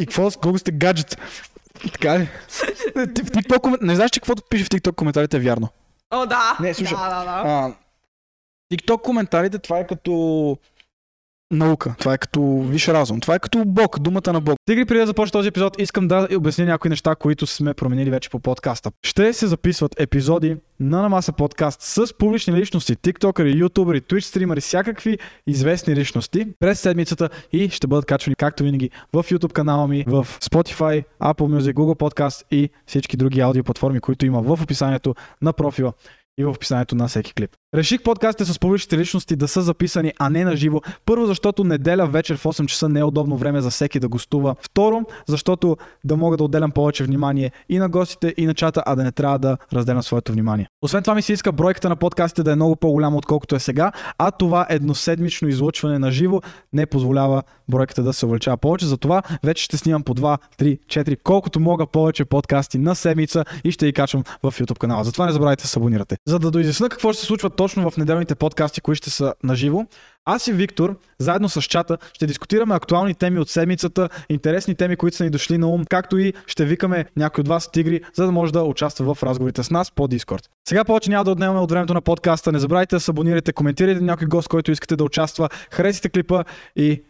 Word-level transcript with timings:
И 0.00 0.06
какво, 0.06 0.30
колко 0.32 0.58
сте 0.58 0.72
гаджет? 0.72 1.18
Така 1.92 2.18
ли? 2.18 2.28
Ти- 2.94 3.22
В 3.22 3.26
TikTok, 3.26 3.78
не 3.82 3.94
знаеш, 3.94 4.10
че 4.10 4.20
каквото 4.20 4.42
пише 4.42 4.64
в 4.64 4.68
TikTok 4.68 4.94
коментарите 4.94 5.36
е 5.36 5.40
вярно. 5.40 5.68
О, 6.10 6.26
да. 6.26 6.56
Не, 6.60 6.74
слушай. 6.74 6.96
Да, 6.96 7.08
да, 7.10 7.24
да. 7.24 7.42
А, 7.44 7.72
TikTok 8.72 9.02
коментарите, 9.02 9.58
това 9.58 9.78
е 9.78 9.86
като 9.86 10.56
наука. 11.50 11.94
Това 11.98 12.14
е 12.14 12.18
като 12.18 12.60
виш 12.60 12.88
разум. 12.88 13.20
Това 13.20 13.34
е 13.34 13.38
като 13.38 13.64
Бог, 13.66 13.98
думата 13.98 14.32
на 14.32 14.40
Бог. 14.40 14.56
Тигри, 14.66 14.84
преди 14.84 15.00
да 15.00 15.06
започна 15.06 15.32
този 15.32 15.48
епизод, 15.48 15.80
искам 15.80 16.08
да 16.08 16.28
обясня 16.36 16.64
някои 16.64 16.88
неща, 16.88 17.14
които 17.14 17.46
сме 17.46 17.74
променили 17.74 18.10
вече 18.10 18.30
по 18.30 18.40
подкаста. 18.40 18.90
Ще 19.02 19.32
се 19.32 19.46
записват 19.46 20.00
епизоди 20.00 20.56
на 20.80 21.02
Намаса 21.02 21.32
подкаст 21.32 21.82
с 21.82 22.18
публични 22.18 22.54
личности, 22.54 22.96
тиктокъри, 22.96 23.58
ютубери, 23.58 24.00
твич 24.00 24.24
стримери, 24.24 24.60
всякакви 24.60 25.18
известни 25.46 25.96
личности 25.96 26.46
през 26.60 26.80
седмицата 26.80 27.28
и 27.52 27.68
ще 27.68 27.86
бъдат 27.86 28.06
качвани, 28.06 28.34
както 28.34 28.62
винаги, 28.62 28.90
в 29.12 29.24
YouTube 29.24 29.52
канала 29.52 29.88
ми, 29.88 30.04
в 30.06 30.26
Spotify, 30.40 31.04
Apple 31.22 31.58
Music, 31.58 31.74
Google 31.74 31.98
Podcast 31.98 32.44
и 32.50 32.70
всички 32.86 33.16
други 33.16 33.40
аудиоплатформи, 33.40 34.00
които 34.00 34.26
има 34.26 34.42
в 34.42 34.62
описанието 34.62 35.14
на 35.42 35.52
профила 35.52 35.92
и 36.38 36.44
в 36.44 36.50
описанието 36.50 36.94
на 36.94 37.08
всеки 37.08 37.34
клип. 37.34 37.59
Реших 37.74 38.02
подкастите 38.02 38.52
с 38.52 38.58
публичните 38.58 38.98
личности 38.98 39.36
да 39.36 39.48
са 39.48 39.62
записани, 39.62 40.12
а 40.18 40.30
не 40.30 40.44
на 40.44 40.56
живо. 40.56 40.80
Първо, 41.06 41.26
защото 41.26 41.64
неделя 41.64 42.06
вечер 42.06 42.36
в 42.36 42.44
8 42.44 42.66
часа 42.66 42.88
не 42.88 43.00
е 43.00 43.04
удобно 43.04 43.36
време 43.36 43.60
за 43.60 43.70
всеки 43.70 44.00
да 44.00 44.08
гостува. 44.08 44.56
Второ, 44.60 45.02
защото 45.26 45.76
да 46.04 46.16
мога 46.16 46.36
да 46.36 46.44
отделям 46.44 46.70
повече 46.70 47.04
внимание 47.04 47.52
и 47.68 47.78
на 47.78 47.88
гостите, 47.88 48.34
и 48.36 48.46
на 48.46 48.54
чата, 48.54 48.82
а 48.86 48.94
да 48.94 49.04
не 49.04 49.12
трябва 49.12 49.38
да 49.38 49.56
разделям 49.72 50.02
своето 50.02 50.32
внимание. 50.32 50.68
Освен 50.82 51.02
това 51.02 51.14
ми 51.14 51.22
се 51.22 51.32
иска 51.32 51.52
бройката 51.52 51.88
на 51.88 51.96
подкастите 51.96 52.42
да 52.42 52.52
е 52.52 52.56
много 52.56 52.76
по-голяма, 52.76 53.16
отколкото 53.16 53.54
е 53.54 53.60
сега, 53.60 53.92
а 54.18 54.30
това 54.30 54.66
едноседмично 54.70 55.48
излъчване 55.48 55.98
на 55.98 56.10
живо 56.10 56.40
не 56.72 56.86
позволява 56.86 57.42
бройката 57.68 58.02
да 58.02 58.12
се 58.12 58.26
увеличава 58.26 58.56
повече. 58.56 58.86
Затова 58.86 59.22
вече 59.44 59.64
ще 59.64 59.76
снимам 59.76 60.02
по 60.02 60.14
2, 60.14 60.38
3, 60.58 60.78
4, 60.86 61.16
колкото 61.24 61.60
мога 61.60 61.86
повече 61.86 62.24
подкасти 62.24 62.78
на 62.78 62.94
седмица 62.94 63.44
и 63.64 63.70
ще 63.70 63.86
ги 63.86 63.92
качвам 63.92 64.24
в 64.42 64.52
YouTube 64.52 64.78
канала. 64.78 65.04
Затова 65.04 65.26
не 65.26 65.32
забравяйте 65.32 65.62
да 65.62 65.68
се 65.68 65.78
абонирате. 65.78 66.16
За 66.26 66.38
да 66.38 66.50
доизясня 66.50 66.88
какво 66.88 67.12
ще 67.12 67.20
се 67.20 67.26
случва 67.26 67.50
точно 67.60 67.90
в 67.90 67.96
неделните 67.96 68.34
подкасти, 68.34 68.80
които 68.80 68.96
ще 68.96 69.10
са 69.10 69.34
на 69.42 69.54
живо, 69.54 69.86
аз 70.24 70.46
и 70.46 70.52
Виктор, 70.52 70.96
заедно 71.18 71.48
с 71.48 71.62
чата, 71.62 71.98
ще 72.12 72.26
дискутираме 72.26 72.74
актуални 72.74 73.14
теми 73.14 73.38
от 73.38 73.48
седмицата, 73.48 74.08
интересни 74.28 74.74
теми, 74.74 74.96
които 74.96 75.16
са 75.16 75.24
ни 75.24 75.30
дошли 75.30 75.58
на 75.58 75.68
ум, 75.68 75.84
както 75.84 76.18
и 76.18 76.32
ще 76.46 76.64
викаме 76.64 77.04
някой 77.16 77.42
от 77.42 77.48
вас 77.48 77.70
тигри, 77.70 78.00
за 78.14 78.26
да 78.26 78.32
може 78.32 78.52
да 78.52 78.62
участва 78.62 79.14
в 79.14 79.22
разговорите 79.22 79.62
с 79.62 79.70
нас 79.70 79.90
по 79.90 80.08
Discord. 80.08 80.48
Сега 80.68 80.84
повече 80.84 81.10
няма 81.10 81.24
да 81.24 81.30
отнемаме 81.30 81.60
от 81.60 81.70
времето 81.70 81.94
на 81.94 82.00
подкаста. 82.00 82.52
Не 82.52 82.58
забравяйте 82.58 82.96
да 82.96 83.00
се 83.00 83.10
абонирате, 83.10 83.52
коментирайте 83.52 84.00
някой 84.00 84.26
гост, 84.26 84.48
който 84.48 84.72
искате 84.72 84.96
да 84.96 85.04
участва, 85.04 85.48
харесайте 85.70 86.08
клипа 86.08 86.44
и... 86.76 87.02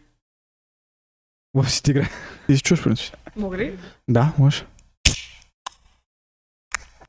Лъв 1.57 1.71
си 1.71 1.83
тигре. 1.83 2.09
Ти 2.47 2.55
си 2.55 2.63
чуш, 2.63 2.83
принцип? 2.83 3.15
Мога 3.35 3.57
ли? 3.57 3.77
Да, 4.09 4.33
може. 4.37 4.65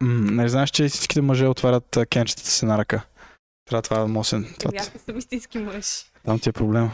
М, 0.01 0.33
не 0.33 0.48
знаеш, 0.48 0.70
че 0.70 0.89
всичките 0.89 1.23
мъже 1.23 1.47
отварят 1.47 1.98
кенчетата 2.11 2.51
си 2.51 2.65
на 2.65 2.79
ръка. 2.79 3.03
Трябва 3.73 3.83
това 3.83 3.98
да 3.98 4.09
мосен. 4.09 4.55
Това, 4.59 4.73
Аз 4.78 4.95
не 4.95 5.01
съм 5.01 5.19
истински 5.19 5.59
мъж. 5.59 6.05
там 6.25 6.39
ти 6.39 6.48
е 6.48 6.53
проблема. 6.53 6.92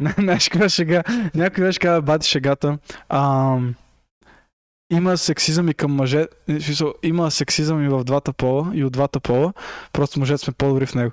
Знаеш 0.18 0.48
каква 0.48 0.68
шега? 0.68 1.02
Някой 1.34 1.64
беше 1.64 1.78
каза, 1.78 2.02
бати 2.02 2.28
шегата. 2.28 2.78
Ам, 3.08 3.74
има 4.92 5.18
сексизъм 5.18 5.68
и 5.68 5.74
към 5.74 5.92
мъже. 5.94 6.26
Има 7.02 7.30
сексизъм 7.30 7.84
и 7.84 7.88
в 7.88 8.04
двата 8.04 8.32
пола, 8.32 8.70
и 8.74 8.84
от 8.84 8.92
двата 8.92 9.20
пола. 9.20 9.52
Просто 9.92 10.20
мъжете 10.20 10.38
сме 10.38 10.52
по-добри 10.52 10.86
в 10.86 10.94
него. 10.94 11.12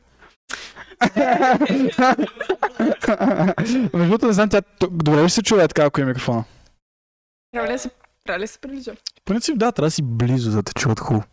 Между 3.69 3.89
другото, 3.93 4.27
не 4.27 4.33
знам, 4.33 4.49
тя 4.49 4.61
добре 4.91 5.23
ли 5.23 5.29
се 5.29 5.43
чува 5.43 5.63
е 5.63 5.67
така, 5.67 5.85
ако 5.85 6.01
е 6.01 6.05
микрофона? 6.05 6.43
Трябва 7.51 7.67
ли 7.69 7.73
да 7.73 7.79
се, 7.79 7.89
трябва 8.25 8.39
ли 8.39 8.43
да 8.43 8.47
се 8.47 8.59
прилича? 8.59 8.93
В 8.93 9.25
принцип, 9.25 9.57
да, 9.57 9.71
трябва 9.71 9.87
да 9.87 9.91
си 9.91 10.01
близо, 10.03 10.51
за 10.51 10.57
да 10.57 10.63
те 10.63 10.73
чуват 10.73 10.99
хубаво. 10.99 11.23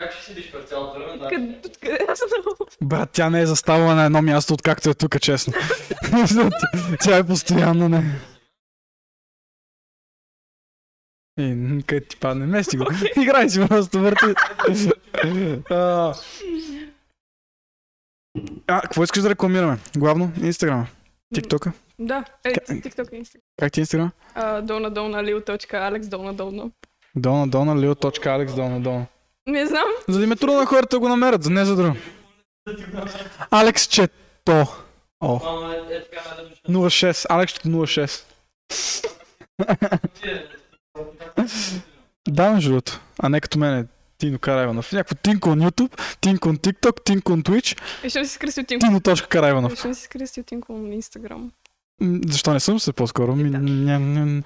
Как 0.00 0.12
ще 0.12 0.24
седиш 0.24 0.52
през 0.52 0.64
цялото 0.64 0.98
време? 0.98 1.18
Да. 1.18 1.28
Къде, 1.28 1.58
откъде 1.66 2.06
аз 2.08 2.18
съм? 2.18 2.28
Брат, 2.82 3.10
тя 3.12 3.30
не 3.30 3.40
е 3.40 3.46
заставала 3.46 3.94
на 3.94 4.04
едно 4.04 4.22
място, 4.22 4.54
откакто 4.54 4.90
е 4.90 4.94
тук, 4.94 5.20
честно. 5.20 5.52
тя 7.00 7.16
е 7.16 7.26
постоянно 7.26 7.88
не. 7.88 8.20
М, 11.38 11.82
къде 11.86 12.06
ти 12.06 12.16
падне? 12.16 12.46
Мести 12.46 12.76
го. 12.76 12.84
Играй 13.16 13.50
си 13.50 13.68
просто, 13.68 14.00
върти. 14.00 14.24
А, 15.70 16.14
А, 18.66 18.80
какво 18.80 19.04
искаш 19.04 19.22
да 19.22 19.30
рекламираме? 19.30 19.78
Главно 19.96 20.32
Инстаграма. 20.42 20.86
Тиктока. 21.34 21.72
Да, 21.98 22.24
е, 22.44 22.52
Ка- 22.52 22.60
TikTok 22.60 23.10
и 23.12 23.24
Instagram. 23.24 23.40
Как 23.56 23.72
ти 23.72 23.80
е 23.80 23.82
Инстаграм? 23.82 24.10
Долна 24.62 24.90
долна 24.90 25.24
лил.алекс 25.24 26.08
долна 26.08 26.34
долна. 26.34 26.70
Дона, 27.16 27.48
дона, 27.48 27.74
leo.alex, 27.76 28.54
дона, 28.56 28.80
дона. 28.80 29.06
Не 29.46 29.66
знам. 29.66 29.84
За 30.08 30.18
да 30.18 30.24
им 30.24 30.32
е 30.32 30.36
трудно 30.36 30.60
на 30.60 30.66
хората 30.66 30.88
да 30.90 31.00
го 31.00 31.08
намерят, 31.08 31.42
за 31.42 31.50
не 31.50 31.64
за 31.64 31.76
друго. 31.76 31.96
Алекс 33.50 33.86
Чето. 33.86 34.66
О, 35.20 35.40
Мамо, 35.44 35.72
е, 35.72 35.94
е 35.94 36.04
така, 36.04 36.34
да 36.36 36.48
душна. 36.48 36.90
06. 36.90 37.26
Алекс 37.28 37.52
Чето 37.52 37.68
06. 37.68 38.24
Да, 42.28 42.50
между 42.50 42.70
другото. 42.70 43.00
А 43.18 43.28
не 43.28 43.40
като 43.40 43.58
мене. 43.58 43.84
Тино 44.18 44.38
Карайванов. 44.38 44.92
Някакво 44.92 45.14
Тинко 45.14 45.54
на 45.54 45.70
YouTube, 45.70 46.00
Тинко 46.20 46.48
на 46.48 46.54
TikTok, 46.54 47.04
Тинко 47.04 47.36
на 47.36 47.42
Twitch, 47.42 47.80
Виж 48.02 48.16
ли 48.16 48.26
си 48.26 48.34
скръстил 48.34 48.64
Тинко? 48.64 48.86
Тино.Карайванов. 48.86 49.70
Виж 49.72 49.84
ли 49.84 49.94
си 49.94 50.02
скръстил 50.02 50.44
Тинко 50.44 50.72
на? 50.72 51.40
М, 52.00 52.20
Защо 52.26 52.52
не 52.52 52.60
съм 52.60 52.80
се 52.80 52.92
по-скоро? 52.92 53.36
Ми, 53.36 53.50
Да. 53.50 53.58
ням. 53.58 54.42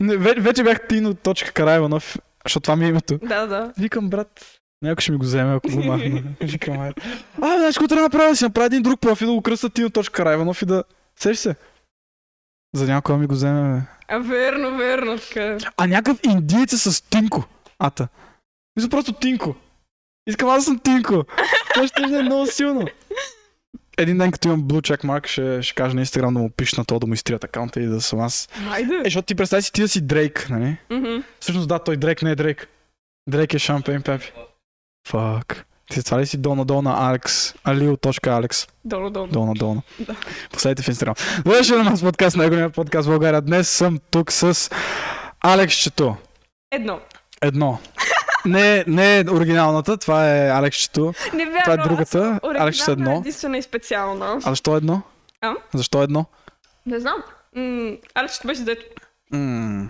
Не, 0.00 0.14
ве- 0.14 0.40
Вече 0.40 0.62
бях 0.64 0.78
Тино.Карайванов, 0.88 2.18
защото 2.44 2.62
това 2.62 2.76
ми 2.76 2.84
е 2.84 2.88
името. 2.88 3.18
Да, 3.18 3.46
да. 3.46 3.72
Викам, 3.78 4.10
брат, 4.10 4.60
някой 4.82 5.02
ще 5.02 5.12
ми 5.12 5.18
го 5.18 5.24
вземе, 5.24 5.54
ако 5.54 5.68
го 5.68 5.82
махна. 5.82 6.22
Викам, 6.40 6.80
ай. 6.80 6.92
А, 7.42 7.58
знаеш, 7.58 7.74
какво 7.74 7.88
трябва 7.88 8.08
да 8.08 8.16
направя? 8.16 8.30
Да 8.30 8.36
си 8.36 8.44
направя 8.44 8.66
един 8.66 8.82
друг 8.82 9.00
профил, 9.00 9.26
да 9.28 9.34
го 9.34 9.42
кръста 9.42 9.70
Тино.Карайванов 9.70 10.62
и 10.62 10.66
да... 10.66 10.84
Сеш 11.16 11.38
се? 11.38 11.56
За 12.74 12.86
някой 12.86 13.16
ми 13.16 13.26
го 13.26 13.34
вземе, 13.34 13.74
бе. 13.74 13.86
А, 14.08 14.18
верно, 14.18 14.76
верно, 14.76 15.18
така. 15.18 15.58
А 15.76 15.86
някакъв 15.86 16.20
индиец 16.22 16.72
е 16.72 16.78
с 16.78 17.02
Тинко. 17.02 17.44
Ата. 17.78 18.08
Мисля 18.76 18.88
просто 18.90 19.12
Тинко. 19.12 19.54
Искам 20.26 20.48
аз 20.48 20.56
да 20.58 20.62
съм 20.62 20.78
Тинко. 20.78 21.24
Това 21.74 21.86
ще 21.86 22.02
е 22.02 22.22
много 22.22 22.46
силно. 22.46 22.86
Един 23.98 24.18
ден, 24.18 24.30
като 24.30 24.48
имам 24.48 24.62
Blue 24.62 24.80
Check 24.80 25.04
Mark, 25.04 25.26
ще, 25.26 25.62
ще 25.62 25.74
кажа 25.74 25.94
на 25.94 26.00
Инстаграм 26.00 26.34
да 26.34 26.40
му 26.40 26.50
пиша 26.50 26.74
на 26.78 26.84
то, 26.84 26.98
да 26.98 27.06
му 27.06 27.14
изтрият 27.14 27.44
акаунта 27.44 27.80
и 27.80 27.86
да 27.86 28.00
съм 28.00 28.20
аз. 28.20 28.48
Айде. 28.70 28.94
Е, 28.94 29.04
защото 29.04 29.26
ти 29.26 29.34
представи 29.34 29.62
си 29.62 29.72
ти 29.72 29.80
да 29.80 29.88
си 29.88 30.00
Дрейк, 30.00 30.46
нали? 30.50 30.76
Мгм. 30.90 31.16
Всъщност 31.40 31.68
да, 31.68 31.78
той 31.78 31.96
Дрейк 31.96 32.22
не 32.22 32.30
е 32.30 32.34
Дрейк. 32.34 32.68
Дрейк 33.28 33.54
е 33.54 33.58
Шампейн 33.58 34.02
Пепи. 34.02 34.32
Фак. 35.08 35.66
Ти 35.90 36.02
това 36.02 36.20
ли 36.20 36.26
си 36.26 36.36
долна 36.36 36.64
долна 36.64 36.94
Алекс? 36.98 37.54
Алил.алекс. 37.64 38.66
Долу, 38.84 39.10
долу. 39.10 39.26
Долна 39.26 39.54
долна. 39.54 39.82
Да. 40.00 40.16
Последете 40.52 40.82
в 40.82 40.88
Инстаграм. 40.88 41.14
Добре, 41.44 41.58
на 41.70 41.84
нас 41.84 42.02
подкаст, 42.02 42.36
най-големия 42.36 42.70
подкаст 42.70 43.06
в 43.08 43.10
България. 43.10 43.40
Днес 43.40 43.68
съм 43.68 43.98
тук 44.10 44.32
с 44.32 44.70
Алекс 45.40 45.74
Чето. 45.74 46.16
Едно. 46.70 47.00
Едно. 47.42 47.78
Не, 48.44 48.84
не 48.86 49.18
е 49.18 49.24
оригиналната, 49.30 49.96
това 49.96 50.30
е 50.30 50.48
Алексчето. 50.48 51.14
Не 51.34 51.44
вярно. 51.44 51.60
Това 51.64 51.74
е 51.74 51.76
другата. 51.78 52.40
аз- 52.42 52.50
Алекс 52.56 52.80
оригинална 52.80 52.92
едно. 53.10 53.20
Единствена 53.20 53.58
и 53.58 53.62
специална. 53.62 54.40
А 54.44 54.50
защо 54.50 54.76
едно? 54.76 55.02
А? 55.40 55.54
Защо 55.74 56.02
едно? 56.02 56.24
Не 56.86 57.00
знам. 57.00 57.22
М, 57.56 57.96
ще 58.28 58.46
беше 58.46 58.62
дето. 58.62 58.82
М, 59.32 59.88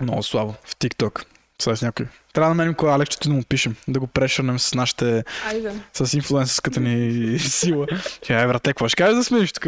много 0.00 0.22
слабо. 0.22 0.54
В 0.64 0.76
TikTok. 0.76 1.24
Сега 1.62 1.76
с 1.76 1.82
някой. 1.82 2.06
Трябва 2.32 2.46
да 2.46 2.54
намерим 2.54 2.74
кой 2.74 2.90
е 2.90 2.94
Алексчето 2.94 3.28
и 3.28 3.30
да 3.30 3.36
му 3.36 3.42
пишем. 3.44 3.76
Да 3.88 4.00
го 4.00 4.06
прешърнем 4.06 4.58
с 4.58 4.74
нашите... 4.74 5.24
Айде. 5.46 5.72
с 5.94 6.14
инфлуенсърската 6.14 6.80
ни 6.80 7.38
сила. 7.38 7.86
Тя 8.20 8.40
е, 8.40 8.46
брате, 8.46 8.70
какво 8.70 8.88
ще 8.88 8.96
кажеш 8.96 9.16
да 9.16 9.24
смееш 9.24 9.52
тук? 9.52 9.66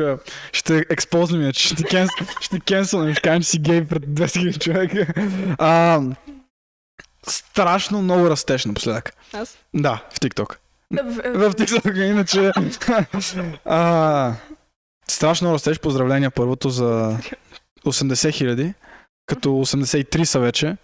Ще 0.52 0.84
експознем, 0.90 1.52
ще 1.52 1.84
ще 2.40 2.60
кенсълнем, 2.60 3.12
ще 3.14 3.22
кажем, 3.22 3.42
че 3.42 3.48
си 3.48 3.58
гей 3.58 3.84
пред 3.84 4.02
200 4.02 4.24
000 4.24 4.58
човека. 4.58 5.06
А, 5.58 6.00
страшно 7.30 8.02
много 8.02 8.30
растеш 8.30 8.64
напоследък. 8.64 9.12
Аз. 9.32 9.58
Да, 9.74 10.04
в 10.10 10.20
TikTok. 10.20 10.56
В- 10.92 11.48
В 11.50 11.54
TikTok, 11.54 12.04
иначе... 12.04 12.52
а, 13.64 14.32
страшно 15.08 15.52
растеш. 15.54 15.78
Поздравления 15.80 16.30
първото 16.30 16.70
за 16.70 17.18
80 17.86 18.32
хиляди. 18.32 18.74
Като 19.26 19.48
83 19.48 20.24
са 20.24 20.40
вече. 20.40 20.76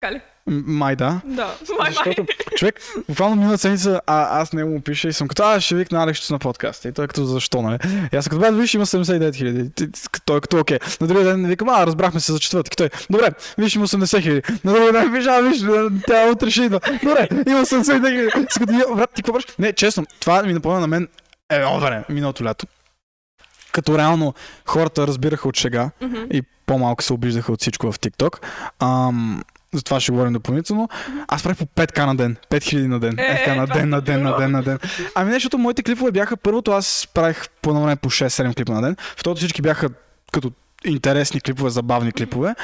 Така 0.00 0.14
ли? 0.14 0.16
М, 0.16 0.22
Май 0.46 0.96
да. 0.96 1.20
Да. 1.24 1.54
Май, 1.78 1.78
май. 1.78 1.92
Защото 1.94 2.26
човек, 2.56 2.80
буквално 3.08 3.36
миналата 3.36 3.58
седмица, 3.58 4.00
а, 4.06 4.40
аз 4.40 4.52
не 4.52 4.64
му 4.64 4.80
пиша 4.80 5.08
и 5.08 5.12
съм 5.12 5.28
като, 5.28 5.42
а, 5.44 5.60
ще 5.60 5.74
викна 5.74 6.02
Алекс 6.02 6.30
на 6.30 6.38
подкаст. 6.38 6.84
И 6.84 6.92
той 6.92 7.04
е 7.04 7.08
като, 7.08 7.24
защо, 7.24 7.62
нали? 7.62 7.78
И 8.12 8.16
аз 8.16 8.28
като, 8.28 8.40
брат, 8.40 8.56
виж, 8.56 8.74
има 8.74 8.86
79 8.86 9.36
хиляди. 9.36 9.70
Той 10.24 10.36
е 10.36 10.40
като, 10.40 10.58
окей. 10.58 10.78
На 11.00 11.06
другия 11.06 11.24
ден 11.26 11.46
викам, 11.46 11.68
а, 11.68 11.86
разбрахме 11.86 12.20
се 12.20 12.32
за 12.32 12.38
четвъртък. 12.38 12.76
Той, 12.76 12.90
добре, 13.10 13.30
виж, 13.58 13.74
има 13.76 13.86
80 13.88 14.22
хиляди. 14.22 14.42
На 14.64 14.72
другия 14.72 14.92
ден, 14.92 15.12
виж, 15.12 15.26
а, 15.26 15.40
виж, 15.40 15.58
тя 16.06 16.30
утре 16.32 16.50
ще 16.50 16.62
идва. 16.62 16.80
Добре, 17.02 17.28
има 17.48 17.60
80 17.60 17.84
хиляди. 18.00 18.46
Като, 18.58 18.72
«Я, 18.72 18.96
брат, 18.96 19.10
ти 19.14 19.22
какво 19.22 19.32
правиш? 19.32 19.46
Не, 19.58 19.72
честно, 19.72 20.06
това 20.20 20.42
ми 20.42 20.52
напомня 20.52 20.80
на 20.80 20.86
мен 20.86 21.08
едно 21.50 21.80
време, 21.80 22.04
миналото 22.08 22.44
лято. 22.44 22.66
като 23.72 23.98
реално 23.98 24.34
хората 24.66 25.06
разбираха 25.06 25.48
от 25.48 25.56
шега 25.56 25.90
Мгм. 26.00 26.16
и 26.32 26.42
по-малко 26.66 27.02
се 27.02 27.12
обиждаха 27.12 27.52
от 27.52 27.60
всичко 27.60 27.92
в 27.92 27.98
TikTok. 27.98 28.38
Ам, 28.80 29.42
за 29.74 29.82
това 29.82 30.00
ще 30.00 30.12
говорим 30.12 30.32
допълнително. 30.32 30.88
Аз 31.28 31.42
правих 31.42 31.58
по 31.58 31.64
5к 31.66 32.06
на 32.06 32.16
ден. 32.16 32.36
5000 32.50 32.86
на 32.86 33.00
ден. 33.00 33.18
Е, 33.18 33.22
Е, 33.22 33.36
така, 33.36 33.54
на 33.54 33.66
това 33.66 33.80
ден, 33.80 33.88
на 33.88 34.00
ден, 34.00 34.22
на 34.22 34.36
ден, 34.36 34.50
на 34.50 34.62
ден. 34.62 34.78
Ами 35.14 35.30
не, 35.30 35.36
защото 35.36 35.58
моите 35.58 35.82
клипове 35.82 36.12
бяха 36.12 36.36
първото, 36.36 36.72
аз 36.72 37.08
правих 37.14 37.48
по 37.62 37.70
едно 37.70 37.82
време 37.82 37.96
по 37.96 38.10
6-7 38.10 38.56
клипа 38.56 38.72
на 38.72 38.82
ден. 38.82 38.96
Второто 39.16 39.38
всички 39.38 39.62
бяха 39.62 39.88
като 40.32 40.52
интересни 40.84 41.40
клипове, 41.40 41.70
забавни 41.70 42.12
клипове. 42.12 42.54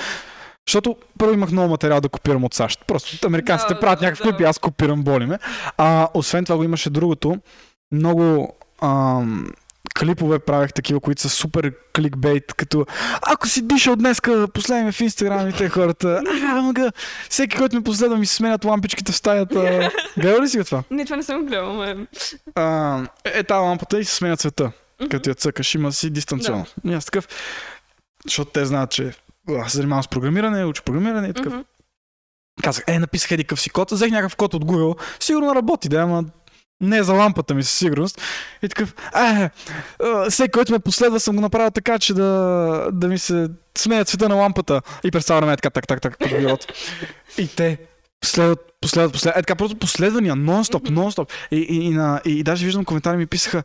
Защото 0.68 0.96
първо 1.18 1.34
имах 1.34 1.50
много 1.50 1.68
материал 1.68 2.00
да 2.00 2.08
копирам 2.08 2.44
от 2.44 2.54
САЩ. 2.54 2.84
Просто 2.86 3.26
американците 3.26 3.74
Да, 3.74 3.80
правят 3.80 3.98
да, 3.98 4.04
някакви 4.06 4.24
да. 4.24 4.30
клипи, 4.30 4.44
аз 4.44 4.58
копирам 4.58 5.02
боли 5.02 5.26
ме. 5.26 5.38
А, 5.76 6.08
освен 6.14 6.44
това 6.44 6.56
го 6.56 6.64
имаше 6.64 6.90
другото. 6.90 7.36
Много 7.92 8.54
ам, 8.82 9.46
клипове 9.98 10.38
правех 10.38 10.72
такива, 10.72 11.00
които 11.00 11.22
са 11.22 11.28
супер 11.28 11.72
кликбейт, 11.96 12.54
като 12.54 12.87
ако 13.22 13.48
си 13.48 13.66
дишал 13.66 13.96
днеска, 13.96 14.48
последвай 14.54 14.84
ме 14.84 14.92
в 14.92 15.00
Инстаграм 15.00 15.48
и 15.48 15.52
те 15.52 15.69
хората. 15.69 16.22
А, 16.44 16.62
мага, 16.62 16.92
всеки, 17.31 17.56
който 17.56 17.76
ме 17.76 17.82
последва, 17.82 18.16
ми 18.16 18.26
се 18.26 18.34
сменят 18.34 18.64
лампичките 18.64 19.12
в 19.12 19.16
стаята. 19.16 19.90
Гледал 20.19 20.42
ли 20.42 20.48
си 20.48 20.58
го 20.58 20.64
това? 20.64 20.82
Не, 20.90 21.04
това 21.04 21.16
не 21.16 21.22
съм 21.22 21.46
гледала, 21.46 21.94
ме. 21.94 22.06
А, 22.54 23.00
е, 23.25 23.42
тази 23.42 23.58
лампата 23.58 23.98
и 23.98 24.04
се 24.04 24.14
сменя 24.14 24.37
цвета. 24.37 24.72
Като 25.10 25.31
я 25.31 25.34
цъкаш, 25.34 25.75
има 25.75 25.93
си 25.93 26.10
дистанционно. 26.10 26.66
И 26.84 26.93
аз 26.93 27.04
такъв, 27.04 27.28
защото 28.25 28.50
те 28.50 28.64
знаят, 28.64 28.90
че 28.90 29.12
аз 29.58 29.72
се 29.72 29.76
занимавам 29.76 30.02
с 30.02 30.08
програмиране, 30.08 30.64
уча 30.64 30.82
програмиране 30.82 31.28
и 31.28 31.34
такъв. 31.34 31.52
Мгм. 31.52 31.62
Казах, 32.62 32.84
е, 32.86 32.98
написах 32.98 33.31
един 33.31 33.56
си 33.56 33.70
код, 33.70 33.90
взех 33.90 34.10
някакъв 34.10 34.36
код 34.36 34.54
от 34.54 34.64
Google, 34.64 35.00
сигурно 35.20 35.54
работи, 35.54 35.88
да, 35.88 35.96
ама 35.96 36.25
не 36.81 37.03
за 37.03 37.12
лампата 37.12 37.55
ми 37.55 37.62
със 37.62 37.79
сигурност. 37.79 38.21
И 38.62 38.69
такъв, 38.69 38.94
е, 39.17 39.21
е, 39.21 39.50
всеки, 40.31 40.50
който 40.50 40.73
ме 40.73 40.79
последва, 40.79 41.19
съм 41.19 41.37
го 41.37 41.43
направил 41.43 41.71
така, 41.71 41.99
че 41.99 42.15
да, 42.15 42.88
да 42.93 43.09
ми 43.09 43.19
се 43.19 43.49
сменя 43.79 44.05
цвета 44.05 44.29
на 44.29 44.35
лампата. 44.35 44.82
И 45.05 45.11
представя 45.11 45.47
ме 45.47 45.56
така, 45.56 45.71
так, 45.71 45.87
так, 45.87 46.00
так, 46.00 46.31
билото. 46.41 46.67
И 47.38 47.49
те 47.49 47.79
последват, 48.21 48.61
последват, 48.81 49.12
последват. 49.12 49.38
Е, 49.38 49.43
така 49.43 49.55
просто 49.55 49.77
последвания, 49.77 50.35
нон-стоп, 50.35 50.91
нон-стоп. 50.91 51.31
И, 51.50 51.56
и, 51.56 51.85
и, 51.87 51.91
на, 51.91 52.21
и, 52.27 52.31
и 52.38 52.43
даже 52.43 52.65
виждам 52.65 52.85
коментари 52.85 53.17
ми 53.17 53.27
писаха, 53.27 53.62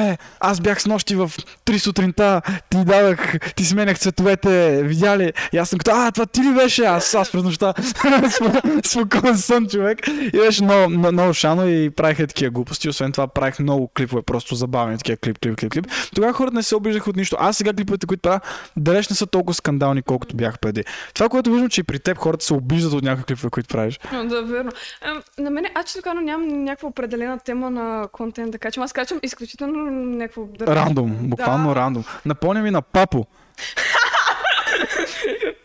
е, 0.00 0.18
аз 0.40 0.60
бях 0.60 0.82
с 0.82 0.86
нощи 0.86 1.14
в 1.16 1.32
3 1.66 1.78
сутринта, 1.78 2.42
ти 2.70 2.76
дадах, 2.76 3.52
ти 3.56 3.64
сменях 3.64 3.98
цветовете, 3.98 4.82
видя 4.82 5.18
ли? 5.18 5.32
И 5.52 5.58
аз 5.58 5.68
съм 5.68 5.78
като, 5.78 5.90
а, 5.94 6.10
това 6.10 6.26
ти 6.26 6.42
ли 6.42 6.54
беше? 6.54 6.84
Аз, 6.84 7.14
аз 7.14 7.32
през 7.32 7.42
нощта 7.42 7.74
Спо- 7.78 8.86
спокоен 8.86 9.38
сън, 9.38 9.66
човек. 9.66 9.98
И 10.32 10.38
беше 10.38 10.64
много, 10.64 10.90
много, 10.90 11.12
много 11.12 11.34
шано 11.34 11.68
и 11.68 11.90
правиха 11.90 12.26
такива 12.26 12.50
глупости. 12.50 12.88
Освен 12.88 13.12
това 13.12 13.26
правих 13.26 13.58
много 13.58 13.90
клипове, 13.96 14.22
просто 14.22 14.54
забавни 14.54 14.98
такива 14.98 15.16
клип, 15.16 15.38
клип, 15.38 15.56
клип, 15.56 15.72
клип. 15.72 15.86
Тогава 16.14 16.32
хората 16.32 16.54
не 16.56 16.62
се 16.62 16.76
обиждаха 16.76 17.10
от 17.10 17.16
нищо. 17.16 17.36
Аз 17.40 17.56
сега 17.56 17.72
клиповете, 17.72 18.06
които 18.06 18.20
правя, 18.20 18.40
далеч 18.76 19.08
не 19.08 19.16
са 19.16 19.26
толкова 19.26 19.54
скандални, 19.54 20.02
колкото 20.02 20.36
бях 20.36 20.58
преди. 20.58 20.84
Това, 21.14 21.28
което 21.28 21.50
виждам, 21.50 21.68
че 21.68 21.80
и 21.80 21.84
при 21.84 21.98
теб 21.98 22.18
хората 22.18 22.44
се 22.44 22.54
обиждат 22.54 22.92
от 22.92 23.02
някакви 23.02 23.24
клипове, 23.24 23.50
които 23.50 23.68
правиш. 23.68 24.00
Но, 24.12 24.37
да, 24.42 24.52
верно. 24.52 24.70
Ам, 25.00 25.22
на 25.38 25.50
мен, 25.50 25.66
аз 25.74 25.86
често 25.86 26.02
казано 26.02 26.20
нямам 26.20 26.64
някаква 26.64 26.88
определена 26.88 27.38
тема 27.38 27.70
на 27.70 28.08
контент 28.12 28.50
да 28.52 28.58
качвам. 28.58 28.84
Аз 28.84 28.92
качвам 28.92 29.20
изключително 29.22 29.90
някакво... 29.90 30.42
Рандом, 30.60 31.16
буквално 31.20 31.68
Да. 31.68 31.74
рандом. 31.74 32.04
Напомня 32.26 32.62
ми 32.62 32.70
на 32.70 32.82
Папо. 32.82 33.26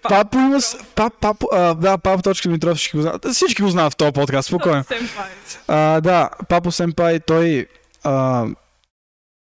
Папо 0.10 0.38
има... 0.38 0.60
Пап, 0.96 1.14
папо, 1.22 1.48
а, 1.52 1.74
да, 1.74 1.98
Папо 1.98 2.22
точка 2.24 2.48
Димитров, 2.50 2.78
всички 2.78 2.98
го 2.98 3.02
знаят. 3.02 3.26
Всички 3.34 3.62
го 3.62 3.70
знаят 3.70 3.94
в 3.94 3.96
този 3.96 4.12
подкаст, 4.12 4.48
спокойно. 4.48 4.84
А, 5.68 6.02
да, 6.02 6.30
Папо 6.50 6.72
Сенпай, 6.72 7.20
той 7.20 7.68
а, 8.04 8.46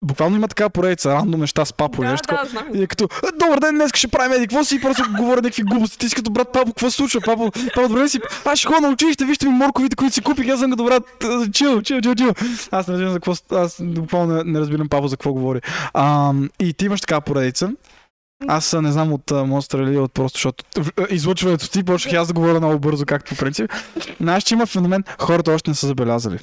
буквално 0.04 0.36
има 0.36 0.48
така 0.48 0.70
поредица, 0.70 1.10
рандом 1.10 1.40
неща 1.40 1.66
с 1.66 1.74
Папо. 1.74 2.02
Да, 2.02 2.12
нещо 2.12 2.28
да, 2.28 2.50
знам. 2.50 2.66
И 2.74 2.84
е 2.84 2.88
като, 2.88 3.08
«А, 3.24 3.32
добър 3.32 3.60
ден, 3.60 3.76
днес 3.76 3.92
ще 3.96 4.08
правим 4.08 4.34
еди, 4.34 4.48
какво 4.48 4.64
си? 4.64 4.76
И 4.76 4.82
просто 4.82 5.04
говоря 5.18 5.42
някакви 5.42 5.64
глупости. 5.64 5.98
Ти 5.98 6.10
си 6.10 6.16
като 6.16 6.32
брат 6.32 6.54
Папо, 6.54 6.66
какво 6.66 6.90
се 6.90 6.96
случва? 6.96 7.22
Папо, 7.26 7.52
Папо, 7.76 7.88
добре 7.88 8.10
си? 8.10 8.20
Аз 8.46 8.60
ще 8.60 8.68
ходя 8.68 8.82
на 8.82 8.90
училище, 8.90 9.26
вижте 9.26 9.46
ми 9.46 9.52
морковите, 9.52 9.96
които 9.96 10.14
си 10.14 10.22
купих. 10.22 10.50
Аз 10.50 10.60
съм 10.60 10.72
като 10.72 10.84
брат, 10.84 11.04
«А, 11.24 11.52
чил, 11.52 11.82
чил, 11.82 12.02
чил, 12.02 12.16
чил. 12.16 12.34
Аз 12.72 12.88
не 12.88 12.94
разбирам 12.94 13.12
за 13.12 13.20
какво, 13.20 13.34
аз 13.56 13.78
буквално 13.82 14.34
не, 14.36 14.44
не 14.44 14.60
разбирам 14.60 14.90
Папо 14.90 15.08
за 15.08 15.18
какво 15.18 15.34
говори. 15.34 15.62
А, 15.94 16.34
и 16.60 16.74
ти 16.74 16.86
имаш 16.86 17.02
така 17.02 17.22
поредица. 17.22 17.72
Аз 18.48 18.74
не 18.74 18.92
знам 18.92 19.14
от 19.14 19.32
а, 19.32 19.46
Монстър 19.46 19.80
или 19.80 19.98
от 19.98 20.14
просто, 20.14 20.38
защото 20.38 20.64
излъчването 21.10 21.70
ти 21.70 21.84
почнах 21.84 22.14
аз 22.14 22.28
да 22.28 22.34
говоря 22.34 22.60
много 22.60 22.80
бързо, 22.80 23.06
както 23.06 23.36
по 23.36 23.40
принцип. 23.40 23.72
Знаеш, 24.22 24.44
че 24.44 24.54
има 24.54 24.66
феномен, 24.66 25.04
хората 25.20 25.52
още 25.52 25.70
не 25.70 25.76
са 25.76 25.88
забелязали. 25.88 26.40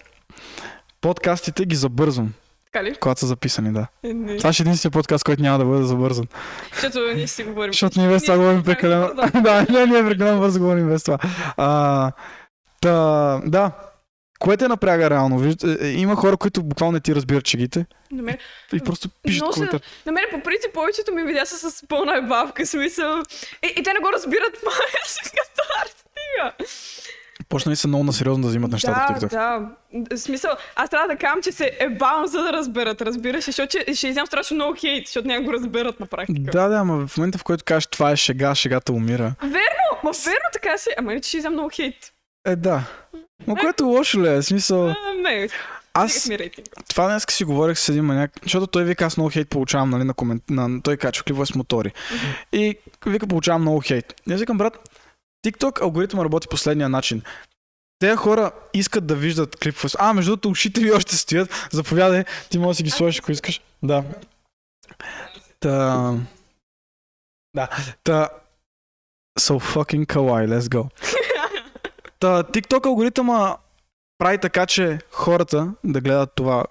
Подкастите 1.00 1.64
ги 1.64 1.76
забързвам, 1.76 2.32
Така 2.72 2.84
ли? 2.84 2.94
когато 2.94 3.20
са 3.20 3.26
записани, 3.26 3.72
да. 3.72 3.86
Е, 4.04 4.14
не. 4.14 4.36
Това 4.36 4.52
ще 4.52 4.62
е 4.62 4.64
единствения 4.64 4.92
подкаст, 4.92 5.24
който 5.24 5.42
няма 5.42 5.58
да 5.58 5.64
бъде 5.64 5.84
забързан. 5.84 6.26
Защото 6.72 6.98
ние 7.14 7.26
си 7.26 7.44
говорим. 7.44 7.72
Защото 7.72 8.00
ние 8.00 8.08
без 8.08 8.22
това 8.22 8.36
Ние 8.36 8.44
говорим 8.44 8.64
прекалено. 8.64 9.14
да, 9.42 9.66
не, 9.70 9.86
ние 9.86 10.04
прекалено 10.04 10.40
бързо 10.40 10.58
говорим 10.58 10.88
без 10.88 11.02
това. 11.02 11.18
А, 11.56 12.12
та, 12.80 12.92
да. 13.46 13.70
Кое 14.38 14.56
те 14.56 14.68
напряга 14.68 15.10
реално? 15.10 15.38
Виж, 15.38 15.54
е, 15.64 15.86
е, 15.86 15.90
има 15.90 16.16
хора, 16.16 16.36
които 16.36 16.62
буквално 16.62 16.92
не 16.92 17.00
ти 17.00 17.14
разбират 17.14 17.44
чегите 17.44 17.86
На 18.10 18.22
мен, 18.22 18.38
и 18.72 18.80
просто 18.80 19.08
пишат 19.22 19.42
Но 19.46 19.50
коментар. 19.50 19.80
на 20.06 20.12
мен 20.12 20.24
по 20.30 20.42
принцип 20.42 20.72
повечето 20.74 21.12
ми 21.14 21.22
видеа 21.22 21.46
са 21.46 21.70
с 21.70 21.86
пълна 21.88 22.16
ебавка, 22.16 22.66
смисъл. 22.66 23.22
И, 23.62 23.74
и 23.76 23.82
те 23.82 23.92
не 23.92 24.00
го 24.00 24.12
разбират 24.12 24.54
това. 24.60 24.72
Като 25.24 25.62
«Ар, 25.82 25.88
стига. 25.88 26.68
Почнали 27.48 27.76
са 27.76 27.88
много 27.88 28.04
насериозно 28.04 28.42
да 28.42 28.48
взимат 28.48 28.72
нещата 28.72 29.14
в 29.14 29.20
Да, 29.20 29.26
TikTok. 29.26 29.30
да. 29.30 29.68
В 30.16 30.20
смисъл, 30.20 30.50
аз 30.76 30.90
трябва 30.90 31.08
да 31.08 31.16
кажам, 31.16 31.42
че 31.42 31.52
се 31.52 31.76
ебавам 31.80 32.26
за 32.26 32.42
да 32.42 32.52
разберат, 32.52 33.02
разбираш, 33.02 33.44
защото 33.44 33.68
че- 33.86 33.94
ще 33.94 34.08
изям 34.08 34.26
страшно 34.26 34.54
много 34.54 34.74
хейт, 34.78 35.06
защото 35.06 35.28
няма 35.28 35.42
го 35.42 35.52
разберат 35.52 36.00
на 36.00 36.06
практика. 36.06 36.50
Да, 36.52 36.68
да, 36.68 36.76
ама 36.76 37.06
в 37.06 37.16
момента, 37.16 37.38
в 37.38 37.44
който 37.44 37.64
кажеш 37.64 37.86
това 37.86 38.10
е 38.10 38.16
шега, 38.16 38.54
шегата 38.54 38.92
умира. 38.92 39.34
Верно, 39.42 40.00
ма 40.04 40.10
верно 40.26 40.48
така 40.52 40.78
си. 40.78 40.90
Ама 40.98 41.12
иначе 41.12 41.28
ще 41.28 41.36
изям 41.38 41.52
много 41.52 41.70
хейт. 41.74 41.94
Е, 42.46 42.56
да. 42.56 42.82
Но 43.46 43.54
което 43.56 43.84
лошо 43.86 44.22
ли 44.22 44.28
е? 44.28 44.36
В 44.36 44.42
Смисъл, 44.42 44.88
А, 44.88 44.94
не, 45.22 45.48
аз 45.94 46.30
рейтинг. 46.30 46.66
това 46.88 47.08
днес 47.08 47.24
си 47.28 47.44
говорех 47.44 47.78
с 47.78 47.88
един 47.88 48.04
маняк, 48.04 48.30
защото 48.42 48.66
той 48.66 48.84
вика, 48.84 49.04
аз 49.04 49.16
много 49.16 49.30
хейт 49.30 49.48
получавам, 49.48 49.90
нали, 49.90 50.04
на 50.04 50.14
комент... 50.14 50.42
На... 50.50 50.82
Той 50.82 50.96
качва 50.96 51.24
клипове 51.24 51.46
с 51.46 51.54
мотори. 51.54 51.92
И 52.52 52.78
вика, 53.06 53.26
получавам 53.26 53.60
много 53.62 53.80
хейт. 53.80 54.14
И 54.28 54.32
аз 54.32 54.40
викам, 54.40 54.58
брат, 54.58 54.88
TikTok 55.46 55.82
алгоритъм 55.82 56.20
работи 56.20 56.48
последния 56.48 56.88
начин. 56.88 57.22
Те 57.98 58.16
хора 58.16 58.52
искат 58.74 59.06
да 59.06 59.16
виждат 59.16 59.56
клипове. 59.56 59.88
А, 59.98 60.12
между 60.12 60.30
другото, 60.30 60.48
ушите 60.48 60.80
ви 60.80 60.92
още 60.92 61.16
стоят. 61.16 61.68
Заповядай, 61.72 62.24
ти 62.50 62.58
можеш 62.58 62.70
да 62.70 62.76
си 62.76 62.82
ги 62.82 62.90
сложиш, 62.90 63.20
ако 63.20 63.32
искаш. 63.32 63.60
Да. 63.82 64.04
Та... 65.60 66.14
Да. 67.54 67.68
Та... 68.04 68.28
So 69.40 69.74
fucking 69.74 70.06
kawaii, 70.06 70.58
let's 70.58 70.60
go. 70.60 70.90
Та, 72.20 72.42
TikTok 72.42 72.86
алгоритъма 72.86 73.56
прави 74.18 74.38
така, 74.38 74.66
че 74.66 74.98
хората 75.10 75.74
да 75.84 76.00
гледат 76.00 76.30
това, 76.34 76.64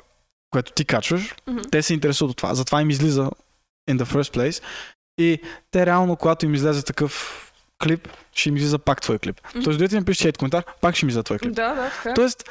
което 0.50 0.72
ти 0.72 0.86
качваш. 0.86 1.36
Мгм. 1.48 1.62
Те 1.72 1.82
се 1.82 1.94
интересуват 1.94 2.32
от 2.32 2.38
това. 2.38 2.56
Затова 2.56 2.82
им 2.82 2.90
излиза 2.90 3.32
in 3.90 3.98
the 3.98 4.04
first 4.04 4.38
place. 4.38 4.64
И 5.18 5.42
те 5.72 5.86
реално, 5.86 6.16
когато 6.16 6.46
им 6.46 6.54
излезе 6.54 6.84
такъв 6.84 7.44
клип, 7.84 8.08
ще 8.34 8.50
им 8.50 8.58
излиза 8.58 8.80
пак 8.80 9.02
твой 9.02 9.20
клип. 9.20 9.42
Мгм. 9.50 9.64
Тоест, 9.64 9.80
дойдете 9.80 10.00
ми 10.00 10.06
пишете 10.06 10.24
хейт 10.24 10.38
коментар, 10.38 10.64
пак 10.82 10.96
ще 10.96 11.06
ми 11.06 11.10
излиза 11.10 11.24
твой 11.24 11.40
клип. 11.40 11.54
Да, 11.54 11.74
да, 11.74 11.90
така. 11.90 12.14
Тоест, 12.14 12.50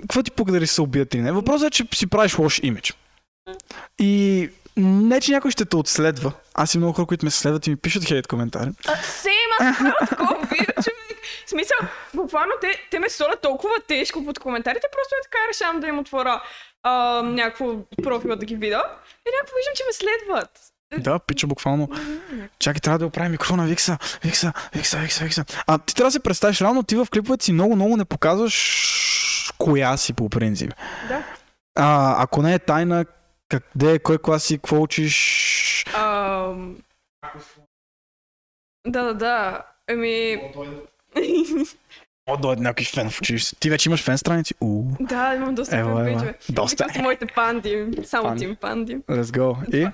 какво 0.00 0.22
ти 0.22 0.30
пука 0.30 0.52
дали 0.52 0.66
се 0.66 0.82
убият 0.82 1.14
или 1.14 1.22
не? 1.22 1.32
Въпросът 1.32 1.66
е, 1.66 1.70
че 1.70 1.84
си 1.94 2.06
правиш 2.06 2.38
лош 2.38 2.60
имидж. 2.62 2.94
И 3.98 4.50
не, 4.76 5.20
че 5.20 5.32
някой 5.32 5.50
ще 5.50 5.64
те 5.64 5.76
отследва. 5.76 6.32
Аз 6.54 6.74
и 6.74 6.78
много 6.78 6.92
хора, 6.92 7.06
които 7.06 7.26
ме 7.26 7.30
следват 7.30 7.66
и 7.66 7.70
ми 7.70 7.76
пишат 7.76 8.04
хейт 8.04 8.26
коментари. 8.26 8.70
А, 8.86 8.92
аз 9.60 9.78
правя 9.78 10.06
такова 10.08 10.46
видео, 10.50 10.74
човек. 10.74 11.18
В 11.46 11.50
смисъл, 11.50 11.78
буквално 12.14 12.52
те, 12.60 12.86
те 12.90 12.98
ме 12.98 13.10
солят 13.10 13.42
толкова 13.42 13.74
тежко 13.88 14.24
под 14.24 14.38
коментарите, 14.38 14.86
просто 14.92 15.14
е 15.14 15.22
така 15.22 15.38
решавам 15.50 15.80
да 15.80 15.86
им 15.86 15.98
отворя 15.98 16.42
а, 16.82 17.22
някакво 17.22 17.74
профила 18.02 18.36
да 18.36 18.46
ги 18.46 18.56
видя. 18.56 18.84
И 19.26 19.30
някакво 19.36 19.56
виждам, 19.56 19.74
че 19.76 19.84
ме 19.86 19.92
следват. 19.92 20.50
Да, 20.98 21.18
пича 21.18 21.46
буквално. 21.46 21.88
Чакай, 22.58 22.80
трябва 22.80 22.98
да 22.98 23.06
оправим 23.06 23.32
микрофона, 23.32 23.66
Викса, 23.66 23.98
Викса, 24.22 24.52
Викса, 24.74 24.98
Викса, 24.98 25.24
Викса. 25.24 25.44
А 25.66 25.78
ти 25.78 25.94
трябва 25.94 26.08
да 26.08 26.12
се 26.12 26.20
представиш, 26.20 26.60
реално 26.60 26.82
ти 26.82 26.96
в 26.96 27.06
клиповете 27.12 27.44
си 27.44 27.52
много, 27.52 27.76
много 27.76 27.96
не 27.96 28.04
показваш 28.04 29.52
коя 29.58 29.96
си 29.96 30.12
по 30.12 30.28
принцип. 30.28 30.72
Да. 31.08 31.24
А, 31.74 32.22
ако 32.22 32.42
не 32.42 32.54
е 32.54 32.58
тайна, 32.58 33.04
къде, 33.48 33.98
кой 33.98 34.18
клас 34.18 34.44
си, 34.44 34.58
какво 34.58 34.82
учиш? 34.82 35.84
Ам... 35.96 36.76
Да, 38.86 39.02
да, 39.02 39.14
да. 39.14 39.62
Еми... 39.88 40.38
О, 42.26 42.36
дойде 42.36 42.62
някой 42.62 42.84
фен 42.84 43.10
в 43.10 43.20
училище. 43.20 43.56
Ти 43.56 43.70
вече 43.70 43.88
имаш 43.88 44.02
фен 44.02 44.18
страници? 44.18 44.54
У, 44.60 44.84
да, 45.00 45.34
имам 45.34 45.54
доста 45.54 45.76
Ева, 45.76 45.96
фенпейджове. 45.96 46.34
Доста. 46.48 46.76
Това 46.76 46.94
са 46.94 47.02
моите 47.02 47.26
панди. 47.26 47.86
Само 48.04 48.36
тим 48.36 48.56
панди. 48.56 48.96
let's 48.96 49.22
go. 49.22 49.74
И? 49.74 49.88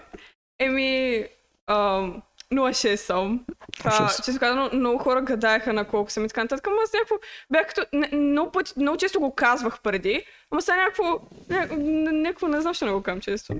Еми... 0.64 1.24
Ам... 1.66 2.22
06 2.52 2.96
съм. 2.96 3.44
Това, 3.78 3.90
06. 3.90 4.24
често 4.24 4.40
казано, 4.40 4.70
много 4.72 4.98
хора 4.98 5.22
гадаеха 5.22 5.72
на 5.72 5.84
колко 5.84 6.10
съм 6.10 6.24
и 6.24 6.28
така 6.28 6.42
нататък, 6.42 6.66
ама 6.66 6.76
аз 6.84 6.92
някакво 6.92 7.14
бях 7.50 7.66
като... 7.66 7.82
Не, 7.92 8.10
много, 8.12 8.52
пъти, 8.52 8.72
много 8.76 8.96
често 8.98 9.20
го 9.20 9.34
казвах 9.34 9.80
преди, 9.80 10.22
ама 10.50 10.62
сега 10.62 10.76
някакво... 10.76 11.02
ня- 11.50 11.70
ня- 11.70 12.10
Някакво 12.10 12.48
не 12.48 12.60
знам, 12.60 12.74
че 12.74 12.84
не 12.84 12.92
го 12.92 13.02
казвам 13.02 13.20
често. 13.20 13.54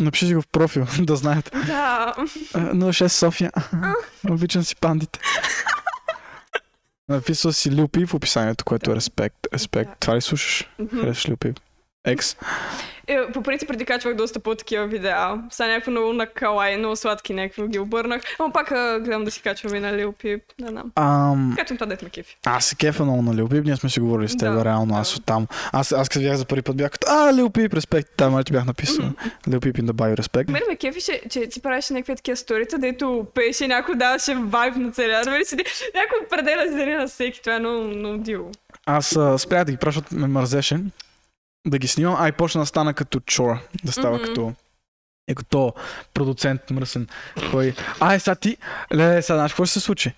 Напиши 0.00 0.26
си 0.26 0.34
го 0.34 0.42
в 0.42 0.46
профил, 0.48 0.86
да 1.00 1.16
знаят. 1.16 1.50
Да. 1.66 2.14
А, 2.54 2.74
06 2.74 3.06
София. 3.06 3.52
Обичам 4.30 4.62
си 4.62 4.76
пандите. 4.76 5.20
Написал 7.08 7.52
си 7.52 7.70
Лил 7.70 7.88
Пип 7.88 8.08
в 8.08 8.14
описанието, 8.14 8.64
което 8.64 8.90
е 8.90 8.96
респект. 8.96 9.36
Респект. 9.54 9.90
Това 10.00 10.16
ли 10.16 10.20
слушаш? 10.20 10.70
Харесваш 10.90 11.28
Лил 11.28 11.36
Пип? 11.36 11.60
Екс. 12.04 12.36
Е, 13.06 13.32
по 13.32 13.42
принцип 13.42 13.68
преди 13.68 13.84
качвах 13.84 14.14
доста 14.14 14.40
по-такива 14.40 14.86
видеа. 14.86 15.42
Сега 15.50 15.68
някакво 15.68 15.90
много 15.90 16.12
на 16.12 16.26
калай, 16.26 16.76
много 16.76 16.96
сладки 16.96 17.34
някакви 17.34 17.68
ги 17.68 17.78
обърнах. 17.78 18.22
Ама 18.38 18.52
пак 18.52 18.70
а, 18.72 19.00
гледам 19.00 19.24
да 19.24 19.30
си 19.30 19.42
качвам 19.42 19.74
и 19.74 19.80
на 19.80 19.96
Лил 19.96 20.12
Пип. 20.12 20.42
Не 20.60 20.68
знам. 20.68 20.92
Ам, 20.96 21.54
Качвам 21.58 21.76
това, 21.76 21.86
дете 21.86 22.04
ме 22.04 22.10
кефи. 22.10 22.36
аз 22.46 22.64
се 22.64 22.76
кефа 22.76 23.04
много 23.04 23.22
на 23.22 23.34
Лил 23.34 23.48
Пип, 23.48 23.64
ние 23.64 23.76
сме 23.76 23.90
си 23.90 24.00
говорили 24.00 24.28
с 24.28 24.36
теб, 24.36 24.54
Да, 24.54 24.64
реално, 24.64 24.94
да. 24.94 25.00
аз 25.00 25.16
оттам. 25.16 25.46
Аз, 25.72 25.92
аз 25.92 26.08
като 26.08 26.20
бях 26.20 26.36
за 26.36 26.44
първи 26.44 26.62
път 26.62 26.76
бях 26.76 26.90
като, 26.90 27.06
а, 27.10 27.34
Лил 27.34 27.50
Пип, 27.50 27.74
респект, 27.74 28.08
там 28.16 28.32
май 28.32 28.44
ти 28.44 28.52
бях 28.52 28.64
написал. 28.64 29.04
Лил 29.48 29.60
Пип 29.60 29.76
in 29.76 29.82
the 29.82 29.92
bio, 29.92 30.16
респект. 30.18 30.50
Мен 30.50 30.62
ме 30.68 30.76
кефише, 30.76 31.20
че 31.30 31.46
ти 31.46 31.60
правиш 31.62 31.90
някакви 31.90 32.16
такива 32.16 32.36
сторита, 32.36 32.78
дето 32.78 33.26
пееше, 33.34 33.68
някой 33.68 33.94
даваше 33.94 34.34
вайб 34.34 34.76
на 34.76 34.92
целия. 34.92 35.18
Разбери 35.18 35.44
си, 35.44 35.56
някой 35.94 36.26
определя 36.26 36.68
си 36.68 36.86
на 36.86 37.06
всеки. 37.08 37.40
Това 37.40 37.54
е 37.54 37.58
много, 37.58 37.84
много 37.84 38.18
диво. 38.18 38.50
Аз 38.86 39.06
спрях 39.38 39.64
да 39.64 39.72
ги 39.72 39.78
пращат, 39.78 40.12
ме 40.12 40.26
мързеше 40.26 40.78
да 41.66 41.78
ги 41.78 41.88
снимам, 41.88 42.16
а 42.18 42.28
и 42.28 42.32
почна 42.32 42.60
да 42.62 42.66
стана 42.66 42.94
като 42.94 43.20
чора, 43.20 43.60
да 43.84 43.92
става 43.92 44.16
Мгм. 44.16 44.24
като 44.24 44.52
е 45.28 45.34
като 45.34 45.72
продуцент 46.14 46.70
мръсен, 46.70 47.08
кой... 47.50 47.74
Ай, 48.00 48.20
сега 48.20 48.34
ти, 48.34 48.56
ле, 48.94 49.22
сега 49.22 49.36
знаеш 49.36 49.52
какво 49.52 49.64
ще 49.64 49.72
се 49.72 49.80
случи? 49.80 50.12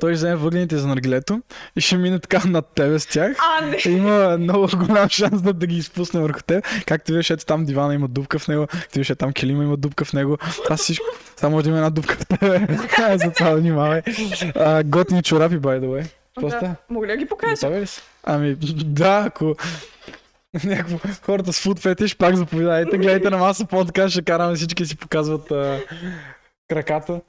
Той 0.00 0.12
ще 0.12 0.16
вземе 0.16 0.36
въглените 0.36 0.78
за 0.78 0.88
наргилето 0.88 1.42
и 1.76 1.80
ще 1.80 1.96
мине 1.96 2.18
така 2.18 2.42
над 2.46 2.66
тебе 2.66 2.98
с 2.98 3.06
тях. 3.06 3.36
А, 3.38 3.66
не! 3.66 3.78
И 3.86 3.90
има 3.90 4.38
много 4.38 4.68
голям 4.76 5.08
шанс 5.08 5.42
да, 5.42 5.52
да 5.52 5.66
ги 5.66 5.76
изпусне 5.76 6.20
върху 6.20 6.40
теб. 6.42 6.64
Както 6.86 7.12
виж, 7.12 7.30
ето 7.30 7.46
там 7.46 7.64
дивана 7.64 7.94
има 7.94 8.08
дупка 8.08 8.38
в 8.38 8.48
него, 8.48 8.66
ти 8.92 8.98
виж, 8.98 9.12
там 9.18 9.32
келима 9.32 9.64
има 9.64 9.76
дупка 9.76 10.04
в 10.04 10.12
него. 10.12 10.38
Това 10.64 10.76
всичко. 10.76 11.06
Само 11.36 11.62
да 11.62 11.68
има 11.68 11.78
една 11.78 11.90
дупка 11.90 12.16
в 12.16 12.26
тебе. 12.26 12.66
За 13.24 13.32
това 13.32 13.54
внимавай. 13.54 14.02
А, 14.54 14.82
готини 14.84 15.22
чорапи, 15.22 15.58
by 15.58 15.80
the 15.80 15.86
way. 15.86 16.06
Какво 16.34 16.48
Да. 16.48 16.76
Мога 16.90 17.06
ли 17.06 17.10
да 17.10 17.16
ги 17.16 17.26
покажа? 17.26 17.56
Ами, 18.24 18.54
да, 18.84 19.22
ако... 19.26 19.56
Някакво 20.64 20.98
хората 21.22 21.52
с 21.52 21.60
фуд 21.60 21.78
фетиш 21.78 22.16
пак 22.16 22.36
заповядайте, 22.36 22.98
гледайте 22.98 23.30
на 23.30 23.38
маса 23.38 23.66
подкаст, 23.66 24.12
ще 24.12 24.22
караме 24.22 24.56
всички 24.56 24.86
си 24.86 24.96
показват 24.96 25.50
а, 25.50 25.80
краката. 26.68 27.20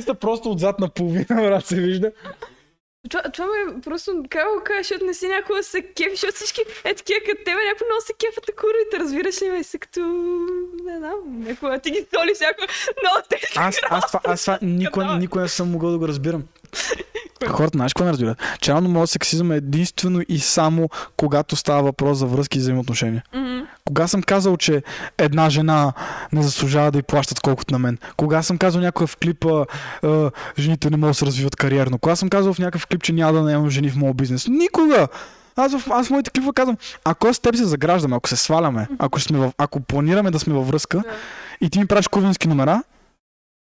Сте 0.00 0.14
просто 0.14 0.50
отзад 0.50 0.80
на 0.80 0.88
половина, 0.88 1.26
брат, 1.28 1.66
се 1.66 1.80
вижда. 1.80 2.12
Това, 3.10 3.22
това 3.22 3.46
ме 3.46 3.78
е 3.78 3.80
просто, 3.80 4.22
как 4.30 4.44
го 4.44 4.60
кажа, 4.64 4.78
защото 4.78 5.04
не 5.04 5.14
си 5.14 5.28
някой 5.28 5.56
да 5.56 5.62
се 5.62 5.82
кефи, 5.82 6.10
защото 6.10 6.34
всички 6.34 6.60
е 6.84 6.94
такива 6.94 7.20
като 7.20 7.44
тебе, 7.44 7.60
някой 7.70 7.86
много 7.88 8.02
се 8.06 8.12
кефат 8.12 8.44
на 8.48 8.54
курвите, 8.54 8.98
разбираш 8.98 9.42
ли 9.42 9.50
ме, 9.50 9.64
са 9.64 9.78
като, 9.78 10.00
не 10.84 10.98
знам, 10.98 11.18
някой, 11.26 11.78
ти 11.78 11.90
ги 11.90 12.06
столи 12.08 12.34
всяко 12.34 12.60
много 13.02 13.26
тежко. 13.28 13.52
Аз, 13.56 13.76
аз, 13.90 14.06
това, 14.06 14.20
аз 14.24 14.40
това 14.40 14.58
Кадавър. 14.92 15.18
никой 15.18 15.42
не 15.42 15.48
съм 15.48 15.70
могъл 15.70 15.90
да 15.90 15.98
го 15.98 16.08
разбирам. 16.08 16.44
Хората, 17.48 17.76
знаеш 17.76 17.92
какво 17.92 18.04
не 18.04 18.12
разбират? 18.12 18.38
Че 18.60 18.74
моят 18.74 19.10
сексизъм 19.10 19.52
е 19.52 19.56
единствено 19.56 20.22
и 20.28 20.38
само 20.38 20.88
когато 21.16 21.56
става 21.56 21.82
въпрос 21.82 22.18
за 22.18 22.26
връзки 22.26 22.58
и 22.58 22.60
взаимоотношения. 22.60 23.24
Мгм. 23.34 23.60
Кога 23.84 24.08
съм 24.08 24.22
казал, 24.22 24.56
че 24.56 24.82
една 25.18 25.50
жена 25.50 25.92
не 26.32 26.42
заслужава 26.42 26.90
да 26.90 26.98
й 26.98 27.02
плащат 27.02 27.40
колкото 27.40 27.74
на 27.74 27.78
мен? 27.78 27.98
Кога 28.16 28.42
съм 28.42 28.58
казал 28.58 28.80
някой 28.80 29.06
в 29.06 29.16
клипа 29.16 29.64
а, 30.02 30.30
жените 30.58 30.90
не 30.90 30.96
могат 30.96 31.10
да 31.10 31.14
се 31.14 31.26
развиват 31.26 31.56
кариерно? 31.56 31.98
Кога 31.98 32.16
съм 32.16 32.28
казал 32.28 32.54
в 32.54 32.58
някакъв 32.58 32.86
клип, 32.86 33.02
че 33.02 33.12
няма 33.12 33.32
да 33.32 33.42
наемам 33.42 33.70
жени 33.70 33.90
в 33.90 33.96
моят 33.96 34.16
бизнес? 34.16 34.48
Никога! 34.48 35.08
Аз 35.56 35.78
в, 35.78 35.90
аз 35.90 36.06
в 36.06 36.10
моите 36.10 36.30
клипове 36.30 36.52
казвам, 36.54 36.76
ако 37.04 37.34
с 37.34 37.38
теб 37.38 37.56
се 37.56 37.64
заграждаме, 37.64 38.16
ако 38.16 38.28
се 38.28 38.36
сваляме, 38.36 38.88
ако, 38.98 39.20
сме 39.20 39.38
в, 39.38 39.52
ако 39.58 39.80
планираме 39.80 40.30
да 40.30 40.38
сме 40.38 40.54
във 40.54 40.68
връзка 40.68 40.98
Да. 40.98 41.04
и 41.60 41.70
ти 41.70 41.78
ми 41.78 41.86
правиш 41.86 42.08
кувински 42.08 42.48
номера, 42.48 42.82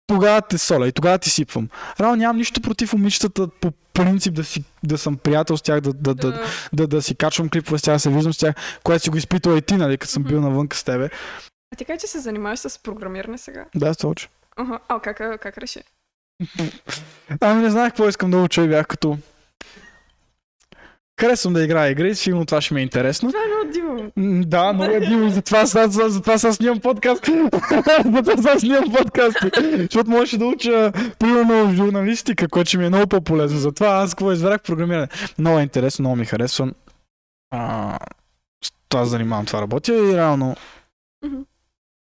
тогава 0.06 0.42
те 0.42 0.58
соля 0.58 0.88
и 0.88 0.92
тогава 0.92 1.18
ти 1.18 1.30
сипвам. 1.30 1.68
Рано 2.00 2.16
нямам 2.16 2.36
нищо 2.36 2.60
против 2.60 2.92
момичетата 2.92 3.48
по 3.48 3.70
принцип 3.70 4.34
да, 4.34 4.44
си, 4.44 4.64
да 4.84 4.98
съм 4.98 5.16
приятел 5.16 5.56
с 5.56 5.62
тях, 5.62 5.80
да, 5.80 5.92
да, 5.92 6.14
да, 6.14 6.42
Да. 6.72 6.86
да, 6.86 7.02
си 7.02 7.14
качвам 7.14 7.48
клипове 7.48 7.78
с 7.78 7.82
тях, 7.82 7.94
да 7.94 8.00
се 8.00 8.10
виждам 8.10 8.32
с 8.32 8.38
тях, 8.38 8.54
което 8.84 9.02
си 9.02 9.10
го 9.10 9.16
изпитвал 9.16 9.56
и 9.56 9.62
ти, 9.62 9.74
нали, 9.76 9.98
като 9.98 10.12
съм 10.12 10.22
бил 10.22 10.40
навънка 10.40 10.76
с 10.76 10.84
тебе. 10.84 11.10
А 11.74 11.76
ти 11.76 11.84
как 11.84 12.00
че 12.00 12.06
се 12.06 12.18
занимаваш 12.20 12.58
с 12.58 12.82
програмиране 12.82 13.38
сега? 13.38 13.64
Да, 13.74 13.94
се 13.94 14.06
уча. 14.06 14.28
Ага, 14.56 14.78
а 14.88 15.00
как, 15.00 15.40
как 15.40 15.58
реши? 15.58 15.80
Ами 17.40 17.62
не 17.62 17.70
знаех 17.70 17.88
какво 17.90 18.08
искам 18.08 18.30
да 18.30 18.38
уча 18.38 18.62
и 18.62 18.68
бях 18.68 18.86
като... 18.86 19.18
Харесвам 21.20 21.54
да 21.54 21.64
играя 21.64 21.90
игри, 21.90 22.14
сигурно 22.14 22.46
това 22.46 22.60
ще 22.60 22.74
ми 22.74 22.80
е 22.80 22.82
интересно. 22.82 23.32
Това 23.32 23.42
е 23.44 23.48
много 23.48 23.72
диво. 23.72 24.12
Да, 24.46 24.72
много 24.72 24.92
е 24.92 25.00
диво, 25.00 25.28
затова 25.28 25.66
затова 25.66 26.38
сега 26.38 26.52
снимам 26.52 26.80
подкаст. 26.80 27.24
затова 28.04 28.36
сега 28.36 28.58
снимам 28.58 28.92
подкаст. 28.92 29.36
Защото 29.78 30.10
можеше 30.10 30.38
да 30.38 30.46
уча, 30.46 30.92
примерно, 31.18 31.74
журналистика, 31.74 32.48
което 32.48 32.68
ще 32.68 32.78
ми 32.78 32.86
е 32.86 32.88
много 32.88 33.06
по-полезно. 33.06 33.58
Затова 33.58 33.88
аз 33.88 34.14
какво 34.14 34.32
избрах 34.32 34.62
програмиране. 34.62 35.08
Много 35.38 35.58
е 35.58 35.62
интересно, 35.62 36.02
много 36.02 36.16
ми 36.16 36.24
харесва. 36.24 36.72
А, 37.50 37.98
с 38.64 38.72
това 38.88 39.04
занимавам, 39.04 39.46
това 39.46 39.60
работя 39.62 39.94
и 39.94 40.16
реално 40.16 40.56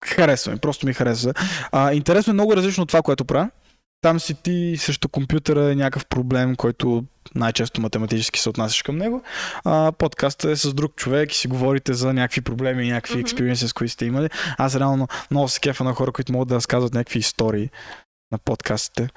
харесва 0.05 0.51
ми, 0.51 0.57
просто 0.57 0.85
ми 0.85 0.93
харесва. 0.93 1.33
А, 1.71 1.93
интересно 1.93 2.31
е 2.31 2.33
много 2.33 2.55
различно 2.55 2.83
от 2.83 2.87
това, 2.87 3.01
което 3.01 3.25
правя. 3.25 3.49
Там 4.03 4.19
си 4.19 4.33
ти 4.33 4.75
срещу 4.77 5.09
компютъра 5.09 5.71
е 5.71 5.75
някакъв 5.75 6.05
проблем, 6.05 6.55
който 6.55 7.03
най-често 7.35 7.81
математически 7.81 8.39
се 8.39 8.49
отнасяш 8.49 8.81
към 8.81 8.97
него. 8.97 9.21
А, 9.63 9.91
подкастът 9.91 10.51
е 10.51 10.55
с 10.55 10.73
друг 10.73 10.95
човек 10.95 11.31
и 11.33 11.37
си 11.37 11.47
говорите 11.47 11.93
за 11.93 12.13
някакви 12.13 12.41
проблеми 12.41 12.87
и 12.87 12.91
някакви 12.91 13.13
Мгм. 13.13 13.21
експериенси, 13.21 13.67
с 13.67 13.73
които 13.73 13.93
сте 13.93 14.05
имали. 14.05 14.29
Аз 14.57 14.75
реално 14.75 15.07
много 15.31 15.47
се 15.47 15.59
кефа 15.59 15.83
на 15.83 15.93
хора, 15.93 16.11
които 16.11 16.33
могат 16.33 16.47
да 16.47 16.55
разказват 16.55 16.93
някакви 16.93 17.19
истории 17.19 17.69
на 18.31 18.37
подкастите. 18.37 19.09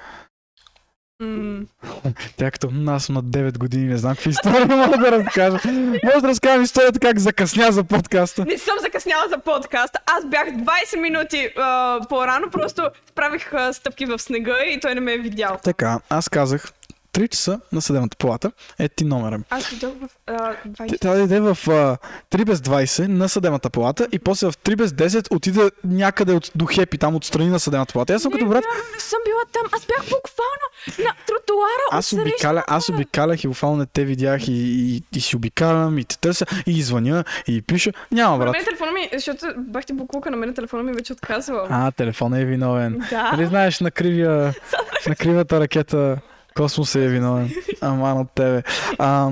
Тя 2.37 2.51
като 2.51 2.69
«М, 2.71 2.95
аз 2.95 3.05
съм 3.05 3.15
на 3.15 3.23
9 3.23 3.57
години, 3.57 3.85
не 3.85 3.97
знам 3.97 4.15
какви 4.15 4.29
истории 4.29 4.65
мога 4.75 4.97
да 4.97 5.11
разкажа. 5.11 5.59
Може 6.03 6.21
да 6.21 6.27
разкажем 6.27 6.63
историята 6.63 6.99
как 6.99 7.19
закъсня 7.19 7.71
за 7.71 7.83
подкаста. 7.83 8.45
Не 8.45 8.57
съм 8.57 8.75
закъсняла 8.81 9.23
за 9.29 9.37
подкаст. 9.37 9.95
Аз 10.05 10.25
бях 10.25 10.47
20 10.47 11.01
минути 11.01 11.49
а, 11.57 11.99
по-рано, 12.09 12.49
просто 12.51 12.89
правих 13.15 13.53
а, 13.53 13.73
стъпки 13.73 14.05
в 14.05 14.19
снега 14.19 14.65
и 14.65 14.79
той 14.79 14.95
не 14.95 15.01
ме 15.01 15.13
е 15.13 15.17
видял. 15.17 15.59
Така, 15.63 15.99
аз 16.09 16.29
казах 16.29 16.71
3 17.17 17.29
часа 17.29 17.59
на 17.71 17.81
съдебната 17.81 18.17
палата. 18.17 18.51
Е 18.79 18.89
ти 18.89 19.05
номера. 19.05 19.39
Аз 19.49 19.69
дойдох 19.75 19.99
в 20.01 20.09
а, 20.27 20.53
20. 20.67 20.99
Тя 21.01 21.13
да 21.13 21.21
иде 21.21 21.39
в 21.39 21.57
а, 21.67 21.97
3 22.37 22.45
без 22.45 22.59
20 22.59 23.07
на 23.07 23.29
съдебната 23.29 23.69
палата 23.69 24.07
и 24.11 24.19
после 24.19 24.47
в 24.47 24.53
3 24.53 24.75
без 24.75 24.91
10 24.91 25.35
отиде 25.35 25.71
някъде 25.83 26.33
от, 26.33 26.51
до 26.55 26.65
Хепи, 26.65 26.97
там 26.97 27.15
отстрани 27.15 27.49
на 27.49 27.59
съдебната 27.59 27.93
палата. 27.93 28.13
Аз 28.13 28.21
съм 28.21 28.31
като 28.31 28.45
брат. 28.45 28.63
не 28.93 28.99
съм 28.99 29.19
била 29.25 29.41
там. 29.53 29.63
Аз 29.71 29.85
бях 29.85 30.03
буквално 30.03 30.65
на 30.97 31.13
тротуара. 31.27 31.87
Аз 31.91 32.13
обикалях, 32.13 32.63
аз 32.67 32.89
обикалях 32.89 33.43
и 33.43 33.47
буквално 33.47 33.85
те 33.85 34.05
видях 34.05 34.47
и, 34.47 34.53
и, 34.53 35.03
и, 35.15 35.21
си 35.21 35.35
обикалям 35.35 35.97
и 35.97 36.03
те 36.03 36.17
търся 36.17 36.45
и 36.65 36.81
звъня 36.81 37.23
и 37.47 37.61
пиша. 37.61 37.91
Няма 38.11 38.37
На 38.37 38.45
брат. 38.45 38.53
мен 38.53 38.65
телефона 38.65 38.91
ми, 38.91 39.09
защото 39.13 39.45
бах 39.57 39.85
ти 39.85 39.93
буклука, 39.93 40.31
на 40.31 40.37
мен 40.37 40.53
телефона 40.53 40.83
ми 40.83 40.93
вече 40.93 41.13
отказва. 41.13 41.67
А, 41.69 41.91
телефона 41.91 42.39
е 42.39 42.45
виновен. 42.45 43.01
Да. 43.09 43.31
Нали 43.31 43.45
знаеш 43.45 43.79
на 43.79 43.91
кривия, 43.91 44.53
на 45.07 45.15
кривата 45.15 45.59
ракета 45.59 46.17
Космос 46.57 46.95
е 46.95 47.07
виновен. 47.07 47.51
Аман 47.81 48.17
от 48.17 48.31
тебе. 48.31 48.63
А, 48.99 49.31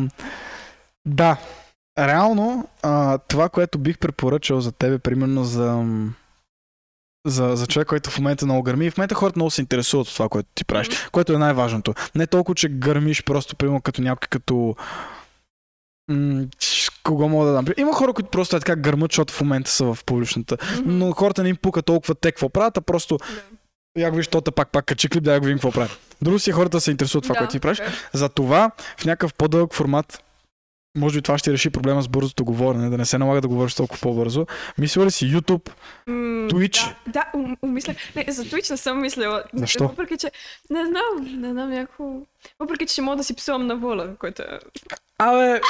да, 1.05 1.37
реално 1.99 2.67
а, 2.83 3.17
това, 3.17 3.49
което 3.49 3.77
бих 3.77 3.97
препоръчал 3.97 4.61
за 4.61 4.71
тебе, 4.71 4.99
примерно 4.99 5.43
за, 5.43 5.85
за, 7.27 7.55
за 7.55 7.67
човек, 7.67 7.87
който 7.87 8.09
в 8.09 8.19
момента 8.19 8.45
много 8.45 8.63
гърми. 8.63 8.85
И 8.85 8.91
в 8.91 8.97
момента 8.97 9.15
хората 9.15 9.39
много 9.39 9.51
се 9.51 9.61
интересуват 9.61 10.07
от 10.07 10.13
това, 10.13 10.29
което 10.29 10.49
ти 10.55 10.65
правиш, 10.65 10.89
което 11.11 11.33
е 11.33 11.37
най-важното. 11.37 11.93
Не 12.15 12.27
толкова, 12.27 12.55
че 12.55 12.69
гърмиш 12.69 13.23
просто, 13.23 13.55
примерно, 13.55 13.81
като 13.81 14.01
някой 14.01 14.27
като 14.29 14.75
М- 16.11 16.45
кого 17.03 17.29
мога 17.29 17.45
да 17.45 17.53
дам? 17.53 17.65
Има 17.77 17.93
хора, 17.93 18.13
които 18.13 18.29
просто 18.29 18.55
е 18.55 18.59
така 18.59 18.75
гърмат, 18.75 19.11
защото 19.11 19.33
в 19.33 19.41
момента 19.41 19.71
са 19.71 19.93
в 19.93 20.05
публичната. 20.05 20.57
Мгм. 20.79 20.97
Но 20.97 21.11
хората 21.11 21.43
не 21.43 21.49
им 21.49 21.55
пука 21.55 21.81
толкова 21.81 22.15
те 22.15 22.31
какво 22.31 22.49
правят, 22.49 22.77
а 22.77 22.81
просто 22.81 23.17
Да. 23.17 23.25
Я 23.97 24.11
го 24.11 24.17
виж, 24.17 24.27
тота 24.27 24.51
пак 24.51 24.69
пак 24.71 24.85
качи 24.85 25.09
клип, 25.09 25.23
да 25.23 25.33
я 25.33 25.39
го 25.39 25.45
видим 25.45 25.57
какво 25.57 25.71
прави. 25.71 25.89
Друго 26.21 26.39
си 26.39 26.49
е 26.49 26.53
хората 26.53 26.81
се 26.81 26.91
интересуват 26.91 27.23
това, 27.23 27.33
Да, 27.33 27.39
което 27.39 27.51
ти 27.51 27.59
правиш. 27.59 27.77
така 27.77 27.89
е. 27.91 27.93
За 28.13 28.29
това 28.29 28.71
в 28.97 29.05
някакъв 29.05 29.33
по-дълъг 29.33 29.73
формат 29.73 30.21
може 30.97 31.17
би 31.17 31.21
това 31.21 31.37
ще 31.37 31.51
реши 31.51 31.69
проблема 31.69 32.01
с 32.01 32.07
бързото 32.07 32.45
говорене, 32.45 32.89
да 32.89 32.97
не 32.97 33.05
се 33.05 33.17
налага 33.17 33.41
да 33.41 33.47
говориш 33.47 33.73
толкова 33.73 34.01
по-бързо. 34.01 34.45
Мисля 34.77 35.05
ли 35.05 35.11
си 35.11 35.25
YouTube, 35.35 35.69
М, 36.07 36.47
Twitch? 36.47 36.95
Да, 37.07 37.11
да 37.11 37.25
ум. 37.33 37.55
Не, 38.15 38.25
за 38.27 38.45
Twitch 38.45 38.71
не 38.71 38.77
съм 38.77 39.01
мислила. 39.01 39.43
Защо? 39.53 39.87
Въпреки, 39.87 40.17
че 40.17 40.31
не 40.69 40.85
знам, 40.85 41.41
не 41.41 41.51
знам 41.51 41.69
някакво... 41.69 42.13
Въпреки, 42.59 42.85
че 42.85 42.93
ще 42.93 43.01
мога 43.01 43.17
да 43.17 43.23
си 43.23 43.35
псувам 43.35 43.67
на 43.67 43.75
воля, 43.75 44.09
което 44.19 44.41
е... 44.41 44.59
Абе, 45.17 45.61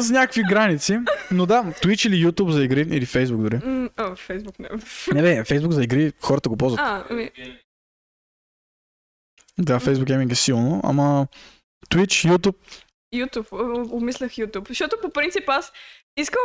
с 0.00 0.10
някакви 0.10 0.42
граници. 0.42 0.98
Но 1.30 1.46
да, 1.46 1.64
Twitch 1.64 2.06
или 2.08 2.26
YouTube 2.26 2.50
за 2.50 2.64
игри, 2.64 2.80
или 2.80 3.06
Facebook 3.06 3.42
дори. 3.42 3.60
М, 3.64 3.90
О, 3.96 4.16
Фейсбук 4.16 4.58
не. 4.58 4.68
Не 5.14 5.22
бе, 5.22 5.42
Facebook 5.42 5.70
за 5.70 5.84
игри, 5.84 6.12
хората 6.20 6.48
го 6.48 6.56
ползват. 6.56 6.80
А, 6.80 7.04
ами... 7.10 7.30
Да, 9.58 9.80
Facebook 9.80 10.04
Gaming 10.04 10.32
е 10.32 10.34
силно, 10.34 10.80
ама 10.84 11.26
Twitch, 11.90 12.36
YouTube, 12.36 12.56
А, 13.14 13.44
обмислях 13.90 14.30
YouTube. 14.32 14.68
Защото 14.68 14.96
по 15.02 15.10
принцип 15.10 15.44
аз 15.46 15.72
искам, 16.16 16.40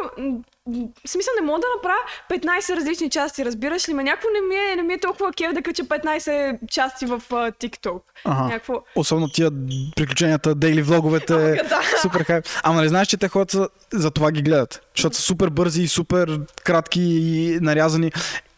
в 1.06 1.10
смисъл 1.10 1.34
не 1.40 1.46
мога 1.46 1.60
да 1.60 1.68
направя 1.76 2.00
15 2.30 2.76
различни 2.76 3.10
части, 3.10 3.46
разбираш 3.46 3.90
ли 3.90 3.94
ме? 3.94 4.04
Някакво 4.04 4.28
не 4.34 4.42
ми 4.48 4.56
е, 4.56 4.76
не 4.76 4.84
ми 4.84 4.94
е 4.94 4.98
толкова 5.00 5.32
кев 5.34 5.54
да 5.54 5.62
кача 5.62 5.84
15 5.84 6.58
части 6.72 7.06
в 7.06 7.12
а, 7.32 7.52
TikTok. 7.52 8.02
ага. 8.24 8.44
Някакво... 8.44 8.74
особено 8.96 9.30
тия 9.30 9.52
приключенията, 9.96 10.56
дейли 10.56 10.82
влоговете, 10.82 11.34
Да. 11.70 11.82
супер 12.02 12.24
хайп. 12.24 12.46
Ама 12.64 12.82
не 12.82 12.88
знаеш, 12.88 13.08
че 13.08 13.18
те 13.18 13.28
хората 13.28 13.70
за 13.94 14.12
това 14.12 14.32
ги 14.32 14.42
гледат. 14.42 14.82
Защото 14.96 15.16
са 15.16 15.22
супер 15.22 15.50
бързи 15.50 15.82
и 15.84 15.88
супер 15.88 16.40
кратки 16.64 17.02
и 17.02 17.60
нарязани. 17.62 18.12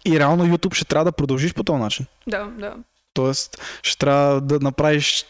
И 0.05 0.19
реално 0.19 0.45
YouTube 0.45 0.73
ще 0.73 0.85
трябва 0.85 1.05
да 1.05 1.11
продължиш 1.11 1.53
по 1.53 1.63
този 1.63 1.79
начин. 1.81 2.05
Да, 2.27 2.45
да. 2.45 2.73
Тоест, 3.13 3.61
ще 3.83 3.97
трябва 3.97 4.41
да 4.41 4.59
направиш 4.59 5.25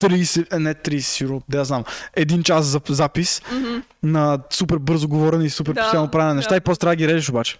30, 0.00 0.52
е, 0.52 0.58
не 0.58 0.74
30, 0.74 1.00
сигурно, 1.00 1.42
да 1.48 1.58
я 1.58 1.64
знам, 1.64 1.84
един 2.16 2.42
час 2.42 2.64
за 2.64 2.80
запис 2.88 3.42
Мгм. 3.52 3.78
на 4.02 4.38
супер 4.50 4.76
бързо 4.76 5.08
говорене 5.08 5.44
и 5.44 5.50
супер 5.50 5.72
Да, 5.72 5.80
професионално 5.80 6.10
правене 6.10 6.34
неща 6.34 6.50
да. 6.50 6.56
и 6.56 6.60
после 6.60 6.78
трябва 6.78 6.92
да 6.92 6.96
ги 6.96 7.08
режеш 7.08 7.28
обаче. 7.28 7.58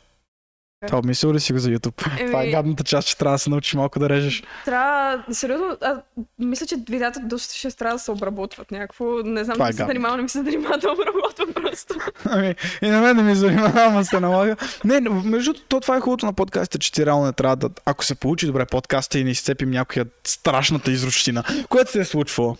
Това 0.87 0.99
обмислил 0.99 1.33
ли 1.33 1.41
си 1.41 1.53
го 1.53 1.59
за 1.59 1.71
YouTube? 1.71 2.27
Това 2.27 2.43
е 2.43 2.47
Еми- 2.47 2.51
гадната 2.51 2.85
част, 2.85 3.09
че 3.09 3.19
трябва 3.19 3.35
да 3.35 3.39
се 3.39 3.51
научиш 3.51 3.75
малко 3.75 3.99
да 3.99 4.09
режеш. 4.09 4.43
Трябва, 4.65 5.25
сериозно, 5.33 5.77
а, 5.83 6.01
мисля, 6.39 6.67
че 6.67 6.77
видеята 6.91 7.21
доста 7.21 7.55
ще 7.55 7.71
трябва 7.71 7.95
да 7.95 7.99
се 7.99 8.11
обработват 8.11 8.71
някакво. 8.71 9.05
Не 9.25 9.45
знам, 9.45 9.59
не 9.59 9.69
е 9.69 9.73
се 9.73 9.77
гадно. 9.79 9.91
занимавам, 9.91 10.17
не 10.17 10.23
ми 10.23 10.29
се 10.29 10.39
занимава 10.43 10.79
да 10.79 10.93
обработвам 10.93 11.53
просто. 11.55 11.95
Ами, 12.25 12.55
и 12.83 12.89
на 12.89 13.01
мен 13.01 13.17
не 13.17 13.23
ми 13.23 13.35
занимава, 13.35 13.83
ама 13.85 14.05
се 14.05 14.21
налага. 14.21 14.57
Не, 14.85 15.01
между 15.01 15.53
другото, 15.53 15.67
то 15.69 15.81
това 15.81 15.97
е 15.97 16.01
хубавото 16.01 16.27
на 16.27 16.33
подкастите, 16.33 16.79
че 16.79 16.93
ти 16.93 17.07
реално 17.07 17.25
не 17.27 17.33
трябва 17.33 17.57
да, 17.57 17.71
ако 17.85 18.05
се 18.05 18.15
получи 18.15 18.47
добре 18.47 18.67
подкаста 18.67 19.19
и 19.19 19.25
не 19.25 19.31
изцепим 19.31 19.71
някоя 19.71 20.07
страшната 20.25 20.91
изручтина, 20.91 21.45
което 21.69 21.91
се 21.91 22.01
е 22.01 22.05
случвало. 22.05 22.57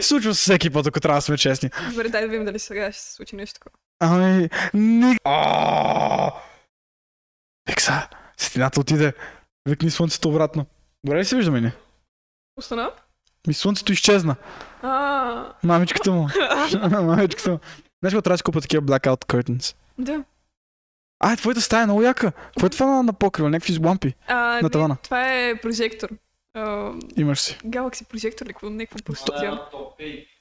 Случва 0.00 0.34
се 0.34 0.40
всеки 0.40 0.70
път, 0.70 0.86
ако 0.86 1.00
трябва 1.00 1.18
да 1.18 1.22
сме 1.22 1.38
честни. 1.38 1.70
Добре, 1.90 2.08
дай 2.08 2.22
да 2.22 2.28
видим 2.28 2.44
дали 2.44 2.58
сега 2.58 2.92
ще 2.92 3.02
се 3.02 3.12
случи 3.12 3.36
нещо 3.36 3.60
такова. 3.60 3.76
Ами, 4.00 4.48
ни... 4.74 5.16
Екса, 7.68 8.08
светлината 8.36 8.80
отиде. 8.80 9.12
Викни 9.68 9.90
слънцето 9.90 10.28
обратно. 10.28 10.66
Добре 11.04 11.18
ли 11.18 11.24
се 11.24 11.36
виждаме 11.36 11.60
ни? 11.60 11.72
Остана? 12.56 12.90
Ми 13.46 13.54
слънцето 13.54 13.92
изчезна. 13.92 14.36
А, 14.82 15.52
Мамичката 15.62 16.12
му. 16.12 16.28
Мамичката 16.90 17.50
му. 17.50 17.58
Знаеш, 18.02 18.12
какво 18.12 18.22
трябва 18.22 18.34
да 18.34 18.38
си 18.38 18.42
купа 18.42 18.60
такива 18.60 18.82
blackout 18.82 19.24
curtains? 19.24 19.76
да. 19.98 20.24
А, 21.20 21.36
твоята 21.36 21.60
стая 21.60 21.82
е 21.82 21.86
много 21.86 22.02
яка. 22.02 22.32
Какво 22.32 22.66
е 22.66 22.70
това 22.70 22.86
на, 22.86 23.02
на 23.02 23.12
покрива? 23.12 23.50
Някакви 23.50 23.78
лампи 23.84 24.14
А, 24.26 24.34
на 24.34 24.62
не, 24.62 24.70
тавана. 24.70 24.96
Това 25.02 25.34
е 25.34 25.60
прожектор. 25.60 26.08
А, 26.54 26.92
имаш 27.16 27.40
си. 27.40 27.58
Galaxy 27.64 28.08
прожектор, 28.08 28.46
някакво, 28.46 28.70
някакво 28.70 28.98
просто 29.04 29.32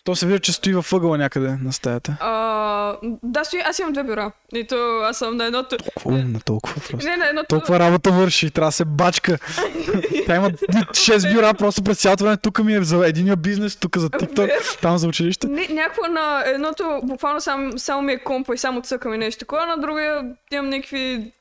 То 0.04 0.16
се 0.16 0.26
вижда, 0.26 0.40
че 0.40 0.54
стои 0.54 0.74
във 0.74 0.94
ъгъла 0.94 1.18
някъде 1.18 1.58
на 1.62 1.74
стаята. 1.74 2.18
А, 2.20 2.96
да, 3.24 3.44
стои, 3.44 3.60
аз 3.66 3.80
имам 3.80 3.94
две 3.94 4.04
бюра. 4.04 4.32
И 4.54 4.68
то 4.68 5.00
аз 5.00 5.18
съм 5.18 5.38
на 5.38 5.46
едното. 5.46 5.78
Толкова 5.78 6.16
умна, 6.16 6.40
толкова 6.46 6.76
просто. 6.76 7.08
Не, 7.08 7.18
на 7.18 7.28
едното. 7.28 7.48
Толкова 7.48 7.80
работа 7.80 8.12
върши, 8.12 8.52
трябва 8.52 8.68
да 8.68 8.72
се 8.72 8.86
бачка. 8.86 9.38
Тя 10.26 10.36
има 10.36 10.50
6 10.50 11.34
бюра, 11.34 11.54
просто 11.54 11.84
през 11.84 12.02
цялото 12.02 12.24
време. 12.24 12.38
Тук 12.38 12.64
ми 12.64 12.74
е 12.74 12.84
за 12.84 13.08
единия 13.08 13.36
бизнес, 13.36 13.76
тук 13.76 13.98
за 13.98 14.10
TikTok, 14.10 14.82
там 14.82 14.98
за 14.98 15.08
училище. 15.08 15.48
Не, 15.48 15.68
някакво 15.68 16.08
на 16.08 16.44
едното, 16.46 17.02
буквално 17.04 17.42
сам, 17.42 17.72
само 17.78 18.02
ми 18.02 18.14
е 18.14 18.24
компа 18.24 18.54
и 18.54 18.58
само 18.58 18.82
цъкам 18.82 19.14
и 19.14 19.18
нещо 19.18 19.40
такова, 19.40 19.66
на 19.66 19.78
другия 19.78 20.24
имам 20.52 20.70
някакви 20.70 21.32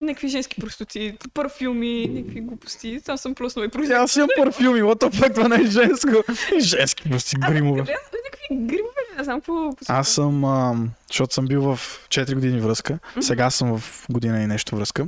някакви 0.00 0.28
женски 0.28 0.60
простоти, 0.60 1.16
парфюми, 1.34 2.08
някакви 2.08 2.40
глупости. 2.40 3.00
Там 3.04 3.18
съм 3.18 3.34
плюснала 3.34 3.66
и 3.66 3.68
прожектор. 3.68 3.96
Аз 3.96 4.16
имам 4.16 4.28
парфюми, 4.36 4.82
what 4.82 5.00
the 5.00 5.14
fuck, 5.14 5.34
това 5.34 5.48
не 5.48 5.56
е 5.56 5.66
женско. 5.66 6.32
Женски 6.58 7.10
просто 7.10 7.36
гримове. 7.40 7.80
Някакви 7.80 8.66
гримове, 8.66 9.00
не 9.18 9.24
знам 9.24 9.40
какво. 9.40 9.70
Аз 9.88 10.08
съм, 10.08 10.44
а, 10.44 10.76
защото 11.08 11.34
съм 11.34 11.46
бил 11.46 11.62
в 11.62 11.80
4 12.08 12.34
години 12.34 12.60
връзка, 12.60 12.98
сега 13.20 13.50
съм 13.50 13.78
в 13.78 14.06
година 14.10 14.42
и 14.42 14.46
нещо 14.46 14.76
връзка. 14.76 15.06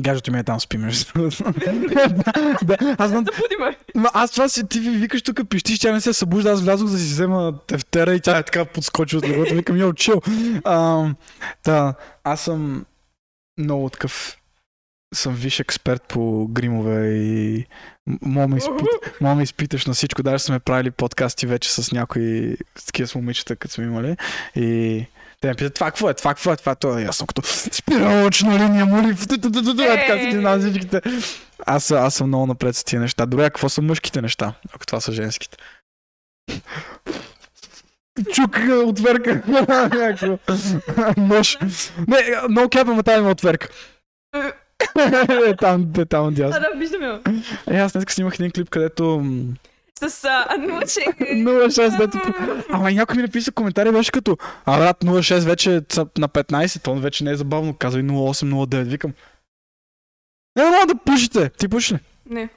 Гаджето 0.00 0.32
ми 0.32 0.38
е 0.38 0.44
там 0.44 0.60
спи, 0.60 0.78
между 0.78 1.12
да, 2.62 2.76
аз 2.98 3.10
знам. 3.10 3.24
Ма 3.94 4.10
аз 4.14 4.30
това 4.30 4.48
си, 4.48 4.68
ти 4.68 4.80
ви 4.80 4.90
викаш 4.90 5.22
тук, 5.22 5.48
пищиш, 5.48 5.78
тя 5.78 5.92
не 5.92 6.00
се 6.00 6.12
събужда, 6.12 6.50
аз 6.50 6.62
влязох 6.62 6.90
да 6.90 6.98
си 6.98 7.04
взема 7.04 7.58
тефтера 7.66 8.14
и 8.14 8.20
тя 8.20 8.38
е 8.38 8.42
така 8.42 8.64
подскочи 8.64 9.16
от 9.16 9.28
леглото, 9.28 9.54
викам, 9.54 9.76
йо, 9.76 9.92
чил. 9.92 10.20
Ам, 10.64 11.16
Та, 11.62 11.94
аз 12.24 12.40
съм 12.40 12.84
много 13.60 13.90
такъв, 13.90 14.36
съм 15.14 15.34
виш 15.34 15.60
експерт 15.60 16.02
по 16.02 16.48
гримове 16.48 17.08
и 17.08 17.66
мога 18.22 18.48
ме, 18.48 18.56
изпит, 18.56 18.86
мога 19.20 19.34
ме 19.34 19.42
изпиташ 19.42 19.86
на 19.86 19.94
всичко. 19.94 20.22
Даже 20.22 20.44
сме 20.44 20.58
правили 20.58 20.90
подкасти 20.90 21.46
вече 21.46 21.72
с 21.72 21.92
някои 21.92 22.56
такива 22.86 23.08
с 23.08 23.14
момичета, 23.14 23.56
като 23.56 23.74
сме 23.74 23.84
имали. 23.84 24.16
И 24.56 25.06
те 25.40 25.48
ме 25.48 25.54
питат, 25.54 25.74
това 25.74 25.86
какво 25.86 26.10
е, 26.10 26.14
това 26.14 26.34
какво 26.34 26.52
е, 26.52 26.56
това 26.56 26.98
е, 26.98 27.02
е. 27.02 27.06
Аз 27.06 27.16
съм 27.16 27.26
като 27.26 27.42
спиралочна 27.72 28.58
линия, 28.58 28.86
моли, 28.86 29.10
е, 29.10 29.16
така 29.16 30.18
си 30.18 30.26
ги 30.26 30.36
знам 30.36 30.60
всичките. 30.60 31.00
Аз, 31.66 31.90
аз 31.90 32.14
съм 32.14 32.26
много 32.26 32.46
напред 32.46 32.76
с 32.76 32.84
тия 32.84 33.00
неща. 33.00 33.26
Добре, 33.26 33.44
а 33.44 33.50
какво 33.50 33.68
са 33.68 33.82
мъжките 33.82 34.22
неща, 34.22 34.52
ако 34.72 34.86
това 34.86 35.00
са 35.00 35.12
женските? 35.12 35.56
Чук 38.32 38.58
отверка. 38.86 39.42
Мъж. 41.16 41.58
Не, 42.08 42.48
много 42.48 42.68
кепа, 42.68 42.94
ма 42.94 43.02
там 43.02 43.20
има 43.20 43.30
отверка. 43.30 43.68
Е, 45.46 45.56
там, 45.56 45.92
там, 46.10 46.34
дясно. 46.34 46.56
А, 46.56 46.60
да, 46.60 46.78
виждам 46.78 47.02
я. 47.02 47.20
Е, 47.70 47.78
аз 47.78 47.92
днес 47.92 48.04
снимах 48.08 48.34
един 48.34 48.50
клип, 48.50 48.70
където... 48.70 49.24
С 50.08 50.24
а, 50.24 50.56
научи. 50.58 51.00
06, 51.20 51.98
дето... 51.98 52.18
Ама 52.70 52.90
и 52.90 52.94
някой 52.94 53.16
ми 53.16 53.22
написа 53.22 53.52
коментари, 53.52 53.92
беше 53.92 54.12
като... 54.12 54.36
А, 54.64 54.78
брат, 54.78 55.04
06 55.04 55.46
вече 55.46 55.70
на 56.18 56.28
15, 56.28 56.82
то 56.82 56.94
вече 56.94 57.24
не 57.24 57.30
е 57.30 57.36
забавно. 57.36 57.74
Казва 57.74 58.00
и 58.00 58.04
08, 58.04 58.66
09. 58.66 58.82
Викам. 58.82 59.12
Не, 60.56 60.70
не, 60.70 60.86
да 60.86 60.94
пушите. 60.94 61.50
Ти 61.58 61.68
пуши 61.68 61.94
ли? 61.94 61.98
Не, 62.30 62.48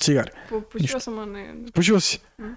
Цигари. 0.00 0.30
по- 0.48 0.60
почива 0.60 1.00
съм, 1.00 1.18
а 1.18 1.26
не. 1.26 1.54
Пушила 1.72 2.00
си. 2.00 2.22
Но, 2.38 2.54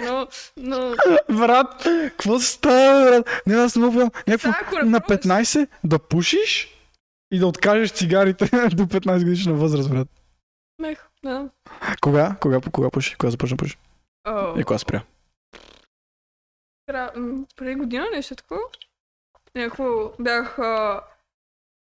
но, 0.00 0.28
но... 0.56 0.94
Брат, 1.30 1.82
какво 2.08 2.40
става, 2.40 3.04
брат? 3.04 3.42
Не, 3.46 3.54
аз 3.54 3.76
не 3.76 3.82
мога. 3.86 4.10
Някакво 4.26 4.48
на 4.48 5.00
ръкуваш- 5.00 5.22
15 5.22 5.68
да 5.84 5.98
пушиш 5.98 6.74
и 7.30 7.38
да 7.38 7.46
откажеш 7.46 7.90
цигарите 7.90 8.44
до 8.72 8.82
15 8.82 9.24
годишна 9.24 9.52
възраст, 9.52 9.90
брат. 9.90 10.08
Мех, 10.78 11.06
да. 11.24 11.48
Кога? 12.00 12.36
Кога, 12.40 12.60
кога 12.72 12.90
пуши? 12.90 13.16
Кога 13.16 13.30
започна 13.30 13.56
пуши? 13.56 13.76
О, 14.24 14.58
И 14.58 14.64
кога 14.64 14.78
спря? 14.78 15.02
Преди 17.56 17.74
година 17.74 18.06
нещо 18.12 18.34
такова. 18.34 18.60
Някакво 19.54 20.12
бях... 20.20 20.58
А... 20.58 21.00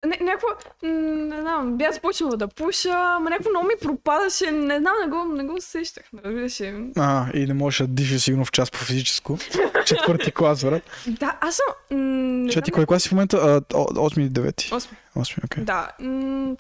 Не, 0.03 0.19
някакво, 0.19 0.47
не 0.83 1.41
знам, 1.41 1.77
бях 1.77 1.93
започнала 1.93 2.37
да 2.37 2.49
пуша, 2.49 2.89
ама 2.91 3.31
някакво 3.31 3.51
много 3.51 3.67
ми 3.67 3.75
пропадаше, 3.83 4.51
не 4.51 4.79
знам, 4.79 4.93
не 5.03 5.09
го, 5.09 5.25
не 5.27 5.45
го 5.45 5.55
усещах, 5.55 6.05
не 6.13 6.21
разбираш. 6.25 6.61
А, 6.99 7.27
и 7.35 7.47
не 7.47 7.55
можеш 7.55 7.79
да 7.79 7.87
дишаш 7.87 8.23
сигурно 8.23 8.45
в 8.45 8.53
час 8.53 8.71
по 8.71 8.79
физическо. 8.79 9.39
Четвърти 9.87 10.33
клас, 10.33 10.65
брат. 10.65 10.83
Да, 11.09 11.39
аз 11.41 11.55
съм... 11.57 11.65
м, 11.91 12.05
Не 12.37 12.51
Че 12.51 12.61
ти 12.61 12.65
знам, 12.65 12.75
кой 12.75 12.87
клас 12.87 13.03
си 13.03 13.09
в 13.09 13.13
момента? 13.13 13.37
А, 13.73 13.77
о- 13.77 14.05
Осми 14.07 14.23
или 14.23 14.31
девети? 14.31 14.71
Осми. 14.75 14.97
Осми, 15.17 15.43
окей. 15.45 15.65
Да. 15.65 15.91
м, 16.01 16.57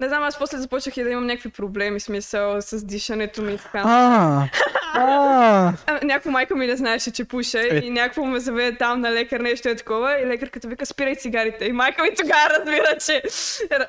Не 0.00 0.08
знам, 0.08 0.22
аз 0.22 0.38
после 0.38 0.58
започнах 0.58 0.96
и 0.96 1.02
да 1.02 1.10
имам 1.10 1.26
някакви 1.26 1.48
проблеми, 1.48 2.00
смисъл 2.00 2.62
с 2.62 2.86
дишането 2.86 3.42
ми 3.42 3.52
и 3.52 3.58
така. 3.58 3.82
А, 4.94 5.72
някаква 6.02 6.30
майка 6.30 6.56
ми 6.56 6.66
не 6.66 6.76
знаеше, 6.76 7.10
че 7.10 7.24
пуша 7.24 7.60
Е. 7.60 7.80
и 7.84 7.90
някакво 7.90 8.24
ме 8.24 8.40
заведе 8.40 8.78
там 8.78 9.00
на 9.00 9.12
лекар, 9.12 9.40
нещо 9.40 9.68
е 9.68 9.74
такова 9.74 10.20
и 10.20 10.26
лекарката 10.26 10.68
вика 10.68 10.86
спирай 10.86 11.16
цигарите. 11.16 11.64
И 11.64 11.72
майка 11.72 12.02
ми 12.02 12.10
тогава 12.16 12.48
разбира, 12.58 12.96
че, 13.06 13.22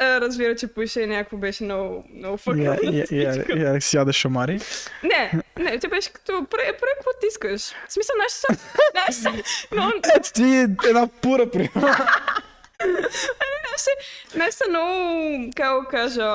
разбира, 0.02 0.56
че 0.56 0.68
пуша 0.68 1.02
и 1.02 1.08
някакво 1.08 1.38
беше 1.38 1.64
много, 1.64 2.06
много 2.16 2.38
фъкъл. 2.38 2.62
я, 2.62 2.78
я, 2.84 3.06
я, 3.12 3.74
я 3.74 3.82
сяда 3.82 4.14
шамари. 4.14 4.60
Не, 5.04 5.32
не, 5.60 5.80
те 5.80 5.88
беше 5.88 6.14
като 6.14 6.46
пре, 6.50 6.66
какво 6.66 7.10
ти 7.22 7.28
искаш? 7.30 7.62
В 7.88 7.94
смисъл, 7.94 8.16
наши 8.18 8.36
са, 8.36 8.48
наши 8.96 9.14
са, 9.14 9.32
но, 9.72 9.92
Ето 10.16 10.34
ти 10.34 10.44
е 10.44 10.68
една 10.88 11.08
пура, 11.22 11.52
при. 11.52 11.70
наши, 13.72 13.92
наши 14.36 14.52
са 14.52 14.64
много, 14.70 15.52
как 15.56 15.80
го 15.80 15.88
кажа, 15.92 16.30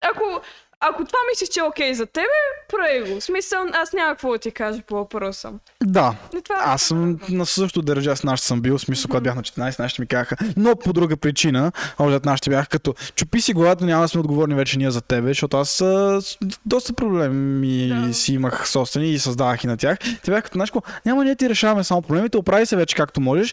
ако, 0.00 0.40
ако 0.80 1.04
това 1.04 1.18
мислиш, 1.30 1.48
че 1.48 1.60
е 1.60 1.62
окей 1.62 1.94
за 1.94 2.06
тебе, 2.06 2.26
прави 2.68 3.12
го. 3.14 3.20
Смисъл, 3.20 3.60
аз 3.72 3.92
няма 3.92 4.10
какво 4.10 4.32
да 4.32 4.38
ти 4.38 4.50
кажа 4.50 4.82
по 4.86 4.94
въпроса. 4.94 5.52
Да, 5.84 6.14
Не, 6.34 6.40
това, 6.40 6.56
аз 6.60 6.82
съм 6.82 7.18
на 7.28 7.46
същото 7.46 7.82
държа 7.82 8.16
с 8.16 8.24
нашите 8.24 8.46
съм 8.46 8.60
бил, 8.60 8.78
смисъл, 8.78 9.08
когато 9.08 9.22
бях 9.22 9.34
на 9.34 9.42
14, 9.42 9.78
нашите 9.78 10.02
ми 10.02 10.06
казаха, 10.06 10.36
но 10.56 10.76
по 10.76 10.92
друга 10.92 11.16
причина, 11.16 11.72
още 11.98 12.16
от 12.16 12.24
нашите 12.24 12.50
бяха 12.50 12.68
като, 12.68 12.94
чупи 13.14 13.40
си 13.40 13.52
главата, 13.52 13.84
няма 13.84 14.02
да 14.02 14.08
сме 14.08 14.20
отговорни 14.20 14.54
вече 14.54 14.78
ние 14.78 14.90
за 14.90 15.00
тебе, 15.00 15.28
защото 15.28 15.56
аз 15.56 15.80
а, 15.80 16.20
доста 16.66 16.92
проблеми 16.92 17.88
Да. 17.88 18.14
си 18.14 18.34
имах 18.34 18.68
собствени 18.68 19.10
и 19.10 19.18
създавах 19.18 19.64
и 19.64 19.66
на 19.66 19.76
тях. 19.76 19.98
Те 19.98 20.30
бяха 20.30 20.42
като, 20.42 20.54
знаеш 20.54 20.70
няма 21.06 21.24
ние 21.24 21.36
ти 21.36 21.48
решаваме 21.48 21.84
само 21.84 22.02
проблемите, 22.02 22.38
оправи 22.38 22.66
се 22.66 22.76
вече 22.76 22.96
както 22.96 23.20
можеш. 23.20 23.52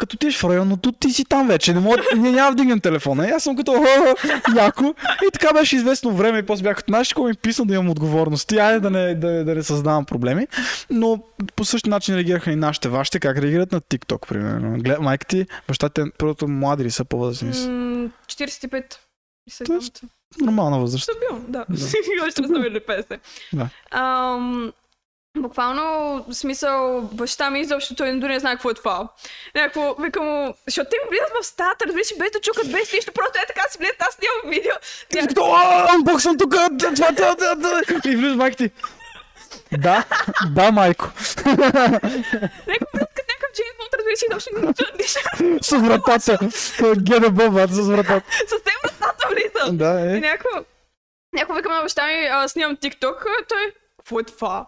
Като 0.00 0.14
отидеш 0.14 0.38
в 0.38 0.44
районното, 0.44 0.92
ти 0.92 1.10
си 1.10 1.24
там 1.24 1.48
вече. 1.48 1.74
Не 1.74 1.80
мога, 1.80 2.02
ние 2.16 2.32
няма 2.32 2.50
да 2.50 2.52
вдигнем 2.52 2.80
телефона. 2.80 3.28
И 3.28 3.30
аз 3.30 3.42
съм 3.42 3.56
като 3.56 3.72
«О, 3.72 4.14
яко. 4.56 4.94
И 5.28 5.30
така 5.32 5.52
беше 5.52 5.76
известно 5.76 6.16
време 6.16 6.38
и 6.38 6.42
после 6.42 6.62
бях 6.62 6.76
като 6.76 6.90
знаеш 6.90 7.14
ми 7.16 7.34
писал 7.34 7.64
да 7.64 7.74
имам 7.74 7.90
отговорности. 7.90 8.58
Айде 8.58 8.80
да 8.80 8.90
не, 8.90 9.14
да, 9.14 9.44
да 9.44 9.54
не 9.54 9.62
създавам 9.62 10.04
проблеми. 10.04 10.46
Но 10.90 11.22
по 11.56 11.64
същия 11.64 11.90
начин 11.90 12.14
реагираха 12.14 12.52
и 12.52 12.56
нашите, 12.56 12.88
вашите. 12.88 13.20
Как 13.20 13.38
реагират 13.38 13.72
на 13.72 13.80
TikTok, 13.80 14.28
примерно? 14.28 14.78
Глед, 14.78 15.00
майка 15.00 15.26
ти, 15.26 15.46
баща 15.68 15.88
ти, 15.88 16.02
първото 16.18 16.48
млади 16.48 16.84
ли 16.84 16.90
са 16.90 17.04
по-възрастни? 17.04 17.54
са? 17.54 17.68
М, 17.68 18.08
45. 18.26 18.84
И 19.46 19.50
сега 19.50 19.66
Тоест, 19.66 20.02
Нормална 20.40 20.78
възраст. 20.78 21.04
Стабилно, 21.04 21.44
да. 21.48 21.64
Да. 21.68 21.84
Още 22.26 22.42
не 22.42 22.48
са 22.48 22.60
били 22.60 22.80
50. 22.80 23.18
Да. 23.52 23.68
Ам, 23.90 24.72
буквално, 25.36 25.82
в 26.28 26.34
смисъл, 26.34 27.00
баща 27.00 27.50
ми 27.50 27.60
изобщо 27.60 27.94
той 27.94 28.18
дори 28.18 28.32
не 28.32 28.40
знае 28.40 28.54
какво 28.54 28.70
е 28.70 28.74
това. 28.74 29.08
Някакво, 29.54 29.94
викам 29.94 30.24
му, 30.26 30.54
защото 30.66 30.90
те 30.90 30.96
ми 31.04 31.08
влизат 31.10 31.30
в 31.40 31.46
стаята, 31.46 31.86
разбираш, 31.86 32.08
без 32.18 32.30
да 32.30 32.40
чукат, 32.40 32.72
без 32.72 32.92
нищо, 32.92 33.12
просто 33.12 33.38
е 33.38 33.46
така 33.46 33.62
си 33.68 33.78
влизат, 33.78 33.96
аз 34.02 34.14
снимам 34.14 34.50
видео. 34.54 34.72
«А, 35.54 35.94
анбоксвам 35.94 36.38
тук, 36.38 36.50
това, 36.50 36.94
това, 36.94 37.36
това, 37.36 37.36
това». 37.36 37.80
И 38.04 38.16
влиза 38.16 38.36
майка 38.36 38.56
ти. 38.56 38.70
Да, 39.78 40.04
да, 40.50 40.72
майко. 40.72 41.08
Влизат 41.16 41.50
като 43.14 43.28
някакъв 43.28 43.50
Джеймс 43.54 43.76
Бонд, 43.78 43.94
разбираш, 43.98 44.22
изобщо 44.30 44.50
не 44.54 44.74
чуят 44.74 44.98
нищо. 44.98 45.20
С 45.62 45.78
вратата. 45.78 46.38
Геда 47.00 47.30
бъбат 47.30 47.70
с 47.70 47.88
вратата. 47.88 48.26
Съвсем 48.38 48.74
вратата 48.82 49.28
влизат. 49.28 49.78
Да, 49.78 50.00
И 50.00 50.16
е. 50.16 50.20
някакво, 50.20 50.48
някакво 51.32 51.54
викам 51.54 51.72
на 51.72 51.82
баща 51.82 52.06
ми, 52.06 52.48
снимам 52.48 52.76
TikTok, 52.76 53.16
а 53.40 53.44
той, 53.48 53.72
какво 53.98 54.20
е 54.20 54.22
това? 54.22 54.66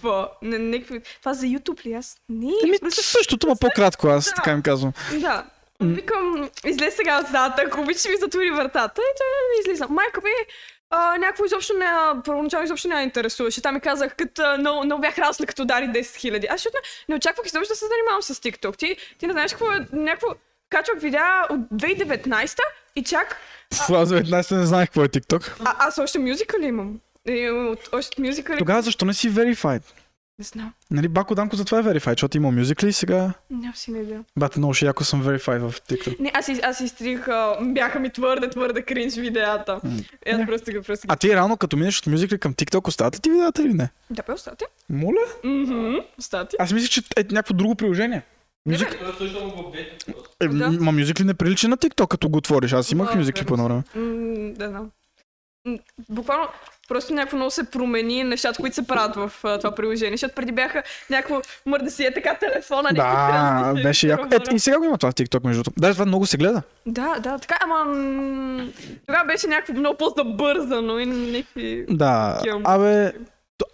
Това, 0.00 0.32
не, 0.42 0.58
някакви, 0.58 1.00
това 1.20 1.34
за 1.34 1.46
YouTube 1.46 1.86
ли 1.86 1.92
аз? 1.92 2.16
Не, 2.28 2.52
Еми, 2.66 2.78
просто 2.80 3.02
същото, 3.02 3.46
ма 3.46 3.56
по-кратко, 3.60 4.08
аз 4.08 4.24
Да. 4.24 4.32
така 4.34 4.50
им 4.50 4.62
казвам. 4.62 4.92
Да. 5.12 5.44
М. 5.80 5.94
Викам, 5.94 6.50
излез 6.64 6.96
сега 6.96 7.20
от 7.20 7.26
стаята, 7.28 7.62
ако 7.62 7.80
обичаш 7.80 8.04
ми 8.04 8.16
затвори 8.16 8.50
вратата. 8.50 9.00
И 9.02 9.12
той 9.18 9.26
излиза. 9.62 9.86
Майка 9.88 10.20
ми, 10.20 10.30
а, 10.90 11.16
някакво 11.18 11.44
изобщо 11.44 11.74
не, 11.74 11.86
първоначално 12.24 12.64
изобщо 12.64 12.88
не 12.88 13.02
интересуваше. 13.02 13.62
Там 13.62 13.74
ми 13.74 13.80
казах, 13.80 14.14
като 14.16 14.56
много, 14.58 14.84
много 14.84 15.00
бях 15.00 15.18
расла, 15.18 15.46
като 15.46 15.62
удари 15.62 15.84
10 15.84 16.16
хиляди. 16.16 16.46
Аз 16.46 16.54
защото 16.54 16.76
не, 16.76 16.82
не 17.08 17.16
очаквах 17.16 17.46
изобщо 17.46 17.72
да 17.72 17.76
се 17.76 17.84
занимавам 17.86 18.22
с 18.22 18.34
TikTok. 18.34 18.76
Ти, 18.76 18.96
ти 19.18 19.26
не 19.26 19.32
знаеш 19.32 19.50
какво 19.50 19.66
е, 19.66 19.86
някакво, 19.92 20.26
качвах 20.70 21.00
видеа 21.00 21.42
от 21.50 21.60
2019 21.60 22.58
и 22.96 23.02
чак, 23.04 23.36
Аз 23.72 24.08
за 24.08 24.14
19 24.16 24.56
не 24.56 24.66
знаех 24.66 24.88
какво 24.88 25.04
е 25.04 25.08
TikTok. 25.08 25.52
а, 25.64 25.74
аз 25.78 25.98
още 25.98 26.18
мюзикали 26.18 26.66
имам. 26.66 27.00
И, 27.28 27.50
от, 27.50 27.88
още 27.92 28.22
мюзикали. 28.22 28.58
Тогава 28.58 28.82
защо 28.82 29.04
не 29.04 29.14
си 29.14 29.30
verified? 29.30 29.82
Не 30.38 30.44
знам. 30.44 30.72
Нали, 30.90 31.08
Бако 31.08 31.34
Данко 31.34 31.56
затова 31.56 31.78
е 31.78 31.82
verified, 31.82 32.10
защото 32.10 32.36
има 32.36 32.50
мюзикли 32.50 32.88
и 32.88 32.92
сега... 32.92 33.32
Нямам 33.50 33.74
си 33.74 33.90
не 33.90 33.98
идея. 33.98 34.24
Бате, 34.38 34.58
много 34.58 34.74
ще 34.74 34.86
яко 34.86 35.04
съм 35.04 35.22
verified 35.24 35.68
в 35.68 35.80
TikTok. 35.80 36.20
Не, 36.20 36.30
аз, 36.34 36.48
аз 36.62 36.80
изтрих, 36.80 37.28
а, 37.28 37.56
бяха 37.62 38.00
ми 38.00 38.10
твърде, 38.10 38.50
твърде 38.50 38.82
кринж 38.82 39.14
видеята. 39.14 39.80
Аз 40.32 40.38
Не. 40.38 40.46
просто 40.46 40.72
просто 40.86 41.06
ги... 41.06 41.12
А 41.12 41.16
ти 41.16 41.28
реално, 41.28 41.56
като 41.56 41.76
минеш 41.76 41.98
от 41.98 42.06
мюзикли 42.06 42.38
към 42.38 42.54
TikTok, 42.54 42.88
оставате 42.88 43.20
ти 43.20 43.30
видеята 43.30 43.62
или 43.62 43.74
не? 43.74 43.90
Да, 44.10 44.22
бе, 44.26 44.32
остате. 44.32 44.64
Моля? 44.90 45.24
Мгм, 45.44 45.94
остате. 46.18 46.56
Аз 46.58 46.72
мисля, 46.72 46.88
че 46.88 47.00
е 47.16 47.24
някакво 47.30 47.54
друго 47.54 47.74
приложение. 47.74 48.22
Мюзик... 48.66 48.88
Е. 49.74 49.96
Е, 50.40 50.48
Да. 50.48 50.70
Ма 50.70 50.92
мюзикли 50.92 51.24
не 51.24 51.34
прилича 51.34 51.68
на 51.68 51.76
TikTok, 51.76 52.08
като 52.08 52.28
го 52.28 52.38
отвориш. 52.38 52.72
Аз 52.72 52.90
имах 52.92 53.10
Да, 53.12 53.16
мюзикли 53.18 53.44
по 53.46 53.54
едно 53.54 53.64
време. 53.64 53.82
Да 54.54 54.68
знам. 54.68 54.90
Буквално 56.08 56.48
просто 56.92 57.14
някакво 57.14 57.36
много 57.36 57.50
се 57.50 57.64
промени 57.64 58.24
нещата, 58.24 58.60
които 58.60 58.74
се 58.74 58.86
правят 58.86 59.16
в 59.16 59.32
а, 59.44 59.58
това 59.58 59.74
приложение, 59.74 60.12
защото 60.16 60.34
преди 60.34 60.52
бяха 60.52 60.82
някакво 61.10 61.40
мърда 61.66 61.90
си 61.90 62.04
е 62.04 62.14
така 62.14 62.34
телефона. 62.34 62.88
Да, 62.92 63.74
беше 63.82 64.08
яко. 64.08 64.26
Ето 64.30 64.54
и 64.54 64.58
сега 64.58 64.78
го 64.78 64.84
има 64.84 64.98
това 64.98 65.10
в 65.10 65.14
TikTok, 65.14 65.44
между 65.44 65.62
другото. 65.62 65.80
Даже 65.80 65.94
това 65.94 66.06
много 66.06 66.26
се 66.26 66.36
гледа. 66.36 66.62
Да, 66.86 67.18
да, 67.20 67.38
така, 67.38 67.58
ама 67.60 67.84
тогава 69.06 69.24
беше 69.26 69.46
някакво 69.46 69.72
много 69.72 69.96
по-забързано 69.96 70.98
и 70.98 71.06
някакви... 71.06 71.84
Да, 71.88 72.40
абе, 72.64 73.12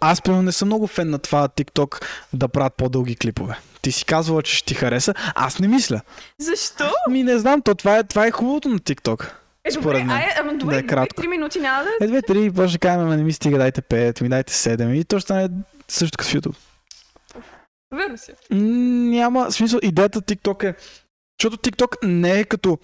аз 0.01 0.21
примерно 0.21 0.43
не 0.43 0.51
съм 0.51 0.67
много 0.67 0.87
фен 0.87 1.09
на 1.09 1.19
това 1.19 1.47
TikTok 1.47 2.05
да 2.33 2.47
правят 2.47 2.73
по-дълги 2.73 3.15
клипове. 3.15 3.59
Ти 3.81 3.91
си 3.91 4.05
казвала, 4.05 4.41
че 4.41 4.55
ще 4.55 4.65
ти 4.65 4.73
хареса, 4.73 5.13
аз 5.35 5.59
не 5.59 5.67
мисля. 5.67 6.01
Защо? 6.37 6.91
Ми 7.09 7.23
не 7.23 7.37
знам, 7.37 7.61
то 7.61 7.75
това 7.75 7.97
е, 7.97 8.03
това 8.03 8.25
е 8.25 8.31
хубавото 8.31 8.69
на 8.69 8.79
TikTok. 8.79 9.29
Е, 9.69 9.73
добре, 9.73 9.97
мен. 9.97 10.09
ай, 10.09 10.25
ама 10.39 10.51
Да 10.51 10.57
добре, 10.57 10.77
е 10.77 10.85
кратко. 10.85 11.21
три 11.21 11.27
минути 11.27 11.59
няма 11.59 11.83
да... 11.83 12.05
Е, 12.05 12.07
две, 12.07 12.21
три, 12.21 12.51
после 12.51 12.69
ще 12.69 12.77
кажем, 12.77 13.01
ама 13.01 13.17
не 13.17 13.23
ми 13.23 13.33
стига, 13.33 13.57
дайте 13.57 13.81
5, 13.81 14.21
ми 14.21 14.29
дайте 14.29 14.53
7 14.53 14.93
и 14.93 15.03
то 15.03 15.19
ще 15.19 15.25
стане 15.25 15.49
също 15.87 16.17
като 16.17 16.29
в 16.29 16.33
YouTube. 16.33 16.55
Верно 17.95 18.17
си. 18.17 18.31
Няма 18.51 19.51
смисъл. 19.51 19.79
Идеята 19.83 20.21
TikTok 20.21 20.63
е, 20.63 20.75
защото 21.41 21.57
TikTok 21.57 21.97
не 22.03 22.39
е 22.39 22.43
като 22.43 22.77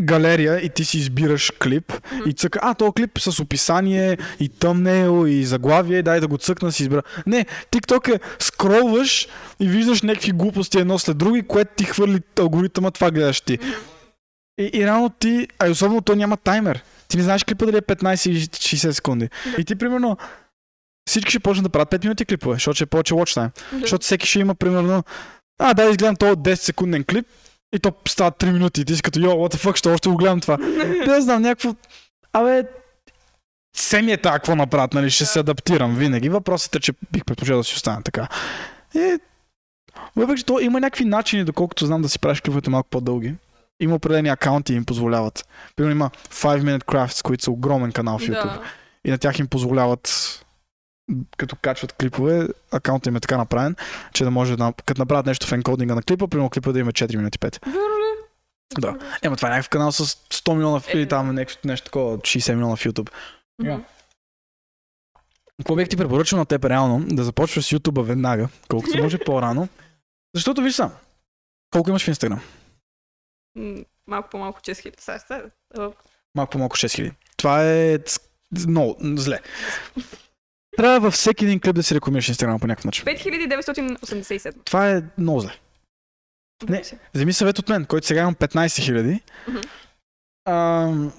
галерия 0.00 0.58
и 0.58 0.68
ти 0.68 0.84
си 0.84 0.98
избираш 0.98 1.52
клип 1.62 1.92
Мгм. 2.12 2.30
и 2.30 2.32
цъка, 2.32 2.58
а, 2.62 2.74
този 2.74 2.92
клип 2.92 3.18
с 3.18 3.40
описание 3.40 4.18
и 4.40 4.48
тъмнейл 4.48 5.26
и 5.26 5.44
заглавие, 5.44 6.02
дай 6.02 6.20
да 6.20 6.28
го 6.28 6.38
цъкна 6.38 6.72
си 6.72 6.82
избера. 6.82 7.02
Не, 7.26 7.46
TikTok 7.70 8.14
е 8.16 8.20
скролваш 8.38 9.28
и 9.60 9.68
виждаш 9.68 10.02
някакви 10.02 10.32
глупости 10.32 10.78
едно 10.78 10.98
след 10.98 11.18
други, 11.18 11.42
което 11.42 11.70
ти 11.76 11.84
хвърли 11.84 12.20
алгоритъма, 12.38 12.90
това 12.90 13.10
гледаш 13.10 13.40
ти. 13.40 13.58
И, 14.58 14.70
и 14.74 14.86
реално 14.86 15.10
ти, 15.10 15.48
а 15.58 15.70
особено 15.70 16.00
то 16.00 16.14
няма 16.14 16.36
таймер. 16.36 16.82
Ти 17.08 17.16
не 17.16 17.22
знаеш 17.22 17.44
клипа 17.44 17.66
дали 17.66 17.76
е 17.76 17.82
15 17.82 18.30
или 18.30 18.40
60 18.40 18.90
секунди. 18.90 19.28
Да. 19.44 19.60
И 19.62 19.64
ти 19.64 19.74
примерно 19.74 20.16
всички 21.08 21.30
ще 21.30 21.40
почнат 21.40 21.64
да 21.64 21.70
правят 21.70 21.90
5 21.90 22.04
минути 22.04 22.24
клипове, 22.24 22.54
защото 22.54 22.74
ще 22.74 22.84
е 22.84 22.86
повече 22.86 23.14
watch 23.14 23.40
time. 23.40 23.50
Да. 23.72 23.78
Защото 23.78 24.02
всеки 24.04 24.26
ще 24.26 24.38
има 24.38 24.54
примерно, 24.54 25.04
а 25.58 25.74
да, 25.74 25.84
изгледам 25.84 26.16
този 26.16 26.32
10 26.32 26.54
секунден 26.54 27.04
клип 27.04 27.26
и 27.74 27.78
то 27.78 27.92
става 28.08 28.32
3 28.32 28.52
минути 28.52 28.80
и 28.80 28.84
ти 28.84 28.96
си 28.96 29.02
като, 29.02 29.20
йо, 29.20 29.30
what 29.30 29.54
the 29.54 29.66
fuck, 29.66 29.76
ще 29.76 29.88
още 29.88 30.08
го 30.08 30.16
гледам 30.16 30.40
това. 30.40 30.56
Не 31.06 31.20
знам, 31.20 31.42
някакво, 31.42 31.74
абе, 32.32 32.62
се 33.76 34.02
ми 34.02 34.12
е 34.12 34.16
така, 34.16 34.34
какво 34.34 34.56
направят, 34.56 34.94
нали, 34.94 35.10
ще 35.10 35.24
се 35.24 35.38
адаптирам 35.38 35.96
винаги. 35.96 36.28
Въпросът 36.28 36.76
е, 36.76 36.80
че 36.80 36.92
бих 37.12 37.24
предпочел 37.24 37.56
да 37.56 37.64
си 37.64 37.74
остана 37.74 38.02
така. 38.02 38.28
И, 38.94 39.18
въпреки, 40.16 40.38
че 40.38 40.46
то 40.46 40.60
има 40.60 40.80
някакви 40.80 41.04
начини, 41.04 41.44
доколкото 41.44 41.86
знам 41.86 42.02
да 42.02 42.08
си 42.08 42.18
правиш 42.18 42.40
клиповете 42.40 42.70
малко 42.70 42.88
по-дълги. 42.88 43.34
Има 43.80 43.94
определени 43.94 44.28
акаунти 44.28 44.72
и 44.72 44.76
им 44.76 44.84
позволяват. 44.84 45.48
Примерно 45.76 45.92
има 45.92 46.10
5 46.30 46.60
Minute 46.60 46.84
Crafts, 46.84 47.22
които 47.22 47.44
са 47.44 47.50
огромен 47.50 47.92
канал 47.92 48.18
в 48.18 48.22
YouTube. 48.22 48.54
Да. 48.54 48.62
И 49.04 49.10
на 49.10 49.18
тях 49.18 49.38
им 49.38 49.46
позволяват 49.48 50.30
като 51.36 51.56
качват 51.56 51.92
клипове, 51.92 52.48
акаунтът 52.72 53.06
им 53.06 53.16
е 53.16 53.20
така 53.20 53.36
направен, 53.36 53.76
че 54.12 54.24
да 54.24 54.30
може 54.30 54.56
да, 54.56 54.72
като 54.86 55.00
направят 55.00 55.26
нещо 55.26 55.46
в 55.46 55.52
енкодинга 55.52 55.94
на 55.94 56.02
клипа, 56.02 56.26
примерно 56.28 56.50
клипа 56.50 56.72
да 56.72 56.78
има 56.78 56.92
4 56.92 57.16
минути 57.16 57.38
5. 57.38 57.66
Верно 57.66 57.80
ли? 57.80 58.14
Да. 58.78 58.98
Ема 59.22 59.36
това 59.36 59.48
е 59.48 59.52
някакъв 59.52 59.68
канал 59.68 59.92
с 59.92 60.04
100 60.06 60.54
милиона 60.54 60.80
в- 60.80 60.94
или 60.94 61.02
Е. 61.02 61.08
там 61.08 61.34
нещо, 61.34 61.58
нещо 61.64 61.84
такова, 61.84 62.18
60 62.18 62.54
милиона 62.54 62.76
в 62.76 62.84
YouTube. 62.84 63.10
Мгм. 63.62 63.82
Какво 65.58 65.76
бих 65.76 65.88
ти 65.88 65.96
препоръчал 65.96 66.38
на 66.38 66.46
теб 66.46 66.64
реално? 66.64 67.04
Да 67.06 67.24
започваш 67.24 67.64
с 67.64 67.70
YouTube 67.70 68.02
веднага, 68.02 68.48
колкото 68.68 68.92
се 68.92 69.02
може 69.02 69.18
по-рано. 69.26 69.68
Защото 70.34 70.62
виж 70.62 70.74
сам, 70.74 70.92
колко 71.70 71.90
имаш 71.90 72.04
в 72.04 72.10
Instagram? 72.10 72.38
Малко 74.06 74.30
по-малко 74.30 74.60
6 74.60 74.80
хиляди. 74.82 74.96
Сега, 75.00 75.18
сега. 75.18 75.42
а, 75.78 75.90
Малко 76.34 76.50
по-малко 76.50 76.76
6000. 76.76 77.12
Това 77.36 77.72
е 77.72 77.98
много 78.68 78.96
зле. 79.02 79.40
Трябва 80.76 81.00
във 81.00 81.14
всеки 81.14 81.44
един 81.44 81.60
клип 81.60 81.74
да 81.74 81.82
си 81.82 81.94
рекламираш 81.94 82.26
Instagram 82.32 82.60
по 82.60 82.66
някакъв 82.66 82.84
начин. 82.84 83.04
5987. 83.04 84.64
Това 84.64 84.90
е 84.90 85.02
много 85.18 85.40
зле. 85.40 85.52
Не. 86.68 86.82
Вземи 87.14 87.32
съвет 87.32 87.58
от 87.58 87.68
мен, 87.68 87.84
който 87.86 88.06
сега 88.06 88.20
имам 88.20 88.34
15 88.34 88.82
хиляди. 88.84 89.20
Ам, 90.48 91.12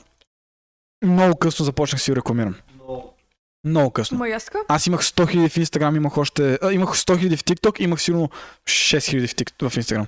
много 1.04 1.38
късно 1.38 1.66
започнах 1.66 2.02
си 2.02 2.12
го 2.12 2.16
рекламирам. 2.16 2.56
Но 3.66 3.70
Много 3.72 3.92
късно. 3.92 4.18
Ма 4.18 4.30
и 4.30 4.32
аз 4.68 4.88
имах 4.88 5.02
100 5.04 5.30
хиляди 5.32 5.50
в 5.50 5.56
Instagram, 5.56 5.96
имах 5.96 6.18
още... 6.18 6.60
А, 6.62 6.72
имах 6.72 6.90
100 6.90 7.20
хиляди 7.20 7.38
в 7.38 7.44
TikTok, 7.44 7.82
имах 7.82 8.02
сигурно 8.02 8.30
6 8.66 9.10
хиляди 9.10 9.28
в, 9.28 9.36
Tik- 9.36 9.70
в 9.70 9.76
Instagram. 9.76 10.06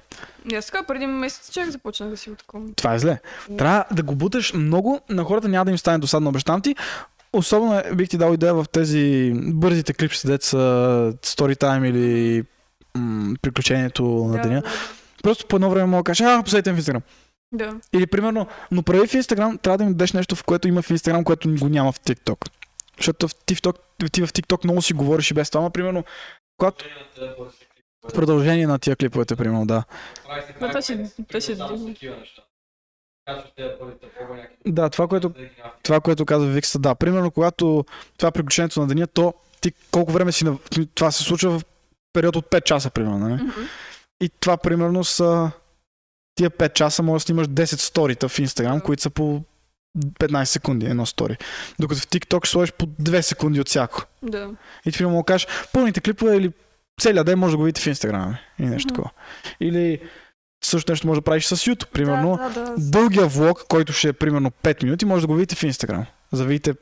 И 0.52 0.56
аз 0.56 0.66
така, 0.66 0.84
преди 0.84 1.06
месец 1.06 1.54
човек 1.54 1.70
започнах 1.70 2.10
да 2.10 2.18
си 2.18 2.30
го 2.30 2.36
такова. 2.36 2.66
Това 2.76 2.94
е 2.94 3.00
зле. 3.00 3.20
Трябва 3.58 3.86
да 3.92 4.04
го 4.04 4.16
буташ 4.16 4.54
много, 4.54 5.02
на 5.10 5.24
хората 5.24 5.48
няма 5.48 5.66
да 5.66 5.72
им 5.72 5.78
стане 5.78 5.98
досадно, 5.98 6.30
обещам 6.30 6.62
ти. 6.62 6.76
Особено 7.34 7.74
е, 7.76 7.96
бих 7.96 8.10
ти 8.10 8.18
дал 8.18 8.34
идея 8.34 8.54
в 8.54 8.66
тези 8.72 9.34
бързите 9.36 9.94
клипчета, 9.94 10.28
деца 10.28 10.58
Storytime 11.12 11.90
или 11.90 12.44
м- 12.96 13.36
приключението 13.42 14.04
на 14.04 14.42
деня. 14.42 14.62
Да, 14.62 14.70
Просто 15.24 15.46
по 15.48 15.56
едно 15.56 15.70
време 15.70 15.86
мога 15.86 16.04
да 16.04 16.06
кажа, 16.06 16.24
а, 16.26 16.44
последете 16.44 16.74
в 16.74 16.82
Instagram. 16.82 17.02
да. 17.52 17.74
Или 17.94 18.08
примерно, 18.08 18.48
но 18.72 18.84
прави 18.84 19.08
в 19.08 19.12
Instagram, 19.12 19.62
трябва 19.62 19.78
да 19.78 19.84
им 19.84 19.90
дадеш 19.90 20.14
нещо, 20.14 20.36
в 20.36 20.44
което 20.44 20.68
има 20.68 20.82
в 20.82 20.90
Instagram, 20.90 21.24
което 21.24 21.56
го 21.56 21.70
няма 21.70 21.92
в 21.92 22.00
TikTok. 22.00 22.50
Защото 22.98 23.28
в 23.28 23.32
TikTok, 23.34 23.78
ти 24.12 24.22
в 24.22 24.28
TikTok 24.28 24.64
много 24.64 24.82
си 24.82 24.94
говориш 24.94 25.32
и 25.32 25.34
без 25.34 25.50
това, 25.50 25.62
но 25.62 25.70
примерно, 25.70 26.04
когато 26.58 26.86
продължение 28.14 28.68
на 28.68 28.80
тия 28.80 28.96
клиповете, 28.96 29.36
примерно, 29.36 29.66
да. 29.66 29.84
Но 30.62 30.72
то 30.72 30.82
ще- 30.82 31.10
то 31.32 31.40
ще- 31.42 31.56
Само 31.56 31.78
с 31.78 31.86
такива 31.86 32.16
неща. 32.18 32.42
Качваш 33.26 33.52
тези 33.56 33.70
първите 33.80 34.08
по-някакви. 34.28 34.58
Да, 34.66 34.90
това, 34.90 35.08
което, 35.08 35.34
това, 35.84 36.00
което 36.00 36.26
каза 36.26 36.48
Викса, 36.48 36.80
да. 36.80 36.96
Примерно, 36.96 37.32
когато 37.32 37.86
това 38.18 38.30
е 38.30 38.32
приключението 38.32 38.80
на 38.82 38.88
деня, 38.88 39.08
то 39.08 39.34
ти 39.62 39.72
колко 39.92 40.12
време 40.12 40.32
си 40.32 40.44
на... 40.46 40.58
Това 40.96 41.12
се 41.12 41.24
случва 41.24 41.60
в 41.60 41.64
период 42.14 42.36
от 42.36 42.46
5 42.46 42.64
часа, 42.64 42.90
примерно, 42.90 43.18
нали? 43.20 43.34
Мгм. 43.34 43.62
И 44.22 44.30
това, 44.30 44.58
примерно, 44.58 45.04
са 45.04 45.52
тия 46.36 46.50
5 46.52 46.74
часа 46.74 47.04
можеш 47.04 47.24
да 47.24 47.26
снимаш 47.26 47.48
10 47.48 47.80
сторита 47.80 48.30
в 48.30 48.40
Инстаграм, 48.40 48.82
които 48.82 49.02
са 49.02 49.10
по 49.10 49.42
15 49.98 50.44
секунди 50.44 50.86
едно 50.86 51.06
стори. 51.06 51.38
Докато 51.80 52.02
в 52.02 52.08
TikTok 52.08 52.46
ще 52.46 52.52
сложиш 52.52 52.74
по 52.74 52.86
2 52.86 53.22
секунди 53.22 53.62
от 53.62 53.68
всяко. 53.70 54.04
Да. 54.24 54.50
И 54.86 54.92
ти 54.92 55.06
му 55.06 55.24
кажеш, 55.24 55.48
пълните 55.74 56.02
клипове 56.02 56.36
или 56.36 56.52
целият 57.02 57.26
ден 57.26 57.40
може 57.40 57.52
да 57.52 57.58
го 57.58 57.64
видите 57.64 57.82
в 57.82 57.88
Инстаграм 57.88 58.36
или 58.60 58.68
нещо 58.68 58.88
такова. 58.88 59.10
Или 59.60 60.02
също 60.64 60.92
нещо 60.92 61.08
може 61.08 61.20
да 61.20 61.24
правиш 61.24 61.46
с 61.46 61.58
YouTube. 61.58 61.88
Примерно, 61.88 62.38
Да, 62.38 62.50
да, 62.50 62.72
да. 62.72 62.76
дългия 62.78 63.28
влог, 63.28 63.66
който 63.68 63.94
ще 63.94 64.08
е 64.08 64.14
примерно 64.14 64.52
5 64.52 64.84
минути, 64.84 65.06
може 65.06 65.22
да 65.22 65.28
го 65.28 65.34
видите 65.36 65.56
в 65.56 65.64
Инстаграм. 65.64 66.06
За 66.32 66.44
да 66.44 66.48
видите 66.48 66.74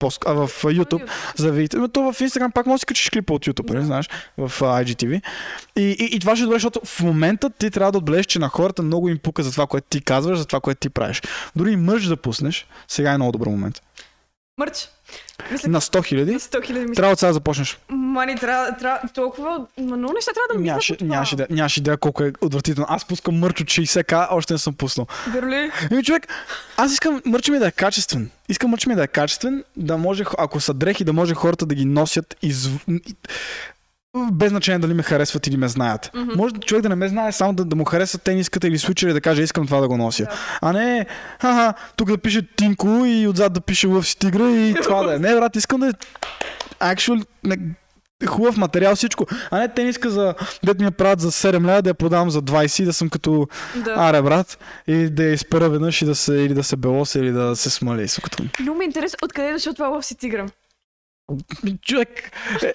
пост... 0.00 0.24
а 0.26 0.32
в 0.32 0.48
YouTube, 0.48 1.10
за 1.36 1.46
да 1.46 1.52
видите. 1.52 1.76
Но 1.76 1.88
то 1.88 2.12
в 2.12 2.20
Инстаграм 2.20 2.52
пак 2.52 2.66
може 2.66 2.74
да 2.74 2.78
си 2.78 2.86
качиш 2.86 3.10
клипа 3.10 3.34
от 3.34 3.46
YouTube, 3.46 3.70
нали, 3.70 3.84
знаеш, 3.84 4.08
в 4.38 4.52
IGTV. 4.60 5.22
И, 5.76 5.82
и, 5.82 6.16
и 6.16 6.20
това 6.20 6.36
ще 6.36 6.42
е 6.42 6.44
добре, 6.44 6.56
защото 6.56 6.80
в 6.84 7.02
момента 7.02 7.50
ти 7.50 7.70
трябва 7.70 7.92
да 7.92 7.98
отбележиш, 7.98 8.26
че 8.26 8.38
на 8.38 8.48
хората 8.48 8.82
много 8.82 9.08
им 9.08 9.18
пука 9.18 9.42
за 9.42 9.52
това, 9.52 9.66
което 9.66 9.86
ти 9.90 10.00
казваш, 10.00 10.38
за 10.38 10.46
това, 10.46 10.60
което 10.60 10.78
ти 10.78 10.90
правиш. 10.90 11.22
Дори 11.56 11.72
и 11.72 11.76
мърж 11.76 12.06
да 12.06 12.16
пуснеш, 12.16 12.66
сега 12.88 13.12
е 13.12 13.16
много 13.16 13.32
добър 13.32 13.48
момент. 13.48 13.82
Мърч. 14.60 14.88
Мисля, 15.52 15.68
На 15.68 15.80
100 15.80 16.04
хиляди, 16.06 16.32
на 16.32 16.40
100 16.40 16.64
хиляди 16.66 16.92
трябва 16.92 17.12
от 17.12 17.18
сега 17.18 17.28
да 17.28 17.34
започнеш. 17.34 17.78
Мани, 17.88 18.36
трябва, 18.36 18.76
трябва 18.76 19.00
толкова... 19.14 19.66
Много 19.78 20.12
неща 20.12 20.30
трябва 20.34 20.54
да 20.54 20.58
мисля 20.58 20.66
Нямаше, 20.72 20.92
по 20.92 20.98
това. 20.98 21.14
нямаше, 21.14 21.34
идея, 21.34 21.46
нямаше 21.50 21.80
идея 21.80 21.96
колко 21.96 22.22
е 22.22 22.32
отвратително. 22.40 22.86
Аз 22.90 23.04
пускам 23.04 23.38
мърч 23.38 23.60
от 23.60 23.66
60к, 23.66 24.28
още 24.30 24.52
не 24.52 24.58
съм 24.58 24.74
пуснал. 24.74 25.06
Верно 25.28 25.50
ли? 25.50 25.70
Еми 25.90 26.04
човек, 26.04 26.28
аз 26.76 26.92
искам 26.92 27.22
мърча 27.24 27.52
ми 27.52 27.58
да 27.58 27.66
е 27.66 27.72
качествен. 27.72 28.30
Искам 28.48 28.70
мърча 28.70 28.88
ми 28.90 28.94
да 28.96 29.02
е 29.04 29.08
качествен, 29.08 29.64
да 29.76 29.96
може, 29.96 30.24
ако 30.38 30.60
са 30.60 30.74
дрехи, 30.74 31.04
да 31.04 31.12
може 31.12 31.34
хората 31.34 31.66
да 31.66 31.74
ги 31.74 31.84
носят 31.84 32.36
из... 32.42 32.68
без 34.32 34.50
значение 34.50 34.78
дали 34.78 34.94
ме 34.94 35.02
харесват 35.02 35.46
или 35.46 35.56
ме 35.56 35.68
знаят. 35.68 36.10
Мгм. 36.14 36.32
Може 36.36 36.54
човек 36.54 36.82
да 36.82 36.88
не 36.88 36.94
ме 36.94 37.08
знае, 37.08 37.32
само 37.32 37.54
да, 37.54 37.64
да 37.64 37.76
му 37.76 37.84
хареса 37.84 38.18
тениската 38.18 38.68
или 38.68 38.78
свичера 38.78 39.10
и 39.10 39.12
да 39.12 39.20
каже 39.20 39.42
искам 39.42 39.66
това 39.66 39.80
да 39.80 39.88
го 39.88 39.96
нося. 39.96 40.24
Да. 40.24 40.30
А 40.62 40.72
не, 40.72 41.06
ха 41.40 41.74
тук 41.96 42.10
да 42.10 42.18
пише 42.18 42.42
Тинко 42.56 43.04
и 43.06 43.26
отзад 43.26 43.52
да 43.52 43.60
пише 43.60 43.86
Лъв 43.86 44.06
си 44.06 44.18
тигра 44.18 44.50
и 44.50 44.74
това 44.82 45.02
да 45.02 45.14
е. 45.14 45.18
Не, 45.18 45.34
брат, 45.34 45.56
искам 45.56 45.80
да 45.80 45.88
е 45.88 45.92
actual, 46.80 47.26
не, 47.44 47.56
хубав 48.26 48.56
материал 48.56 48.96
всичко. 48.96 49.26
А 49.50 49.58
не 49.58 49.68
тениска 49.68 50.10
за, 50.10 50.34
дет 50.64 50.78
ми 50.78 50.84
я 50.84 50.90
правят 50.90 51.20
за 51.20 51.32
7 51.32 51.66
лева, 51.66 51.82
да 51.82 51.90
я 51.90 51.94
продавам 51.94 52.30
за 52.30 52.42
20 52.42 52.82
и 52.82 52.84
да 52.84 52.92
съм 52.92 53.10
като 53.10 53.48
Да. 53.76 53.94
Аре, 53.98 54.22
брат, 54.22 54.58
и 54.86 55.10
да 55.10 55.22
я 55.22 55.32
изпера 55.32 55.68
веднъж 55.68 56.02
и 56.02 56.04
да 56.04 56.14
се, 56.14 56.34
или 56.34 56.54
да 56.54 56.64
се 56.64 56.76
белоса, 56.76 57.18
или 57.18 57.30
да 57.30 57.56
се 57.56 57.70
смали. 57.70 58.06
Много 58.60 58.78
ми 58.78 58.84
е 58.84 58.86
интересно 58.86 59.18
откъде 59.22 59.48
е 59.48 59.52
дошъл 59.52 59.74
това 59.74 59.88
Love 59.88 60.00
си 60.00 60.16
тигра. 60.16 60.46
Човек, 61.82 62.30
е, 62.62 62.72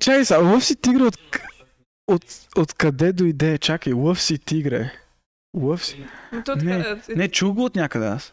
чакай 0.00 0.24
сега, 0.24 0.40
лъв 0.40 0.64
си 0.64 0.76
тигре 0.76 1.02
от, 1.02 1.18
от, 2.08 2.24
от 2.56 2.74
къде 2.74 3.12
дойде? 3.12 3.58
Чакай, 3.58 3.92
лъв 3.92 4.22
си 4.22 4.38
тигре. 4.38 4.92
Лъв 5.56 5.84
си... 5.84 6.06
То 6.44 6.56
Не, 6.56 6.82
така, 6.82 7.00
е, 7.12 7.16
Не, 7.16 7.28
чул 7.28 7.54
го 7.54 7.64
от 7.64 7.76
някъде 7.76 8.06
аз. 8.06 8.32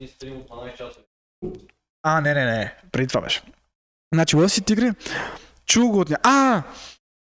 И 0.00 0.08
стрим 0.08 0.36
от 0.36 0.48
12 0.48 0.76
часа. 0.76 1.00
А, 2.02 2.20
не, 2.20 2.34
не, 2.34 2.44
не, 2.44 2.74
преди 2.92 3.08
това 3.08 3.20
беше. 3.20 3.42
Значи, 4.14 4.36
лъв 4.36 4.52
си 4.52 4.64
тигре, 4.64 4.90
чул 5.66 5.90
го 5.90 6.00
от 6.00 6.10
някъде. 6.10 6.28
А, 6.28 6.62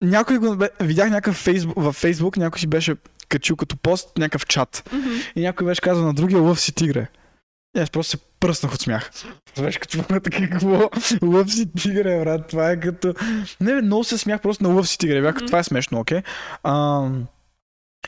някой 0.00 0.38
го... 0.38 0.66
Видях 0.80 1.10
някакъв 1.10 1.36
фейсбук, 1.36 1.74
във 1.76 1.96
Фейсбук, 1.96 2.36
някой 2.36 2.58
си 2.58 2.66
беше 2.66 2.96
качил 3.28 3.56
като 3.56 3.76
пост 3.76 4.18
някакъв 4.18 4.46
чат. 4.46 4.90
Мгм. 4.92 5.10
И 5.36 5.40
някой 5.40 5.66
беше 5.66 5.80
казал 5.80 6.04
на 6.04 6.14
другия 6.14 6.40
лъв 6.40 6.60
си 6.60 6.74
тигре. 6.74 7.08
И 7.76 7.80
аз 7.80 7.90
просто 7.90 8.10
се 8.10 8.29
пръснах 8.40 8.74
от 8.74 8.80
смях. 8.80 9.10
Беше 9.60 9.78
като 9.80 10.20
така 10.20 10.50
какво 10.50 10.90
лъв 11.22 11.52
си 11.52 11.72
тигре, 11.72 12.20
брат. 12.20 12.48
Това 12.48 12.70
е 12.70 12.80
като... 12.80 13.14
Не, 13.60 13.74
бе, 13.74 13.82
много 13.82 14.04
се 14.04 14.18
смях 14.18 14.40
просто 14.40 14.64
на 14.64 14.74
лъв 14.74 14.88
си 14.88 14.98
тигре. 14.98 15.22
Бях, 15.22 15.34
Мгм. 15.36 15.46
това 15.46 15.58
е 15.58 15.64
смешно, 15.64 16.00
окей? 16.00 16.22
Ам, 16.64 17.26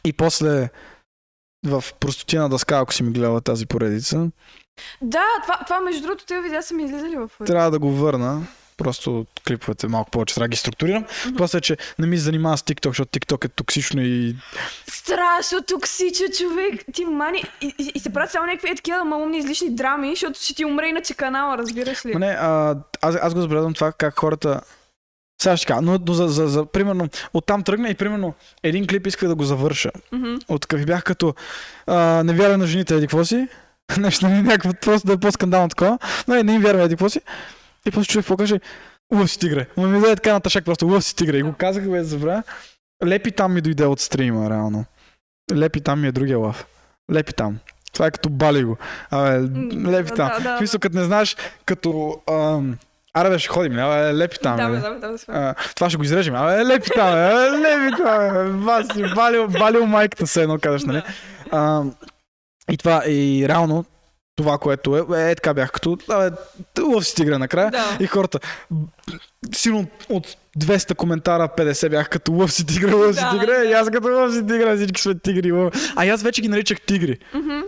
И 0.04 0.12
после 0.12 0.68
в 1.66 1.84
простотина 2.00 2.48
дъска, 2.48 2.78
ако 2.78 2.94
си 2.94 3.02
ми 3.02 3.12
гледала 3.12 3.40
тази 3.40 3.66
поредица, 3.66 4.30
Да, 5.02 5.24
това, 5.42 5.58
това 5.66 5.80
между 5.80 6.02
другото, 6.02 6.26
тези 6.26 6.42
видеа 6.42 6.62
са 6.62 6.74
ми 6.74 6.84
излизали 6.84 7.16
в 7.16 7.30
трябва 7.46 7.70
да 7.70 7.78
го 7.78 7.90
върна. 7.90 8.46
Просто 8.76 9.26
клиповете 9.46 9.88
малко 9.88 10.10
повече 10.10 10.34
трябва 10.34 10.44
да 10.44 10.50
ги 10.50 10.56
структурирам. 10.56 11.04
После, 11.36 11.60
че 11.60 11.76
не 11.98 12.06
ми 12.06 12.16
се 12.16 12.22
занимава 12.22 12.58
с 12.58 12.62
TikTok, 12.62 12.88
защото 12.88 13.18
TikTok 13.18 13.44
е 13.44 13.48
токсично 13.48 14.02
и 14.02 14.36
Страшно 14.88 15.62
токсичен 15.62 16.26
човек. 16.38 16.84
Ти 16.92 17.04
мани. 17.04 17.44
И, 17.60 17.74
и, 17.78 17.92
и 17.94 18.00
се 18.00 18.12
правят 18.12 18.30
само 18.30 18.46
някакви 18.46 18.70
е 18.70 18.74
такива 18.74 19.04
малумни 19.04 19.38
излишни 19.38 19.74
драми, 19.74 20.10
защото 20.10 20.40
ще 20.42 20.54
ти 20.54 20.64
умре 20.64 20.86
иначе 20.86 21.14
канала, 21.14 21.58
разбираш 21.58 22.06
ли? 22.06 22.12
Ма 22.12 22.18
не, 22.18 22.26
а, 22.26 22.76
аз, 23.02 23.16
аз 23.22 23.34
го 23.34 23.40
забелязвам 23.40 23.74
това 23.74 23.92
как 23.92 24.18
хората... 24.18 24.60
Сега 25.42 25.56
ще 25.56 25.66
кажа, 25.66 25.80
но, 25.82 25.98
но 26.06 26.14
за, 26.14 26.28
за, 26.28 26.48
за, 26.48 26.66
примерно, 26.66 27.08
оттам 27.34 27.62
тръгна 27.62 27.88
и 27.88 27.94
примерно 27.94 28.34
един 28.62 28.86
клип 28.86 29.06
исках 29.06 29.28
да 29.28 29.34
го 29.34 29.44
завърша. 29.44 29.90
Мгм. 30.12 30.34
От 30.48 30.66
какви 30.66 30.86
бях 30.86 31.04
като 31.04 31.34
а, 31.86 32.22
не 32.24 32.32
вярвам 32.32 32.60
на 32.60 32.66
жените, 32.66 32.94
еди 32.94 33.06
какво 33.06 33.24
си? 33.24 33.48
Нещо, 33.98 34.28
някакво 34.28 34.72
просто 34.72 35.06
да 35.06 35.12
е 35.12 35.16
по-скандално 35.16 35.68
такова. 35.68 35.98
Но 36.28 36.34
не, 36.34 36.42
не 36.42 36.54
им 36.54 36.62
вярвам, 36.62 36.84
еди 36.84 36.94
какво 36.94 37.08
си? 37.08 37.20
И 37.86 37.90
после 37.90 38.12
човек 38.12 38.24
какво 38.24 38.36
каже? 38.36 38.60
Лъв 39.14 39.30
си 39.30 39.38
тигре. 39.38 39.66
Ма 39.76 39.88
ми 39.88 40.00
даде 40.00 40.16
така 40.16 40.32
наташак 40.32 40.64
просто 40.64 40.86
лъв 40.86 41.04
си 41.04 41.16
тигре. 41.16 41.38
И 41.38 41.42
го 41.42 41.52
казах 41.52 41.90
без 41.90 42.06
забравя. 42.06 42.42
Лепи 43.06 43.32
там 43.32 43.52
ми 43.52 43.60
дойде 43.60 43.86
от 43.86 44.00
стрима, 44.00 44.50
реално. 44.50 44.84
Лепи 45.54 45.80
там 45.80 46.00
ми 46.00 46.08
е 46.08 46.12
другия 46.12 46.38
лъв. 46.38 46.66
Лепи 47.12 47.32
там. 47.32 47.58
Това 47.92 48.06
е 48.06 48.10
като 48.10 48.28
бали 48.28 48.64
го. 48.64 48.76
Абе, 49.10 49.40
лепи 49.90 50.08
да, 50.08 50.14
там. 50.14 50.30
да, 50.36 50.40
да. 50.40 50.54
В 50.54 50.58
смисъл, 50.58 50.80
като 50.80 50.96
не 50.96 51.04
знаеш, 51.04 51.36
като... 51.64 52.20
Ам... 52.30 52.78
Аре, 53.14 53.30
бе, 53.30 53.38
ще 53.38 53.48
ходим, 53.48 53.78
абе, 53.78 54.14
лепи 54.14 54.38
там. 54.42 54.56
Да, 54.56 54.68
бе. 54.68 54.74
бе, 54.74 54.80
да, 54.80 54.90
бе, 54.90 54.98
да, 54.98 55.12
бе, 55.12 55.18
сме. 55.18 55.34
А, 55.34 55.54
това 55.74 55.90
ще 55.90 55.96
го 55.96 56.04
изрежем. 56.04 56.34
Абе, 56.34 56.64
лепи 56.64 56.90
там, 56.94 57.14
бе, 57.14 57.20
абе, 57.20 57.58
лепи 57.58 57.96
там, 57.96 58.34
бе. 58.34 58.64
Баси, 58.64 59.14
балил, 59.14 59.48
балил 59.48 59.86
майката 59.86 60.26
се 60.26 60.42
едно, 60.42 60.58
казваш, 60.58 60.84
нали? 60.84 61.02
А, 61.50 61.82
и 62.70 62.76
това, 62.76 63.02
и 63.06 63.48
реално, 63.48 63.84
това, 64.36 64.58
което 64.58 65.14
е, 65.14 65.30
е, 65.30 65.34
така 65.34 65.54
бях 65.54 65.70
като, 65.72 65.98
абе, 66.08 66.36
лъв 66.80 67.06
си 67.06 67.14
тигра 67.14 67.38
накрая. 67.38 67.70
Да. 67.70 67.96
И 68.00 68.06
хората, 68.06 68.38
силно 69.54 69.86
от 70.08 70.36
200 70.58 70.94
коментара 70.94 71.48
50 71.58 71.88
бях 71.90 72.08
като 72.08 72.32
лъв 72.32 72.52
си 72.52 72.66
тигра, 72.66 72.96
лъв 72.96 73.16
си 73.16 73.22
Да, 73.22 73.30
тигра, 73.30 73.58
да. 73.58 73.64
и 73.64 73.72
аз 73.72 73.90
като 73.90 74.08
лъв 74.08 74.32
си 74.34 74.46
тигра, 74.46 74.76
всички 74.76 75.00
сме 75.02 75.18
тигри. 75.18 75.52
Лъв. 75.52 75.74
А 75.96 76.06
аз 76.06 76.22
вече 76.22 76.42
ги 76.42 76.48
наричах 76.48 76.80
тигри. 76.80 77.18
Мгм. 77.34 77.60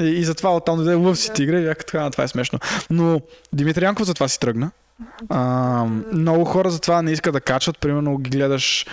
И, 0.00 0.02
и 0.04 0.24
затова 0.24 0.56
оттам 0.56 0.76
дойде 0.76 0.94
лъв 0.94 1.18
си 1.18 1.28
Да. 1.28 1.34
тигра 1.34 1.60
и 1.60 1.64
бях 1.64 1.76
«А, 1.94 2.10
това 2.10 2.24
е 2.24 2.28
смешно. 2.28 2.58
Но 2.90 3.20
Димитър 3.52 3.82
Янков 3.82 4.06
за 4.06 4.14
това 4.14 4.28
си 4.28 4.40
тръгна. 4.40 4.70
А, 5.28 5.84
много 6.12 6.44
хора 6.44 6.70
затова 6.70 7.02
не 7.02 7.12
искат 7.12 7.32
да 7.32 7.40
качват. 7.40 7.78
Примерно 7.78 8.18
ги 8.18 8.30
гледаш 8.30 8.86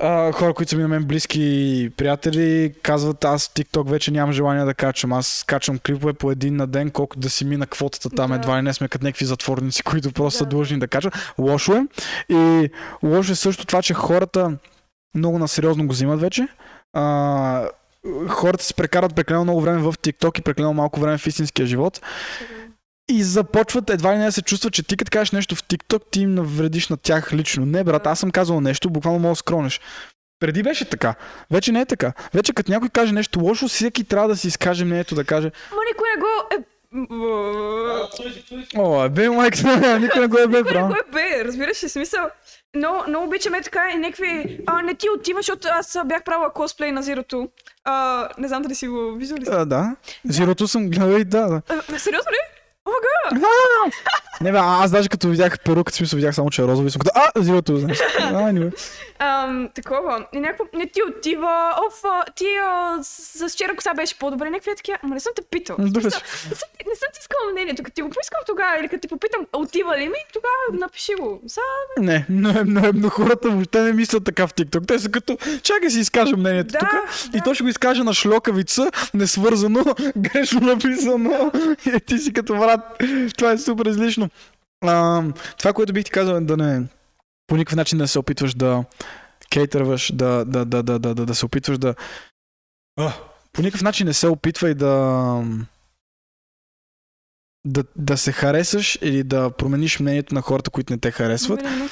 а, 0.00 0.32
хора, 0.32 0.54
които 0.54 0.70
са 0.70 0.76
ми 0.76 0.82
на 0.82 0.88
мен 0.88 1.04
близки 1.04 1.90
приятели, 1.96 2.74
казват 2.82 3.24
аз 3.24 3.48
в 3.48 3.54
TikTok 3.54 3.90
вече 3.90 4.10
нямам 4.10 4.32
желание 4.32 4.64
да 4.64 4.74
качвам. 4.74 5.12
Аз 5.12 5.44
качвам 5.46 5.78
клипове 5.78 6.12
по 6.12 6.30
един 6.30 6.56
на 6.56 6.66
ден, 6.66 6.90
колко 6.90 7.16
да 7.16 7.30
си 7.30 7.44
мина 7.44 7.66
квотата 7.66 8.10
там. 8.10 8.30
Да. 8.30 8.36
Едва 8.36 8.58
ли 8.58 8.62
не 8.62 8.74
сме 8.74 8.88
като 8.88 9.04
някакви 9.04 9.24
затворници, 9.24 9.82
които 9.84 10.12
просто 10.12 10.38
са 10.38 10.44
Да. 10.44 10.50
длъжни 10.50 10.78
да 10.78 10.88
качват. 10.88 11.34
Лошо 11.38 11.72
е. 11.72 11.86
И 12.28 12.70
лошо 13.02 13.32
е 13.32 13.34
също 13.34 13.66
това, 13.66 13.82
че 13.82 13.94
хората 13.94 14.52
много 15.14 15.38
насериозно 15.38 15.86
го 15.86 15.92
взимат 15.92 16.20
вече. 16.20 16.48
А, 16.92 17.68
хората 18.28 18.64
се 18.64 18.74
прекарат 18.74 19.14
прекалено 19.14 19.44
много 19.44 19.60
време 19.60 19.78
в 19.78 19.92
TikTok 19.92 20.38
и 20.38 20.42
прекалено 20.42 20.74
малко 20.74 21.00
време 21.00 21.18
в 21.18 21.26
истинския 21.26 21.66
живот. 21.66 22.00
И 23.08 23.22
започват 23.22 23.90
едва 23.90 24.14
ли 24.14 24.18
не 24.18 24.24
да 24.24 24.32
се 24.32 24.42
чувстват, 24.42 24.72
че 24.72 24.82
ти 24.82 24.96
като 24.96 25.10
кажеш 25.10 25.30
нещо 25.30 25.56
в 25.56 25.64
TikTok, 25.64 26.02
ти 26.10 26.20
им 26.20 26.34
навредиш 26.34 26.88
на 26.88 26.96
тях 26.96 27.32
лично. 27.32 27.66
Не, 27.66 27.84
брат, 27.84 28.06
аз 28.06 28.18
съм 28.18 28.30
казал 28.30 28.60
нещо, 28.60 28.90
буквално 28.90 29.18
мога 29.18 29.32
да 29.32 29.36
скронеш. 29.36 29.80
Преди 30.40 30.62
беше 30.62 30.84
така. 30.84 31.14
Вече 31.50 31.72
не 31.72 31.80
е 31.80 31.86
така. 31.86 32.12
Вече 32.34 32.52
като 32.52 32.72
някой 32.72 32.88
каже 32.88 33.12
нещо 33.12 33.40
лошо, 33.40 33.68
всеки 33.68 34.04
трябва 34.04 34.28
да 34.28 34.36
си 34.36 34.48
изкаже 34.48 34.84
мнението 34.84 35.14
да 35.14 35.24
каже 35.24 35.50
Ма 35.70 35.78
никой 35.90 36.08
не 36.14 36.20
го 36.20 36.26
е... 36.54 36.64
О, 38.76 39.04
е 39.04 39.08
бе, 39.08 39.28
майк, 39.28 39.54
никой 40.00 40.20
не 40.20 40.26
го 40.26 40.38
е 40.38 40.46
бе, 40.46 40.58
Никой 40.58 40.74
не 40.74 40.82
го 40.82 40.94
е 40.94 41.12
бе, 41.12 41.44
разбираш 41.44 41.84
ли 41.84 41.88
смисъл? 41.88 42.26
Но, 42.74 43.04
но 43.08 43.22
обичаме 43.22 43.62
така 43.62 43.90
и 43.94 43.96
някакви... 43.96 44.60
А, 44.66 44.82
не 44.82 44.94
ти 44.94 45.06
отива, 45.10 45.38
защото 45.38 45.68
аз 45.70 45.98
бях 46.06 46.24
правила 46.24 46.52
косплей 46.52 46.92
на 46.92 47.02
Зирото. 47.02 47.48
Не 48.38 48.48
знам 48.48 48.62
дали 48.62 48.74
си 48.74 48.88
го 48.88 49.12
виждали. 49.12 49.44
А, 49.50 49.64
да. 49.64 49.96
Зирото 50.24 50.68
съм 50.68 50.90
гледал 50.90 51.18
и 51.18 51.24
да, 51.24 51.46
да. 51.46 51.62
Сериозно 51.98 52.30
ли? 52.30 52.53
О, 52.86 52.90
мага! 53.32 53.90
Не 54.40 54.52
бе, 54.52 54.58
аз 54.60 54.90
даже 54.90 55.08
като 55.08 55.28
видях 55.28 55.58
в 55.66 55.84
смисъл 55.90 56.16
видях 56.16 56.34
само, 56.34 56.50
че 56.50 56.62
е 56.62 56.64
розово 56.64 56.88
и 56.88 56.90
съм 56.90 57.00
като, 57.00 57.10
а, 57.14 57.42
зирото, 57.42 57.76
знаеш. 57.76 57.98
А, 58.18 58.32
anyway. 58.32 58.72
Ам, 59.18 59.68
такова. 59.74 60.26
И 60.32 60.40
някакво 60.40 60.64
не 60.74 60.86
ти 60.86 61.00
отива. 61.08 61.74
Оф, 61.88 62.00
а, 62.04 62.24
ти 62.32 62.44
а, 62.62 62.98
с, 63.02 63.48
с 63.48 63.54
вчера 63.54 63.76
коса 63.76 63.94
беше 63.94 64.18
по-добре. 64.18 64.50
Някакви 64.50 64.70
е 64.70 64.74
такива. 64.74 64.98
Ама 65.02 65.14
не 65.14 65.20
съм 65.20 65.32
те 65.36 65.42
питал. 65.50 65.76
Не 65.78 65.86
съм, 65.86 66.02
не 66.86 66.94
съм 66.96 67.08
ти 67.14 67.20
искала 67.20 67.52
мнението. 67.52 67.82
Като 67.82 67.94
ти 67.94 68.02
го 68.02 68.10
поискам 68.10 68.40
тогава 68.46 68.78
или 68.80 68.88
като 68.88 69.00
ти 69.00 69.08
попитам 69.08 69.40
отива 69.52 69.98
ли 69.98 70.08
ми, 70.08 70.14
тогава 70.32 70.80
напиши 70.84 71.12
го. 71.20 71.40
Са, 71.46 71.60
Не, 71.98 72.26
но, 72.28 72.54
но, 72.66 72.82
но 72.94 73.08
хората 73.10 73.50
въобще 73.50 73.80
не 73.80 73.92
мислят 73.92 74.24
така 74.24 74.46
в 74.46 74.54
TikTok. 74.54 74.86
Те 74.88 74.98
са 74.98 75.10
като, 75.10 75.38
чакай 75.62 75.90
си 75.90 76.00
изкажа 76.00 76.36
мнението 76.36 76.72
Да, 76.72 76.78
тук. 76.78 76.90
да. 76.90 77.38
И 77.38 77.40
то 77.40 77.54
ще 77.54 77.62
го 77.62 77.68
изкаже 77.68 78.02
на 78.02 78.14
шлокавица, 78.14 78.90
несвързано, 79.14 79.84
грешно 80.16 80.60
написано. 80.60 81.52
И 81.96 82.00
ти 82.00 82.18
си 82.18 82.32
като 82.32 82.54
брат. 82.54 82.80
Това 83.38 83.52
е 83.52 83.58
супер 83.58 83.86
излишно. 83.86 84.28
А, 84.86 85.24
това, 85.58 85.72
което 85.72 85.92
бих 85.92 86.04
ти 86.04 86.10
казал 86.10 86.34
е 86.34 86.40
да 86.40 86.56
не 86.56 86.86
по 87.46 87.56
никакъв 87.56 87.76
начин 87.76 87.98
да 87.98 88.08
се 88.08 88.18
опитваш 88.18 88.54
да 88.54 88.84
кейтърваш, 89.50 90.12
да, 90.14 90.44
да, 90.44 90.64
да, 90.64 90.82
да, 90.82 90.98
да, 90.98 91.14
да, 91.14 91.26
да 91.26 91.34
се 91.34 91.46
опитваш 91.46 91.78
да... 91.78 91.94
А, 92.96 93.12
по 93.52 93.62
никакъв 93.62 93.82
начин 93.82 94.06
не 94.06 94.12
се 94.12 94.28
опитвай 94.28 94.74
да... 94.74 95.44
Да, 97.66 97.84
да 97.96 98.16
се 98.16 98.32
харесаш 98.32 98.98
или 99.02 99.22
да 99.22 99.50
промениш 99.50 100.00
мнението 100.00 100.34
на 100.34 100.42
хората, 100.42 100.70
които 100.70 100.92
не 100.92 100.98
те 100.98 101.10
харесват. 101.10 101.62
Мене 101.62 101.76
не. 101.76 101.88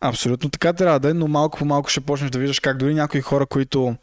Абсолютно 0.00 0.50
така 0.50 0.72
трябва 0.72 1.00
да 1.00 1.10
е, 1.10 1.14
но 1.14 1.28
малко 1.28 1.58
по 1.58 1.64
малко 1.64 1.88
ще 1.88 2.00
почнеш 2.00 2.30
да 2.30 2.38
виждаш 2.38 2.60
как 2.60 2.78
дори 2.78 2.94
някои 2.94 3.20
хора, 3.20 3.46
които 3.46 3.96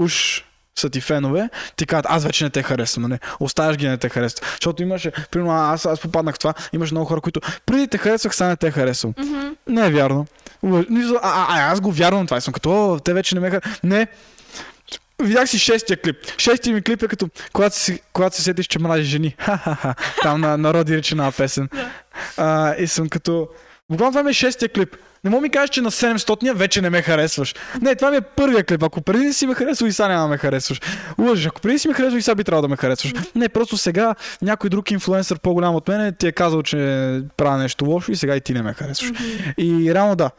уж 0.00 0.44
са 0.80 0.90
ти 0.90 1.00
фенове, 1.00 1.48
ти 1.76 1.86
казват, 1.86 2.06
аз 2.08 2.24
вече 2.24 2.44
не 2.44 2.50
те 2.50 2.62
харесвам, 2.62 3.10
не, 3.10 3.18
оставяш 3.40 3.76
ги 3.76 3.88
не 3.88 3.98
те 3.98 4.08
харесват. 4.08 4.46
Защото 4.50 4.82
имаше, 4.82 5.12
примерно 5.30 5.52
аз, 5.52 5.86
аз 5.86 6.00
попаднах 6.00 6.34
в 6.34 6.38
това, 6.38 6.54
имаше 6.72 6.94
много 6.94 7.06
хора, 7.06 7.20
които 7.20 7.40
преди 7.66 7.88
те 7.88 7.98
харесвах, 7.98 8.34
сега 8.34 8.48
не 8.48 8.56
те 8.56 8.70
харесвам. 8.70 9.14
Мгм. 9.18 9.48
Не 9.66 9.86
е 9.86 9.90
вярно. 9.90 10.26
А, 10.64 10.84
а, 11.22 11.46
а, 11.48 11.72
аз 11.72 11.80
го 11.80 11.92
вярвам 11.92 12.26
това 12.26 12.38
и 12.38 12.40
съм 12.40 12.54
като, 12.54 12.92
«О, 12.92 12.98
те 12.98 13.12
вече 13.12 13.34
не 13.34 13.40
ме 13.40 13.50
харесват. 13.50 13.84
Не. 13.84 14.06
Видях 15.22 15.48
си 15.48 15.58
шестия 15.58 15.96
клип. 15.96 16.16
Шестия 16.38 16.74
ми 16.74 16.82
клип 16.82 17.02
е 17.02 17.08
като, 17.08 17.28
когато 17.52 17.76
се, 17.76 18.00
когато 18.12 18.36
се 18.36 18.42
сетиш, 18.42 18.66
че 18.66 18.78
мразиш 18.78 19.06
жени. 19.06 19.34
Ха-ха-ха. 19.38 19.94
Там 20.22 20.40
на 20.40 20.56
народи 20.56 20.96
речена 20.96 21.32
песен. 21.32 21.68
А, 22.36 22.74
и 22.74 22.86
съм 22.86 23.08
като, 23.08 23.48
буквално 23.90 24.12
това 24.12 24.22
ми 24.22 24.30
е 24.30 24.34
шестия 24.34 24.68
клип. 24.68 24.96
Не 25.24 25.30
мога 25.30 25.40
ми 25.40 25.50
кажеш, 25.50 25.70
че 25.70 25.80
на 25.80 25.90
700-я 25.90 26.54
вече 26.54 26.82
не 26.82 26.90
ме 26.90 27.02
харесваш. 27.02 27.54
Не, 27.82 27.94
това 27.94 28.10
ми 28.10 28.16
е 28.16 28.20
първия 28.20 28.64
клип. 28.64 28.82
Ако 28.82 29.00
преди 29.00 29.24
не 29.24 29.32
си 29.32 29.46
ме 29.46 29.54
харесвал 29.54 29.88
и 29.88 29.92
сега 29.92 30.08
няма 30.08 30.22
да 30.22 30.28
ме 30.28 30.38
харесваш. 30.38 30.80
Лъжеш, 31.18 31.46
ако 31.46 31.60
преди 31.60 31.78
си 31.78 31.88
ме 31.88 31.94
харесвал 31.94 32.18
и 32.18 32.22
сега 32.22 32.34
би 32.34 32.44
трябвало 32.44 32.62
да 32.62 32.68
ме 32.68 32.76
харесваш. 32.76 33.12
Не, 33.34 33.48
просто 33.48 33.76
сега 33.76 34.14
някой 34.42 34.70
друг 34.70 34.90
инфлуенсър 34.90 35.38
по-голям 35.38 35.74
от 35.74 35.88
мен 35.88 36.14
ти 36.14 36.26
е 36.26 36.32
казал, 36.32 36.62
че 36.62 36.76
правя 37.36 37.58
нещо 37.58 37.84
лошо 37.84 38.12
и 38.12 38.16
сега 38.16 38.36
и 38.36 38.40
ти 38.40 38.52
не 38.52 38.62
ме 38.62 38.74
харесваш. 38.74 39.12
И 39.58 39.94
реално 39.94 40.16
да. 40.16 40.30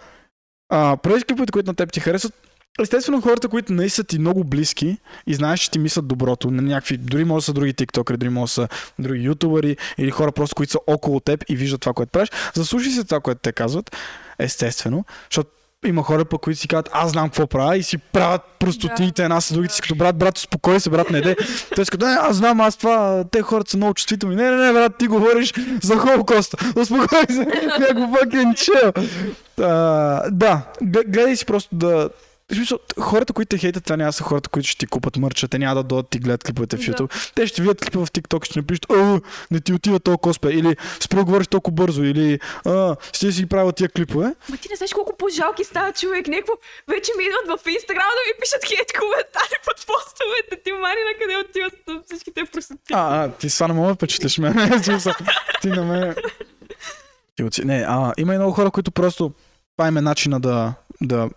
А, 0.69 0.97
преди 0.97 1.23
клиповете, 1.23 1.51
които 1.51 1.69
на 1.69 1.75
теб 1.75 1.91
ти 1.91 1.99
харесват, 1.99 2.33
Естествено, 2.81 3.21
хората, 3.21 3.47
които 3.47 3.73
не 3.73 3.89
са 3.89 4.03
ти 4.03 4.19
много 4.19 4.43
близки 4.43 4.97
и 5.27 5.33
знаеш, 5.33 5.59
че 5.59 5.71
ти 5.71 5.79
мислят 5.79 6.07
доброто, 6.07 6.51
на 6.51 6.61
някакви, 6.61 6.97
дори 6.97 7.23
може 7.23 7.43
да 7.43 7.45
са 7.45 7.53
други 7.53 7.73
тиктокери, 7.73 8.17
дори 8.17 8.29
може 8.29 8.49
да 8.49 8.53
са 8.53 8.67
други 8.99 9.25
ютубъри 9.25 9.77
или 9.97 10.11
хора 10.11 10.31
просто, 10.31 10.55
които 10.55 10.71
са 10.71 10.79
около 10.87 11.19
теб 11.19 11.43
и 11.49 11.55
виждат 11.55 11.81
това, 11.81 11.93
което 11.93 12.11
правиш, 12.11 12.29
заслушай 12.53 12.91
се 12.91 13.03
това, 13.03 13.19
което 13.19 13.41
те 13.41 13.51
казват, 13.51 13.95
естествено, 14.39 15.05
защото 15.31 15.49
има 15.85 16.03
хора, 16.03 16.25
пък, 16.25 16.41
които 16.41 16.59
си 16.59 16.67
казват, 16.67 16.89
аз 16.91 17.11
знам 17.11 17.29
какво 17.29 17.47
правя 17.47 17.77
и 17.77 17.83
си 17.83 17.97
правят 17.97 18.41
простотиите 18.59 19.23
една 19.23 19.41
с 19.41 19.53
другите 19.53 19.73
си 19.73 19.81
като 19.81 19.95
брат, 19.95 20.17
брат, 20.17 20.37
успокой 20.37 20.79
се, 20.79 20.89
брат, 20.89 21.09
не 21.09 21.21
де. 21.21 21.35
Той 21.75 21.85
си 21.85 21.91
като, 21.91 22.05
не, 22.05 22.11
аз 22.11 22.35
знам, 22.35 22.61
аз 22.61 22.77
това, 22.77 23.23
те 23.31 23.41
хората 23.41 23.71
са 23.71 23.77
много 23.77 23.93
чувствителни. 23.93 24.35
Не, 24.35 24.51
не, 24.51 24.57
не, 24.57 24.73
брат, 24.73 24.97
ти 24.99 25.07
говориш 25.07 25.53
за 25.83 25.95
Холокоста. 25.95 26.57
Успокой 26.75 27.25
се, 27.29 27.45
някакво 27.79 28.03
fucking 28.03 28.53
chill. 28.53 30.29
Да, 30.31 30.61
гледай 30.81 31.35
си 31.35 31.45
просто 31.45 31.75
да... 31.75 32.09
Смисъл, 32.53 32.79
хората, 32.99 33.33
които 33.33 33.49
те 33.49 33.57
хейтят, 33.57 33.83
това 33.83 33.97
няма 33.97 34.13
са 34.13 34.23
хората, 34.23 34.49
които 34.49 34.67
ще 34.67 34.77
ти 34.77 34.87
купат 34.87 35.17
мърча, 35.17 35.47
те 35.47 35.59
няма 35.59 35.75
да 35.75 35.83
дойдат 35.83 36.09
ти 36.09 36.19
гледат 36.19 36.43
клиповете 36.43 36.77
в 36.77 36.79
Да. 36.79 36.85
YouTube. 36.85 37.33
Те 37.35 37.47
ще 37.47 37.61
видят 37.61 37.81
клипа 37.81 37.99
в 37.99 38.11
TikTok, 38.11 38.45
ще 38.45 38.59
напишат, 38.59 38.85
а, 38.91 39.21
не 39.51 39.59
ти 39.59 39.73
отива 39.73 39.99
толкова 39.99 40.21
коспе, 40.21 40.49
или 40.49 40.75
спри 40.99 41.17
да 41.17 41.23
говориш 41.25 41.47
толкова 41.47 41.75
бързо, 41.75 42.03
или 42.03 42.39
а, 42.65 42.95
ще 43.13 43.31
си 43.31 43.45
правил 43.45 43.71
тия 43.71 43.89
клипове. 43.89 44.35
Ма 44.49 44.57
ти 44.57 44.67
не 44.69 44.75
знаеш 44.75 44.93
колко 44.93 45.17
по-жалки 45.17 45.63
става 45.63 45.93
човек. 45.93 46.27
Някакво 46.27 46.53
вече 46.87 47.11
ми 47.17 47.23
идват 47.23 47.59
в 47.61 47.67
Инстаграм 47.69 48.09
да 48.17 48.21
ми 48.27 48.33
пишат 48.41 48.65
хейт 48.65 48.89
коментари 48.99 49.57
под 49.65 49.75
постовете. 49.87 50.63
Ти 50.63 50.71
мани 50.71 51.01
на 51.09 51.13
къде 51.19 51.37
отиват 51.37 52.05
всичките 52.05 52.45
простоти. 52.53 52.93
А, 52.93 53.23
а, 53.23 53.31
ти 53.31 53.49
това 53.49 53.67
не 53.67 53.73
мога 53.73 53.87
да 53.87 53.95
впечатлиш 53.95 54.37
мен. 54.37 54.53
Ти 55.61 55.67
на 55.69 55.83
мен. 55.83 56.15
Не, 57.63 57.85
а, 57.87 58.13
има 58.17 58.33
и 58.35 58.37
много 58.37 58.51
хора, 58.53 58.71
които 58.71 58.91
просто 58.91 59.31
това 59.77 59.87
им 59.87 59.97
е 59.97 60.01
начина 60.01 60.39
да, 60.39 60.73
да, 61.01 61.29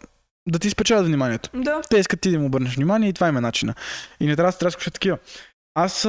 да 0.48 0.58
ти 0.58 0.70
спечелят 0.70 1.06
вниманието. 1.06 1.50
Да. 1.54 1.80
Те 1.90 1.98
искат 1.98 2.20
ти 2.20 2.30
да 2.30 2.34
им 2.34 2.44
обърнеш 2.44 2.76
внимание 2.76 3.08
и 3.08 3.12
това 3.12 3.28
им 3.28 3.36
е 3.36 3.40
начина. 3.40 3.74
И 4.20 4.26
не 4.26 4.36
трябва 4.36 4.52
да 4.60 4.70
се 4.70 4.88
от 4.88 4.94
такива. 4.94 5.18
Аз 5.74 6.08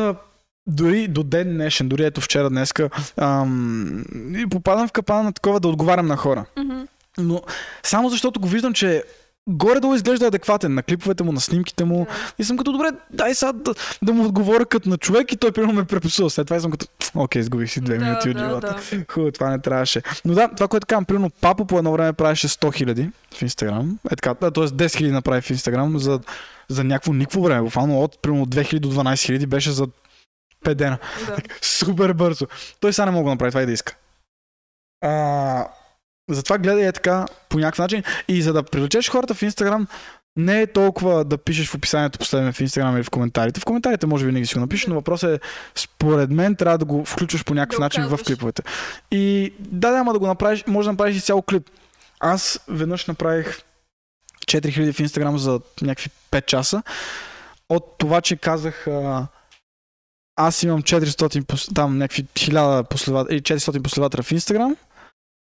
дори 0.68 1.08
до 1.08 1.24
ден 1.24 1.54
днешен, 1.54 1.90
дори 1.90 2.06
ето 2.06 2.22
вчера, 2.22 2.50
днеска, 2.50 2.90
ам, 3.18 4.04
попадам 4.52 4.88
в 4.88 4.92
капана 4.92 5.24
на 5.24 5.34
такова 5.34 5.60
да 5.60 5.68
отговарям 5.68 6.06
на 6.06 6.18
хора. 6.18 6.46
Мгм. 6.58 6.82
Но 7.18 7.42
само 7.84 8.10
защото 8.10 8.40
го 8.40 8.48
виждам, 8.48 8.74
че 8.74 9.04
горе-долу 9.50 9.96
изглежда 9.96 10.28
адекватен 10.28 10.74
на 10.74 10.84
клиповете 10.84 11.24
му, 11.24 11.32
на 11.32 11.42
снимките 11.42 11.84
му. 11.84 12.08
И 12.40 12.44
съм 12.44 12.58
като, 12.58 12.72
добре, 12.72 12.88
дай 13.10 13.36
сега 13.36 13.52
да, 13.52 13.74
да 14.02 14.14
му 14.14 14.26
отговоря 14.26 14.66
като 14.66 14.90
на 14.90 14.98
човек 14.98 15.32
и 15.32 15.38
той 15.38 15.52
примерно 15.52 15.74
ме 15.74 15.86
преписува. 15.86 16.30
След 16.30 16.48
това 16.48 16.58
и 16.58 16.62
съм 16.62 16.72
като, 16.72 16.86
окей, 17.16 17.40
изгубих 17.40 17.72
си 17.72 17.82
две 17.82 17.98
Да, 17.98 18.06
минути 18.06 18.30
от 18.30 18.38
да, 18.38 18.44
живота. 18.44 18.76
да. 18.92 19.06
Хубаво, 19.14 19.32
това 19.32 19.50
не 19.50 19.60
трябваше. 19.60 20.02
Но 20.26 20.34
да, 20.34 20.48
това, 20.48 20.68
което 20.68 20.88
казвам, 20.88 21.06
примерно 21.06 21.30
Папо 21.30 21.66
по 21.66 21.78
едно 21.78 21.92
време 21.92 22.14
правеше 22.14 22.48
100 22.48 22.76
хиляди 22.76 23.10
в 23.36 23.42
Инстаграм. 23.42 24.00
Е 24.12 24.16
така, 24.16 24.34
да, 24.34 24.52
т.е. 24.52 24.64
10 24.64 24.96
хиляди 24.98 25.14
направи 25.14 25.42
в 25.42 25.50
Инстаграм 25.50 26.00
за, 26.00 26.20
за 26.70 26.84
някакво 26.84 27.14
никакво 27.14 27.44
време. 27.44 27.62
Буквално 27.62 28.02
от 28.02 28.22
примерно 28.22 28.46
2000 28.46 28.80
до 28.80 28.92
12 28.92 29.26
хиляди 29.26 29.46
беше 29.46 29.72
за 29.72 29.88
5 30.66 30.74
дена. 30.74 30.98
Да. 31.28 31.38
Супер 31.62 32.14
бързо. 32.14 32.48
Той 32.80 32.94
сега 32.94 33.06
не 33.06 33.12
мога 33.12 33.30
да 33.30 33.34
направи 33.34 33.52
това 33.52 33.62
и 33.62 33.66
да 33.66 33.72
иска. 33.72 33.96
А, 35.02 35.68
затова 36.30 36.58
гледай 36.58 36.88
е 36.88 36.92
така 36.92 37.26
по 37.50 37.60
някакъв 37.60 37.80
начин. 37.80 38.04
И 38.28 38.42
за 38.42 38.54
да 38.54 38.64
привлечеш 38.64 39.10
хората 39.10 39.34
в 39.34 39.42
Инстаграм, 39.42 39.88
не 40.36 40.62
е 40.62 40.68
толкова 40.68 41.26
да 41.26 41.38
пишеш 41.38 41.70
в 41.70 41.76
описанието 41.76 42.20
последно 42.20 42.54
в 42.54 42.62
Инстаграм 42.62 42.96
или 42.96 43.04
в 43.04 43.10
коментарите. 43.10 43.60
В 43.60 43.66
коментарите 43.66 44.06
може 44.06 44.26
винаги 44.26 44.46
си 44.46 44.54
го 44.54 44.60
напишеш, 44.60 44.88
но 44.88 44.96
въпросът 44.96 45.38
е, 45.38 45.46
според 45.76 46.30
мен, 46.30 46.56
трябва 46.56 46.78
да 46.78 46.86
го 46.86 47.06
включваш 47.06 47.46
по 47.46 47.54
някакъв 47.54 47.78
Да 47.78 47.84
начин 47.84 48.08
в 48.08 48.20
клиповете. 48.26 48.64
И 49.12 49.54
да, 49.60 49.92
да, 49.92 49.98
ама 49.98 50.14
да 50.14 50.20
го 50.20 50.28
направиш, 50.28 50.64
може 50.68 50.86
да 50.86 50.92
направиш 50.92 51.18
и 51.18 51.22
цял 51.22 51.42
клип. 51.42 51.70
Аз 52.20 52.60
веднъж 52.68 53.06
направих 53.06 53.60
4000 54.46 54.94
в 54.94 55.00
Инстаграм 55.00 55.38
за 55.38 55.60
някакви 55.82 56.10
5 56.32 56.46
часа. 56.46 56.84
От 57.70 57.96
това, 57.98 58.22
че 58.22 58.36
казах 58.36 58.88
а, 58.88 59.28
аз 60.36 60.64
имам 60.64 60.84
400, 60.84 61.44
пос- 61.44 61.76
там 61.76 61.98
някакви 61.98 62.24
1000 62.24 62.90
последователи, 62.90 63.36
или 63.36 63.42
400 63.42 63.82
последователя 63.82 64.24
в 64.24 64.32
Инстаграм. 64.32 64.76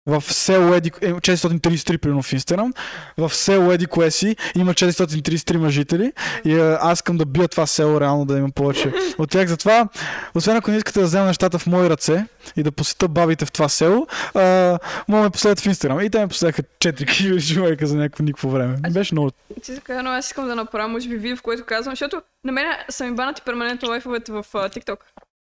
В 0.07 0.23
село 0.33 0.75
Еди, 0.75 0.91
е, 1.01 1.13
433 1.13 1.99
примерно 1.99 2.23
в 2.23 2.33
Инстаграм. 2.33 2.73
В 3.19 3.35
село 3.35 3.73
Еди 3.73 3.87
кое 3.87 4.11
си 4.11 4.37
има 4.57 4.75
433 4.75 5.69
жители. 5.69 6.13
И 6.45 6.55
а, 6.55 6.79
аз 6.83 6.99
искам 6.99 7.19
да 7.19 7.27
бия 7.27 7.49
това 7.49 7.67
село 7.67 8.01
реално 8.01 8.25
да 8.25 8.39
има 8.39 8.51
повече 8.51 8.93
от 9.19 9.31
тях. 9.31 9.49
Затова, 9.49 9.89
освен 10.35 10.57
ако 10.57 10.71
не 10.71 10.77
искате 10.77 11.01
да 11.01 11.07
взема 11.07 11.27
нещата 11.27 11.59
в 11.59 11.67
мои 11.67 11.91
ръце 11.91 12.27
и 12.57 12.63
да 12.63 12.73
посета 12.73 13.09
бабите 13.09 13.47
в 13.47 13.53
това 13.53 13.69
село, 13.69 14.07
а, 14.35 14.79
мога 15.09 15.23
ме 15.23 15.31
последват 15.31 15.61
в 15.61 15.67
Инстаграм. 15.67 16.01
И 16.01 16.11
те 16.11 16.21
ме 16.21 16.29
последваха 16.29 16.63
4000 16.63 17.55
човека 17.55 17.87
за 17.87 17.97
някакво 17.97 18.25
никакво 18.25 18.51
време. 18.51 18.77
Беше 18.91 19.15
много. 19.15 19.31
Ти 19.63 19.75
така, 19.75 20.03
но 20.03 20.11
аз 20.11 20.27
искам 20.27 20.47
да 20.47 20.55
направя, 20.55 20.89
може 20.89 21.09
би, 21.09 21.17
видео, 21.17 21.37
в 21.37 21.43
което 21.43 21.65
казвам, 21.65 21.93
защото 21.93 22.23
на 22.45 22.53
мен 22.53 22.67
са 22.89 23.05
ми 23.05 23.15
банати 23.15 23.43
перманентно 23.45 23.89
лайфовете 23.89 24.33
в 24.33 24.47
а, 24.55 24.69
TikTok. 24.69 24.97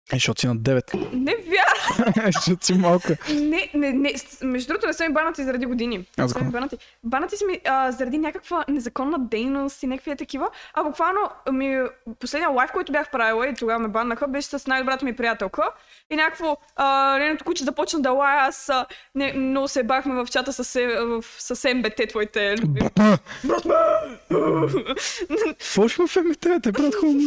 Е, 0.03 0.15
защото 0.15 0.41
си 0.41 0.47
на 0.47 0.55
9. 0.55 1.13
Не 1.13 1.35
вярвам. 1.35 2.13
Защото 2.25 2.65
си 2.65 2.73
малко. 2.73 3.07
Не, 3.31 3.69
не, 3.73 3.93
не. 3.93 4.13
Между 4.43 4.67
другото, 4.67 4.87
не 4.87 4.93
са 4.93 5.07
ми 5.07 5.13
банати 5.13 5.43
заради 5.43 5.65
години. 5.65 5.97
Ми 5.97 6.05
го- 6.39 6.51
банати. 6.51 6.77
Банати 7.03 7.37
са 7.37 7.45
ми 7.45 7.59
а, 7.65 7.91
заради 7.91 8.17
някаква 8.17 8.65
незаконна 8.67 9.19
дейност 9.19 9.83
и 9.83 9.87
някакви 9.87 10.15
такива. 10.15 10.49
А 10.73 10.83
буквално 10.83 11.19
ми, 11.51 11.81
последния 12.19 12.49
лайф, 12.49 12.71
който 12.71 12.91
бях 12.91 13.11
правила 13.11 13.47
и 13.47 13.53
тогава 13.53 13.79
ме 13.79 13.87
баннаха, 13.87 14.27
беше 14.27 14.47
с 14.49 14.67
най-добрата 14.67 15.05
ми 15.05 15.15
приятелка. 15.15 15.63
И 16.09 16.15
някакво 16.15 16.57
а, 16.75 17.17
нейното 17.17 17.45
куче 17.45 17.63
започна 17.63 17.99
да 17.99 18.11
лая. 18.11 18.39
Аз 18.39 18.69
а, 18.69 18.85
не, 19.15 19.33
много 19.33 19.67
се 19.67 19.83
бахме 19.83 20.15
в 20.15 20.27
чата 20.27 20.53
с, 20.53 20.75
е- 20.75 20.97
в, 20.97 21.23
с 21.29 21.73
МБТ, 21.75 22.09
твоите 22.09 22.55
любими. 22.57 22.89
Какво 25.49 25.87
ще 25.87 26.01
му 26.01 26.07
фемите, 26.07 26.59
те 26.59 26.71
брат 26.71 26.95
хубаво. 26.95 27.19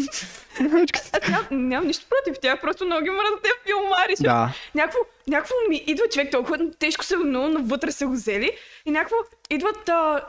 Аз 1.13 1.29
ням, 1.29 1.47
нямам 1.51 1.87
нищо 1.87 2.07
против 2.09 2.41
тях, 2.41 2.61
просто 2.61 2.85
много 2.85 3.03
ги 3.05 3.11
мразя 3.11 3.41
тези 3.43 3.55
филмари. 3.67 4.15
Да. 4.21 4.51
Някакво, 4.75 4.99
някакво 5.29 5.55
ми 5.69 5.85
идва 5.87 6.05
човек 6.07 6.31
толкова 6.31 6.59
тежко 6.71 7.05
се 7.05 7.17
много 7.17 7.49
навътре 7.49 7.93
са 7.93 8.07
го 8.07 8.13
взели 8.13 8.51
и 8.87 8.91
някакво 8.91 9.17
идват 9.51 9.89
а, 9.89 10.21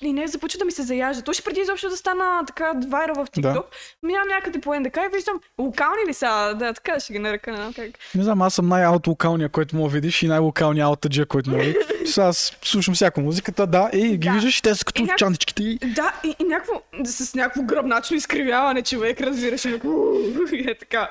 и 0.00 0.12
не 0.12 0.26
започва 0.26 0.58
да 0.58 0.64
ми 0.64 0.72
се 0.72 0.82
заяжда. 0.82 1.22
То 1.22 1.32
ще 1.32 1.42
преди 1.42 1.60
изобщо 1.60 1.88
да 1.88 1.96
стана 1.96 2.42
така 2.46 2.72
вайра 2.88 3.12
в 3.14 3.26
TikTok. 3.26 3.40
Да. 3.42 3.62
Минавам 4.02 4.28
някъде 4.28 4.60
по 4.60 4.74
НДК 4.74 4.96
и 4.98 5.14
виждам 5.14 5.40
локални 5.58 6.02
ли 6.08 6.14
са, 6.14 6.26
да, 6.54 6.72
така 6.72 7.00
ще 7.00 7.12
ги 7.12 7.18
нарека, 7.18 7.50
не 7.50 7.56
знам 7.56 7.72
как. 7.72 7.90
Не 8.14 8.24
знам, 8.24 8.42
аз 8.42 8.54
съм 8.54 8.68
най-аут 8.68 9.06
локалния, 9.06 9.48
който 9.48 9.76
да 9.76 9.88
видиш 9.88 10.22
и 10.22 10.28
най-локалния 10.28 10.84
аутаджия, 10.84 11.26
който 11.26 11.50
мога 11.50 11.62
да 11.62 11.68
видиш. 11.68 11.82
Сега 12.06 12.26
Аз 12.26 12.52
слушам 12.62 12.94
всяка 12.94 13.20
музиката, 13.20 13.66
да, 13.66 13.90
и 13.92 14.08
ги 14.08 14.18
Да. 14.18 14.32
виждаш 14.32 14.58
и 14.58 14.62
те 14.62 14.74
са 14.74 14.84
като 14.84 15.02
И 15.02 15.06
няк- 15.06 15.16
чантичките. 15.16 15.62
и- 15.62 15.78
Да, 15.84 16.12
и, 16.24 16.36
и 16.38 16.44
някакво, 16.44 16.72
с 17.04 17.34
някакво 17.34 17.62
гръбначно 17.62 18.16
изкривяване 18.16 18.82
човек, 18.82 19.20
разбираш, 19.20 19.64
и 20.52 20.64
е 20.68 20.74
така. 20.74 21.10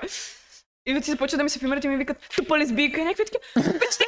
И 0.88 0.94
вече 0.94 1.12
започва 1.12 1.38
да 1.38 1.44
ми 1.44 1.50
се 1.50 1.60
филмират 1.60 1.84
и 1.84 1.88
ми 1.88 1.98
викат, 1.98 2.18
тупа 2.36 2.58
лесбийка 2.58 3.02
и 3.02 3.04
някакви 3.04 3.26
такива. 3.26 3.42
Вече 3.56 3.98
ти, 3.98 4.04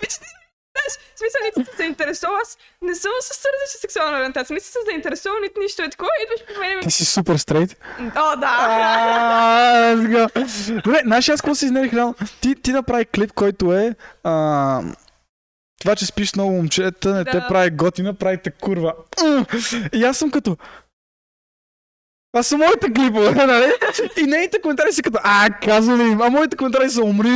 вече 0.00 0.18
ти, 0.18 0.26
знаеш, 0.74 0.92
смисъл, 1.16 1.40
нито 1.44 1.70
се 1.70 1.76
заинтересува, 1.76 2.32
аз 2.42 2.58
не 2.82 2.94
съм 2.94 3.12
с 3.20 3.26
сърдечна 3.26 3.80
сексуална 3.80 4.18
ориентация, 4.18 4.54
не 4.54 4.60
си 4.60 4.70
се 4.70 4.78
заинтересува, 4.90 5.34
нито 5.42 5.60
нищо 5.60 5.82
е 5.82 5.90
такова, 5.90 6.10
идваш 6.24 6.46
при 6.46 6.58
мен 6.60 6.72
и 6.72 6.76
ми... 6.76 6.82
Ти 6.82 6.90
си 6.90 7.04
супер 7.04 7.36
стрейт. 7.36 7.76
О, 8.16 8.36
да! 8.36 9.94
Добре, 10.84 11.00
знаеш 11.04 11.28
аз 11.28 11.40
какво 11.40 11.54
си 11.54 11.64
изнерих 11.64 11.94
реално? 11.94 12.14
Ти, 12.40 12.54
ти 12.54 12.72
направи 12.72 13.04
клип, 13.04 13.32
който 13.32 13.72
е 13.74 13.94
а, 14.24 14.82
това, 15.80 15.96
че 15.96 16.06
спиш 16.06 16.34
много 16.34 16.50
момчета, 16.52 17.14
не 17.14 17.24
те 17.24 17.40
Да. 17.40 17.48
прави 17.48 17.70
готина, 17.70 18.14
прави 18.14 18.38
те 18.42 18.50
курва. 18.50 18.94
И 19.92 20.04
аз 20.04 20.16
съм 20.18 20.30
като... 20.30 20.56
Това 22.32 22.42
са 22.42 22.56
моите 22.56 22.92
клипове, 22.92 23.46
нали? 23.46 23.72
И 24.16 24.22
нейните 24.22 24.60
коментари 24.60 24.92
са 24.92 25.02
като, 25.02 25.18
а, 25.22 25.50
казвам 25.50 26.00
им, 26.00 26.20
а 26.20 26.30
моите 26.30 26.56
коментари 26.56 26.90
са 26.90 27.02
умри. 27.02 27.30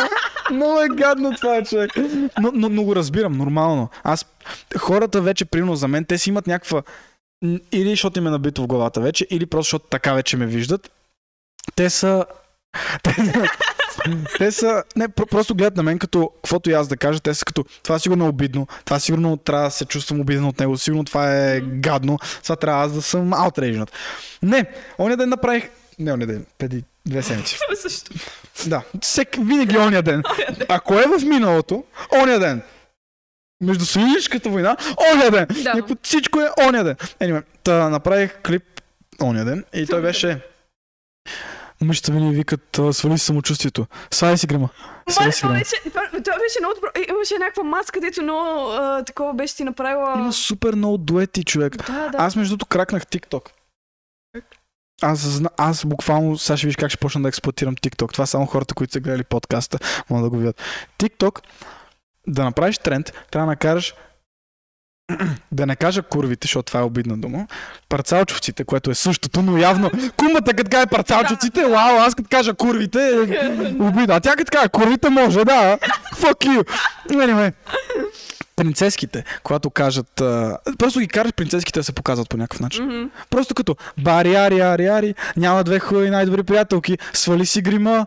Много 0.50 0.80
е 0.80 0.88
гадно 0.88 1.34
това, 1.34 1.62
човек. 1.62 1.90
Но, 2.40 2.50
но, 2.54 2.68
но 2.68 2.82
го 2.82 2.96
разбирам, 2.96 3.32
нормално. 3.32 3.88
Аз, 4.04 4.26
хората 4.78 5.20
вече, 5.20 5.44
примерно 5.44 5.76
за 5.76 5.88
мен, 5.88 6.04
те 6.04 6.18
си 6.18 6.28
имат 6.28 6.46
някаква... 6.46 6.82
Или 7.72 7.90
защото 7.90 8.18
им 8.18 8.26
е 8.26 8.30
набито 8.30 8.62
в 8.62 8.66
главата 8.66 9.00
вече, 9.00 9.26
или 9.30 9.46
просто 9.46 9.66
защото 9.66 9.86
така 9.90 10.14
вече 10.14 10.36
ме 10.36 10.46
виждат. 10.46 10.90
Те 11.74 11.90
са... 11.90 12.24
Те, 14.38 14.52
са... 14.52 14.82
Не, 14.96 15.08
про- 15.08 15.30
просто 15.30 15.54
гледат 15.54 15.76
на 15.76 15.82
мен 15.82 15.98
като, 15.98 16.30
каквото 16.34 16.70
и 16.70 16.72
аз 16.72 16.88
да 16.88 16.96
кажа, 16.96 17.20
те 17.20 17.34
са 17.34 17.44
като, 17.44 17.64
това 17.82 17.98
сигурно 17.98 18.24
е 18.24 18.28
обидно, 18.28 18.66
това 18.84 18.98
сигурно 18.98 19.36
трябва 19.36 19.64
да 19.64 19.70
се 19.70 19.84
чувствам 19.84 20.20
обиден 20.20 20.44
от 20.44 20.60
него, 20.60 20.78
сигурно 20.78 21.04
това 21.04 21.34
е 21.34 21.60
гадно, 21.60 22.18
сега 22.42 22.56
трябва 22.56 22.84
аз 22.84 22.92
да 22.92 23.02
съм 23.02 23.30
outraged. 23.30 23.90
Не, 24.42 24.64
оня 24.98 25.16
ден 25.16 25.28
направих... 25.28 25.68
Не, 25.98 26.12
оня 26.12 26.26
ден, 26.26 26.46
преди 26.58 26.84
две 27.06 27.22
седмици. 27.22 27.58
Също. 27.82 28.10
Да, 28.66 28.82
всек, 29.02 29.36
винаги 29.36 29.78
оня 29.78 30.02
ден. 30.02 30.22
Ако 30.68 30.94
е 30.94 31.04
в 31.06 31.24
миналото, 31.24 31.84
оня 32.22 32.38
ден. 32.38 32.62
Между 33.62 33.84
Союзническата 33.84 34.48
война, 34.48 34.76
оня 35.14 35.30
ден. 35.30 35.46
Да. 35.62 35.74
Някакво 35.74 35.94
всичко 36.02 36.40
е 36.40 36.48
оня 36.68 36.84
ден. 36.84 36.96
Anyway, 37.20 37.42
та 37.64 37.88
направих 37.88 38.38
клип 38.46 38.62
оня 39.22 39.44
ден 39.44 39.64
и 39.74 39.86
той 39.86 40.02
беше... 40.02 40.40
Момичета 41.80 42.12
ми 42.12 42.34
викат, 42.34 42.80
свали 42.92 43.18
си 43.18 43.24
самочувствието. 43.24 43.86
Сваля 44.10 44.38
си 44.38 44.46
грима. 44.46 44.68
Мале, 45.20 45.32
си 45.32 45.40
това 45.40 45.48
грима. 45.48 45.58
беше, 45.58 45.76
това, 45.88 46.02
това 46.10 46.38
беше 46.38 46.60
много 46.60 46.74
добро. 46.74 46.88
Имаше 47.08 47.38
някаква 47.38 47.62
маска, 47.62 48.00
дето 48.00 48.22
много 48.22 48.70
а, 48.70 49.04
такова 49.04 49.34
беше 49.34 49.56
ти 49.56 49.64
направила. 49.64 50.14
Има 50.18 50.32
супер 50.32 50.74
много 50.74 50.98
дуети, 50.98 51.44
човек. 51.44 51.76
Да, 51.76 52.08
да. 52.08 52.18
Аз 52.18 52.36
между 52.36 52.56
другото 52.56 52.66
кракнах 52.66 53.06
TikTok. 53.06 53.50
Аз, 55.02 55.40
аз 55.56 55.84
буквално, 55.84 56.38
сега 56.38 56.56
ще 56.56 56.66
виж 56.66 56.76
как 56.76 56.90
ще 56.90 56.98
почна 56.98 57.22
да 57.22 57.28
експлуатирам 57.28 57.76
TikTok. 57.76 58.12
Това 58.12 58.26
само 58.26 58.46
хората, 58.46 58.74
които 58.74 58.92
са 58.92 59.00
гледали 59.00 59.24
подкаста, 59.24 59.78
могат 60.10 60.24
да 60.24 60.30
го 60.30 60.36
видят. 60.36 60.60
TikTok, 60.98 61.40
да 62.26 62.44
направиш 62.44 62.78
тренд, 62.78 63.12
трябва 63.30 63.46
да 63.46 63.50
накараш 63.50 63.94
да 65.52 65.66
не 65.66 65.76
кажа 65.76 66.02
курвите, 66.02 66.46
защото 66.46 66.66
това 66.66 66.80
е 66.80 66.82
обидна 66.82 67.18
дума, 67.18 67.46
парцалчовците, 67.88 68.64
което 68.64 68.90
е 68.90 68.94
същото, 68.94 69.42
но 69.42 69.58
явно 69.58 69.90
кумата 70.16 70.54
като 70.56 70.70
каже 70.70 70.86
парцалчовците, 70.86 71.64
вау, 71.64 71.96
аз 71.98 72.14
като 72.14 72.28
кажа 72.30 72.54
курвите, 72.54 73.08
е 73.08 73.20
обидно. 73.82 74.14
А 74.14 74.20
тя 74.20 74.36
като 74.36 74.50
каже 74.58 74.68
курвите 74.68 75.08
може, 75.08 75.44
да. 75.44 75.78
Fuck 76.14 76.46
you. 76.46 76.68
Anyway. 77.10 77.52
Принцеските, 78.60 79.24
когато 79.42 79.70
кажат... 79.70 80.20
А... 80.20 80.58
Просто 80.78 81.00
ги 81.00 81.08
караш 81.08 81.32
принцеските 81.32 81.80
да 81.80 81.84
се 81.84 81.92
показват 81.92 82.28
по 82.28 82.36
някакъв 82.36 82.60
начин. 82.60 82.84
Мгм. 82.84 83.04
Просто 83.30 83.54
като 83.54 83.76
бари, 83.98 84.34
ари, 84.34 84.60
ари, 84.60 84.86
ари, 84.86 85.14
няма 85.36 85.64
две 85.64 85.78
хубави 85.78 86.10
най-добри 86.10 86.42
приятелки, 86.42 86.98
свали 87.12 87.46
си 87.46 87.62
грима, 87.62 88.06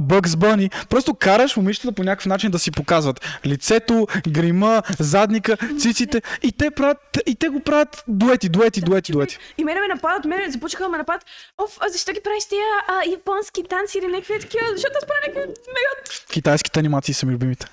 Бъкс 0.00 0.36
Бъни. 0.36 0.70
Просто 0.88 1.14
караш 1.14 1.56
момичетата 1.56 1.92
по 1.92 2.02
някакъв 2.02 2.26
начин 2.26 2.50
да 2.50 2.58
си 2.58 2.70
показват 2.70 3.38
лицето, 3.46 4.06
грима, 4.28 4.82
задника, 4.98 5.56
циците 5.78 6.22
и 6.42 6.52
те, 6.52 6.70
правят, 6.70 6.98
и 7.26 7.34
те 7.34 7.48
го 7.48 7.60
правят 7.60 8.04
дуети, 8.08 8.48
дуети, 8.48 8.80
дуети, 8.80 9.12
дуети. 9.12 9.38
И 9.58 9.64
мене 9.64 9.80
ме 9.80 9.94
нападат, 9.94 10.24
мене 10.24 10.50
започнаха 10.50 10.84
да 10.84 10.90
ме 10.90 10.98
нападат. 10.98 11.24
Оф, 11.64 11.78
а 11.80 11.88
защо 11.88 12.12
ги 12.12 12.20
правиш 12.24 12.44
тия 12.44 12.66
а, 12.88 13.10
японски 13.10 13.62
танци 13.70 13.98
или 13.98 14.06
някакви 14.06 14.40
такива? 14.40 14.66
Защото 14.72 14.92
аз 15.02 15.06
правя 15.06 15.20
някакви 15.26 15.48
мега... 15.48 16.18
Китайските 16.32 16.80
анимации 16.80 17.14
са 17.14 17.26
ми 17.26 17.32
любимите. 17.32 17.66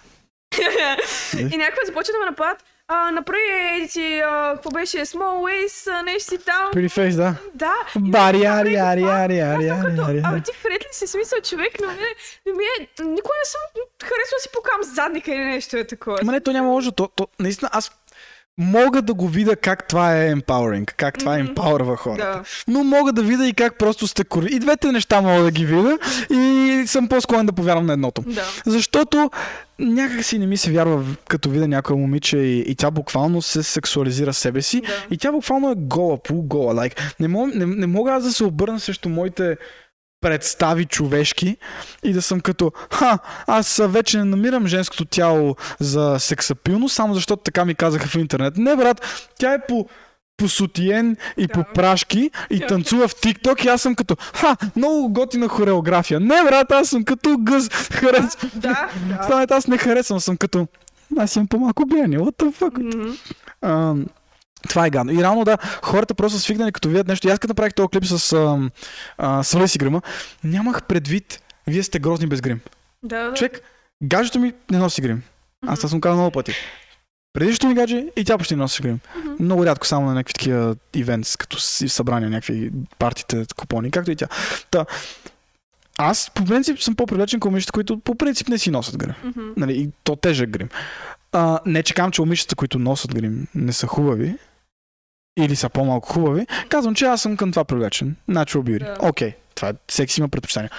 И 1.54 1.58
някакви 1.58 1.86
започват 1.86 2.14
да 2.16 2.20
ме 2.20 2.26
нападат. 2.26 2.64
А, 2.88 3.12
направи 3.12 4.22
а, 4.26 4.54
какво 4.54 4.70
беше, 4.70 4.98
small 4.98 5.38
waist, 5.46 6.00
а, 6.00 6.04
нещо 6.04 6.30
си 6.30 6.38
там. 6.38 6.72
Pretty 6.74 7.00
face, 7.00 7.16
да. 7.16 7.36
Да. 7.54 7.74
Бари, 8.00 8.46
ари, 8.46 8.76
ари, 8.76 9.04
ари, 9.04 9.40
ари, 9.40 9.70
ари, 9.70 10.22
Абе 10.26 10.42
ти 10.42 10.52
вред 10.64 10.82
ли 10.82 10.88
си 10.92 11.08
смисъл 11.08 11.42
човек, 11.42 11.72
но 11.82 11.88
ми, 11.88 11.94
но 12.46 12.54
ми 12.54 12.64
е, 12.64 13.04
никога 13.04 13.34
не 13.40 13.46
съм 13.46 13.62
харесвала 14.04 14.40
си 14.40 14.50
покам 14.54 14.84
задника 14.84 15.32
или 15.32 15.44
нещо 15.44 15.78
е 15.78 15.84
такова. 15.88 16.18
Ама 16.22 16.32
не, 16.32 16.42
то 16.42 16.52
няма 16.52 16.70
лошо. 16.70 16.92
То, 16.92 17.08
то, 17.08 17.28
наистина, 17.40 17.70
аз 17.74 17.92
мога 18.62 19.02
да 19.02 19.14
го 19.14 19.28
видя 19.28 19.56
как 19.56 19.88
това 19.88 20.18
е 20.18 20.34
empowering, 20.36 20.94
как 20.94 21.18
това 21.18 21.32
Мгм. 21.38 21.48
емпауърва 21.48 21.98
хората. 21.98 22.26
Да. 22.26 22.44
Но 22.68 22.84
мога 22.84 23.14
да 23.14 23.24
видя 23.24 23.48
и 23.48 23.54
как 23.54 23.78
просто 23.78 24.08
сте 24.08 24.24
кори. 24.24 24.48
И 24.52 24.60
двете 24.60 24.92
неща 24.92 25.22
мога 25.22 25.44
да 25.44 25.52
ги 25.52 25.66
видя 25.66 25.98
и 26.30 26.84
съм 26.88 27.08
по-склонен 27.08 27.46
да 27.46 27.54
повярвам 27.54 27.86
на 27.86 27.94
едното. 27.94 28.22
Да. 28.22 28.44
Защото 28.66 29.32
някак 29.80 30.24
си 30.24 30.40
не 30.40 30.48
ми 30.48 30.58
се 30.58 30.72
вярва, 30.72 31.04
като 31.28 31.50
видя 31.50 31.68
някоя 31.68 31.98
момиче 32.00 32.38
и, 32.38 32.60
и 32.60 32.76
тя 32.76 32.92
буквално 32.92 33.42
се 33.42 33.64
сексуализира 33.64 34.34
себе 34.34 34.62
си. 34.62 34.82
Да. 34.82 34.88
И 35.12 35.18
тя 35.18 35.32
буквално 35.32 35.72
е 35.72 35.76
гола, 35.78 36.18
полугола. 36.18 36.74
Like, 36.76 37.00
не, 37.20 37.28
мога, 37.28 37.52
не, 37.56 37.66
не 37.66 37.88
мога 37.88 38.14
аз 38.14 38.24
да 38.24 38.32
се 38.32 38.44
обърна 38.44 38.80
срещу 38.80 39.10
моите 39.10 39.58
представи 40.22 40.86
човешки 40.86 41.58
и 42.04 42.14
да 42.14 42.22
съм 42.22 42.40
като, 42.42 42.72
ха, 42.94 43.20
аз 43.48 43.82
вече 43.84 44.18
не 44.18 44.24
намирам 44.24 44.68
женското 44.68 45.06
тяло 45.06 45.56
за 45.80 46.16
сексапилно, 46.20 46.90
само 46.90 47.14
защото 47.14 47.44
така 47.44 47.66
ми 47.66 47.76
казаха 47.76 48.08
в 48.08 48.16
интернет. 48.16 48.58
Не, 48.58 48.76
брат, 48.76 49.30
тя 49.40 49.54
е 49.54 49.66
по 49.68 49.88
по 50.38 50.50
сутиен 50.50 51.18
и 51.38 51.48
Да. 51.48 51.54
по 51.54 51.64
прашки 51.74 52.32
и 52.50 52.60
Да. 52.60 52.68
танцува 52.68 53.08
в 53.08 53.16
TikTok 53.16 53.66
и 53.66 53.68
аз 53.68 53.82
съм 53.82 53.96
като, 53.96 54.16
ха, 54.34 54.58
много 54.76 55.10
готина 55.10 55.48
хореография. 55.48 56.20
Не, 56.20 56.44
брат, 56.44 56.72
аз 56.72 56.90
съм 56.90 57.04
като 57.04 57.38
гъз. 57.40 57.70
Харес... 57.70 58.38
Да. 58.56 58.90
да. 59.30 59.42
Е, 59.42 59.48
аз 59.50 59.68
не 59.68 59.78
харесвам, 59.78 60.20
съм 60.20 60.38
като, 60.38 60.68
аз 61.18 61.36
имам 61.36 61.48
по-малко 61.48 61.84
влияние. 61.92 62.20
What 62.20 62.36
the 62.44 62.54
fuck? 62.56 62.96
Мгм. 62.96 63.12
А, 63.62 63.96
това 64.70 64.86
е 64.86 64.90
гадно. 64.90 65.12
И 65.12 65.18
реално 65.18 65.44
да, 65.44 65.58
хората 65.84 66.14
просто 66.14 66.38
са 66.38 66.44
свикнали 66.44 66.72
като 66.72 66.90
видят 66.90 67.08
нещо. 67.08 67.28
И 67.28 67.32
аз 67.32 67.40
като 67.40 67.52
направих 67.52 67.74
този 67.74 67.88
клип 67.88 68.06
с 68.06 68.34
а, 68.34 68.70
а, 69.18 69.44
свали 69.44 69.68
си 69.68 69.78
грима, 69.78 70.02
нямах 70.44 70.84
предвид, 70.84 71.42
вие 71.68 71.84
сте 71.84 72.00
грозни 72.00 72.28
без 72.28 72.42
грим. 72.42 72.60
Да, 73.04 73.24
да. 73.24 73.34
Човек, 73.34 73.62
гаджето 74.04 74.40
ми 74.40 74.54
не 74.72 74.78
носи 74.78 75.02
грим. 75.02 75.24
Аз 75.68 75.80
това 75.80 75.90
съм 75.90 76.02
казал 76.02 76.18
много 76.18 76.32
пъти. 76.32 76.54
Предишното 77.34 77.68
ми 77.68 77.74
гадже 77.74 78.06
и 78.16 78.26
тя 78.26 78.38
почти 78.38 78.56
не 78.56 78.62
носи 78.62 78.82
грим. 78.82 79.00
Мгм. 79.18 79.44
Много 79.44 79.66
рядко 79.66 79.88
само 79.88 80.06
на 80.06 80.14
някакви 80.14 80.34
такива 80.34 80.76
ивентс, 80.94 81.38
като 81.38 81.60
си 81.60 81.90
събрания, 81.90 82.30
някакви 82.30 82.72
партите, 83.00 83.46
купони, 83.56 83.92
както 83.92 84.12
и 84.12 84.16
тя. 84.16 84.28
Та, 84.72 84.86
аз 85.98 86.32
по 86.36 86.46
принцип 86.46 86.82
съм 86.82 86.96
по-привлечен 86.96 87.40
към 87.40 87.52
момичета, 87.52 87.72
които 87.72 88.00
по 88.00 88.16
принцип 88.16 88.48
не 88.48 88.58
си 88.58 88.72
носят 88.72 88.98
грим. 88.98 89.14
Мгм. 89.24 89.42
Нали, 89.58 89.74
и 89.74 89.90
то 90.04 90.16
тежък 90.16 90.50
грим. 90.50 90.70
А, 91.32 91.60
не 91.66 91.84
че 91.84 91.94
казвам, 91.94 92.12
че 92.12 92.22
момичета, 92.22 92.56
които 92.56 92.80
носят 92.80 93.16
грим, 93.16 93.48
не 93.56 93.74
са 93.74 93.88
хубави 93.88 94.36
или 95.38 95.56
са 95.56 95.70
по-малко 95.70 96.10
хубави. 96.10 96.48
Казвам, 96.70 96.96
че 96.96 97.06
аз 97.06 97.22
съм 97.22 97.38
към 97.38 97.52
това 97.52 97.64
привлечен. 97.64 98.16
Natural 98.30 98.62
beauty. 98.62 99.10
Окей, 99.10 99.34
това 99.56 99.70
е, 99.70 99.74
всеки 99.88 100.14
си 100.14 100.20
има 100.20 100.30
предпочитания. 100.30 100.72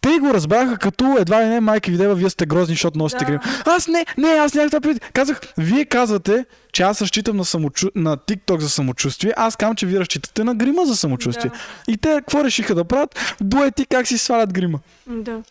Те 0.00 0.18
го 0.18 0.34
разбраха 0.34 0.78
като 0.78 1.16
едва 1.18 1.42
ли 1.42 1.48
не 1.48 1.60
майка 1.60 1.90
ви 1.90 1.96
дева, 1.96 2.14
вие 2.14 2.30
сте 2.30 2.46
грозни, 2.46 2.74
защото 2.74 2.98
носите 2.98 3.24
Да. 3.24 3.30
грим. 3.30 3.40
Аз 3.66 3.88
не, 3.88 4.06
не, 4.18 4.28
аз 4.28 4.54
нямах 4.54 4.70
това 4.70 4.80
предвид. 4.80 5.12
Казах, 5.12 5.40
вие 5.58 5.84
казвате, 5.84 6.44
че 6.72 6.82
аз 6.82 7.02
разчитам 7.02 7.36
на, 7.36 7.44
самочу... 7.44 7.88
на 7.94 8.16
TikTok 8.16 8.58
за 8.58 8.70
самочувствие, 8.70 9.32
аз 9.36 9.56
казвам, 9.56 9.76
че 9.76 9.86
вие 9.86 10.00
разчитате 10.00 10.44
на 10.44 10.54
грима 10.54 10.84
за 10.86 10.96
самочувствие. 10.96 11.50
Да. 11.50 11.92
И 11.92 11.96
те 11.96 12.08
какво 12.08 12.44
решиха 12.44 12.74
да 12.74 12.84
правят? 12.84 13.36
Дуети 13.40 13.86
как 13.86 14.06
си 14.06 14.18
свалят 14.18 14.52
грима. 14.52 14.78
Да. 15.06 15.42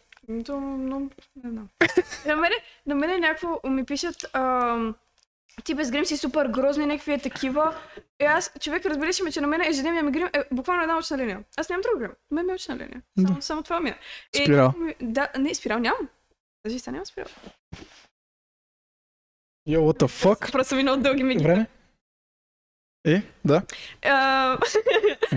То, 0.45 0.59
но, 0.59 0.99
не 1.43 1.51
знам. 1.51 1.67
на 2.27 2.35
мене, 2.35 2.55
на 2.87 2.95
мене 2.95 3.17
някакво 3.17 3.69
ми 3.69 3.85
пишат, 3.85 4.15
ам, 4.33 4.95
ти 5.61 5.75
без 5.75 5.91
грим 5.91 6.05
си 6.05 6.17
супер 6.17 6.45
грозни, 6.47 6.85
някакви 6.85 7.13
е 7.13 7.19
такива. 7.19 7.75
И 8.19 8.25
аз, 8.25 8.51
човек, 8.59 8.85
разбира 8.85 9.13
се 9.13 9.23
ме, 9.23 9.31
че 9.31 9.41
на 9.41 9.47
мен 9.47 9.61
ежедневния 9.61 10.03
ми 10.03 10.11
грим 10.11 10.27
е 10.27 10.43
буквално 10.51 10.81
една 10.81 10.97
очна 10.97 11.17
линия. 11.17 11.43
Аз 11.57 11.69
нямам 11.69 11.81
друг 11.83 11.99
грим. 11.99 12.11
Мен 12.31 12.45
ми 12.45 12.51
е 12.51 12.55
очна 12.55 12.75
линия. 12.75 13.01
Само, 13.17 13.35
Да. 13.35 13.41
само 13.41 13.63
това 13.63 13.79
ми 13.79 13.89
е. 13.89 13.99
И- 14.33 14.37
Спирал. 14.37 14.73
Да, 15.01 15.29
не, 15.39 15.55
спирал 15.55 15.79
нямам. 15.79 16.09
Даже 16.65 16.79
сега 16.79 16.91
нямам 16.91 17.05
спирал. 17.05 17.27
Yo, 19.67 19.79
what 19.79 19.99
the 19.99 20.07
fuck? 20.23 20.51
Просто 20.51 20.75
ми 20.75 20.83
много 20.83 21.03
дълги 21.03 21.23
миги. 21.23 21.43
Време? 21.43 21.67
Е, 23.05 23.23
да. 23.45 23.61
А, 24.05 24.57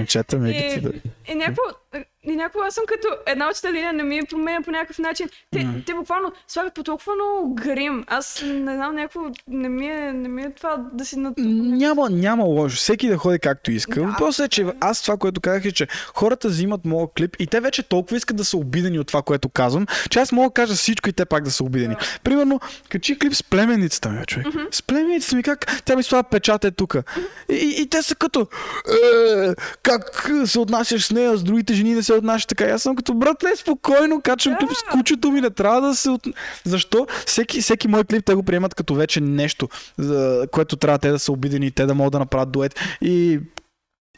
Чета 0.07 0.39
ми 0.39 0.53
ги 0.53 0.69
ти 0.75 0.81
да. 0.81 0.93
И 1.29 1.35
някакво, 1.35 1.63
и 2.25 2.37
някакво 2.37 2.61
аз 2.61 2.75
съм 2.75 2.85
като 2.89 3.09
една 3.27 3.51
очна 3.51 3.73
линия 3.73 3.93
не 3.93 4.03
ми 4.03 4.19
е 4.19 4.23
променя 4.31 4.63
по 4.63 4.71
някакъв 4.71 4.99
начин. 4.99 5.29
Те, 5.51 5.65
Мгм. 5.65 5.79
те 5.87 5.95
буквално 5.95 6.33
слагат 6.49 6.75
по 6.75 6.83
толкова 6.83 7.13
много 7.15 7.55
грим. 7.55 8.05
Аз 8.07 8.43
не 8.47 8.75
знам, 8.75 8.95
някакво 8.95 9.21
не 9.49 9.69
ми 9.69 9.87
е, 9.87 10.13
не 10.13 10.29
ми 10.29 10.43
е 10.43 10.51
това 10.51 10.77
да 10.93 11.05
си 11.05 11.19
на... 11.19 11.33
Няма, 11.39 12.11
няма 12.11 12.45
лошо. 12.45 12.77
Всеки 12.77 13.09
да 13.09 13.17
ходи 13.17 13.39
както 13.39 13.71
иска. 13.73 14.01
Да. 14.01 14.07
Въпросът 14.07 14.47
е, 14.47 14.49
че 14.49 14.67
аз 14.81 15.03
това, 15.03 15.17
което 15.17 15.41
казах 15.41 15.65
е, 15.65 15.73
че 15.73 15.87
хората 16.15 16.49
взимат 16.49 16.85
моят 16.85 17.11
клип 17.17 17.37
и 17.39 17.47
те 17.47 17.61
вече 17.61 17.83
толкова 17.83 18.17
искат 18.17 18.37
да 18.37 18.45
са 18.45 18.57
обидени 18.57 18.99
от 18.99 19.07
това, 19.07 19.23
което 19.23 19.49
казвам, 19.49 19.87
че 20.11 20.19
аз 20.19 20.33
мога 20.33 20.49
да 20.49 20.55
кажа 20.55 20.75
всичко 20.75 21.09
и 21.09 21.13
те 21.13 21.25
пак 21.25 21.45
да 21.45 21.51
са 21.51 21.65
обидени. 21.65 21.97
Примерно, 22.25 22.61
качи 22.89 23.19
клип 23.19 23.35
с 23.35 23.43
племенницата 23.43 24.09
ми, 24.09 24.27
човек. 24.27 24.47
С 24.71 24.83
племенницата 24.83 25.37
ми 25.37 25.43
как 25.43 25.83
тя 25.85 25.97
ми 25.97 26.03
слага 26.03 26.29
печата 26.29 26.67
е 26.67 26.71
тук. 26.71 26.97
И, 27.51 27.55
и, 27.55 27.83
и 27.83 27.89
те 27.93 28.03
са 28.03 28.15
като 28.15 28.41
е, 28.41 29.55
как 29.83 30.31
се 30.47 30.59
отнасяш 30.59 31.07
с 31.07 31.11
нея, 31.11 31.37
с 31.37 31.43
другите 31.43 31.75
жени 31.75 31.95
не 31.95 32.03
се 32.03 32.13
отнасяш 32.13 32.47
така. 32.47 32.65
И 32.65 32.71
Аз 32.71 32.83
съм 32.83 32.97
като 32.97 33.15
брат, 33.15 33.43
не 33.43 33.57
спокойно, 33.57 34.21
качвам 34.21 34.57
клип 34.57 34.71
с 34.71 34.83
кучето 34.93 35.31
ми, 35.31 35.41
не 35.41 35.51
трябва 35.51 35.81
да 35.81 35.95
се... 35.95 36.11
От... 36.11 36.27
Защо? 36.65 37.07
Всеки, 37.27 37.61
всеки 37.63 37.89
мой 37.89 38.05
клип 38.05 38.25
те 38.25 38.35
го 38.35 38.43
приемат 38.43 38.75
като 38.75 38.95
вече 38.95 39.21
нещо, 39.21 39.69
за 39.99 40.47
което 40.53 40.77
трябва 40.77 40.99
те 40.99 41.11
да 41.11 41.19
са 41.19 41.33
обидени 41.33 41.67
и 41.67 41.71
те 41.71 41.87
да 41.87 41.95
могат 41.95 42.13
да 42.13 42.19
направят 42.19 42.53
дует. 42.53 42.81
И 43.01 43.41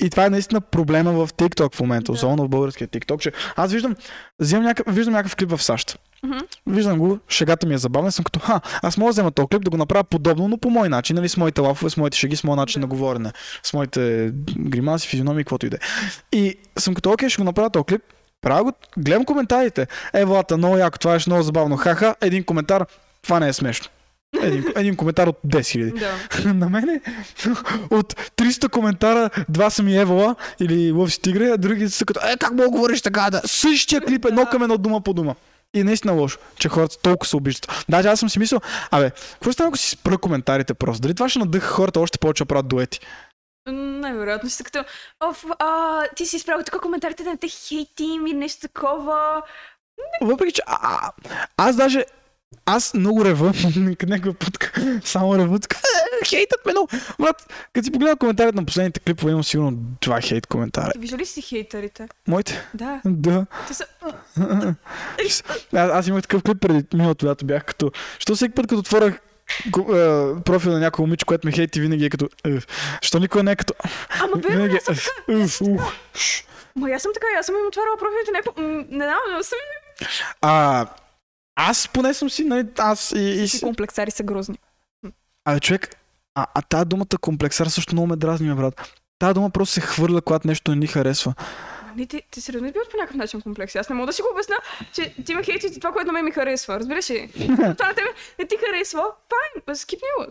и 0.01 0.11
това 0.11 0.27
е 0.27 0.31
наистина 0.31 0.61
проблема 0.61 1.12
в 1.12 1.33
TikTok 1.33 1.75
в 1.75 1.81
момента, 1.81 2.12
Да. 2.12 2.12
особено 2.12 2.45
в 2.45 2.49
българския 2.49 2.89
TikTok, 2.89 3.18
че 3.18 3.33
аз 3.57 3.72
виждам, 3.72 3.97
взимам 4.41 4.64
някакъв, 4.64 4.95
виждам 4.95 5.14
някакъв 5.14 5.37
клип 5.37 5.51
в 5.51 5.62
САЩ. 5.62 5.99
Мгм. 6.25 6.39
Виждам 6.66 6.99
го, 6.99 7.18
шегата 7.29 7.66
ми 7.66 7.75
е 7.75 7.79
забавна, 7.79 8.12
съм 8.12 8.25
като, 8.25 8.41
ха, 8.41 8.61
аз 8.83 8.97
мога 8.97 9.09
да 9.09 9.12
взема 9.12 9.31
този 9.31 9.49
клип 9.49 9.64
да 9.64 9.70
го 9.70 9.77
направя 9.77 10.05
подобно, 10.05 10.49
но 10.49 10.59
по 10.59 10.70
мой 10.70 10.89
начин, 10.89 11.16
нали, 11.16 11.29
с 11.29 11.37
моите 11.37 11.61
лафове, 11.61 11.91
с 11.91 11.97
моите 11.97 12.18
шеги, 12.18 12.37
с 12.37 12.45
моят 12.45 12.57
начин 12.57 12.81
Да. 12.81 12.87
на 12.87 12.91
говорене, 12.91 13.33
с 13.62 13.72
моите 13.72 14.33
гримаси, 14.59 15.09
физиономии, 15.09 15.45
каквото 15.45 15.66
и 15.66 15.70
да 15.70 15.77
е. 15.77 15.81
И 16.37 16.55
съм 16.79 16.95
като, 16.95 17.12
окей, 17.12 17.29
ще 17.29 17.39
го 17.43 17.45
направя 17.45 17.70
този 17.70 17.85
клип, 17.85 18.03
правя 18.43 18.64
го, 18.64 18.72
гледам 18.99 19.25
коментарите. 19.25 19.87
Е, 20.14 20.25
Влата, 20.25 20.57
много 20.57 20.77
яко, 20.77 20.99
това 20.99 21.14
е 21.14 21.18
много 21.27 21.43
забавно. 21.43 21.77
Ха-ха, 21.77 22.14
един 22.20 22.45
коментар, 22.45 22.87
това 23.22 23.41
не 23.41 23.49
е 23.49 23.53
смешно. 23.53 23.89
Един, 24.43 24.64
един 24.77 24.97
коментар 24.97 25.27
от 25.27 25.39
10 25.47 25.59
000. 25.61 25.99
Да. 26.43 26.55
На 26.55 26.68
мене 26.68 27.01
от 27.91 28.14
300 28.37 28.68
коментара, 28.68 29.31
два 29.49 29.70
са 29.70 29.83
ми 29.83 29.97
Евола 29.97 30.37
или 30.61 30.93
Лъв 30.93 31.20
тигре, 31.20 31.51
а 31.51 31.59
други 31.59 31.89
са 31.89 32.05
като, 32.05 32.20
е, 32.29 32.37
как 32.37 32.51
мога 32.51 32.62
да 32.62 32.70
говориш 32.70 33.03
така, 33.03 33.31
да? 33.31 33.43
Същия 33.47 34.01
клип, 34.01 34.25
едно 34.25 34.47
към 34.47 34.62
едно 34.62 34.79
дума 34.79 35.01
по 35.01 35.14
дума. 35.14 35.35
И 35.75 35.83
наистина 35.83 36.12
лошо, 36.12 36.39
че 36.59 36.68
хората 36.68 36.99
толкова 36.99 37.29
се 37.29 37.37
обиждат. 37.37 37.85
Даже 37.89 38.09
аз 38.09 38.20
съм 38.20 38.29
си 38.29 38.39
мислил, 38.39 38.61
абе, 38.91 39.11
какво 39.11 39.53
стане 39.53 39.68
ако 39.68 39.77
си 39.77 39.91
спра 39.91 40.18
коментарите 40.18 40.75
просто? 40.75 41.03
Дали 41.03 41.14
това 41.14 41.29
ще 41.29 41.39
надъха 41.39 41.68
хората 41.68 42.01
още 42.01 42.18
повече 42.18 42.45
да 42.45 42.49
правят 42.49 42.68
дуети? 42.68 43.01
Най-вероятно 43.66 44.51
ще 44.51 44.64
като, 44.64 44.85
оф, 45.20 45.45
а, 45.59 46.03
ти 46.16 46.27
си 46.27 46.37
изправил 46.37 46.64
тук 46.64 46.83
коментарите 46.83 47.22
да 47.25 47.31
не 47.31 47.37
те 47.37 47.49
хейтим 47.49 48.27
или 48.27 48.37
нещо 48.37 48.61
такова. 48.61 49.43
Въпреки, 50.22 50.53
че 50.53 50.62
а, 50.66 51.11
аз 51.57 51.77
даже 51.77 52.05
аз 52.66 52.94
много 52.94 53.24
рева, 53.24 53.52
някаква 54.07 54.32
път 54.32 54.72
само 55.05 55.38
рева, 55.38 55.59
така, 55.59 55.78
«Е, 56.22 56.24
хейтът 56.26 56.66
ме 56.66 56.72
много. 56.72 56.88
Брат, 57.20 57.52
като 57.72 57.84
си 57.84 57.92
погледна 57.92 58.16
коментарите 58.16 58.57
на 58.57 58.64
последните 58.64 59.00
клипове, 59.00 59.30
имам 59.32 59.44
сигурно 59.44 59.72
два 60.00 60.20
хейт 60.20 60.46
коментара. 60.46 60.92
Виждали 60.98 61.26
си 61.26 61.42
хейтерите? 61.42 62.09
Моите? 62.28 62.68
Да. 62.74 63.00
Да. 63.05 63.46
Те 63.68 63.74
са... 63.74 63.84
Аз, 65.26 65.42
аз 65.72 66.07
имах 66.07 66.22
такъв 66.22 66.42
клип 66.42 66.61
преди 66.61 66.84
миналото 66.94 67.26
лято 67.26 67.46
бях 67.46 67.64
като... 67.64 67.92
Що 68.18 68.34
всеки 68.34 68.55
път 68.55 68.66
като 68.66 68.78
отворя 68.78 69.18
го- 69.66 69.96
е, 69.96 70.42
профил 70.42 70.72
на 70.72 70.78
някой 70.78 71.02
момиче, 71.02 71.24
което 71.24 71.46
ме 71.46 71.52
хейти, 71.52 71.80
винаги 71.80 72.05
е 72.05 72.11
като... 72.11 72.28
Е, 72.46 72.59
що 73.02 73.18
никой 73.18 73.42
не 73.42 73.52
е 73.52 73.57
като... 73.57 73.74
Ама 74.20 74.36
бе, 74.36 74.48
Винаги 74.48 74.74
е... 74.74 74.78
е. 75.32 75.76
Ма 76.76 76.90
аз 76.90 77.02
съм 77.02 77.11
така, 77.14 77.26
аз 77.38 77.46
съм 77.46 77.55
им 77.55 77.66
отваряла 77.66 77.96
профилите 77.98 78.62
м, 78.62 78.84
Не 78.98 79.05
знам, 79.05 79.42
съм 79.42 79.59
А, 80.40 80.86
аз 81.57 81.88
поне 81.88 82.14
съм 82.14 82.30
си, 82.30 82.44
нали, 82.44 82.66
аз 82.78 83.12
и, 83.12 83.18
и 83.18 83.42
и 83.42 83.48
си... 83.48 83.61
комплексари 83.61 84.11
са 84.11 84.22
грозни. 84.22 84.59
Абе, 85.44 85.61
човек, 85.61 85.96
а, 86.34 86.46
а 86.55 86.62
тази 86.62 86.84
думата 86.84 87.18
комплексар 87.20 87.66
също 87.66 87.94
много 87.94 88.07
ме 88.07 88.16
дразни, 88.16 88.48
ме 88.48 88.55
брат. 88.55 88.92
Тази 89.18 89.34
дума 89.34 89.50
просто 89.50 89.74
се 89.74 89.80
хвърля, 89.80 90.20
когато 90.20 90.48
нещо 90.48 90.70
не 90.70 90.76
ни 90.76 90.86
харесва. 90.86 91.34
Не, 91.96 92.07
ти, 92.07 92.22
ти 92.30 92.40
сериозно 92.40 92.72
биват 92.72 92.90
по 92.90 92.96
някакъв 92.96 93.16
начин 93.16 93.40
комплекси. 93.40 93.78
Аз 93.78 93.88
не 93.88 93.94
мога 93.94 94.07
да 94.07 94.12
си 94.12 94.22
го 94.22 94.28
обясня, 94.32 94.57
че 94.92 95.14
ти 95.24 95.34
ме 95.34 95.42
хейтиш 95.42 95.70
това, 95.74 95.92
което 95.92 96.07
на 96.07 96.12
мен 96.12 96.24
ми 96.24 96.30
харесва. 96.30 96.78
Разбираш 96.80 97.11
ли? 97.11 97.30
това 97.57 97.88
на 97.88 97.94
тебе 97.94 98.09
не 98.38 98.46
ти 98.46 98.57
харесва, 98.66 99.02
файн, 99.02 99.76
скипни 99.76 100.09
го. 100.18 100.26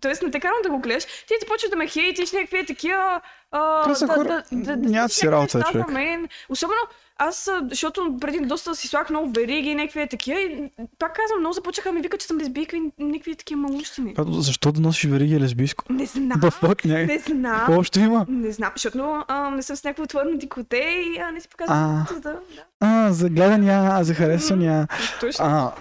Тоест 0.00 0.22
не 0.22 0.30
те 0.30 0.40
карам 0.40 0.62
да 0.62 0.70
го 0.70 0.78
гледаш, 0.78 1.04
ти 1.04 1.34
започваш 1.40 1.70
да 1.70 1.76
ме 1.76 1.86
хейтиш, 1.86 2.32
някакви 2.32 2.66
такива... 2.66 3.20
а, 3.50 3.82
Това 3.82 3.94
са 3.94 4.06
хора- 4.06 4.42
нямат 4.52 5.12
си 5.12 5.26
някакви 5.26 5.30
работа, 5.32 5.62
човек. 5.72 5.88
Мен. 5.88 6.28
Особено 6.48 6.80
аз, 7.28 7.48
а, 7.48 7.60
защото 7.70 8.16
преди 8.20 8.40
доста 8.40 8.74
си 8.74 8.88
слагах 8.88 9.10
много 9.10 9.30
вериги 9.30 9.68
и 9.68 9.74
някакви 9.74 10.08
такива 10.08 10.40
и 10.40 10.70
пак 10.98 11.14
казвам, 11.14 11.40
много 11.40 11.52
започнаха 11.52 11.92
ми 11.92 12.00
викат, 12.00 12.20
че 12.20 12.26
съм 12.26 12.38
лесбийка 12.38 12.76
и 12.76 12.80
някакви 12.98 13.36
такива 13.36 13.60
малущини. 13.60 14.14
Защо 14.28 14.72
да 14.72 14.80
носиш 14.80 15.04
вериги 15.04 15.40
лесбийско? 15.40 15.84
Не 15.90 16.06
знам, 16.06 16.40
Да, 16.40 16.50
фак, 16.50 16.84
не. 16.84 17.06
не 17.06 17.18
знам. 17.18 17.58
Какво 17.58 17.78
още 17.80 18.00
има? 18.00 18.26
Не 18.28 18.52
знам, 18.52 18.70
защото 18.76 19.24
а, 19.28 19.50
не 19.50 19.62
съм 19.62 19.76
с 19.76 19.84
някакво 19.84 20.02
отворено 20.02 20.36
дикоте 20.36 20.76
и 20.76 21.18
а, 21.18 21.30
не 21.32 21.40
си 21.40 21.48
А. 21.48 21.50
показвам. 21.50 22.06
Да, 22.22 22.30
да. 22.30 22.38
А, 22.80 23.12
за 23.12 23.28
гледания, 23.28 23.88
а 23.92 24.04
за 24.04 24.14
харесвания. 24.14 24.88
Точно. 25.20 25.44
А, 25.44 25.72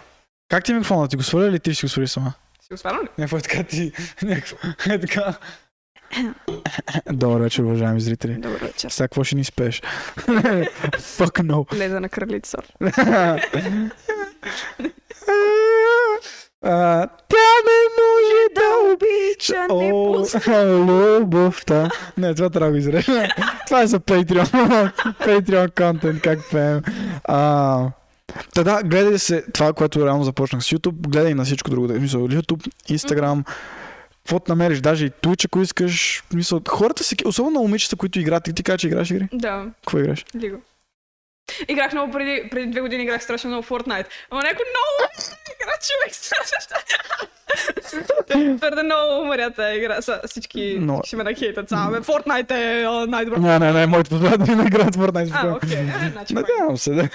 как 0.49 0.63
ти 0.63 0.71
е 0.71 0.75
микрофона? 0.75 1.07
Ти 1.07 1.15
го 1.15 1.23
сваля 1.23 1.47
или 1.47 1.59
ти 1.59 1.73
ще 1.73 1.85
го 1.85 1.89
свали 1.89 2.07
сама? 2.07 2.33
Си 2.61 2.67
го 2.71 2.77
свалям 2.77 3.03
ли? 3.03 3.07
Някаква 3.17 3.37
е 3.37 3.41
така 3.41 3.63
ти... 3.63 3.91
Някаква 4.23 4.57
е 4.89 4.99
така... 4.99 5.33
Добър 7.11 7.41
вечер, 7.41 7.63
уважаеми 7.63 8.01
зрители. 8.01 8.33
Добър 8.33 8.59
вечер. 8.59 8.89
Сега 8.89 9.07
какво 9.07 9.23
ще 9.23 9.35
ни 9.35 9.43
спееш? 9.43 9.81
Fuck 10.97 11.41
no. 11.41 11.75
Леда 11.77 11.99
на 11.99 12.09
кралица. 12.09 12.57
А, 16.63 17.07
Тя 17.27 17.37
не 17.65 17.79
може 18.01 18.41
да 18.55 18.93
обича, 18.93 19.67
не 19.75 19.89
пуска. 19.91 20.65
любовта. 21.19 21.89
Не, 22.17 22.33
това 22.35 22.49
трябва 22.49 22.67
да 22.67 22.71
го 22.71 22.77
изрежа. 22.77 23.27
това 23.67 23.81
е 23.81 23.87
за 23.87 23.99
Patreon. 23.99 24.91
Patreon 25.19 25.77
контент, 25.77 26.21
как 26.21 26.39
пеем. 26.51 26.81
А, 27.23 27.87
Та 28.53 28.63
да, 28.63 28.81
гледай 28.83 29.19
се 29.19 29.43
това, 29.53 29.73
което 29.73 30.05
реално 30.05 30.23
започнах 30.23 30.63
с 30.63 30.69
YouTube, 30.69 31.07
гледай 31.09 31.33
на 31.33 31.45
всичко 31.45 31.69
друго. 31.69 31.87
Смисъл, 31.87 32.21
YouTube, 32.21 32.69
Instagram, 32.89 33.43
каквото 34.31 34.51
намериш, 34.51 34.79
даже 34.79 35.05
и 35.05 35.11
Twitch, 35.11 35.45
ако 35.45 35.61
искаш. 35.61 36.23
в 36.25 36.31
Смисъл, 36.31 36.61
хората 36.69 37.03
си, 37.03 37.15
особено 37.25 37.53
на 37.53 37.59
момичета, 37.59 37.95
които 37.95 38.19
играят, 38.19 38.43
ти, 38.43 38.53
ти 38.53 38.63
кажа, 38.63 38.77
че 38.77 38.87
играш 38.87 39.11
игри? 39.11 39.27
Да, 39.33 39.65
Какво 39.81 39.99
играш? 39.99 40.25
лиго. 40.35 40.61
Играх 41.67 41.93
много 41.93 42.11
преди, 42.11 42.49
преди 42.49 42.71
две 42.71 42.81
години 42.81 43.03
играх 43.03 43.23
страшно 43.23 43.49
много 43.49 43.67
Fortnite. 43.67 44.05
Ама 44.29 44.41
някой 44.41 44.65
много 44.69 45.11
игра 45.55 45.73
човек 45.81 46.15
страшно. 46.15 46.77
Твърде 48.57 48.83
много 48.83 49.21
умря 49.21 49.49
тази 49.49 49.77
игра. 49.77 50.01
Са, 50.01 50.21
всички, 50.27 50.77
Но- 50.79 50.93
всички 50.93 51.07
ще 51.07 51.15
ме 51.15 51.23
нахейтат. 51.23 51.69
Бе, 51.69 51.97
Fortnite 51.99 52.51
е 52.51 52.83
а, 52.83 53.07
най-добро. 53.07 53.39
Не, 53.39 53.59
не, 53.59 53.73
не, 53.73 53.85
моите 53.85 54.09
последователи 54.09 54.55
не 54.55 54.63
играят 54.63 54.95
Fortnite. 54.95 55.31
А, 55.33 55.55
окей. 55.55 55.77
Е, 55.79 56.11
Значи. 56.11 56.33
Надявам 56.33 56.77
се, 56.77 56.91
да. 56.91 57.09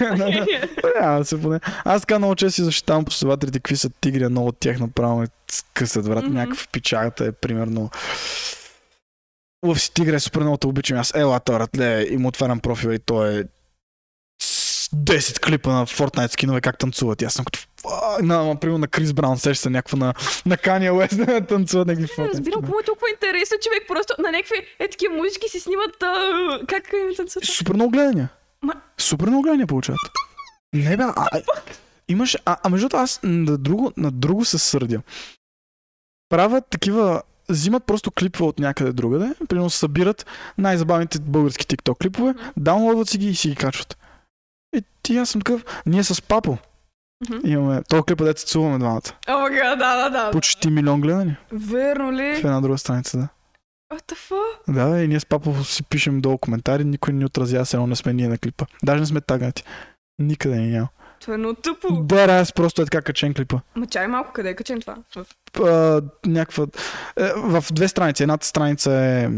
Надявам 0.83 1.23
се 1.23 1.41
поне. 1.41 1.59
Аз 1.85 2.01
така 2.01 2.17
много 2.17 2.35
често 2.35 2.55
си 2.55 2.63
защитавам 2.63 3.05
последователите, 3.05 3.59
какви 3.59 3.77
са 3.77 3.89
тигри, 4.01 4.27
много 4.27 4.47
от 4.47 4.57
тях 4.59 4.79
направо 4.79 5.17
ме 5.17 5.27
скъсат, 5.51 6.09
брат. 6.09 6.23
Мгм. 6.23 6.33
Някакъв 6.33 6.67
печагата 6.67 7.25
е, 7.25 7.31
примерно. 7.31 7.89
Лъв 9.65 9.81
си 9.81 9.93
тигре, 9.93 10.19
супер 10.19 10.41
много 10.41 10.57
те 10.57 10.67
обичам. 10.67 10.97
Аз 10.97 11.15
ела 11.15 11.39
търът, 11.39 11.77
ле, 11.77 12.05
и 12.09 12.17
му 12.17 12.27
отварям 12.27 12.59
профила 12.59 12.95
и 12.95 12.99
той 12.99 13.39
е 13.39 13.43
10 14.87 15.39
клипа 15.39 15.69
на 15.69 15.85
Fortnite 15.85 16.27
скинове 16.27 16.61
как 16.61 16.77
танцуват. 16.77 17.21
И 17.21 17.25
аз 17.25 17.33
съм 17.33 17.45
като 17.45 17.59
на, 18.21 18.43
например, 18.43 18.77
на 18.77 18.87
Крис 18.87 19.13
Браун, 19.13 19.37
сеща 19.37 19.61
се 19.61 19.69
някаква 19.69 19.97
на, 19.97 20.13
на 20.45 20.57
Kanye 20.57 20.91
West 20.91 21.25
да 21.25 21.41
танцуват 21.41 21.87
някакви 21.87 22.03
Не 22.03 22.07
Fortnite. 22.17 22.31
разбирам, 22.33 22.61
какво 22.61 22.79
е 22.79 22.83
толкова 22.83 23.07
интересно, 23.11 23.57
човек. 23.63 23.83
Просто 23.87 24.13
на 24.19 24.31
някакви 24.31 24.55
е 24.79 24.89
такива 24.89 25.15
музички 25.15 25.49
си 25.49 25.59
снимат 25.59 26.03
а, 26.03 26.15
как 26.67 26.83
им 26.93 27.15
танцуват. 27.17 27.45
Супер 27.45 27.73
много 27.73 27.91
гледания. 27.91 28.29
Ма- 28.65 28.75
Супер 28.97 29.27
много 29.27 29.41
гледания 29.43 29.67
получават. 29.67 29.99
Не 30.73 30.97
бе, 30.97 31.03
а, 31.03 31.13
а, 31.15 31.41
имаш, 32.07 32.37
а, 32.45 32.57
а 32.63 32.69
между 32.69 32.87
аз 32.93 33.19
на 33.23 33.57
друго, 33.57 33.91
на 33.97 34.11
друго 34.11 34.45
се 34.45 34.57
сърдя. 34.57 35.01
Правят 36.29 36.63
такива, 36.69 37.21
взимат 37.49 37.83
просто 37.83 38.11
клипове 38.11 38.45
от 38.45 38.59
някъде 38.59 38.91
другаде, 38.91 39.33
примерно 39.49 39.69
събират 39.69 40.25
най-забавните 40.57 41.19
български 41.19 41.65
TikTok 41.67 41.97
клипове, 41.97 42.31
Мгм. 42.31 42.41
даунлоудват 42.57 43.09
си 43.09 43.17
ги 43.17 43.27
и 43.27 43.35
си 43.35 43.49
ги 43.49 43.55
качват. 43.55 43.97
Ти 45.07 45.17
аз 45.17 45.29
съм 45.29 45.41
такъв, 45.41 45.65
ние 45.85 46.03
с 46.03 46.21
Папо 46.21 46.57
Мгм. 47.29 47.47
имаме, 47.47 47.81
този 47.89 48.03
клип, 48.03 48.17
където 48.17 48.39
се 48.39 48.45
цуваме 48.47 48.77
двамата. 48.79 49.01
О, 49.27 49.39
май 49.39 49.51
гад, 49.51 49.79
да, 49.79 49.95
да, 49.95 50.09
да. 50.09 50.31
Почти 50.31 50.69
милион 50.69 51.01
гледания 51.01 51.39
Верно 51.51 52.07
в 52.07 52.13
ли? 52.13 52.25
една 52.27 52.61
друга 52.61 52.77
страница, 52.77 53.17
да. 53.17 53.27
What 53.93 54.13
the 54.13 54.17
fuck? 54.31 54.73
Да, 54.73 55.03
и 55.03 55.07
ние 55.07 55.19
с 55.19 55.25
Папо 55.25 55.63
си 55.63 55.83
пишем 55.83 56.21
долу 56.21 56.37
коментари, 56.37 56.83
никой 56.85 57.13
не 57.13 57.19
ни 57.19 57.25
отразява, 57.25 57.65
все 57.65 57.77
едно 57.77 57.87
не 57.87 57.95
сме 57.95 58.13
ние 58.13 58.27
на 58.27 58.37
клипа. 58.37 58.65
Даже 58.83 58.99
не 58.99 59.05
сме 59.05 59.21
тагнати. 59.21 59.63
Никъде 60.19 60.55
ни 60.55 60.67
няма. 60.67 60.87
Това 61.19 61.33
е 61.33 61.37
много 61.37 61.53
тъпо. 61.53 61.87
Да, 61.91 62.23
аз 62.23 62.53
просто 62.53 62.81
е 62.81 62.85
така 62.85 63.01
качен 63.01 63.33
клипа. 63.33 63.59
Ма 63.75 63.87
чай 63.87 64.07
малко, 64.07 64.31
къде 64.33 64.49
е 64.49 64.55
качен 64.55 64.81
това? 64.81 64.95
В... 65.15 66.01
Някаква... 66.25 66.65
Е, 67.17 67.31
в 67.35 67.63
две 67.71 67.87
страници. 67.87 68.23
Едната 68.23 68.47
страница 68.47 68.93
е... 68.93 69.29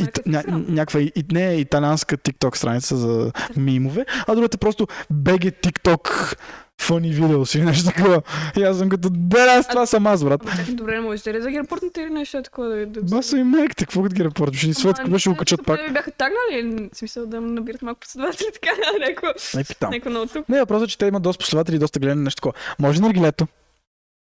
Някакъв 0.00 0.26
ня, 0.26 0.42
някаква 0.68 1.00
и, 1.00 1.12
не 1.32 1.48
е 1.48 1.60
италианска 1.60 2.18
TikTok 2.18 2.56
страница 2.56 2.96
за 2.96 3.32
мимове, 3.56 4.06
а 4.26 4.34
другата 4.34 4.56
е 4.56 4.58
просто 4.58 4.86
BG 5.12 5.66
TikTok 5.66 6.36
funny 6.82 7.20
videos 7.20 7.58
или 7.58 7.64
нещо 7.64 7.90
такова. 7.90 8.22
И 8.56 8.62
аз 8.62 8.78
съм 8.78 8.88
като, 8.88 9.08
да, 9.10 9.38
аз 9.38 9.68
това 9.68 9.86
съм 9.86 10.06
аз, 10.06 10.24
брат. 10.24 10.40
Добре, 10.68 10.94
не 10.94 11.00
можете 11.00 11.34
ли 11.34 11.40
да 11.40 11.50
ги 11.50 11.58
репортнете 11.58 12.00
или 12.00 12.10
нещо 12.10 12.38
е 12.38 12.42
такова 12.42 12.68
да... 12.68 12.86
да... 12.86 13.02
Баса 13.02 13.38
и 13.38 13.42
майките, 13.42 13.84
какво 13.84 14.02
да 14.02 14.08
ги 14.08 14.24
репортваш? 14.24 14.58
Ще 14.58 14.66
ни 14.66 14.74
светка, 14.74 15.08
беше 15.08 15.30
го 15.30 15.36
качат 15.36 15.66
пак. 15.66 15.92
Бяха 15.92 16.10
тагнали, 16.10 16.88
в 16.92 16.96
смисъл 16.96 17.26
да 17.26 17.40
набират 17.40 17.82
малко 17.82 18.00
последователи, 18.00 18.48
така, 18.52 18.70
някакво, 19.00 19.26
Не 19.58 19.64
питам. 19.64 19.90
някакво 19.90 20.10
много 20.10 20.26
тук. 20.26 20.48
Не, 20.48 20.58
въпросът 20.58 20.88
е, 20.88 20.90
че 20.90 20.98
те 20.98 21.06
имат 21.06 21.22
доста 21.22 21.38
последователи 21.38 21.76
и 21.76 21.78
доста 21.78 22.00
гледане 22.00 22.22
нещо 22.22 22.40
такова. 22.40 22.54
Може 22.78 23.00
на 23.00 23.06
наргилето. 23.06 23.46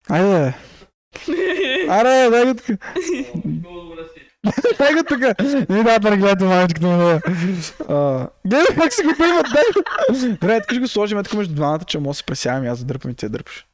Айде. 0.08 0.54
Аре, 1.88 2.30
дай 2.30 2.44
го 2.46 2.54
така. 2.54 2.76
Много 3.44 3.80
добре 3.80 4.02
си. 4.46 4.76
Дай 4.78 4.94
го 4.94 5.02
тук. 5.08 5.20
Не 5.68 5.82
да 5.82 5.98
да 5.98 6.16
гледате 6.16 6.44
мамичката 6.44 6.86
му. 6.86 6.96
Гледай 8.46 8.76
как 8.76 8.92
се 8.92 9.02
го 9.02 9.14
приемат. 9.18 9.46
Дай 9.52 9.62
го. 9.74 9.82
Добре, 10.40 10.60
тук 10.60 10.70
ще 10.70 10.78
го 10.78 10.88
сложим 10.88 11.22
тук 11.24 11.34
между 11.34 11.54
двамата, 11.54 11.84
че 11.86 11.98
мога 11.98 12.10
да 12.10 12.14
се 12.14 12.24
пресявам 12.24 12.64
и 12.64 12.68
аз 12.68 12.78
да 12.78 12.84
дърпам 12.84 13.10
и 13.10 13.14
ти 13.14 13.26
да 13.26 13.30
дърпаш. 13.30 13.66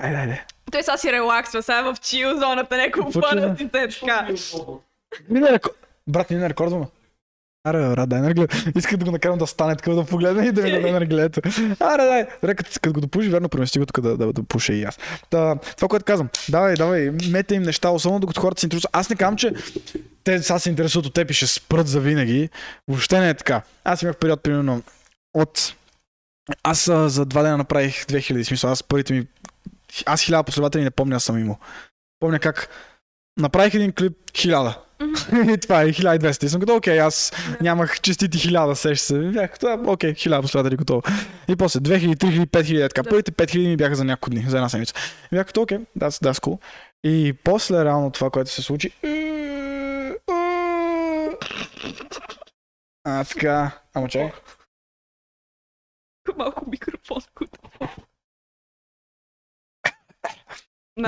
Айде, 0.00 0.16
айде. 0.16 0.44
Той 0.72 0.82
сега 0.82 0.96
си 0.96 1.12
релаксва, 1.12 1.62
сега 1.62 1.78
е 1.78 1.82
в 1.82 1.96
чил 2.02 2.38
зоната, 2.38 2.76
някакво 2.76 3.04
Какво 3.04 3.20
чил? 3.20 3.30
първите, 3.30 3.88
така. 4.00 4.28
Мина 5.28 5.52
рекорд. 5.52 5.86
Брат, 6.06 6.30
мина 6.30 6.48
рекордваме. 6.48 6.86
Аре, 7.64 7.78
брат, 7.78 8.08
дай 8.08 8.20
нарглед. 8.20 8.54
Исках 8.76 8.96
да 8.96 9.04
го 9.04 9.10
накарам 9.10 9.38
да 9.38 9.46
стане 9.46 9.76
така 9.76 9.90
да 9.90 10.04
погледне 10.04 10.46
и 10.46 10.52
да 10.52 10.62
ми 10.62 10.70
даде 10.70 10.92
наргледето. 10.92 11.40
Аре, 11.80 12.04
дай. 12.04 12.26
Добре, 12.42 12.54
като, 12.54 12.70
като 12.82 12.92
го 12.92 13.00
допуши, 13.00 13.28
верно, 13.28 13.48
премести 13.48 13.78
го 13.78 13.86
тук 13.86 14.00
да, 14.00 14.16
да, 14.16 14.32
да 14.32 14.42
пуша 14.42 14.72
и 14.72 14.84
аз. 14.84 14.98
Та, 15.30 15.56
това, 15.76 15.88
което 15.88 16.04
казвам, 16.04 16.28
давай, 16.48 16.74
давай, 16.74 17.10
мете 17.10 17.54
им 17.54 17.62
неща, 17.62 17.90
особено 17.90 18.20
докато 18.20 18.40
хората 18.40 18.60
се 18.60 18.66
интересуват. 18.66 18.96
Аз 18.96 19.10
не 19.10 19.16
казвам, 19.16 19.36
че 19.36 19.52
те 20.24 20.42
сега 20.42 20.58
се 20.58 20.70
интересуват 20.70 21.06
от 21.06 21.14
теб 21.14 21.30
и 21.30 21.34
ще 21.34 21.46
спрат 21.46 21.88
за 21.88 22.00
винаги. 22.00 22.48
Въобще 22.88 23.20
не 23.20 23.28
е 23.28 23.34
така. 23.34 23.62
Аз 23.84 24.02
имах 24.02 24.16
период, 24.16 24.42
примерно, 24.42 24.82
от... 25.34 25.74
Аз 26.62 26.88
а, 26.88 27.08
за 27.08 27.24
два 27.24 27.42
дена 27.42 27.56
направих 27.56 28.04
2000, 28.04 28.42
смисъл, 28.42 28.70
аз 28.70 28.82
първите 28.82 29.12
ми... 29.12 29.26
Аз 30.06 30.22
хиляда 30.22 30.44
последователи 30.44 30.84
не 30.84 30.90
помня, 30.90 31.16
аз 31.16 31.24
съм 31.24 31.38
имал. 31.38 31.58
Помня 32.20 32.38
как 32.38 32.68
направих 33.40 33.74
един 33.74 33.92
клип 33.92 34.12
хиляда. 34.36 34.78
И 35.54 35.58
това 35.58 35.82
е 35.82 35.86
1200. 35.86 36.44
И 36.44 36.48
съм 36.48 36.60
като, 36.60 36.76
окей, 36.76 37.00
аз 37.00 37.32
нямах 37.60 38.00
честити 38.00 38.38
1000, 38.38 38.74
сеща 38.74 39.06
се. 39.06 39.18
Бях, 39.18 39.58
това, 39.58 39.78
окей, 39.86 40.14
1000 40.14 40.40
последователи 40.40 40.76
готово. 40.76 41.02
И 41.48 41.56
после 41.56 41.80
2000, 41.80 42.16
3000, 42.16 42.46
5000, 42.46 42.88
така. 42.88 43.02
Да. 43.02 43.10
Първите 43.10 43.32
5000 43.32 43.68
ми 43.68 43.76
бяха 43.76 43.94
за 43.94 44.04
няколко 44.04 44.30
дни, 44.30 44.44
за 44.48 44.56
една 44.56 44.68
седмица. 44.68 44.94
И 45.32 45.36
бях 45.36 45.46
като, 45.46 45.62
окей, 45.62 45.78
that's, 45.78 46.26
that's 46.26 46.44
cool. 46.44 46.60
И 47.04 47.32
после 47.44 47.84
реално 47.84 48.10
това, 48.10 48.30
което 48.30 48.50
се 48.50 48.62
случи. 48.62 48.90
А, 53.04 53.24
така. 53.24 53.70
Ама 53.94 54.08
чай. 54.08 54.32
Малко 56.36 56.70
микрофон. 56.70 57.22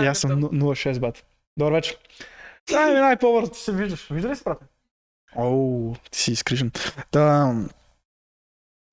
И 0.03 0.07
аз 0.07 0.19
съм 0.19 0.31
0,6 0.31 1.01
бат. 1.01 1.25
Добър 1.57 1.73
вечер. 1.73 1.99
Минай 2.71 3.17
по 3.17 3.49
ти 3.53 3.61
се 3.61 3.73
виждаш. 3.73 4.09
Вижда 4.11 4.29
ли 4.29 4.37
се, 4.37 4.43
брате? 4.45 4.65
Оу, 5.37 5.95
ти 6.11 6.19
си 6.19 6.33
изкрижен. 6.33 6.71
Да, 7.13 7.55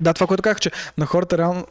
да, 0.01 0.13
това, 0.13 0.27
което 0.27 0.43
казах, 0.43 0.59
че 0.59 0.71
на 0.97 1.05
хората 1.05 1.37
реално... 1.37 1.65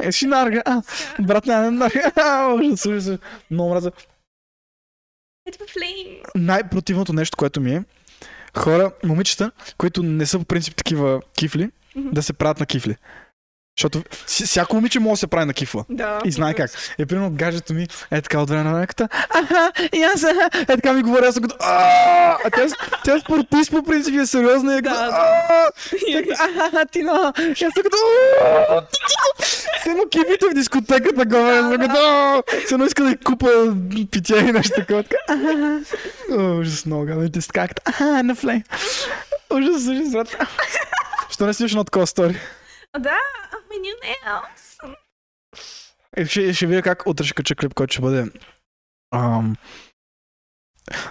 Е, 0.00 0.12
си 0.12 0.26
нарга. 0.26 0.62
А, 0.66 0.82
брат, 1.20 1.46
не, 1.46 1.60
не, 1.60 1.70
нарга. 1.70 2.12
А, 2.16 2.54
ужас, 2.54 2.86
ужас. 2.86 3.18
Много 3.50 3.74
flame. 5.50 6.20
Най-противното 6.34 7.12
нещо, 7.12 7.36
което 7.36 7.60
ми 7.60 7.74
е, 7.74 7.84
хора, 8.56 8.92
момичета, 9.04 9.50
които 9.78 10.02
не 10.02 10.26
са 10.26 10.38
по 10.38 10.44
принцип 10.44 10.76
такива 10.76 11.22
кифли, 11.34 11.70
Мгм. 11.96 12.10
да 12.10 12.22
се 12.22 12.32
правят 12.32 12.60
на 12.60 12.66
кифли. 12.66 12.96
Защото 13.78 14.02
си- 14.26 14.44
всяко 14.46 14.74
момиче 14.76 15.00
може 15.00 15.10
да 15.10 15.16
се 15.16 15.26
прави 15.26 15.44
на 15.44 15.54
кифла. 15.54 15.84
Да. 15.90 16.18
И 16.24 16.30
знае 16.30 16.54
как. 16.54 16.70
И 16.98 17.06
примерно 17.06 17.30
гаджето 17.30 17.74
ми 17.74 17.86
е 18.10 18.20
така 18.22 18.40
от 18.40 18.48
време 18.50 18.62
на 18.64 18.72
време, 18.72 18.86
аха, 19.30 19.72
и 19.92 20.02
аз, 20.02 20.24
аха, 20.24 20.50
е 20.54 20.66
така 20.66 20.92
ми 20.92 21.02
говори, 21.02 21.26
аз 21.26 21.34
съм 21.34 21.42
като 21.42 21.56
«А!» 21.60 22.36
тя, 22.50 22.66
тя 23.04 23.14
е 23.16 23.20
спортист 23.20 23.70
по 23.70 23.82
принцип 23.82 24.14
е 24.14 24.26
сериозна 24.26 24.74
и 24.74 24.78
е 24.78 24.82
като 24.82 24.94
като, 26.26 26.42
аха, 26.66 26.86
ти 26.86 27.02
на, 27.02 27.32
аз 27.38 27.74
съм 27.74 27.82
като 27.82 27.96
едно 29.86 30.02
кифите 30.10 30.46
в 30.50 30.54
дискотеката 30.54 31.24
аз 31.50 31.70
съм 31.70 31.80
като 31.80 32.42
едно 32.72 32.84
иска 32.84 33.04
да 33.04 33.16
купа 33.16 33.48
питие 34.10 34.38
и 34.38 34.52
нещо 34.52 34.72
такова. 34.76 35.04
Ужас 36.58 36.86
много, 36.86 37.04
гадно. 37.04 37.24
И 37.24 37.32
те 37.32 37.40
са 37.40 37.46
така, 37.46 37.68
като 37.68 37.82
аха, 37.84 38.22
на 38.22 38.34
флейм. 38.34 38.62
Ужас, 39.50 39.82
ужас. 39.86 40.28
Що 41.30 41.46
не 41.46 41.54
снимаш 41.54 41.72
едно 41.72 41.84
такова 41.84 42.06
стори? 42.06 42.36
Да, 42.98 43.18
ами 43.52 43.86
new 43.86 43.94
nails. 44.04 44.94
Е, 46.16 46.26
ще, 46.26 46.54
ще 46.54 46.66
видя 46.66 46.82
как 46.82 47.06
утре 47.06 47.24
ще 47.24 47.34
кача 47.34 47.54
клип, 47.54 47.74
който 47.74 47.92
ще 47.92 48.02
бъде. 48.02 48.30
Ам... 49.14 49.56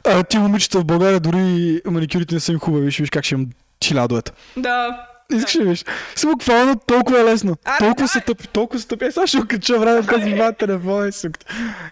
А, 0.03 0.23
ти 0.23 0.37
момичета 0.37 0.79
в 0.79 0.85
България 0.85 1.19
дори 1.19 1.81
маникюрите 1.85 2.35
не 2.35 2.39
са 2.39 2.51
им 2.51 2.59
хубави. 2.59 2.91
Ще 2.91 3.03
виж 3.03 3.09
как 3.09 3.23
ще 3.23 3.35
имам 3.35 3.49
хилядоета. 3.83 4.31
Да. 4.57 5.05
Искаш 5.31 5.55
ли 5.55 5.63
виж? 5.63 5.85
Си 6.15 6.25
буквално 6.27 6.75
толкова 6.75 7.19
е 7.19 7.23
лесно. 7.23 7.55
А, 7.65 7.77
толкова 7.77 8.03
да. 8.03 8.07
се 8.07 8.21
тъпи, 8.21 8.47
толкова 8.47 8.79
се 8.79 8.87
тъпи. 8.87 9.05
Е, 9.05 9.11
сега 9.11 9.27
ще 9.27 9.47
кача, 9.47 9.79
брат, 9.79 10.05
като 10.05 10.23
си 10.23 10.35
два 10.35 10.51
телефона 10.51 11.07
и 11.07 11.11
сук. 11.11 11.37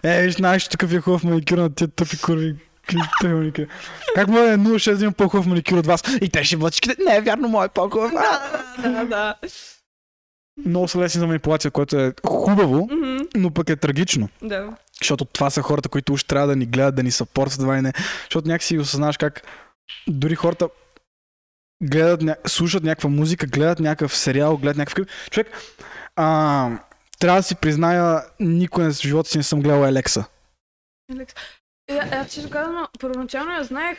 Е, 0.02 0.22
виж, 0.22 0.34
знаеш, 0.34 0.68
такъв 0.68 0.92
е 0.92 1.00
хубав 1.00 1.24
маникюр 1.24 1.58
на 1.58 1.74
тия 1.74 1.88
тъпи 1.88 2.20
курви. 2.20 2.56
Как 4.14 4.28
му 4.28 4.38
е 4.38 4.56
06 4.56 4.94
да 4.94 5.04
имам 5.04 5.14
по-хубав 5.14 5.46
маникюр 5.46 5.78
от 5.78 5.86
вас? 5.86 6.02
И 6.20 6.28
те 6.28 6.44
ще 6.44 6.56
бъдат. 6.56 6.80
Не, 7.06 7.16
е 7.16 7.20
вярно, 7.20 7.48
мой 7.48 7.66
е 7.66 7.68
по-хубав. 7.68 8.12
Да, 8.12 8.88
да, 8.88 9.04
да. 9.04 9.34
Много 10.66 10.88
са 10.88 10.98
лесни 10.98 11.18
за 11.18 11.26
манипулация, 11.26 11.70
което 11.70 11.96
е 11.96 12.12
хубаво, 12.26 12.88
Мгм, 12.90 13.16
но 13.34 13.50
пък 13.50 13.70
е 13.70 13.76
трагично. 13.76 14.28
Да. 14.42 14.76
Защото 15.00 15.24
това 15.24 15.50
са 15.50 15.62
хората, 15.62 15.88
които 15.88 16.12
уж 16.12 16.24
трябва 16.24 16.46
да 16.46 16.56
ни 16.56 16.66
гледат, 16.66 16.94
да 16.94 17.02
ни 17.02 17.10
съпортват, 17.10 17.60
това 17.60 17.78
и 17.78 17.82
не. 17.82 17.92
Защото 18.22 18.48
някакси 18.48 18.78
осъзнаваш 18.78 19.16
как 19.16 19.42
дори 20.08 20.34
хората 20.34 20.68
гледат, 21.82 22.22
ня... 22.22 22.36
слушат 22.46 22.82
някаква 22.82 23.10
музика, 23.10 23.46
гледат 23.46 23.80
някакъв 23.80 24.16
сериал, 24.16 24.56
гледат 24.56 24.76
някакъв 24.76 24.94
клип. 24.94 25.08
Човек, 25.30 25.48
а, 26.16 26.70
трябва 27.18 27.38
да 27.38 27.42
си 27.42 27.54
призная, 27.54 28.22
никой 28.40 28.84
в 28.84 28.92
живота 28.92 29.28
си 29.28 29.38
не 29.38 29.44
съм 29.44 29.62
гледал 29.62 29.84
Елекса. 29.86 30.24
Алекс. 31.12 31.34
Е, 31.88 31.96
а, 31.96 32.24
често 32.24 32.50
казано, 32.50 32.88
първоначално 33.00 33.52
я 33.52 33.64
знаех. 33.64 33.98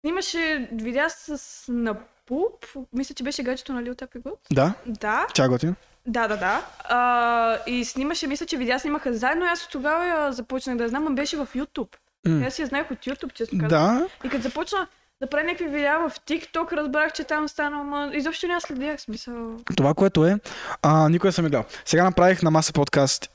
Снимаше 0.00 0.68
видеа 0.72 1.10
с 1.10 1.64
Напуп. 1.68 2.66
Мисля, 2.92 3.14
че 3.14 3.22
беше 3.22 3.42
гаджето 3.42 3.72
на 3.72 3.82
Tappy 3.82 4.22
Good. 4.22 4.36
Да? 4.52 4.74
Да, 4.86 5.26
Тя 5.34 5.44
е 5.44 5.48
готина. 5.48 5.74
Да, 6.06 6.28
да, 6.28 6.36
да. 6.36 6.66
А, 6.84 7.58
и 7.66 7.84
снимаше, 7.84 8.26
мисля, 8.26 8.46
че 8.46 8.56
видеа 8.56 8.80
снимаха 8.80 9.14
заедно. 9.14 9.46
Аз 9.46 9.64
от 9.64 9.70
тогава 9.70 10.06
я 10.06 10.32
започнах 10.32 10.76
да 10.76 10.82
я 10.82 10.88
знам, 10.88 11.06
а 11.06 11.10
беше 11.10 11.36
в 11.36 11.48
YouTube. 11.54 11.96
М. 12.26 12.46
Аз 12.46 12.58
я 12.58 12.66
знаех 12.66 12.90
от 12.90 12.98
YouTube, 12.98 13.32
често 13.32 13.58
казано. 13.58 13.68
Да. 13.68 14.06
И 14.24 14.28
като 14.28 14.42
започна 14.42 14.86
да 15.20 15.26
прави 15.26 15.46
някакви 15.46 15.64
видеа 15.64 15.98
в 15.98 16.12
TikTok, 16.20 16.72
разбрах, 16.72 17.12
че 17.12 17.24
там 17.24 17.48
стана, 17.48 17.80
ама 17.80 18.10
изобщо 18.14 18.46
не 18.46 18.54
аз 18.54 18.62
следях 18.62 19.00
смисъл. 19.00 19.56
Това, 19.76 19.94
което 19.94 20.26
е, 20.26 20.38
а, 20.82 21.08
никой 21.08 21.28
не 21.28 21.32
съм 21.32 21.44
я 21.44 21.50
гледал. 21.50 21.64
Сега 21.84 22.04
направих 22.04 22.42
на 22.42 22.50
маса 22.50 22.72
подкаст 22.72 23.30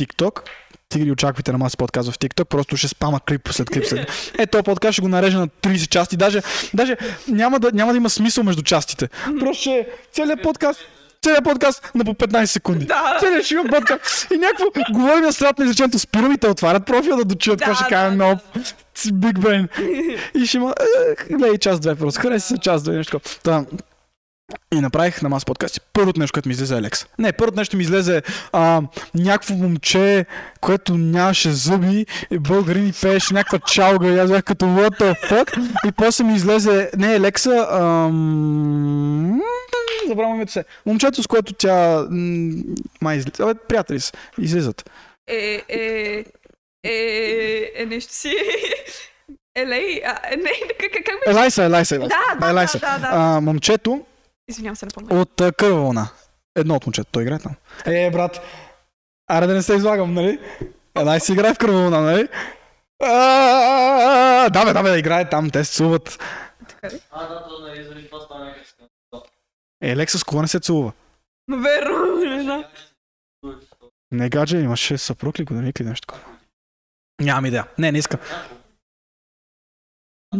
TikTok. 0.00 0.48
Ти 0.88 1.00
ги 1.00 1.10
очаквайте 1.10 1.52
на 1.52 1.58
маса 1.58 1.76
подкаст 1.76 2.12
в 2.12 2.18
TikTok, 2.18 2.44
просто 2.44 2.76
ще 2.76 2.88
спама 2.88 3.20
клип 3.28 3.48
след 3.48 3.70
клип. 3.70 3.84
След... 3.84 4.08
Е, 4.38 4.46
този 4.46 4.62
подкаст 4.62 4.92
ще 4.92 5.02
го 5.02 5.08
нарежа 5.08 5.38
на 5.38 5.48
30 5.48 5.88
части. 5.88 6.16
Даже, 6.16 6.42
даже 6.74 6.96
няма, 7.28 7.60
да, 7.60 7.72
няма 7.72 7.92
да 7.92 7.96
има 7.96 8.10
смисъл 8.10 8.44
между 8.44 8.62
частите. 8.62 9.08
Просто 9.40 9.60
ще 9.60 9.70
е 9.70 9.86
целият 10.12 10.42
подкаст, 10.42 10.80
целият 11.24 11.44
подкаст 11.44 11.90
на 11.94 12.04
по 12.04 12.14
15 12.14 12.44
секунди. 12.44 12.86
Да. 12.86 13.16
Целият 13.20 13.44
ще 13.44 13.54
има 13.54 13.64
подкаст. 13.64 14.30
И 14.34 14.38
някакво 14.38 14.64
говорим 14.92 15.24
на 15.24 15.32
страната 15.32 15.62
на 15.62 15.66
изречението, 15.66 15.98
спирам 15.98 16.32
и 16.32 16.38
те 16.38 16.48
отварят 16.48 16.86
профила 16.86 17.16
да 17.16 17.24
какво 17.56 17.70
Да, 17.70 17.74
ще 17.74 17.84
да, 17.84 17.90
кажа 17.90 18.16
да. 18.16 18.16
Big 18.96 19.38
brain. 19.38 19.68
И 20.34 20.46
ще 20.46 20.56
има, 20.56 20.74
е, 21.30 21.34
гледай 21.34 21.58
час-две 21.58 21.94
просто. 21.94 22.20
Хареса 22.20 22.46
се 22.46 22.58
час-две, 22.58 22.96
нещо. 22.96 23.20
Та, 23.42 23.64
и 24.74 24.80
направих 24.80 25.22
на 25.22 25.28
мас 25.28 25.44
подкасти. 25.44 25.80
Първото 25.92 26.20
нещо, 26.20 26.32
което 26.32 26.48
ми 26.48 26.52
излезе 26.52 26.74
е 26.74 26.78
Алекс. 26.78 27.06
Не, 27.18 27.32
първото 27.32 27.58
нещо 27.58 27.76
ми 27.76 27.82
излезе 27.82 28.22
а, 28.52 28.82
някакво 29.14 29.54
момче, 29.54 30.26
което 30.60 30.96
нямаше 30.96 31.50
зъби, 31.50 32.06
българин 32.32 32.88
и 32.88 32.92
пееше 32.92 33.34
някаква 33.34 33.58
чалга 33.58 34.08
и 34.08 34.18
аз 34.18 34.30
бях 34.30 34.44
като 34.44 34.64
what 34.64 35.00
the 35.00 35.30
fuck. 35.30 35.70
И 35.86 35.92
после 35.92 36.24
ми 36.24 36.34
излезе, 36.34 36.90
не 36.96 37.14
Алекса, 37.14 37.68
ам... 37.70 39.40
забравям 40.08 40.34
името 40.34 40.52
се. 40.52 40.64
Момчето, 40.86 41.22
с 41.22 41.26
което 41.26 41.52
тя 41.52 42.06
май 43.00 43.16
излиза. 43.16 43.42
Абе, 43.42 43.54
приятели 43.68 44.00
са. 44.00 44.12
Излизат. 44.38 44.90
Е, 45.26 45.62
е, 45.68 46.24
е, 46.84 47.72
е 47.76 47.86
нещо 47.86 48.14
си. 48.14 48.34
Елей, 49.56 50.00
а, 50.04 50.18
е, 50.32 50.36
не, 50.36 50.50
как, 50.80 50.92
как, 50.92 51.04
как 51.04 51.14
беше? 51.26 51.30
Елайса, 51.30 51.64
Елайса, 51.64 51.94
Елайса. 51.94 52.16
Да, 52.30 52.40
да, 52.40 52.50
Елайса. 52.50 52.78
да, 52.78 52.98
да, 52.98 52.98
да. 52.98 53.10
А, 53.12 53.40
момчето 53.40 54.04
Извинявам 54.48 54.76
се, 54.76 54.86
не 54.86 54.90
помня. 54.90 55.20
от 55.20 55.40
а, 55.40 55.52
Кърва 55.52 55.80
вълна. 55.80 56.08
Едно 56.56 56.74
от 56.74 56.86
момчета, 56.86 57.10
той 57.12 57.22
играе 57.22 57.38
там. 57.38 57.54
Е, 57.86 58.10
брат, 58.10 58.40
аре 59.30 59.46
да 59.46 59.54
не 59.54 59.62
се 59.62 59.74
излагам, 59.74 60.14
нали? 60.14 60.38
Една 60.94 61.18
си 61.20 61.32
играе 61.32 61.54
в 61.54 61.58
Кърва 61.58 61.76
вълна, 61.80 62.00
нали? 62.00 62.28
Да, 64.50 64.64
бе, 64.64 64.72
да, 64.72 64.82
бе, 64.82 64.90
да 64.90 64.98
играе 64.98 65.28
там, 65.28 65.50
те 65.50 65.64
се 65.64 65.72
ли? 65.82 66.18
А, 67.10 67.26
да, 67.28 67.48
то 67.48 67.58
нали, 67.58 67.84
заради 67.84 68.08
това 68.08 68.20
стана. 68.20 68.54
Е, 69.82 69.96
Лекса 69.96 70.18
с 70.18 70.24
кого 70.24 70.42
не 70.42 70.48
се 70.48 70.60
целува? 70.60 70.92
Но 71.48 71.58
верно, 71.58 72.16
не 72.16 72.42
знам. 72.42 72.64
Не 74.10 74.28
гадже, 74.28 74.56
имаше 74.58 74.98
съпруг 74.98 75.38
ли, 75.38 75.44
годеник 75.44 75.80
ли 75.80 75.84
нещо 75.84 76.06
такова? 76.06 76.24
Нямам 77.20 77.46
идея. 77.46 77.66
Не, 77.78 77.92
не 77.92 77.98
искам. 77.98 78.20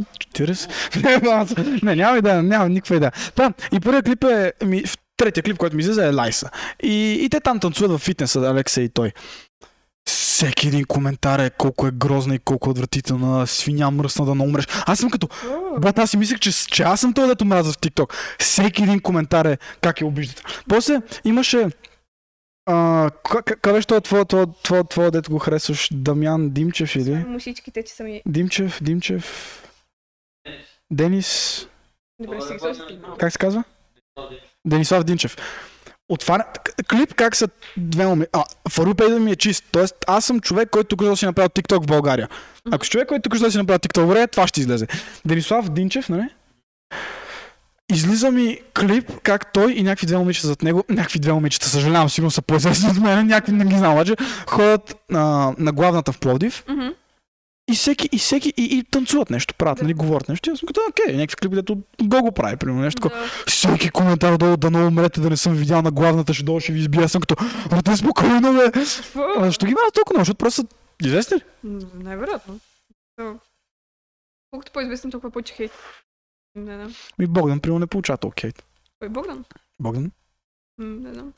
40? 0.03 1.82
не, 1.82 1.97
нямам 1.97 2.18
идея, 2.18 2.42
нямам 2.42 2.72
никаква 2.72 2.97
идея. 2.97 3.12
Та, 3.34 3.53
и 3.72 3.80
първият 3.80 4.07
клип 4.07 4.24
е, 4.24 4.53
ми, 4.64 4.82
третия 5.16 5.42
клип, 5.42 5.57
който 5.57 5.76
ми 5.76 5.80
излезе 5.80 6.07
е 6.07 6.12
Лайса. 6.12 6.51
И, 6.82 7.18
и 7.24 7.28
те 7.28 7.40
там 7.40 7.61
танцуват 7.61 8.01
в 8.01 8.05
фитнеса, 8.05 8.40
Алекса 8.40 8.82
и 8.82 8.88
той. 8.88 9.12
всеки 10.09 10.68
един 10.68 10.84
коментар 10.84 11.38
е 11.38 11.51
колко 11.51 11.86
е 11.86 11.90
грозна 11.90 12.34
и 12.34 12.38
колко 12.38 12.68
е 12.68 12.70
отвратителна, 12.70 13.47
свиня 13.47 13.90
мръсна 13.90 14.24
да 14.24 14.34
не 14.34 14.42
умреш. 14.42 14.66
Аз 14.86 14.99
съм 14.99 15.11
като, 15.11 15.28
брат, 15.80 15.99
аз 15.99 16.11
си 16.11 16.16
мислех, 16.16 16.38
че, 16.38 16.53
че 16.53 16.82
аз 16.82 17.01
съм 17.01 17.12
този, 17.12 17.28
дето 17.28 17.45
мраза 17.45 17.72
в 17.72 17.78
TikTok. 17.78 18.12
Всеки 18.38 18.82
един 18.82 19.01
коментар 19.01 19.45
е 19.45 19.59
как 19.80 20.01
я 20.01 20.07
обиждате. 20.07 20.42
После 20.68 21.01
имаше 21.24 21.68
къде 23.62 23.72
беше 23.72 23.86
това, 23.86 24.01
това, 24.01 24.24
това, 24.24 24.47
това, 24.62 24.84
това, 24.84 25.11
дето 25.11 25.30
го 25.30 25.38
харесваш? 25.38 25.88
Дамян 25.92 26.51
Димчев 26.51 26.97
или? 26.97 27.14
Мушичките, 27.14 27.82
че 27.82 27.95
са 27.95 28.05
ми... 28.05 28.22
Димчев, 28.26 28.82
Димчев, 28.82 29.63
Денис, 30.95 31.66
Добре, 32.20 32.38
как 33.18 33.32
се 33.32 33.38
казва? 33.38 33.64
Денислав 34.66 35.05
Динчев. 35.05 35.36
Отваря 36.09 36.45
клип 36.90 37.14
как 37.14 37.36
са 37.36 37.49
две 37.76 38.07
моми. 38.07 38.26
А, 38.32 38.45
да 38.97 39.20
ми 39.20 39.30
е 39.30 39.36
чист. 39.36 39.64
Тоест, 39.72 39.95
аз 40.07 40.24
съм 40.24 40.40
човек, 40.40 40.70
който 40.70 40.88
тук 40.88 41.05
да 41.05 41.16
си 41.16 41.26
направил 41.26 41.49
TikTok 41.49 41.82
в 41.82 41.86
България. 41.86 42.28
Ако 42.72 42.84
си 42.84 42.90
човек, 42.90 43.09
който 43.09 43.30
тук 43.30 43.51
си 43.51 43.59
направил 43.59 43.78
TikTok 43.78 44.03
в 44.03 44.07
България, 44.07 44.28
това 44.28 44.47
ще 44.47 44.61
излезе. 44.61 44.86
Денислав 45.24 45.68
Динчев, 45.68 46.09
нали? 46.09 46.28
Излиза 47.92 48.30
ми 48.30 48.61
клип, 48.78 49.11
как 49.22 49.53
той 49.53 49.72
и 49.72 49.82
някакви 49.82 50.07
две 50.07 50.16
момичета 50.16 50.47
зад 50.47 50.62
него, 50.62 50.84
някакви 50.88 51.18
две 51.18 51.32
момичета, 51.32 51.68
съжалявам, 51.68 52.11
сигурно 52.11 52.30
са 52.30 52.42
по-известни 52.42 52.90
от 52.90 52.97
мен, 52.97 53.26
някакви 53.26 53.53
не 53.53 53.64
ги 53.64 53.78
знам, 53.78 53.92
обаче, 53.92 54.16
ходят 54.47 54.97
а, 55.12 55.53
на 55.59 55.72
главната 55.72 56.12
в 56.12 56.18
Пловдив 56.18 56.64
Мгм. 56.68 56.88
И 57.70 57.74
всеки, 57.74 58.08
и 58.12 58.18
всеки, 58.18 58.52
и, 58.56 58.78
и 58.78 58.84
танцуват 58.84 59.30
нещо, 59.30 59.54
правят, 59.54 59.78
Да. 59.78 59.84
нали, 59.84 59.94
говорят 59.94 60.28
нещо. 60.28 60.50
И 60.50 60.52
аз 60.52 60.58
съм 60.58 60.66
като, 60.66 60.80
окей, 60.90 61.16
някакви 61.16 61.36
клипи, 61.36 61.54
дето 61.54 61.74
го 62.02 62.22
го 62.22 62.32
прави, 62.32 62.56
примерно, 62.56 62.80
нещо 62.82 63.02
такова. 63.02 63.22
Да. 63.22 63.28
Всеки 63.50 63.90
коментар 63.90 64.36
долу 64.36 64.56
да 64.56 64.70
не 64.70 64.84
умрете, 64.84 65.20
да 65.20 65.30
не 65.30 65.36
съм 65.36 65.54
видял 65.54 65.82
на 65.82 65.90
главната, 65.90 66.34
ще 66.34 66.44
долу 66.44 66.60
ще 66.60 66.72
ви 66.72 66.78
избия. 66.80 67.04
Аз 67.04 67.12
съм 67.12 67.20
като, 67.20 67.36
брате, 67.70 67.96
спокойно, 67.96 68.52
бе. 68.52 68.80
А, 69.16 69.44
защо 69.44 69.66
ги 69.66 69.74
правят 69.74 69.94
толкова? 69.94 70.20
Защото 70.20 70.38
просто 70.38 70.62
са 70.62 70.66
известни 71.06 71.36
ли? 71.36 71.42
Да. 73.18 73.38
Колкото 74.50 74.72
по-известен, 74.72 75.10
толкова 75.10 75.30
повече 75.30 75.54
хейт. 75.54 75.72
Не 76.54 76.74
знам. 76.74 76.94
Ми 77.18 77.26
Богдан, 77.26 77.60
примерно, 77.60 77.78
не 77.78 77.86
получава 77.86 78.18
толкова 78.18 78.40
хейт. 78.40 78.64
Кой 78.98 79.08
Богдан? 79.08 79.44
Богдан? 79.80 80.10
Не 80.78 81.12
знам. 81.14 81.32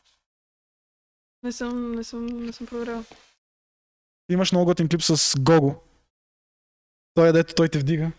Не 1.43 1.53
съм, 1.53 1.93
не 1.93 2.05
съм, 2.05 2.27
не 2.27 2.53
съм 2.53 2.67
проверял. 2.67 3.05
Имаш 4.31 4.53
много 4.53 4.65
готин 4.67 4.89
клип 4.89 5.03
с 5.03 5.35
Гого. 5.41 5.75
Той 7.17 7.29
е 7.29 7.33
дето, 7.33 7.55
той 7.55 7.69
те 7.69 7.79
вдига. 7.79 8.11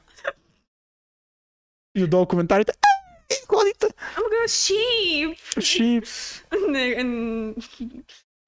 И 1.97 2.03
отдолу 2.03 2.25
коментарите. 2.25 2.71
«Е, 3.29 3.35
Ходите. 3.47 3.87
Ама 4.17 4.25
га, 4.29 4.47
шип! 4.47 5.63
Шипс. 5.63 6.41
Не, 6.69 7.53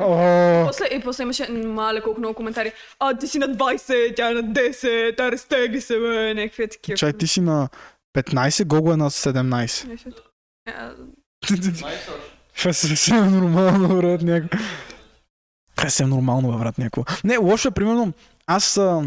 О, 0.02 0.68
после, 0.68 0.86
и 0.86 1.02
после 1.02 1.24
имаше 1.24 1.52
мале 1.52 2.02
колко 2.02 2.20
много 2.20 2.36
коментари. 2.36 2.74
А, 3.00 3.18
ти 3.18 3.28
си 3.28 3.40
на 3.40 3.50
20, 3.50 4.16
тя 4.16 4.30
е 4.30 4.34
на 4.34 4.44
10, 4.44 5.20
а 5.20 5.32
разтегли 5.32 5.82
се, 5.82 6.00
бе, 6.00 6.34
някакви 6.34 6.68
такива. 6.68 6.98
Чай, 6.98 7.14
ти 7.14 7.28
си 7.28 7.42
на 7.42 7.70
15, 8.18 8.66
Гого 8.66 8.94
е 8.94 8.98
на 8.98 9.10
17. 9.10 9.88
Нещо 9.88 10.12
такова. 10.12 10.32
А, 10.66 10.96
Май 11.82 11.96
точно. 12.06 12.22
Това 12.58 12.70
е 12.70 12.74
съвсем 12.74 13.32
нормално, 13.32 13.88
брат, 13.88 14.22
някакво. 14.22 14.58
Това 15.76 15.88
е 15.88 15.90
съвсем 15.90 16.10
нормално, 16.10 16.60
брат, 16.60 16.78
някакво. 16.78 17.04
Не, 17.24 17.38
лошо 17.38 17.68
е, 17.68 17.72
примерно, 17.72 18.14
аз 18.48 18.78
а, 18.78 19.04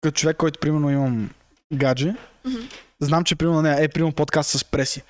като 0.00 0.14
човек, 0.14 0.36
който, 0.36 0.60
примерно, 0.60 0.90
имам 0.90 1.30
гадже, 1.74 2.14
мгм. 2.44 2.56
знам, 3.00 3.24
че, 3.24 3.36
примерно, 3.36 3.62
не, 3.62 3.84
е, 3.84 3.88
примерно, 3.88 4.12
подкаст 4.12 4.50
с 4.50 4.64
преси. 4.64 5.02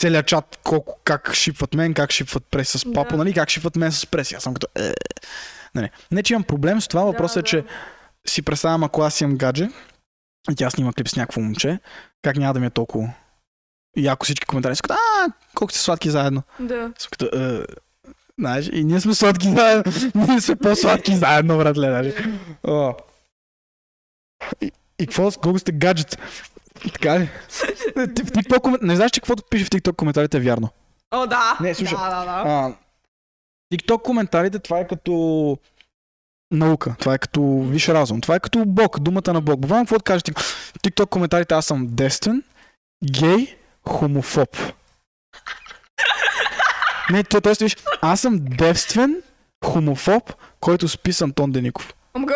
Целият 0.00 0.26
чат, 0.26 0.58
колко, 0.64 1.00
как 1.04 1.34
шипват 1.34 1.74
мен, 1.74 1.94
как 1.94 2.12
шипват 2.12 2.44
преси 2.50 2.78
с 2.78 2.92
папа, 2.92 3.10
Да. 3.10 3.16
нали, 3.16 3.32
как 3.32 3.50
шипват 3.50 3.76
мен 3.76 3.92
с 3.92 4.06
преси. 4.06 4.34
Аз 4.34 4.42
съм 4.42 4.54
като, 4.54 4.66
е, 4.82 4.92
не, 5.74 5.90
не, 6.10 6.22
че 6.22 6.32
имам 6.32 6.44
проблем 6.44 6.80
с 6.80 6.88
това, 6.88 7.04
въпросът 7.04 7.36
е, 7.36 7.40
да. 7.40 7.46
че 7.46 7.64
си 8.26 8.42
представям, 8.42 8.84
ако 8.84 9.02
аз 9.02 9.20
имам 9.20 9.36
гадже, 9.36 9.68
и 10.50 10.54
тя 10.54 10.70
снима 10.70 10.92
клип 10.92 11.08
с 11.08 11.16
някакво 11.16 11.40
момче, 11.40 11.78
как 12.22 12.36
няма 12.36 12.54
да 12.54 12.60
ми 12.60 12.66
е 12.66 12.70
толкова 12.70 13.14
и 13.96 14.06
ако 14.06 14.24
всички 14.24 14.46
коментари 14.46 14.76
са 14.76 14.82
като, 14.82 14.94
а, 14.94 15.32
колко 15.54 15.72
сте 15.72 15.80
сладки 15.80 16.10
заедно. 16.10 16.42
Да. 16.60 16.92
Съм 16.98 17.08
като, 17.10 17.26
е, 17.26 17.64
знаеш, 18.38 18.70
и 18.72 18.84
ние 18.84 19.00
сме 19.00 19.14
сладки 19.14 19.48
заедно. 19.50 19.92
ние 20.28 20.40
сме 20.40 20.56
по-сладки 20.56 21.16
заедно, 21.16 21.58
братле, 21.58 21.88
знаеш. 21.88 22.14
О. 22.64 22.94
И, 24.60 24.72
и 24.98 25.06
какво, 25.06 25.30
с 25.30 25.36
колко 25.36 25.58
сте 25.58 25.72
гаджет? 25.72 26.18
Така 26.92 27.20
ли? 27.20 27.28
Ти- 27.94 28.22
В 28.22 28.26
TikTok, 28.26 28.58
комент- 28.58 28.82
не 28.82 28.96
знаеш, 28.96 29.10
че 29.10 29.20
каквото 29.20 29.42
пише 29.42 29.64
в 29.64 29.70
TikTok 29.70 29.96
коментарите 29.96 30.36
е 30.36 30.40
вярно. 30.40 30.68
О, 31.10 31.26
да! 31.26 31.58
Не, 31.60 31.74
слушай. 31.74 31.96
Да, 31.96 32.10
да, 32.10 32.24
да. 32.24 32.42
А, 32.46 32.72
TikTok 33.72 34.02
коментарите, 34.02 34.58
това 34.58 34.78
е 34.78 34.86
като 34.86 35.58
наука, 36.50 36.94
това 36.98 37.14
е 37.14 37.18
като 37.18 37.42
виш 37.60 37.88
разум, 37.88 38.20
това 38.20 38.34
е 38.34 38.40
като 38.40 38.64
Бог, 38.66 39.00
думата 39.00 39.32
на 39.32 39.40
Бог. 39.40 39.60
Буквално 39.60 39.84
какво 39.84 39.96
да 39.96 40.02
кажеш? 40.02 40.22
TikTok 40.80 41.08
коментарите, 41.08 41.54
аз 41.54 41.66
съм 41.66 41.86
дестен, 41.86 42.42
гей, 43.04 43.56
хомофоб. 43.88 44.56
Не, 47.10 47.24
то, 47.24 47.40
т.е. 47.40 47.54
виж, 47.60 47.76
аз 48.02 48.20
съм 48.20 48.38
девствен, 48.40 49.22
хомофоб, 49.64 50.32
който 50.60 50.88
спи 50.88 51.12
с 51.12 51.20
Антон 51.22 51.52
Деников. 51.52 51.94
Ама 52.14 52.26
га? 52.26 52.34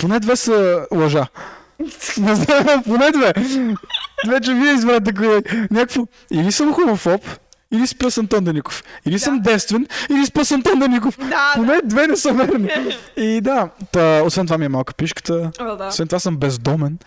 Поне 0.00 0.20
две 0.20 0.36
са 0.36 0.86
лъжа. 0.94 1.26
Не 2.18 2.34
знам, 2.34 2.82
поне 2.82 3.10
две. 3.10 3.32
Вече 4.28 4.54
вие 4.54 4.72
избрате 4.72 5.14
кое. 5.14 5.42
Някакво. 5.70 6.06
Или 6.30 6.52
съм 6.52 6.72
хомофоб, 6.74 7.22
или 7.72 7.86
спя 7.86 8.10
с 8.10 8.18
Антон 8.18 8.44
Деников. 8.44 8.82
Или 9.06 9.18
съм 9.18 9.40
девствен, 9.40 9.86
или 10.10 10.26
спя 10.26 10.44
с 10.44 10.52
Антон 10.52 10.78
Деников. 10.78 11.18
Да, 11.18 11.26
да. 11.26 11.52
Поне 11.54 11.80
две 11.84 12.06
не 12.06 12.16
са 12.16 12.32
верни. 12.32 12.70
И 13.16 13.40
да, 13.40 13.68
та, 13.92 14.22
освен 14.24 14.46
това 14.46 14.58
ми 14.58 14.64
е 14.64 14.68
малка 14.68 14.94
пишката. 14.94 15.50
О, 15.60 15.76
да. 15.76 15.86
Освен 15.86 16.08
това 16.08 16.18
съм 16.18 16.36
бездомен. 16.36 16.98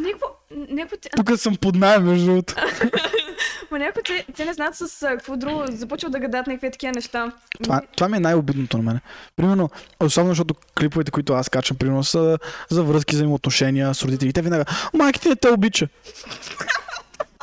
Някакво... 0.00 0.27
Те- 0.76 1.08
Тук 1.16 1.38
съм 1.38 1.56
под 1.56 1.74
найем, 1.74 2.04
между 2.04 2.26
другото. 2.26 2.54
Ма 3.70 3.78
някакво 3.78 4.00
те, 4.02 4.24
те 4.36 4.44
не 4.44 4.52
знаят 4.52 4.74
с 4.74 5.06
какво 5.08 5.36
друго. 5.36 5.62
Започват 5.68 6.12
да 6.12 6.18
гадат 6.18 6.46
някакви 6.46 6.70
такива 6.70 6.92
неща. 6.92 7.32
Това, 7.62 7.80
това 7.96 8.08
ми 8.08 8.16
е 8.16 8.20
най-обидното 8.20 8.76
на 8.76 8.82
мене. 8.82 9.00
Примерно, 9.36 9.70
особено 10.00 10.30
защото 10.30 10.54
клиповете, 10.78 11.10
които 11.10 11.32
аз 11.32 11.48
качвам, 11.48 11.78
примерно 11.78 12.04
са 12.04 12.38
за 12.70 12.82
връзки, 12.82 13.14
взаимоотношения 13.14 13.94
с 13.94 14.02
родители. 14.02 14.32
Те 14.32 14.42
винага, 14.42 14.64
майка 14.94 15.20
ти 15.20 15.28
не 15.28 15.36
те 15.36 15.48
обича. 15.48 15.88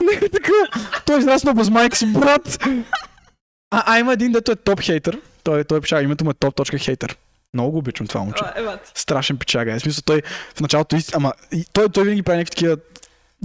Не, 0.01 0.19
така. 0.29 0.51
Той 1.05 1.15
е 1.15 1.19
израснал 1.19 1.53
без 1.53 1.69
майка 1.69 1.97
си, 1.97 2.13
брат. 2.13 2.59
А, 3.71 3.83
а 3.85 3.99
има 3.99 4.13
един, 4.13 4.31
дето 4.31 4.51
е 4.51 4.55
топ 4.55 4.81
хейтър. 4.81 5.19
Той, 5.43 5.63
той 5.63 5.81
пиша, 5.81 6.01
името 6.01 6.23
му 6.25 6.31
е 6.31 6.33
топ.хейтър. 6.33 7.17
Много 7.53 7.71
го 7.71 7.77
обичам 7.77 8.07
това 8.07 8.21
момче. 8.21 8.43
Еват. 8.55 8.91
Страшен 8.95 9.37
пичага. 9.37 9.73
е. 9.73 9.79
Смисъл, 9.79 10.01
той 10.05 10.21
в 10.55 10.61
началото, 10.61 10.97
ама 11.13 11.33
той, 11.73 11.89
той 11.89 12.03
винаги 12.03 12.23
прави 12.23 12.37
някакви 12.37 12.51
такива 12.55 12.77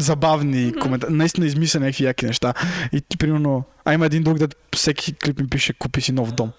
забавни 0.02 0.72
коментари. 0.72 1.12
Наистина 1.12 1.46
измисля 1.46 1.80
някакви 1.80 2.04
яки 2.04 2.26
неща. 2.26 2.54
И 2.92 3.02
примерно, 3.18 3.64
а 3.84 3.94
има 3.94 4.06
един 4.06 4.22
друг, 4.22 4.38
да 4.38 4.48
всеки 4.76 5.14
клип 5.14 5.40
ми 5.40 5.48
пише, 5.48 5.72
купи 5.72 6.00
си 6.00 6.12
нов 6.12 6.32
дом. 6.32 6.52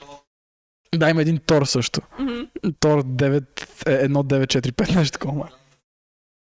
Да, 0.95 1.09
има 1.09 1.21
един 1.21 1.37
Тор 1.37 1.65
също. 1.65 2.01
Мгм. 2.19 2.41
Тор 2.79 3.03
9, 3.03 3.43
е, 3.85 4.09
1945, 4.09 4.95
нещо 4.95 5.19
такова. 5.19 5.47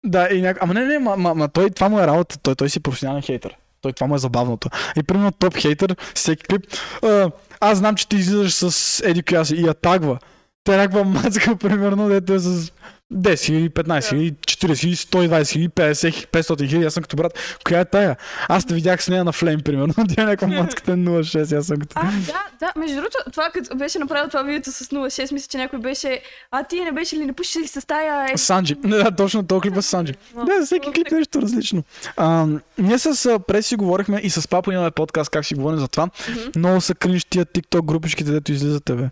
Да, 0.07 0.29
и 0.33 0.41
няк... 0.41 0.59
Ама 0.61 0.75
не, 0.75 0.85
не, 0.85 0.99
ма, 0.99 1.17
ма, 1.17 1.35
ма 1.35 1.49
той, 1.49 1.71
това 1.71 1.89
му 1.89 2.01
е 2.01 2.07
работа. 2.07 2.39
Той, 2.39 2.55
той 2.55 2.71
си 2.71 2.81
професионален 2.81 3.23
хейтър. 3.23 3.57
Той 3.81 3.93
това 3.93 4.07
му 4.07 4.15
е 4.15 4.19
забавното. 4.19 4.69
И 4.97 5.03
примерно 5.03 5.33
топ 5.33 5.57
хейтър, 5.57 5.97
всеки 6.15 6.43
клип. 6.43 6.63
А, 7.03 7.31
аз 7.61 7.79
знам, 7.79 7.95
че 7.95 8.09
ти 8.09 8.17
излизаш 8.17 8.55
с 8.55 9.03
Еди 9.05 9.23
коя 9.23 9.45
си 9.45 9.55
и 9.55 9.67
я 9.67 9.75
тагва. 9.75 10.19
Те 10.65 10.75
е 10.75 10.77
някаква 10.77 11.05
мацка, 11.05 11.57
примерно, 11.61 12.09
дето 12.09 12.35
е 12.35 12.39
с 12.39 12.73
10 13.15 13.45
хиляди, 13.45 13.71
15 13.71 14.09
хиляди, 14.09 14.33
40 14.33 14.79
хиляди, 14.79 14.97
120 14.97 15.53
хиляди, 15.53 15.69
50 15.69 16.13
хиляди, 16.13 16.27
500 16.27 16.69
хиляди. 16.69 16.85
Аз 16.85 16.95
съм 16.95 17.03
като 17.03 17.17
брат, 17.17 17.59
коя 17.67 17.81
е 17.81 17.85
тая? 17.85 18.17
Аз 18.49 18.67
те 18.67 18.75
видях 18.75 19.05
с 19.05 19.09
нея 19.09 19.25
на 19.25 19.33
флейм, 19.33 19.61
примерно. 19.61 19.95
Тя 20.15 20.23
е 20.23 20.27
някаква 20.27 20.49
мацката 20.49 20.93
е 20.93 20.95
06, 20.95 21.59
аз 21.59 21.67
съм 21.67 21.79
като... 21.79 21.93
А, 21.95 22.13
да, 22.27 22.45
да, 22.61 22.73
между 22.77 22.97
другото, 22.97 23.17
това 23.33 23.51
като 23.51 23.77
беше 23.77 23.99
направил 23.99 24.29
това 24.29 24.43
видеото 24.43 24.73
с 24.73 24.85
06, 24.85 25.33
мисля, 25.33 25.49
че 25.51 25.59
някой 25.59 25.79
беше, 25.79 26.21
а 26.51 26.65
ти 26.65 26.81
не 26.81 26.93
беше 26.93 27.17
ли, 27.17 27.25
не 27.25 27.33
пушиш 27.33 27.57
ли 27.57 27.67
с 27.67 27.87
тая? 27.87 28.33
Е, 28.33 28.39
Санджи. 28.39 28.77
Не, 28.85 28.97
да, 29.05 29.11
точно 29.11 29.47
този 29.47 29.61
клип 29.61 29.77
е 29.77 29.83
с 29.83 29.87
Санджи. 29.87 30.15
Да, 30.35 30.61
за 30.61 30.67
всеки 30.67 30.93
клип 30.93 31.11
нещо 31.11 31.43
различно. 31.43 31.83
А, 32.17 32.47
ние 32.79 32.99
с 32.99 33.39
Преси 33.47 33.69
си 33.69 33.77
говорихме 33.77 34.21
и 34.23 34.31
с 34.31 34.49
папа 34.49 34.75
имаме 34.75 34.91
подкаст, 34.91 35.31
как 35.31 35.45
си 35.45 35.55
говорим 35.55 35.79
за 35.79 35.89
това. 35.89 36.09
Много 36.57 36.81
са 36.81 36.95
кринж 36.95 37.25
тия 37.25 37.47
TikTok 37.47 37.83
групичките, 37.83 38.31
дето 38.31 38.53
излизате, 38.53 38.95
бе. 38.95 39.09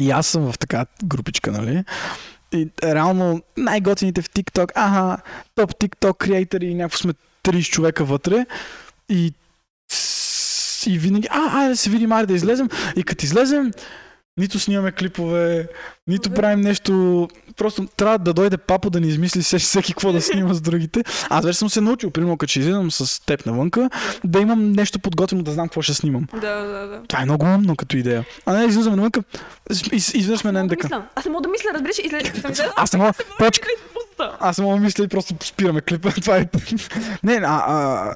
И 0.00 0.10
аз 0.10 0.26
съм 0.26 0.52
в 0.52 0.58
така 0.58 0.86
групичка, 1.04 1.52
нали? 1.52 1.84
И 2.54 2.68
реално 2.84 3.42
най-готините 3.56 4.22
в 4.22 4.30
TikTok, 4.30 4.72
ага, 4.74 5.22
топ 5.54 5.70
TikTok 5.70 6.16
креатори 6.16 6.74
някакво 6.74 6.98
сме 6.98 7.12
30 7.44 7.70
човека 7.70 8.04
вътре. 8.04 8.46
И, 9.08 9.32
и 10.86 10.98
винаги, 10.98 11.28
а, 11.30 11.58
айде 11.58 11.68
да 11.68 11.76
се 11.76 11.90
видим, 11.90 12.12
айде 12.12 12.26
да 12.26 12.34
излезем. 12.34 12.68
И 12.96 13.02
като 13.02 13.24
излезем, 13.24 13.70
Нито 14.36 14.58
снимаме 14.58 14.92
клипове, 14.92 15.68
нито 16.06 16.30
правим 16.30 16.60
нещо. 16.60 17.28
Просто 17.56 17.86
трябва 17.86 18.18
да 18.18 18.32
дойде 18.32 18.56
папа 18.56 18.90
да 18.90 19.00
ни 19.00 19.08
измисли 19.08 19.42
всеки, 19.58 19.92
какво 19.92 20.12
да 20.12 20.22
снима 20.22 20.54
с 20.54 20.60
другите. 20.60 21.04
Аз 21.30 21.44
вече 21.44 21.58
съм 21.58 21.70
се 21.70 21.80
научил, 21.80 22.10
примерно 22.10 22.36
като 22.36 22.50
ще 22.50 22.60
излизам 22.60 22.90
с 22.90 23.26
теб 23.26 23.46
навънка, 23.46 23.90
да 24.24 24.40
имам 24.40 24.72
нещо 24.72 24.98
подготвено, 24.98 25.42
да 25.42 25.52
знам 25.52 25.68
какво 25.68 25.82
ще 25.82 25.94
снимам. 25.94 26.26
Да, 26.32 26.40
да, 26.54 26.86
да. 26.86 27.00
Това 27.08 27.22
е 27.22 27.24
много 27.24 27.46
умно 27.46 27.76
като 27.76 27.96
идея. 27.96 28.24
А 28.46 28.54
не, 28.54 28.64
излизаме 28.64 28.96
навънка, 28.96 29.22
из- 29.92 30.14
изведнъж 30.14 30.40
сме 30.40 30.52
на 30.52 30.58
да 30.58 30.64
НДК. 30.64 30.82
мисля. 30.84 31.04
Аз 31.14 31.24
не 31.24 31.30
мога 31.30 31.42
да 31.42 31.48
мисля, 31.48 31.68
разбираш, 31.74 31.98
излезла, 31.98 32.72
Аз 32.76 32.92
не 32.92 32.98
мога, 32.98 33.12
почка, 33.38 33.68
аз 34.40 34.58
не 34.58 34.64
мога 34.64 34.76
да 34.76 34.82
мисля 34.82 35.04
и 35.04 35.08
просто 35.08 35.34
спираме 35.42 35.80
клипа. 35.80 36.10
Това 36.22 36.36
е. 36.36 36.48
Не, 37.22 37.34
а, 37.34 37.46
а 37.46 38.14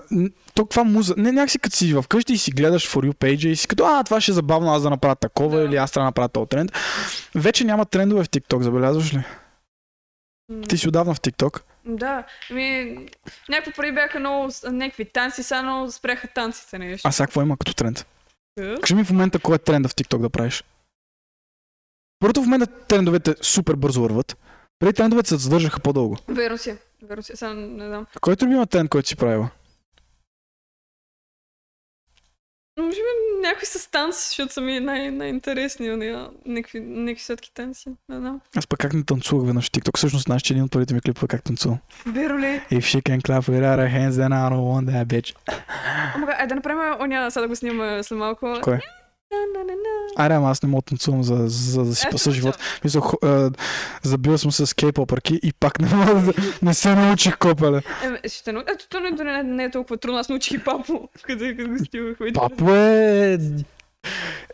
то 0.59 0.67
каква 0.67 0.85
муза. 0.85 1.15
Не, 1.17 1.33
някакси 1.33 1.59
като 1.59 1.77
си 1.77 1.95
вкъщи 2.03 2.33
и 2.33 2.39
си 2.39 2.51
гледаш 2.51 2.91
for 2.91 3.11
you 3.11 3.15
page 3.15 3.49
и 3.49 3.57
си 3.57 3.69
като, 3.69 3.85
а, 3.85 4.05
това 4.05 4.21
ще 4.21 4.31
е 4.31 4.35
забавно 4.35 4.73
аз 4.73 4.83
да 4.83 4.91
направя 4.91 5.17
такова 5.17 5.59
Да. 5.59 5.65
или 5.65 5.77
аз 5.77 5.93
трябва 5.93 6.05
да 6.05 6.09
направя 6.09 6.29
този 6.29 6.49
тренд. 6.49 6.73
Вече 7.35 7.65
няма 7.65 7.87
трендове 7.87 8.25
в 8.25 8.29
TikTok, 8.29 8.61
забелязваш 8.61 9.15
ли? 9.15 9.25
Ти 10.69 10.79
си 10.79 10.89
отдавна 10.89 11.15
в 11.15 11.21
TikTok. 11.21 11.63
Да, 11.85 12.25
ми, 12.51 12.97
някакво 13.49 13.73
преди 13.83 13.93
бяха 13.93 14.21
много 14.21 14.49
някакви 14.71 15.05
танци, 15.05 15.55
много 15.63 15.91
спряха 15.91 16.29
танците 16.29 16.79
нещо. 16.79 17.09
А 17.09 17.13
сега 17.13 17.27
какво 17.27 17.43
има 17.43 17.57
като 17.57 17.75
тренд? 17.75 18.07
Е? 18.61 18.75
Кажи 18.81 18.95
ми 18.95 19.05
в 19.05 19.11
момента 19.11 19.39
кой 19.39 19.55
е 19.55 19.59
тренда 19.59 19.89
в 19.89 19.95
TikTok 19.95 20.19
да 20.19 20.31
правиш. 20.31 20.65
Първото 22.19 22.43
в 22.43 22.45
момента 22.45 22.67
трендовете 22.67 23.35
супер 23.43 23.75
бързо 23.75 24.03
върват. 24.03 24.37
Преди 24.79 24.93
трендовете 24.93 25.29
се 25.29 25.37
задържаха 25.37 25.81
по-дълго. 25.81 26.17
Верно 26.29 26.59
си, 26.59 26.77
верно 27.03 27.23
си, 27.23 27.33
сега 27.35 27.55
не 27.55 27.87
знам. 27.87 28.07
Кой 28.21 28.33
е 28.33 28.45
любима 28.45 28.67
тренд, 28.67 28.91
който 28.91 29.09
си 29.09 29.17
правила? 29.17 29.51
Може 32.79 32.97
би 32.97 33.03
някой 33.43 33.65
с 33.65 33.91
танц, 33.91 34.29
защото 34.29 34.53
са 34.53 34.61
ми 34.61 34.81
най- 34.81 35.11
най-интересни, 35.11 35.93
уния, 35.93 36.29
някакви, 36.47 36.81
някакви 36.81 37.25
сладки 37.25 37.55
танци, 37.55 37.89
не 38.09 38.17
знам. 38.17 38.41
Аз 38.57 38.67
пък 38.67 38.79
как 38.79 38.95
не 38.95 39.05
танцувах 39.05 39.47
веднъж 39.47 39.67
в 39.69 39.73
TikTok. 39.73 39.97
Всъщност 39.97 40.25
знаеш, 40.25 40.43
че 40.43 40.53
един 40.53 40.65
от 40.65 40.73
първите 40.73 40.95
ми 40.95 41.01
клипове 41.01 41.29
как 41.29 41.43
танцувам. 41.43 41.79
Веро 42.07 42.39
ли? 42.39 42.61
If 42.71 42.79
she 42.79 43.03
can 43.03 43.21
clap 43.23 43.41
without 43.41 43.79
her 43.79 43.91
hands, 43.99 44.11
then 44.11 44.33
I 44.33 44.51
don't 44.53 44.67
want 44.73 44.87
that 44.91 45.05
bitch. 45.07 45.35
Омага, 46.17 46.33
айде 46.39 46.47
да 46.47 46.55
направим 46.55 47.01
оня, 47.01 47.31
сега 47.31 47.43
да 47.43 47.49
го 47.49 47.57
снимаме 47.57 48.03
след 48.03 48.19
малко. 48.19 48.47
На, 48.47 48.61
на. 48.67 48.81
Аре, 50.17 50.35
ама 50.35 50.51
аз 50.51 50.63
не 50.63 50.69
мога 50.69 50.83
да 50.83 50.87
танцувам, 50.87 51.23
за, 51.23 51.37
за 51.47 51.85
да 51.85 51.95
си 51.95 52.07
Е, 52.07 52.11
спаса 52.11 52.29
науча. 52.29 52.41
живота. 52.41 52.59
Мисля, 52.85 53.03
а, 53.23 53.51
забил 54.03 54.39
съм 54.39 54.53
с 54.53 54.75
кей-попърки 54.75 55.41
и 55.43 55.53
пак 55.53 55.81
не 55.81 55.95
мога 55.95 56.15
да... 56.15 56.33
Не 56.63 56.75
се 56.75 56.95
научих 56.95 57.39
копеле. 57.39 57.83
Е, 58.25 58.29
ще 58.29 58.53
нау... 58.53 58.63
Ето, 58.67 58.89
то 58.89 59.01
не, 59.01 59.11
не, 59.11 59.43
не 59.43 59.65
е 59.65 59.71
толкова 59.71 59.97
трудно. 59.97 60.19
Аз 60.19 60.29
научих 60.29 60.53
и 60.53 60.59
папо, 60.59 61.09
къде, 61.23 61.53
го 61.55 61.79
снимахме. 61.91 62.33
Папо 62.33 62.71
е... 62.71 63.39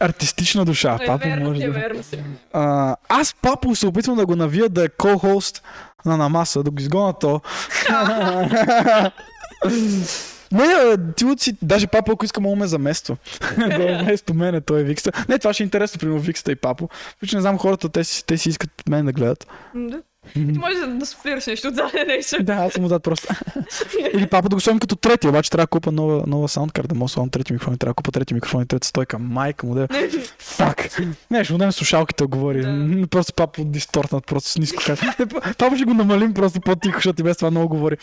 Артистична 0.01 0.65
душа. 0.65 0.99
Е, 1.03 1.07
Папо 1.07 1.29
верно 1.29 1.49
може 1.49 1.61
си, 1.61 1.67
да... 1.67 1.73
верно 1.73 2.03
си. 2.03 2.19
А, 2.53 2.97
аз 3.09 3.35
папо 3.35 3.75
се 3.75 3.87
опитвам 3.87 4.17
да 4.17 4.27
го 4.27 4.37
навия 4.37 4.69
да 4.69 4.85
е 4.85 4.89
ко-хост 4.89 5.63
на 6.05 6.17
намаса, 6.17 6.63
да 6.63 6.71
го 6.71 6.81
изгоня 6.81 7.13
то. 7.13 7.41
Не, 10.55 10.97
ти 11.17 11.25
си, 11.39 11.57
даже 11.63 11.87
папа, 11.87 12.13
ако 12.13 12.25
иска, 12.25 12.41
мога 12.41 12.57
ме 12.57 12.67
замества. 12.67 13.17
вместо 14.03 14.35
мене, 14.35 14.61
той 14.61 14.81
е 14.81 14.85
Викста. 14.85 15.13
Не, 15.29 15.39
това 15.39 15.53
ще 15.53 15.63
е 15.63 15.65
интересно, 15.65 15.99
примерно 15.99 16.21
Викста 16.21 16.53
и 16.53 16.57
папо. 16.57 16.89
Вече 17.23 17.37
не 17.37 17.43
знам 17.43 17.59
хората, 17.59 17.89
те 17.89 18.05
си, 18.05 18.27
те 18.27 18.39
си 18.39 18.49
искат 18.49 18.71
мен 18.89 19.07
да 19.07 19.13
гледат. 19.13 19.47
Да. 19.75 20.03
Ти 20.33 20.41
може 20.41 20.77
да, 20.77 20.87
да 20.87 21.07
суфлираш 21.07 21.47
нещо 21.47 21.69
отзад 21.69 21.93
нещо. 22.07 22.43
да, 22.43 22.53
аз 22.53 22.73
съм 22.73 22.85
отзад 22.85 23.03
просто. 23.03 23.35
Или 24.15 24.27
папа 24.27 24.49
да 24.49 24.57
го 24.57 24.61
сложим 24.61 24.79
като 24.79 24.97
трети, 24.97 25.29
обаче 25.29 25.51
трябва 25.51 25.63
да 25.63 25.67
купа 25.67 25.93
нова, 25.93 26.25
нова 26.27 26.49
саундкарта, 26.49 26.89
да 26.89 26.95
мога 26.95 27.11
да 27.17 27.31
трети 27.31 27.53
микрофон, 27.53 27.79
трябва 27.79 27.91
да 27.91 27.95
купа 27.95 28.13
трети 28.13 28.35
микрофон 28.35 28.63
и 28.63 28.67
трета 28.67 28.87
стойка. 28.87 29.19
Майка 29.19 29.67
му 29.67 29.75
да. 29.75 29.89
Фак. 30.39 30.89
Не, 31.31 31.45
ще 31.45 31.53
му 31.53 31.59
дадем 31.59 31.73
слушалките, 31.73 32.25
говори. 32.25 32.61
Да. 32.61 33.07
Просто 33.07 33.35
папа 33.35 33.65
дистортнат, 33.65 34.27
просто 34.27 34.51
с 34.51 34.59
ниско 34.59 34.83
па- 35.31 35.55
Папа 35.59 35.77
ще 35.77 35.85
го 35.85 35.95
намалим 35.95 36.35
просто 36.35 36.61
по-тихо, 36.61 36.97
защото 36.97 37.23
и 37.23 37.25
без 37.25 37.37
това 37.37 37.51
много 37.51 37.69
говори. 37.69 37.97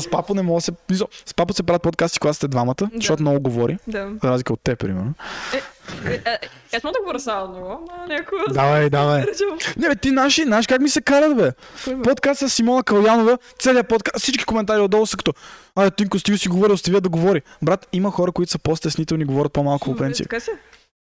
С 0.00 0.10
папа 0.10 0.34
не 0.34 0.42
мога 0.42 0.56
да 0.56 0.62
се... 0.62 0.72
С 1.26 1.34
папа 1.34 1.54
се 1.54 1.62
правят 1.62 1.82
подкасти, 1.82 2.18
когато 2.18 2.34
сте 2.34 2.48
двамата, 2.48 2.90
защото 2.94 3.22
много 3.22 3.40
говори. 3.40 3.78
Да. 3.86 4.10
За 4.22 4.30
разлика 4.30 4.52
от 4.52 4.60
те, 4.64 4.76
примерно. 4.76 5.14
Е, 6.06 6.12
е, 6.14 6.38
Аз 6.76 6.84
мога 6.84 6.92
да 6.92 7.00
говоря 7.00 7.20
само 7.20 7.48
много, 7.48 7.88
ама 7.92 8.06
някой... 8.08 8.38
Давай, 8.50 8.90
давай. 8.90 9.24
Не, 9.76 9.88
бе, 9.88 9.96
ти 9.96 10.10
наши, 10.10 10.42
знаеш 10.42 10.66
как 10.66 10.80
ми 10.80 10.88
се 10.88 11.00
карат, 11.00 11.36
бе? 11.36 11.52
Подкаст 12.04 12.40
с 12.40 12.50
Симона 12.50 12.82
Калянова, 12.82 13.38
целият 13.58 13.88
подкаст, 13.88 14.22
всички 14.22 14.44
коментари 14.44 14.80
отдолу 14.80 15.06
са 15.06 15.16
като 15.16 15.32
Ай, 15.76 15.90
Тинко, 15.90 16.18
стига 16.18 16.38
си 16.38 16.48
говори, 16.48 16.72
остави 16.72 17.00
да 17.00 17.08
говори. 17.08 17.42
Брат, 17.62 17.88
има 17.92 18.10
хора, 18.10 18.32
които 18.32 18.52
са 18.52 18.58
по-стеснителни, 18.58 19.24
говорят 19.24 19.52
по-малко 19.52 19.90
по 19.90 19.96
принцип. 19.96 20.34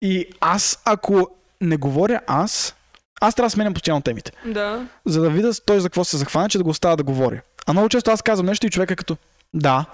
И 0.03 0.29
аз, 0.41 0.83
ако 0.85 1.29
не 1.61 1.77
говоря 1.77 2.21
аз, 2.27 2.75
аз 3.21 3.35
трябва 3.35 3.47
да 3.47 3.51
сменям 3.51 3.75
постоянно 3.75 4.03
темите. 4.03 4.33
Да. 4.47 4.87
За 5.05 5.21
да 5.21 5.31
видя 5.31 5.51
той 5.67 5.81
за 5.81 5.89
какво 5.89 6.05
се 6.05 6.17
захване, 6.17 6.49
че 6.49 6.59
да 6.59 6.65
го 6.65 6.71
оставя 6.71 6.97
да 6.97 7.03
говори. 7.03 7.41
А 7.67 7.73
много 7.73 7.89
често 7.89 8.11
аз 8.11 8.23
казвам 8.23 8.47
нещо 8.47 8.67
и 8.67 8.71
човек 8.71 8.91
е 8.91 8.97
като 8.97 9.17
да. 9.55 9.85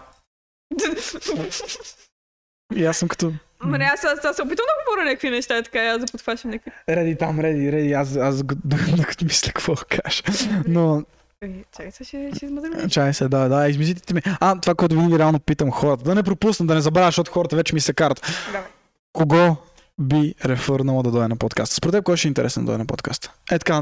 И 2.74 2.84
аз 2.84 2.96
съм 2.96 3.08
като 3.08 3.32
Ма 3.64 3.78
не, 3.78 3.84
аз, 3.84 4.04
аз, 4.04 4.24
аз 4.24 4.36
се 4.36 4.42
опитвам 4.42 4.66
да 4.66 4.84
говоря 4.90 5.04
някакви 5.04 5.30
неща, 5.30 5.62
така, 5.62 5.84
и 5.84 5.88
аз 5.88 6.00
да 6.00 6.06
подфащам 6.06 6.50
някакви. 6.50 6.72
реди 6.88 7.16
там, 7.16 7.40
реди, 7.40 7.72
реди, 7.72 7.92
аз, 7.92 8.16
аз 8.16 8.36
докато 8.64 9.24
мисля 9.24 9.52
какво 9.52 9.74
кажа. 9.88 10.22
Но, 10.68 11.02
Е, 11.42 11.48
Чакай, 11.76 11.90
сега 11.92 12.04
ще, 12.04 12.30
ще 12.36 12.44
измъдрим. 12.44 12.90
чай 12.90 13.14
се, 13.14 13.28
да, 13.28 13.48
да, 13.48 13.68
измислите 13.68 14.14
ми. 14.14 14.22
А, 14.40 14.60
това, 14.60 14.74
което 14.74 14.94
винаги 14.94 15.18
реално 15.18 15.40
питам 15.40 15.70
хората. 15.70 16.04
Да 16.04 16.14
не 16.14 16.22
пропусна, 16.22 16.66
да 16.66 16.74
не 16.74 16.80
забравя, 16.80 17.08
защото 17.08 17.30
хората 17.30 17.56
вече 17.56 17.74
ми 17.74 17.80
се 17.80 17.92
карат. 17.92 18.46
Давай. 18.52 18.70
Кого 19.12 19.56
би 20.00 20.34
рефърнала 20.44 21.02
да 21.02 21.10
дойде 21.10 21.28
на 21.28 21.36
подкаста? 21.36 21.74
Според 21.74 21.92
теб, 21.92 22.04
кой 22.04 22.16
ще 22.16 22.28
е 22.28 22.30
интересен 22.30 22.62
да 22.62 22.66
дойде 22.66 22.78
на 22.78 22.86
подкаста? 22.86 23.32
Е 23.50 23.58
така, 23.58 23.72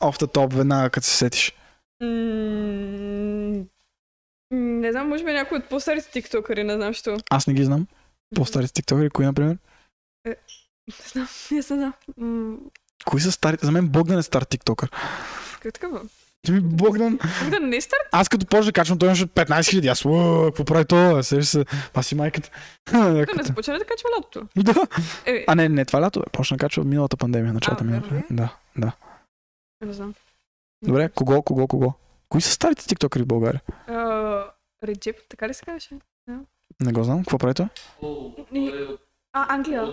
off 0.00 0.22
the 0.22 0.34
top, 0.34 0.54
веднага 0.54 0.90
като 0.90 1.06
се 1.06 1.16
сетиш. 1.16 1.52
М, 2.00 3.64
Не 4.50 4.92
знам, 4.92 5.08
може 5.08 5.24
би 5.24 5.32
някой 5.32 5.58
от 5.58 5.64
по-старите 5.64 6.10
тиктокъри, 6.10 6.64
не 6.64 6.74
знам, 6.74 6.92
що. 6.92 7.16
Аз 7.30 7.46
не 7.46 7.54
ги 7.54 7.64
знам. 7.64 7.86
По-старите 8.34 8.72
тиктокери, 8.72 9.10
кои, 9.10 9.26
например? 9.26 9.56
Не 10.26 10.34
знам, 11.06 11.28
не 11.50 11.62
знам. 11.62 11.92
М, 12.18 12.56
Кои 13.04 13.20
са 13.20 13.32
старите? 13.32 13.66
За 13.66 13.72
мен 13.72 13.88
Богдан 13.88 14.18
е 14.18 14.22
стар 14.22 14.42
тиктокър. 14.42 14.90
Как 15.60 15.74
така 15.74 15.88
бе? 15.88 15.98
Ти 16.42 16.52
ми 16.52 16.60
Богдан. 16.60 17.18
Да 17.50 17.60
не 17.60 17.76
е 17.76 17.80
стар? 17.80 17.98
Аз 18.12 18.28
като 18.28 18.46
почна 18.46 18.64
да 18.64 18.72
качвам, 18.72 18.98
той 18.98 19.08
имаше 19.08 19.26
15 19.26 19.70
хиляди. 19.70 19.88
Аз, 19.88 20.04
«Уа, 20.04 20.44
какво 20.46 20.64
прави 20.64 20.84
това? 20.84 21.22
Сеш 21.22 21.44
се. 21.46 21.64
Си 22.02 22.14
майката. 22.14 22.50
Да 22.92 23.26
не 23.36 23.42
започна 23.42 23.78
да 23.78 23.84
качва 23.84 24.08
лятото. 24.18 24.46
Да. 24.56 24.86
Е, 25.26 25.44
А 25.48 25.54
не, 25.54 25.68
не, 25.68 25.84
това 25.84 26.00
лято 26.00 26.20
е. 26.20 26.30
Почна 26.32 26.56
да 26.56 26.60
качва 26.60 26.84
миналата 26.84 27.16
пандемия, 27.16 27.52
началото 27.52 27.84
А, 27.84 27.86
ми. 27.86 27.92
верно 27.92 28.16
ли? 28.18 28.22
Да, 28.30 28.54
да. 28.76 28.92
не 29.86 29.92
знам. 29.92 30.14
Добре, 30.82 31.08
кого, 31.08 31.42
кого, 31.42 31.66
кого? 31.66 31.92
Кои 32.28 32.40
са 32.40 32.50
старите 32.50 32.86
тиктокери 32.86 33.22
в 33.22 33.26
България? 33.26 33.62
А, 33.86 34.50
Реджеп, 34.84 35.16
така 35.28 35.48
ли 35.48 35.54
се 35.54 35.64
казваше? 35.64 35.96
Не 36.80 36.92
го 36.92 37.04
знам. 37.04 37.18
Какво 37.24 37.38
прави 37.38 37.54
той? 37.54 37.66
Е 38.54 38.86
А, 39.32 39.54
Англия. 39.54 39.92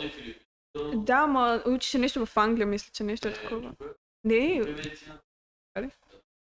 Да, 0.96 1.28
ма 1.28 1.62
учеше 1.66 1.98
нещо 1.98 2.26
в 2.26 2.38
Англия, 2.38 2.68
мисля, 2.68 2.90
че 2.94 3.04
нещо 3.04 3.28
е 3.28 3.34
такова. 3.34 3.72
Не. 4.24 4.62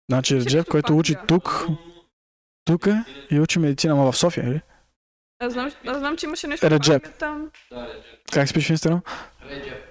Значи 0.10 0.36
Реджеп, 0.36 0.68
който 0.70 0.98
учи 0.98 1.16
тук, 1.28 1.66
тук 2.66 2.88
е 2.88 3.04
и 3.32 3.40
учи 3.40 3.60
медицина, 3.60 3.94
ама 3.94 4.12
в 4.12 4.18
София, 4.18 4.48
или? 4.48 4.62
аз 5.40 5.54
знам, 5.54 5.72
аз 5.88 5.98
знам, 5.98 6.18
че 6.18 6.26
имаше 6.26 6.48
нещо 6.48 6.70
Реджеп. 6.70 7.18
там. 7.18 7.52
Да, 7.72 7.88
Реджеп. 7.88 8.32
Как 8.34 8.50
спиш 8.50 8.68
в 8.68 8.70
Инстаграм? 8.70 9.02
Реджеп. 9.50 9.85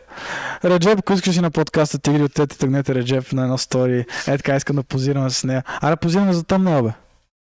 Реджеп, 0.64 0.98
ако 0.98 1.12
искаш 1.12 1.34
си 1.34 1.40
на 1.40 1.50
подкаста 1.50 1.98
Тигри 1.98 2.22
от 2.22 2.34
тете, 2.34 2.58
тъгнете 2.58 2.94
Реджеп 2.94 3.32
на 3.32 3.42
едно 3.42 3.58
стори. 3.58 4.06
Е 4.28 4.36
така, 4.36 4.56
искам 4.56 4.76
да 4.76 4.82
позираме 4.82 5.30
с 5.30 5.44
нея. 5.44 5.62
Аре, 5.66 5.96
позираме 5.96 6.32
за 6.32 6.44
тъмна, 6.44 6.82
бе. 6.82 6.90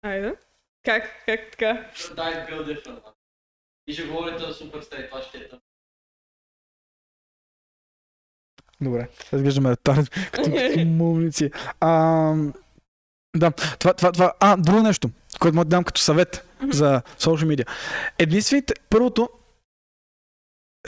Айде. 0.03 0.35
Как, 0.85 1.03
как 1.27 1.41
така? 1.51 1.87
Да, 2.17 2.29
е 2.29 2.47
бил 2.47 2.65
different. 2.65 3.01
И 3.87 3.93
ще 3.93 4.03
говорите 4.03 4.47
за 4.47 4.55
супер 4.55 4.81
стрейт, 4.81 5.11
това 5.11 5.23
ще 5.23 5.39
е 5.39 5.49
тъм. 5.49 5.59
Добре, 8.81 9.09
сега 9.25 9.37
изглеждаме 9.37 9.71
ретард, 9.71 10.11
като, 10.33 10.51
като 10.51 10.79
мумници. 10.79 11.51
А, 11.81 12.35
да, 13.37 13.51
това, 13.51 13.95
това, 13.95 14.13
това. 14.13 14.33
А, 14.41 14.57
друго 14.57 14.83
нещо, 14.83 15.11
което 15.41 15.55
мога 15.55 15.65
да 15.65 15.69
дам 15.69 15.85
като 15.85 16.01
съвет 16.01 16.49
за 16.71 17.03
social 17.19 17.57
media. 17.57 17.69
Единствените, 18.19 18.75
първото, 18.91 19.29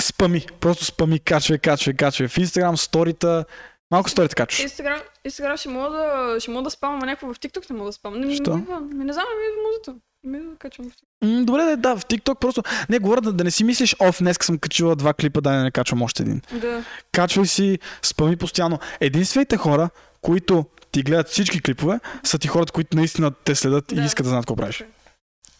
спами. 0.00 0.46
Просто 0.60 0.84
спами, 0.84 1.18
качвай, 1.18 1.58
качвай, 1.58 1.94
качвай. 1.94 2.28
В 2.28 2.36
Instagram, 2.36 2.76
сторита, 2.76 3.44
малко 3.90 4.10
сторита 4.10 4.34
качваш. 4.34 4.62
Инстаграм, 4.62 5.00
Инстаграм 5.24 5.56
ще 5.56 5.68
мога 5.68 5.90
да, 5.90 6.36
ще 6.40 6.50
мога 6.50 6.62
да 6.62 6.70
спамам, 6.70 7.02
а 7.02 7.06
някакво 7.06 7.34
в 7.34 7.38
TikTok 7.38 7.70
не 7.70 7.76
мога 7.76 7.88
да 7.88 7.92
спамам. 7.92 8.20
Не, 8.20 8.34
Що? 8.34 8.56
Не, 8.56 9.04
не 9.04 9.12
знам, 9.12 9.24
ми 9.38 9.44
идва 9.50 9.62
музата. 9.68 9.94
Ми 10.26 10.38
да 10.38 10.56
качвам 10.58 10.90
в 10.90 10.92
TikTok. 10.92 11.44
Добре, 11.44 11.62
да, 11.62 11.76
да, 11.76 11.96
в 11.96 12.04
TikTok 12.04 12.34
просто. 12.38 12.62
Не, 12.88 12.98
говоря 12.98 13.20
да, 13.20 13.32
да 13.32 13.44
не 13.44 13.50
си 13.50 13.64
мислиш, 13.64 13.96
оф, 14.00 14.18
днес 14.18 14.36
съм 14.42 14.58
качила 14.58 14.96
два 14.96 15.14
клипа, 15.14 15.40
да 15.40 15.52
не 15.52 15.70
качвам 15.70 16.02
още 16.02 16.22
един. 16.22 16.40
Да. 16.52 16.84
Качвай 17.12 17.46
си, 17.46 17.78
спами 18.02 18.36
постоянно. 18.36 18.78
Единствените 19.00 19.56
хора, 19.56 19.88
които 20.20 20.64
ти 20.92 21.02
гледат 21.02 21.28
всички 21.28 21.62
клипове, 21.62 22.00
са 22.22 22.38
ти 22.38 22.48
хората, 22.48 22.72
които 22.72 22.96
наистина 22.96 23.30
те 23.30 23.54
следят 23.54 23.92
и 23.92 23.94
Да. 23.94 24.02
искат 24.02 24.24
да 24.24 24.28
знаят 24.28 24.44
какво 24.44 24.56
правиш. 24.56 24.84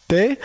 Те 0.07 0.37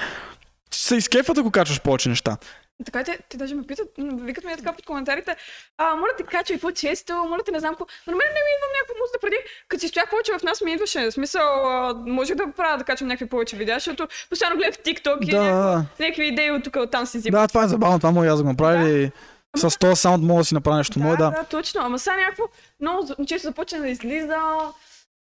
се 0.71 0.97
изкефат, 0.97 1.39
ако 1.39 1.51
качваш 1.51 1.81
повече 1.81 2.09
неща. 2.09 2.37
Така 2.85 3.05
те, 3.05 3.19
те 3.29 3.37
даже 3.37 3.55
ме 3.55 3.63
питат, 3.63 3.89
викат 3.99 4.45
ми 4.45 4.53
е 4.53 4.57
така 4.57 4.73
под 4.73 4.87
коментарите, 4.87 5.37
а, 5.79 5.97
моля 5.97 6.11
те 6.17 6.23
качвай 6.23 6.59
по-често, 6.59 7.15
моля 7.15 7.43
те 7.45 7.53
не 7.53 7.61
знам 7.61 7.73
какво. 7.73 7.87
Но 8.07 8.11
на 8.11 8.17
мен 8.17 8.27
не 8.29 8.41
ми 8.47 8.51
идва 8.57 8.67
някаква 8.79 8.95
музика 9.01 9.19
преди, 9.21 9.37
като 9.69 9.81
си 9.81 9.89
стоях 9.89 10.11
повече 10.11 10.33
в 10.39 10.43
нас 10.43 10.61
ми 10.61 10.73
идваше. 10.73 11.07
В 11.07 11.13
смисъл, 11.13 11.71
а, 11.71 11.95
можех 12.07 12.37
да 12.37 12.53
правя 12.57 12.79
да 12.79 12.85
качвам 12.85 13.09
някакви 13.09 13.29
повече 13.29 13.57
видеа, 13.57 13.77
защото 13.77 14.09
постоянно 14.31 14.57
гледах 14.57 14.75
TikTok 14.75 15.23
и 15.23 15.31
Да, 15.31 15.43
някакви, 15.43 15.87
да, 15.99 16.05
някакви 16.05 16.27
идеи 16.27 16.51
от 16.51 16.65
тук, 16.65 16.77
от 16.77 16.91
там 16.91 17.07
си 17.07 17.19
взимам. 17.19 17.43
да, 17.43 17.49
това 17.49 17.65
е 17.65 17.69
забавно, 17.69 17.99
това 17.99 18.11
мога 18.11 18.27
аз 18.27 18.39
да 18.39 18.43
го 18.43 18.49
направя. 18.49 18.89
или 18.89 19.13
С 19.57 19.79
този 19.79 20.01
саунд 20.01 20.25
мога 20.25 20.41
да 20.41 20.45
си 20.45 20.55
направя 20.55 20.77
нещо 20.77 20.99
мое, 21.01 21.17
да. 21.17 21.31
да, 21.31 21.45
точно. 21.45 21.81
Ама 21.85 21.99
сега 21.99 22.17
някакво 22.17 22.45
много 22.81 23.27
често 23.27 23.49
започна 23.49 23.79
да 23.79 23.89
излиза. 23.89 24.37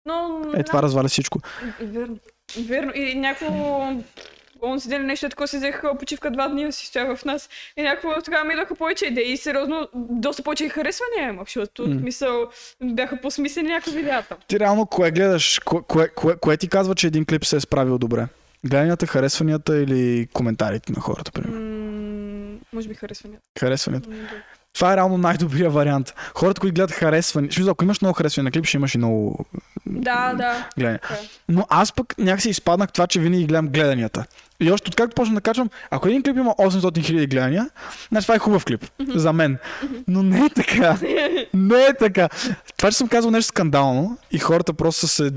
Но... 0.06 0.42
Е, 0.56 0.64
това 0.64 0.82
разваля 0.84 1.08
всичко. 1.08 1.40
Верно. 1.82 2.18
Верно. 2.58 2.92
И 2.96 3.16
някакво... 3.16 3.92
Онзи 4.64 4.90
ден 4.90 5.06
нещо 5.06 5.30
такова 5.30 5.48
си 5.48 5.58
взех 5.58 5.84
а, 5.84 5.98
почивка 5.98 6.32
два 6.32 6.48
дни, 6.48 6.72
си 6.72 6.86
стоях 6.86 7.18
в 7.18 7.26
нас. 7.26 7.50
И 7.78 7.82
някакво 7.82 8.10
тогава 8.26 8.44
ми 8.44 8.54
идваха 8.54 8.76
повече 8.76 9.06
идеи. 9.06 9.32
И 9.32 9.38
сериозно, 9.38 9.88
доста 9.96 10.44
повече 10.44 10.66
и 10.66 10.70
харесвания 10.70 11.30
имах, 11.30 11.46
защото 11.48 11.88
mm. 11.88 12.02
мисъл, 12.04 12.50
бяха 12.84 13.22
по-смислени 13.22 13.70
някакви 13.70 13.92
видеята. 13.92 14.36
Ти 14.48 14.60
реално 14.60 14.86
кое 14.86 15.12
гледаш? 15.12 15.60
Кое, 15.66 15.82
кое, 15.88 16.08
кое, 16.08 16.36
кое 16.36 16.58
ти 16.58 16.68
казва, 16.68 16.96
че 16.96 17.08
един 17.08 17.26
клип 17.26 17.46
се 17.46 17.56
е 17.56 17.60
справил 17.60 17.98
добре? 17.98 18.28
Гледанията, 18.64 19.08
харесванията 19.08 19.78
или 19.78 20.28
коментарите 20.34 20.92
на 20.92 21.02
хората, 21.02 21.32
примерно? 21.32 21.60
М- 21.62 22.58
може 22.74 22.88
би 22.88 22.94
харесванията. 22.94 23.44
Харесванията. 23.60 24.10
М, 24.10 24.16
да. 24.16 24.22
Това 24.74 24.94
е 24.94 24.96
реално 24.96 25.18
най-добрия 25.18 25.70
вариант. 25.70 26.14
Хората, 26.36 26.62
които 26.62 26.74
гледат 26.74 26.92
харесвани, 26.92 27.50
в 27.50 27.54
смисъл, 27.54 27.72
ако 27.72 27.84
имаш 27.84 28.02
много 28.02 28.14
харесвания 28.14 28.44
на 28.44 28.52
клип, 28.52 28.66
ще 28.66 28.78
имаш 28.78 28.96
и 28.96 28.98
много 28.98 29.46
Да, 29.86 30.34
да. 30.34 30.68
гледания. 30.78 31.00
Така 31.00 31.14
е. 31.14 31.18
Но 31.50 31.66
аз 31.70 31.94
пък 31.94 32.18
някакси 32.18 32.50
изпаднах 32.50 32.92
това, 32.92 33.08
че 33.08 33.20
винаги 33.20 33.46
гледам 33.46 33.68
гледанията. 33.68 34.26
И 34.62 34.72
още 34.72 34.90
откакто 34.90 35.16
почна 35.16 35.36
да 35.36 35.42
качвам, 35.42 35.70
ако 35.92 36.08
един 36.08 36.24
клип 36.24 36.38
има 36.38 36.52
800 36.52 37.04
хиляди 37.04 37.28
гледания, 37.28 37.70
значи 38.10 38.26
това 38.26 38.36
е 38.36 38.40
хубав 38.40 38.66
клип. 38.66 38.86
За 39.08 39.34
мен. 39.34 39.58
Но 40.08 40.24
не 40.24 40.40
е 40.40 40.50
така. 40.50 40.98
Не 41.54 41.76
е 41.78 41.94
така. 42.00 42.30
Това, 42.78 42.92
че 42.92 42.98
съм 42.98 43.08
казал 43.08 43.32
нещо 43.32 43.48
скандално 43.48 44.18
и 44.32 44.40
хората 44.40 44.74
просто 44.74 45.00
са 45.00 45.08
се 45.08 45.32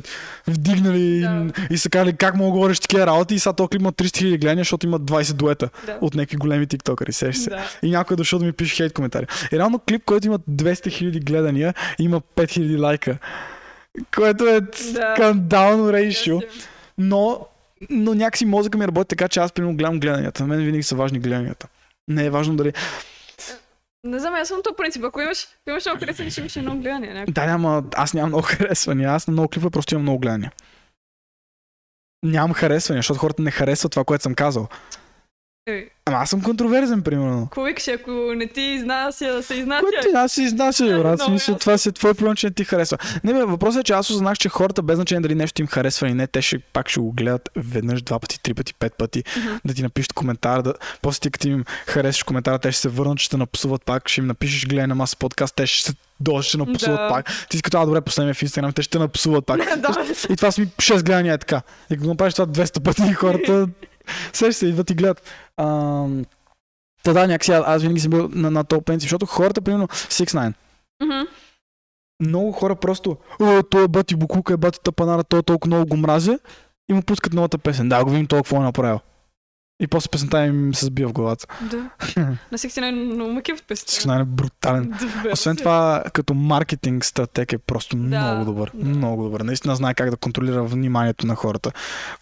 вдигнали 0.49 1.21
Да. 1.21 1.47
и 1.71 1.79
са 1.79 1.91
казали 1.91 2.13
как 2.13 2.37
мога 2.37 2.47
да 2.47 2.53
говориш 2.53 2.81
такива 2.81 3.07
работи 3.07 3.35
и 3.35 3.39
сега 3.39 3.53
този 3.53 3.69
клип 3.69 3.81
има 3.81 3.93
300 3.93 4.17
хиляди 4.17 4.39
гледания, 4.39 4.61
защото 4.61 4.87
има 4.87 5.01
20 5.01 5.33
дуета 5.33 5.69
Да. 5.87 5.99
от 6.01 6.15
някакви 6.15 6.37
големи 6.37 6.67
тиктокъри. 6.67 7.13
Се. 7.13 7.31
Да. 7.31 7.61
И 7.83 7.91
някой 7.91 8.15
е 8.15 8.17
дошъл 8.17 8.39
да 8.39 8.45
ми 8.45 8.53
пише 8.53 8.77
хейт 8.77 8.93
коментари. 8.93 9.27
И 9.53 9.59
реално 9.59 9.79
клип, 9.79 10.03
който 10.05 10.27
има 10.27 10.39
200 10.41 10.91
хиляди 10.91 11.21
гледания, 11.21 11.75
има 11.99 12.21
5000 12.21 12.81
лайка. 12.81 13.19
Което 14.15 14.47
е 14.47 14.61
скандално 15.15 15.93
рейшо. 15.93 16.41
Но, 16.99 17.47
но 17.91 18.15
някакси 18.15 18.45
мозъка 18.45 18.79
ми 18.79 18.87
работи 18.87 19.09
така, 19.09 19.29
че 19.29 19.41
аз 19.41 19.53
примерно 19.53 19.77
гледам 19.77 20.01
гледанията. 20.01 20.43
На 20.43 20.49
мен 20.49 20.65
винаги 20.65 20.83
са 20.83 20.97
важни 20.97 21.19
гледанията. 21.19 21.69
Не 22.09 22.25
е 22.25 22.31
важно 22.31 22.57
дали... 22.57 22.73
Не 24.05 24.19
знам, 24.19 24.35
аз 24.35 24.49
съм 24.49 24.61
то 24.65 24.75
принцип. 24.77 25.05
Ако 25.05 25.21
имаш, 25.21 25.45
ако 25.45 25.71
имаш 25.71 25.85
много 25.87 26.01
харесване, 26.01 26.31
ще 26.31 26.41
имаш 26.41 26.57
едно 26.57 26.77
гледане. 26.77 27.13
някакво. 27.13 27.33
Да, 27.33 27.47
няма... 27.47 27.85
Аз 27.95 28.15
нямам 28.15 28.31
много 28.31 28.47
харесвания. 28.47 29.11
Аз 29.11 29.27
на 29.27 29.33
много 29.33 29.49
клипа 29.49 29.71
просто 29.71 29.95
имам 29.95 30.03
много 30.03 30.19
гледания. 30.19 30.53
Нямам 32.25 32.55
харесвания, 32.55 32.99
защото 32.99 33.21
хората 33.21 33.43
не 33.43 33.51
харесват 33.51 33.93
това, 33.93 34.05
което 34.05 34.23
съм 34.23 34.35
казал. 34.35 34.69
Ей, 35.67 35.89
Ама 36.07 36.17
аз 36.19 36.31
съм 36.31 36.43
контроверзен, 36.43 37.03
примерно. 37.03 37.43
Какво 37.47 37.63
викаш, 37.63 37.89
ако 37.89 38.11
не 38.11 38.47
ти 38.47 38.61
изнася, 38.61 39.43
се 39.43 39.55
изнася? 39.55 39.81
Което 39.81 40.09
ти 40.11 40.17
аз 40.17 40.33
си 40.33 40.43
изнася, 40.43 40.85
Да, 40.87 40.99
брат. 40.99 41.21
Смисъл, 41.27 41.55
това 41.59 41.79
си 41.79 41.89
е 41.89 41.93
твой 41.93 42.15
проблем, 42.15 42.35
че 42.35 42.47
не 42.47 42.53
ти 42.53 42.65
харесва. 42.65 42.99
Не, 43.25 43.33
бе, 43.33 43.45
въпросът 43.45 43.81
е, 43.81 43.85
че 43.85 43.93
аз 43.93 44.11
осъзнах, 44.11 44.39
че 44.39 44.49
хората, 44.49 44.83
без 44.83 44.97
значение 44.97 45.21
дали 45.21 45.35
нещо 45.35 45.63
им 45.63 45.69
харесва 45.69 46.07
или 46.07 46.15
не, 46.15 46.27
те 46.27 46.43
ще 46.43 46.59
пак 46.59 46.89
ще 46.89 47.01
го 47.01 47.13
гледат 47.13 47.49
веднъж, 47.57 48.03
два 48.03 48.19
пъти, 48.19 48.43
три 48.43 48.55
пъти, 48.55 48.75
пет 48.75 48.95
пъти, 48.99 49.25
Мгм. 49.39 49.55
да 49.65 49.75
ти 49.75 49.83
напишат 49.83 50.13
коментар, 50.13 50.63
да... 50.63 50.75
после 51.03 51.21
ти 51.21 51.31
като 51.31 51.49
им 51.49 51.65
харесаш 51.87 52.23
коментара, 52.23 52.59
те 52.59 52.73
ще 52.73 52.81
се 52.81 52.89
върнат, 52.89 53.19
ще 53.19 53.31
те 53.31 53.37
напсуват 53.37 53.85
пак, 53.85 54.09
ще 54.09 54.21
им 54.21 54.27
напишеш 54.27 54.67
гледай 54.67 54.87
на 54.87 54.95
маса 54.95 55.17
подкаст, 55.17 55.55
те 55.57 55.67
ще 55.67 55.91
се 55.91 55.97
дойдат, 56.21 56.45
ще 56.45 56.59
напсуват 56.59 56.97
Да. 57.01 57.09
пак. 57.09 57.47
Ти 57.51 57.57
си 57.57 57.63
като, 57.63 57.83
а, 57.83 57.87
добре, 57.87 58.01
последния 58.01 58.35
в 58.35 58.43
Инстаграм, 58.43 58.73
те 58.73 58.83
ще 58.83 58.99
напсуват 58.99 59.47
пак. 59.47 59.59
да. 59.81 60.07
И 60.31 60.37
това 60.37 60.51
са 60.51 60.61
ми 60.61 60.67
6 60.67 61.03
гледания 61.03 61.35
е 61.35 61.39
така. 61.39 61.63
И 61.91 61.97
го 61.97 62.07
направиш 62.07 62.35
това 62.35 62.47
200 62.47 62.83
пъти, 62.83 63.13
хората 63.13 63.69
се 64.33 64.53
се 64.53 64.67
идват 64.67 64.91
и 64.91 64.95
гледат. 64.95 65.31
Ам, 65.57 66.25
Та 67.03 67.13
да, 67.13 67.27
някакси 67.27 67.53
аз, 67.53 67.83
винаги 67.83 68.01
съм 68.01 68.11
бил 68.11 68.29
на, 68.33 68.51
на 68.51 68.65
принцип, 68.65 69.03
защото 69.03 69.27
хората, 69.27 69.61
примерно, 69.61 69.89
6 69.89 70.53
Мгм. 71.03 71.27
много 72.21 72.53
хора 72.53 72.77
просто, 72.77 73.17
о, 73.41 73.63
той 73.63 73.85
е 73.85 73.89
бати 73.89 74.17
Букука, 74.17 74.53
е 74.53 74.57
бати 74.57 74.79
Тапанара, 74.85 75.25
той 75.25 75.43
толкова 75.43 75.69
много 75.77 75.89
го 75.89 75.97
мразя 75.97 76.39
и 76.91 76.95
му 76.95 77.03
пускат 77.03 77.33
новата 77.33 77.59
песен. 77.59 77.89
Да, 77.89 78.05
го 78.05 78.11
видим 78.11 78.27
толкова 78.27 78.59
е 78.59 78.61
направил. 78.61 78.99
И 79.83 79.87
после 79.87 80.09
песента 80.09 80.47
им 80.47 80.75
се 80.75 80.85
сбива 80.85 81.09
в 81.09 81.13
главата. 81.13 81.47
Да. 81.61 81.91
На 82.53 82.59
всеки 82.59 82.81
е 82.81 82.93
много 82.93 83.33
макив 83.33 83.59
от 83.59 83.67
песен. 83.67 83.85
Всички 83.87 84.09
е 84.11 84.25
брутален. 84.25 84.95
Освен 85.33 85.57
това, 85.57 86.05
като 86.13 86.35
маркетинг 86.35 87.05
стратег 87.05 87.53
е 87.53 87.59
просто 87.59 87.97
Да, 87.97 88.03
много 88.03 88.45
добър. 88.45 88.71
да. 88.75 88.89
Много 88.89 89.23
добър. 89.23 89.41
Наистина 89.41 89.77
знае 89.77 89.95
как 89.95 90.11
да 90.11 90.17
контролира 90.17 90.65
вниманието 90.65 91.27
на 91.27 91.35
хората. 91.35 91.73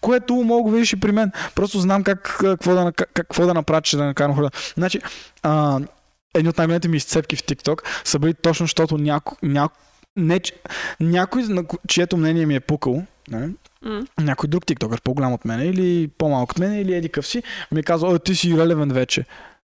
Което 0.00 0.34
мога 0.34 0.70
да 0.70 0.76
видиш 0.76 0.92
и 0.92 1.00
при 1.00 1.12
мен. 1.12 1.32
Просто 1.54 1.80
знам 1.80 2.02
как, 2.02 2.36
какво, 2.40 2.74
да, 2.74 2.92
как, 2.92 3.10
какво 3.14 3.46
да 3.46 3.54
направя, 3.54 3.80
че 3.82 3.96
да 3.96 4.04
накарам 4.04 4.34
хората. 4.34 4.58
Значи, 4.76 5.00
а, 5.42 5.80
едни 6.34 6.48
от 6.48 6.58
най-големите 6.58 6.88
ми 6.88 6.96
изцепки 6.96 7.36
в 7.36 7.42
TikTok 7.42 7.80
са 8.04 8.18
били 8.18 8.34
точно, 8.34 8.64
защото 8.64 8.98
няко, 8.98 9.36
няко, 9.42 9.76
не, 10.16 10.40
някой, 11.00 11.42
на 11.42 11.64
чието 11.88 12.16
мнение 12.16 12.46
ми 12.46 12.54
е 12.54 12.60
пукало, 12.60 13.02
не? 13.30 13.48
М. 13.82 14.06
някой 14.18 14.48
друг 14.48 14.66
тиктокър, 14.66 15.00
по-голям 15.00 15.32
от 15.32 15.44
мен 15.44 15.60
или 15.60 16.08
по-малък 16.18 16.50
от 16.52 16.58
мен 16.58 16.80
или 16.80 16.94
еди 16.94 17.08
къв 17.08 17.26
си, 17.26 17.42
ми 17.72 17.80
е 17.80 17.82
казал, 17.82 18.10
о, 18.10 18.18
ти 18.18 18.34
си 18.34 18.56
релевен 18.58 18.88
вече. 18.88 19.24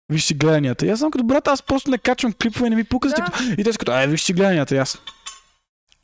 Виж 0.10 0.24
си 0.24 0.34
гледанията. 0.34 0.86
И 0.86 0.90
аз 0.90 1.00
съм 1.00 1.12
като 1.12 1.24
брат, 1.24 1.48
аз 1.48 1.62
просто 1.62 1.92
не 1.92 1.98
качвам 1.98 2.34
клипове 2.34 2.70
не 2.70 2.76
ми 2.76 2.84
пука 2.84 3.10
за. 3.10 3.16
И 3.58 3.64
те 3.64 3.74
са 3.74 3.80
като, 3.80 3.92
ай, 3.92 4.08
виж 4.08 4.22
си 4.22 4.34
гледанията. 4.34 4.76
И 4.76 4.78
аз 4.78 4.98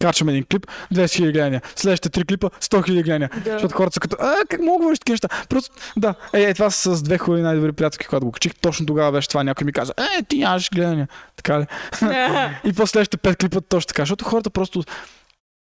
качвам 0.01 0.29
един 0.29 0.43
клип, 0.43 0.67
200 0.93 1.05
000 1.05 1.31
гледания. 1.31 1.61
Следващите 1.75 2.09
три 2.09 2.25
клипа, 2.25 2.49
100 2.49 2.89
000 2.89 3.03
гледания. 3.03 3.29
Да. 3.43 3.51
Защото 3.51 3.75
хората 3.75 3.93
са 3.93 3.99
като, 3.99 4.17
а, 4.19 4.35
как 4.49 4.61
мога 4.61 4.85
да 4.85 4.93
такива 4.93 5.13
неща? 5.13 5.27
Просто, 5.49 5.75
да, 5.97 6.15
е, 6.33 6.43
е, 6.43 6.53
това 6.53 6.69
с 6.69 7.03
две 7.03 7.17
хубави 7.17 7.41
най-добри 7.41 7.71
приятелки, 7.71 8.07
когато 8.07 8.25
го 8.25 8.31
качих. 8.31 8.53
Точно 8.61 8.85
тогава 8.85 9.11
беше 9.11 9.27
това. 9.27 9.43
Някой 9.43 9.65
ми 9.65 9.73
каза, 9.73 9.93
е, 9.97 10.23
ти 10.23 10.39
нямаш 10.39 10.69
гледания. 10.73 11.07
Така 11.35 11.59
ли? 11.59 11.65
И 12.69 12.73
после 12.73 12.87
следващите 12.87 13.17
пет 13.17 13.37
клипа 13.37 13.61
точно 13.61 13.87
така, 13.87 14.01
защото 14.01 14.25
хората 14.25 14.49
просто... 14.49 14.83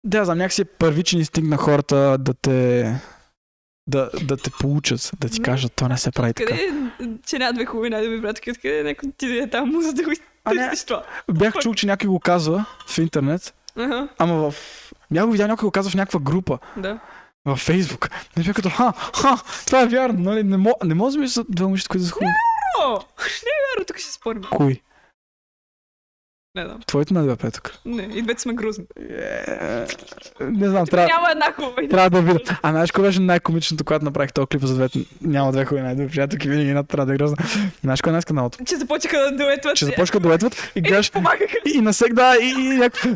Да, 0.04 0.24
знам, 0.24 0.38
някакси 0.38 0.62
е 0.62 0.64
първичен 0.64 1.18
инстинкт 1.18 1.50
на 1.50 1.56
хората 1.56 2.16
да 2.18 2.34
те... 2.34 2.94
Да, 3.86 4.10
да 4.22 4.36
те 4.36 4.50
получат, 4.60 5.10
да 5.20 5.28
ти 5.28 5.42
кажат, 5.42 5.72
това 5.72 5.88
не 5.88 5.98
се 5.98 6.10
прави 6.10 6.34
така. 6.34 6.52
Къде, 6.52 6.72
че 7.26 7.38
няма 7.38 7.52
две 7.52 7.64
хубави 7.64 7.90
най-добри 7.90 8.20
братки, 8.20 8.50
откъде 8.50 8.82
някой 8.82 9.12
ти 9.18 9.38
е 9.38 9.50
там, 9.50 9.82
за 9.82 9.92
да 9.92 10.02
го 10.02 10.10
А, 10.44 10.54
не. 10.54 10.68
търсиш 10.68 10.84
това. 10.84 11.02
Бях 11.32 11.54
чул, 11.54 11.74
че 11.74 11.86
някой 11.86 12.08
го 12.08 12.20
казва 12.20 12.64
в 12.88 12.98
интернет, 12.98 13.54
Ага, 13.76 14.08
ама 14.18 14.50
в... 14.50 14.54
Бях 15.10 15.24
го 15.24 15.32
видял 15.32 15.46
някой 15.48 15.66
го 15.66 15.70
казва 15.70 15.90
в 15.90 15.94
някаква 15.94 16.20
група, 16.20 16.58
да. 16.76 16.98
във 17.44 17.58
Фейсбук. 17.58 18.08
Не 18.36 18.42
бях 18.42 18.56
като, 18.56 18.70
ха, 18.70 18.92
ха, 19.14 19.42
това 19.66 19.82
е 19.82 19.86
вярно, 19.86 20.20
нали? 20.20 20.42
Не, 20.42 20.56
мо, 20.56 20.74
не 20.84 20.94
може 20.94 21.16
да 21.16 21.20
ми 21.20 21.28
са 21.28 21.44
две 21.48 21.64
момичета, 21.64 21.88
които 21.88 22.06
са 22.06 22.12
хубави. 22.12 22.32
О, 22.80 22.90
не 23.18 23.50
е 23.50 23.60
вярно, 23.74 23.84
тук 23.86 23.98
ще 23.98 24.12
спорим. 24.12 24.42
Кои? 24.50 24.80
Не 26.54 26.64
знам. 26.64 26.80
Твоите 26.86 27.14
на 27.14 27.22
две 27.22 27.36
петък. 27.36 27.74
Не, 27.84 28.02
и 28.02 28.22
двете 28.22 28.42
сме 28.42 28.54
грозни. 28.54 28.84
Не 30.40 30.68
знам, 30.68 30.86
трябва... 30.86 31.08
няма 31.08 31.30
една 31.30 31.52
хубава. 31.52 31.88
Трябва 31.90 32.10
да 32.10 32.22
видя. 32.22 32.58
А 32.62 32.70
знаеш 32.70 32.92
кое 32.92 33.04
беше 33.04 33.20
най-комичното, 33.20 33.84
когато 33.84 34.04
направих 34.04 34.32
този 34.32 34.46
клип 34.46 34.62
за 34.62 34.74
двете? 34.74 34.98
Няма 35.22 35.52
две 35.52 35.64
хубави 35.64 35.82
най-добри 35.82 36.10
приятелки, 36.10 36.48
винаги 36.48 36.68
една 36.68 36.82
трябва 36.82 37.06
да 37.06 37.14
е 37.14 37.16
грозна. 37.16 37.36
Знаеш 37.84 38.00
кое 38.02 38.10
е 38.10 38.12
най-скандалното? 38.12 38.58
Че 38.64 38.76
започнаха 38.76 39.18
да 39.18 39.36
дуетват. 39.36 39.76
Че 39.76 39.84
започнаха 39.84 40.20
да 40.20 40.28
дуетват 40.28 40.72
и 40.74 40.80
гледаш 40.80 41.12
Помагаха. 41.12 41.56
и, 41.74 41.80
на 41.80 41.92
всеки, 41.92 42.12
да, 42.12 42.36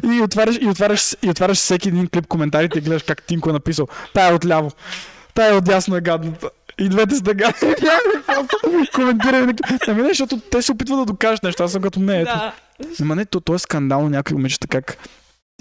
и, 0.04 0.20
отваряш, 0.22 0.58
и, 0.60 0.68
отваряш, 0.68 1.16
и 1.22 1.30
отваряш 1.30 1.56
всеки 1.58 1.88
един 1.88 2.08
клип 2.08 2.26
коментарите 2.26 2.78
и 2.78 2.82
гледаш 2.82 3.02
как 3.02 3.22
Тинко 3.22 3.50
е 3.50 3.52
написал. 3.52 3.88
Тая 4.14 4.30
е 4.30 4.34
отляво. 4.34 4.70
Тая 5.34 5.54
е 5.54 5.56
отдясно 5.56 5.96
е 5.96 6.00
гадната. 6.00 6.50
И 6.78 6.88
двете 6.88 7.14
са 7.14 7.22
гадни. 7.22 7.74
Коментираме. 8.94 9.54
Ами 9.88 10.02
не, 10.02 10.08
защото 10.08 10.40
те 10.50 10.62
се 10.62 10.72
опитват 10.72 10.98
да 10.98 11.04
докажат 11.04 11.42
нещо. 11.42 11.62
Аз 11.62 11.72
съм 11.72 11.82
като 11.82 12.00
не. 12.00 12.20
Ето. 12.20 12.52
Ама 13.00 13.16
не, 13.16 13.24
то, 13.24 13.40
то 13.40 13.54
е 13.54 13.58
скандално 13.58 14.08
някои 14.08 14.36
момичета 14.36 14.68
как 14.68 14.96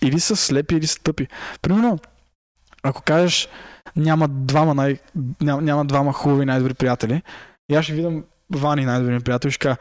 или 0.03 0.19
са 0.19 0.35
слепи, 0.35 0.75
или 0.75 0.87
са 0.87 0.99
тъпи. 0.99 1.27
Примерно, 1.61 1.99
ако 2.83 3.01
кажеш 3.01 3.49
няма 3.95 4.27
двама, 4.27 4.73
най... 4.73 4.97
няма, 5.41 5.61
няма 5.61 5.85
двама 5.85 6.13
хубави 6.13 6.45
най-добри 6.45 6.73
приятели, 6.73 7.21
и 7.71 7.75
аз 7.75 7.85
ще 7.85 7.93
видам 7.93 8.23
Вани 8.49 8.85
най-добри 8.85 9.19
приятел 9.19 9.47
и 9.47 9.51
ще 9.51 9.59
кажа, 9.59 9.77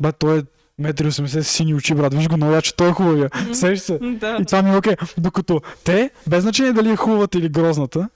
ба, 0.00 0.12
той 0.12 0.38
е 0.38 0.42
1,80 0.82 1.20
м 1.20 1.28
с 1.28 1.44
сини 1.44 1.74
очи, 1.74 1.94
брат, 1.94 2.14
виж 2.14 2.28
го 2.28 2.36
много 2.36 2.62
че 2.62 2.76
той 2.76 2.88
е 2.88 2.92
хубавия. 2.92 3.30
Мгм. 3.42 3.54
Сеш 3.54 3.78
се. 3.78 3.98
Да. 3.98 4.38
И 4.40 4.44
това 4.44 4.62
ми 4.62 4.70
е 4.70 4.76
окей. 4.76 4.94
Докато 5.18 5.60
те, 5.84 6.10
без 6.26 6.42
значение 6.42 6.72
дали 6.72 6.90
е 6.90 6.96
хубавата 6.96 7.38
или 7.38 7.48
грозната, 7.48 8.08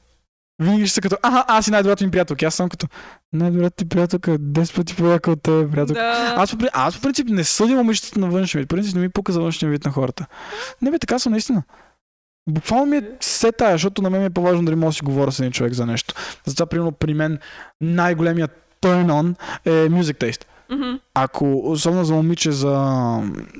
винаги 0.58 0.86
ще 0.86 0.94
са 0.94 1.00
като, 1.00 1.16
аха, 1.22 1.44
аз 1.48 1.64
си 1.64 1.70
най-добрата 1.70 2.04
ми 2.04 2.10
приятелка. 2.10 2.46
Аз 2.46 2.54
съм 2.54 2.68
като, 2.68 2.86
най-добрата 3.32 3.76
ти 3.76 3.88
приятелка 3.88 4.32
е 4.32 4.38
10 4.38 4.76
пъти 4.76 4.96
по-яка 4.96 5.30
от 5.30 5.42
тебе, 5.42 5.70
приятелка. 5.70 6.00
Да. 6.00 6.34
Аз, 6.36 6.56
по, 6.56 6.66
аз 6.72 6.96
по 6.96 7.02
принцип 7.02 7.28
не 7.28 7.44
съдя 7.44 7.74
момичетата 7.74 8.20
на 8.20 8.26
външния 8.26 8.62
вид. 8.62 8.68
По 8.68 8.76
принцип 8.76 8.94
не 8.94 9.00
ми 9.00 9.08
пука 9.08 9.32
за 9.32 9.40
външния 9.40 9.70
вид 9.70 9.84
на 9.84 9.90
хората. 9.90 10.26
Не 10.82 10.90
бе, 10.90 10.98
така 10.98 11.18
съм 11.18 11.32
наистина. 11.32 11.62
Буквално 12.48 12.86
ми 12.86 12.96
е 12.96 13.02
все 13.20 13.52
тая, 13.52 13.72
защото 13.72 14.02
на 14.02 14.10
мен 14.10 14.20
ми 14.20 14.26
е 14.26 14.30
по-важно 14.30 14.64
дали 14.64 14.76
мога 14.76 14.88
да 14.90 14.94
си 14.94 15.04
говоря 15.04 15.32
с 15.32 15.40
един 15.40 15.52
човек 15.52 15.72
за 15.72 15.86
нещо. 15.86 16.14
Затова, 16.46 16.66
примерно, 16.66 16.92
при 16.92 17.14
мен 17.14 17.38
най-големият 17.80 18.50
turn 18.82 19.06
on 19.06 19.34
е 19.64 19.88
music 19.88 20.14
taste. 20.14 20.44
Мгм. 20.70 20.94
ако, 21.14 21.58
особено 21.64 22.04
за 22.04 22.14
момиче, 22.14 22.52
за... 22.52 22.74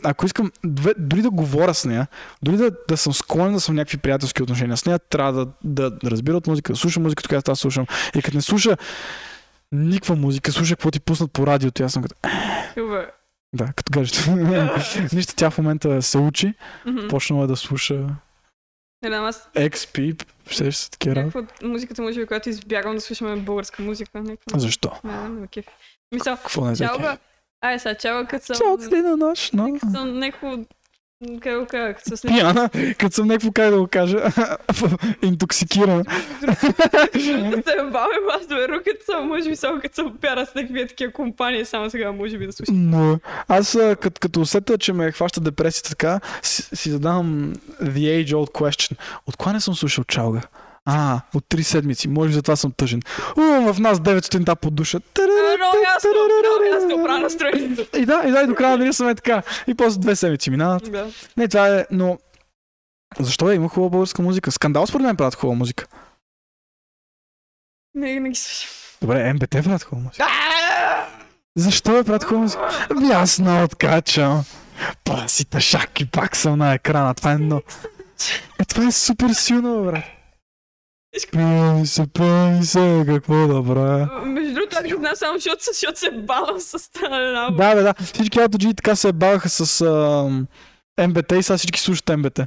Ако 0.05 0.27
искам 0.27 0.53
дори 0.99 1.23
да 1.23 1.31
говоря 1.31 1.75
с 1.75 1.85
нея, 1.85 2.07
дори 2.43 2.57
да, 2.57 2.71
да 2.89 2.97
съм 2.97 3.13
склонен 3.13 3.53
да 3.53 3.61
съм 3.61 3.75
някакви 3.75 3.99
приятелски 3.99 4.43
отношения 4.43 4.77
с 4.77 4.87
нея, 4.87 4.99
трябва 4.99 5.33
да, 5.33 5.47
да, 5.65 5.93
разбира 6.05 6.37
от 6.37 6.47
музика, 6.47 6.73
да 6.73 6.79
слуша 6.79 7.01
музиката, 7.01 7.29
която 7.29 7.51
аз 7.51 7.59
слушам. 7.61 7.87
И 8.15 8.23
като 8.23 8.37
не 8.37 8.43
слуша 8.43 8.77
никаква 9.73 10.17
музика, 10.17 10.53
слуша 10.53 10.77
какво 10.77 10.91
ти 10.91 11.01
пуснат 11.01 11.33
по 11.33 11.47
радиото, 11.47 11.83
аз 11.83 11.93
съм 11.93 12.03
като... 12.03 12.15
Да, 13.53 13.73
като 13.77 13.93
кажете. 13.93 14.31
Нищо, 15.13 15.35
тя 15.37 15.51
в 15.51 15.59
момента 15.59 16.03
се 16.03 16.19
учи, 16.19 16.55
Мгм. 16.87 17.09
почнала 17.09 17.45
е 17.45 17.47
да 17.47 17.57
слуша 17.57 17.95
Не 19.03 19.09
знам, 19.09 19.25
аз 19.25 19.49
XP, 19.57 20.25
ще 20.47 20.73
се 20.73 20.91
такива 20.91 21.17
работи. 21.17 21.65
музиката, 21.65 22.03
може 22.03 22.21
би, 22.21 22.27
която 22.27 22.49
избягвам 22.49 22.95
да 22.95 23.01
слушаме 23.01 23.37
българска 23.37 23.83
музика. 23.83 24.23
Някаква... 24.23 24.59
Защо? 24.59 24.91
Не 25.05 25.11
знам, 25.11 25.41
ме 25.41 25.47
кефи. 25.47 25.69
Мисъл, 26.15 26.37
Какво 26.37 26.65
не 26.65 26.73
бе. 26.73 26.87
Ай, 27.61 27.79
сега, 27.79 27.95
чао, 27.95 28.27
като 28.27 28.47
съм... 28.47 28.57
Чао, 28.57 28.81
следна 28.81 29.17
нощ, 29.17 29.55
но... 29.55 29.73
Като 29.73 29.91
съм 29.93 30.19
някакво... 30.19 30.57
Как 31.41 31.61
го 31.61 31.67
кажа, 31.67 31.95
като 31.95 32.17
съм 32.17 32.29
Пияна, 32.29 32.71
като 32.99 33.15
съм 33.15 33.27
някакво, 33.27 33.53
как 33.53 33.71
да 33.71 33.79
го 33.79 33.87
кажа, 33.87 34.19
интоксикирана. 35.23 36.05
Като 36.05 37.71
се 37.71 37.77
бавя, 37.93 38.09
аз 38.41 38.47
веро, 38.47 38.81
като 38.85 39.05
съм, 39.05 39.29
може 39.29 39.51
би 39.51 39.57
само 39.57 39.81
като 39.81 39.95
съм 39.95 40.17
пяра 40.21 40.47
с 40.47 40.55
някакви 40.55 40.89
такива 40.89 41.13
компании, 41.13 41.65
само 41.65 41.91
сега 41.91 42.13
може 42.13 42.39
би 42.39 42.47
да 42.47 42.53
слушам. 42.53 42.91
Но 42.91 43.19
аз 43.49 43.79
като, 44.01 44.21
като 44.21 44.41
усетя, 44.41 44.79
че 44.79 44.93
ме 44.93 45.13
хваща 45.13 45.41
депресията 45.41 45.91
така, 45.91 46.21
си, 46.43 46.77
си 46.77 46.91
задавам 46.91 47.53
the 47.83 48.25
age 48.25 48.33
old 48.33 48.53
question. 48.53 48.97
От 49.27 49.37
кога 49.37 49.53
не 49.53 49.61
съм 49.61 49.75
слушал 49.75 50.05
чалга? 50.05 50.41
А, 50.91 51.21
от 51.35 51.45
три 51.49 51.65
седмици. 51.65 52.09
Може 52.09 52.29
би 52.29 52.35
затова 52.35 52.57
съм 52.57 52.73
тъжен. 52.73 53.03
У, 53.37 53.73
в 53.73 53.81
нас 53.81 53.99
9 53.99 54.25
сутринта 54.25 54.57
под 54.57 54.75
душа. 54.75 54.99
И 57.97 58.07
да, 58.07 58.23
и 58.27 58.31
да, 58.31 58.43
и 58.43 58.47
до 58.47 58.55
края 58.55 58.71
на 58.71 58.79
деня 58.79 58.95
съм 58.95 59.09
е 59.09 59.15
така. 59.15 59.43
И 59.67 59.75
после 59.75 60.01
две 60.01 60.17
седмици 60.17 60.51
минават. 60.51 60.91
Не, 61.37 61.49
това 61.49 61.69
е, 61.69 61.87
но... 61.91 62.19
Защо 63.19 63.51
е? 63.51 63.55
Има 63.55 63.69
хубава 63.69 63.91
българска 63.91 64.23
музика. 64.23 64.53
Скандал 64.53 64.87
според 64.87 65.07
мен 65.07 65.17
правят 65.17 65.35
хубава 65.35 65.59
музика. 65.59 65.87
Не, 67.95 68.21
не 68.21 68.31
ги. 68.31 68.39
Добре, 69.01 69.33
МБТ 69.33 69.51
правят 69.51 69.83
хубава 69.83 70.05
музика. 70.05 70.27
Защо 71.57 71.99
е 71.99 72.05
правят 72.05 72.25
хубава 72.25 72.43
музика? 72.43 72.87
Ами 72.91 73.11
аз 73.11 73.39
много 73.39 73.65
откачам. 73.65 74.45
Пасите 75.05 75.61
шаки 75.61 76.11
пак 76.11 76.37
съм 76.37 76.59
на 76.59 76.75
екрана. 76.75 77.15
Това 77.15 77.33
е 77.33 77.39
много... 77.39 77.63
Е, 78.61 78.65
това 78.65 78.87
е 78.87 78.93
супер 78.93 79.31
силно, 79.31 79.85
брат. 79.85 80.18
Пи 81.13 81.87
се, 81.87 82.07
пи 82.07 82.67
се, 82.67 83.05
какво 83.07 83.47
да 83.47 83.75
правя. 83.75 84.09
Между 84.25 84.55
другото, 84.55 84.77
аз 84.79 84.85
ги 84.85 84.95
знам 84.99 85.13
само, 85.15 85.39
защото, 85.39 85.65
защото 85.73 85.99
се 85.99 86.11
бавам 86.11 86.61
с 86.61 86.91
тази 86.93 87.07
работа. 87.15 87.57
Да, 87.57 87.75
бе, 87.75 87.83
да. 87.83 87.95
Всички 88.15 88.41
автоджи 88.41 88.75
така 88.75 88.97
се 88.97 89.13
баваха 89.13 89.49
с 89.49 89.81
а, 89.81 91.07
МБТ 91.07 91.33
и 91.33 91.43
сега 91.43 91.57
всички 91.57 91.81
слушат 91.81 92.11
МБТ. 92.17 92.41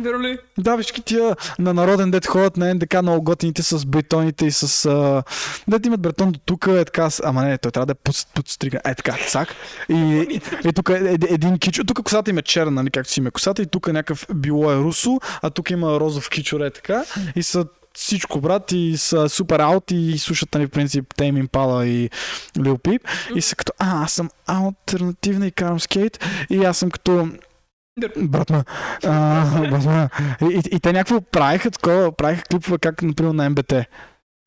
Веро 0.00 0.20
ли? 0.20 0.38
Да, 0.58 0.76
всички 0.78 1.02
тия 1.02 1.36
на 1.58 1.74
народен 1.74 2.10
дет 2.10 2.26
ходят 2.26 2.56
на 2.56 2.74
НДК 2.74 3.02
много 3.02 3.22
готините 3.22 3.62
с 3.62 3.86
бетоните 3.86 4.46
и 4.46 4.50
с... 4.50 4.86
А... 4.86 5.22
Дет 5.68 5.86
имат 5.86 6.00
бретон 6.00 6.32
до 6.32 6.38
тук, 6.38 6.66
е 6.66 6.84
така... 6.84 7.08
Ама 7.24 7.42
не, 7.42 7.58
той 7.58 7.72
трябва 7.72 7.86
да 7.86 7.92
е 7.92 7.94
под, 7.94 8.16
подстриган. 8.34 8.80
Е 8.84 8.94
така, 8.94 9.16
цак. 9.28 9.48
И, 9.88 10.26
и, 10.30 10.40
и 10.68 10.72
тук 10.72 10.88
е 10.88 10.92
ед- 10.92 11.30
един 11.30 11.58
кичо. 11.58 11.84
Тук 11.84 12.02
косата 12.02 12.30
им 12.30 12.38
е 12.38 12.42
черна, 12.42 12.70
нали, 12.70 12.90
както 12.90 13.12
си 13.12 13.20
има 13.20 13.30
косата. 13.30 13.62
И 13.62 13.66
тук 13.66 13.88
някакъв 13.88 14.26
било 14.34 14.72
е 14.72 14.76
русо, 14.76 15.20
а 15.42 15.50
тук 15.50 15.70
има 15.70 16.00
розов 16.00 16.30
кичор, 16.30 16.60
е 16.60 16.70
така. 16.70 17.04
И 17.36 17.42
са 17.42 17.66
всичко, 17.94 18.40
брат, 18.40 18.72
и 18.72 18.96
са 18.96 19.28
супер 19.28 19.60
аут 19.60 19.90
и 19.90 20.18
слушат, 20.18 20.54
нали, 20.54 20.66
в 20.66 20.70
принцип, 20.70 21.14
Тейм 21.16 21.36
Импала 21.36 21.86
и 21.86 22.10
Лил 22.64 22.78
Пип. 22.78 23.02
И 23.34 23.40
са 23.40 23.56
като, 23.56 23.72
а, 23.78 24.04
аз 24.04 24.12
съм 24.12 24.30
альтернативна 24.46 25.46
и 25.46 25.52
карам 25.52 25.80
скейт. 25.80 26.24
И 26.50 26.64
аз 26.64 26.78
съм 26.78 26.90
като, 26.90 27.28
Братма. 28.16 28.64
А, 29.04 29.44
братма. 29.70 30.08
И, 30.42 30.44
и, 30.44 30.76
и, 30.76 30.80
те 30.80 30.92
някакво 30.92 31.20
правиха 31.20 31.70
такова, 31.70 32.12
правиха 32.12 32.42
клипове 32.42 32.78
как, 32.78 33.02
например, 33.02 33.32
на 33.32 33.50
МБТ. 33.50 33.72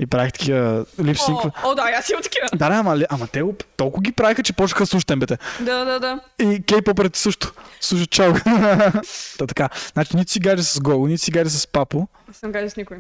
И 0.02 0.06
правих 0.06 0.34
такива 0.34 0.86
липсинг. 1.04 1.46
О, 1.46 1.52
о, 1.64 1.76
да, 1.76 1.82
аз 1.82 2.10
имам 2.10 2.24
такива. 2.24 2.48
Да, 2.56 2.70
да, 2.70 2.76
ама, 2.76 3.06
ама 3.10 3.28
те 3.28 3.44
толкова 3.78 4.04
ги 4.04 4.12
правиха, 4.12 4.44
че 4.44 4.54
почнаха 4.54 4.84
да 4.84 4.88
слушат 4.88 5.10
МБТ. 5.10 5.30
Да, 5.60 5.86
да, 5.86 6.00
да. 6.00 6.20
И 6.40 6.64
кей-поперите 6.64 7.20
също. 7.20 7.54
Слушат 7.82 8.10
чао. 8.10 8.34
Та 9.38 9.48
така. 9.48 9.70
Значи 9.94 10.16
нито 10.16 10.32
си 10.32 10.40
гадже 10.40 10.64
с 10.64 10.80
Гого, 10.80 11.08
нито 11.08 11.24
си 11.24 11.32
гадже 11.32 11.50
с 11.50 11.68
Папо. 11.68 12.08
Не 12.28 12.34
съм 12.34 12.52
гадже 12.52 12.70
с 12.70 12.78
никой. 12.78 12.98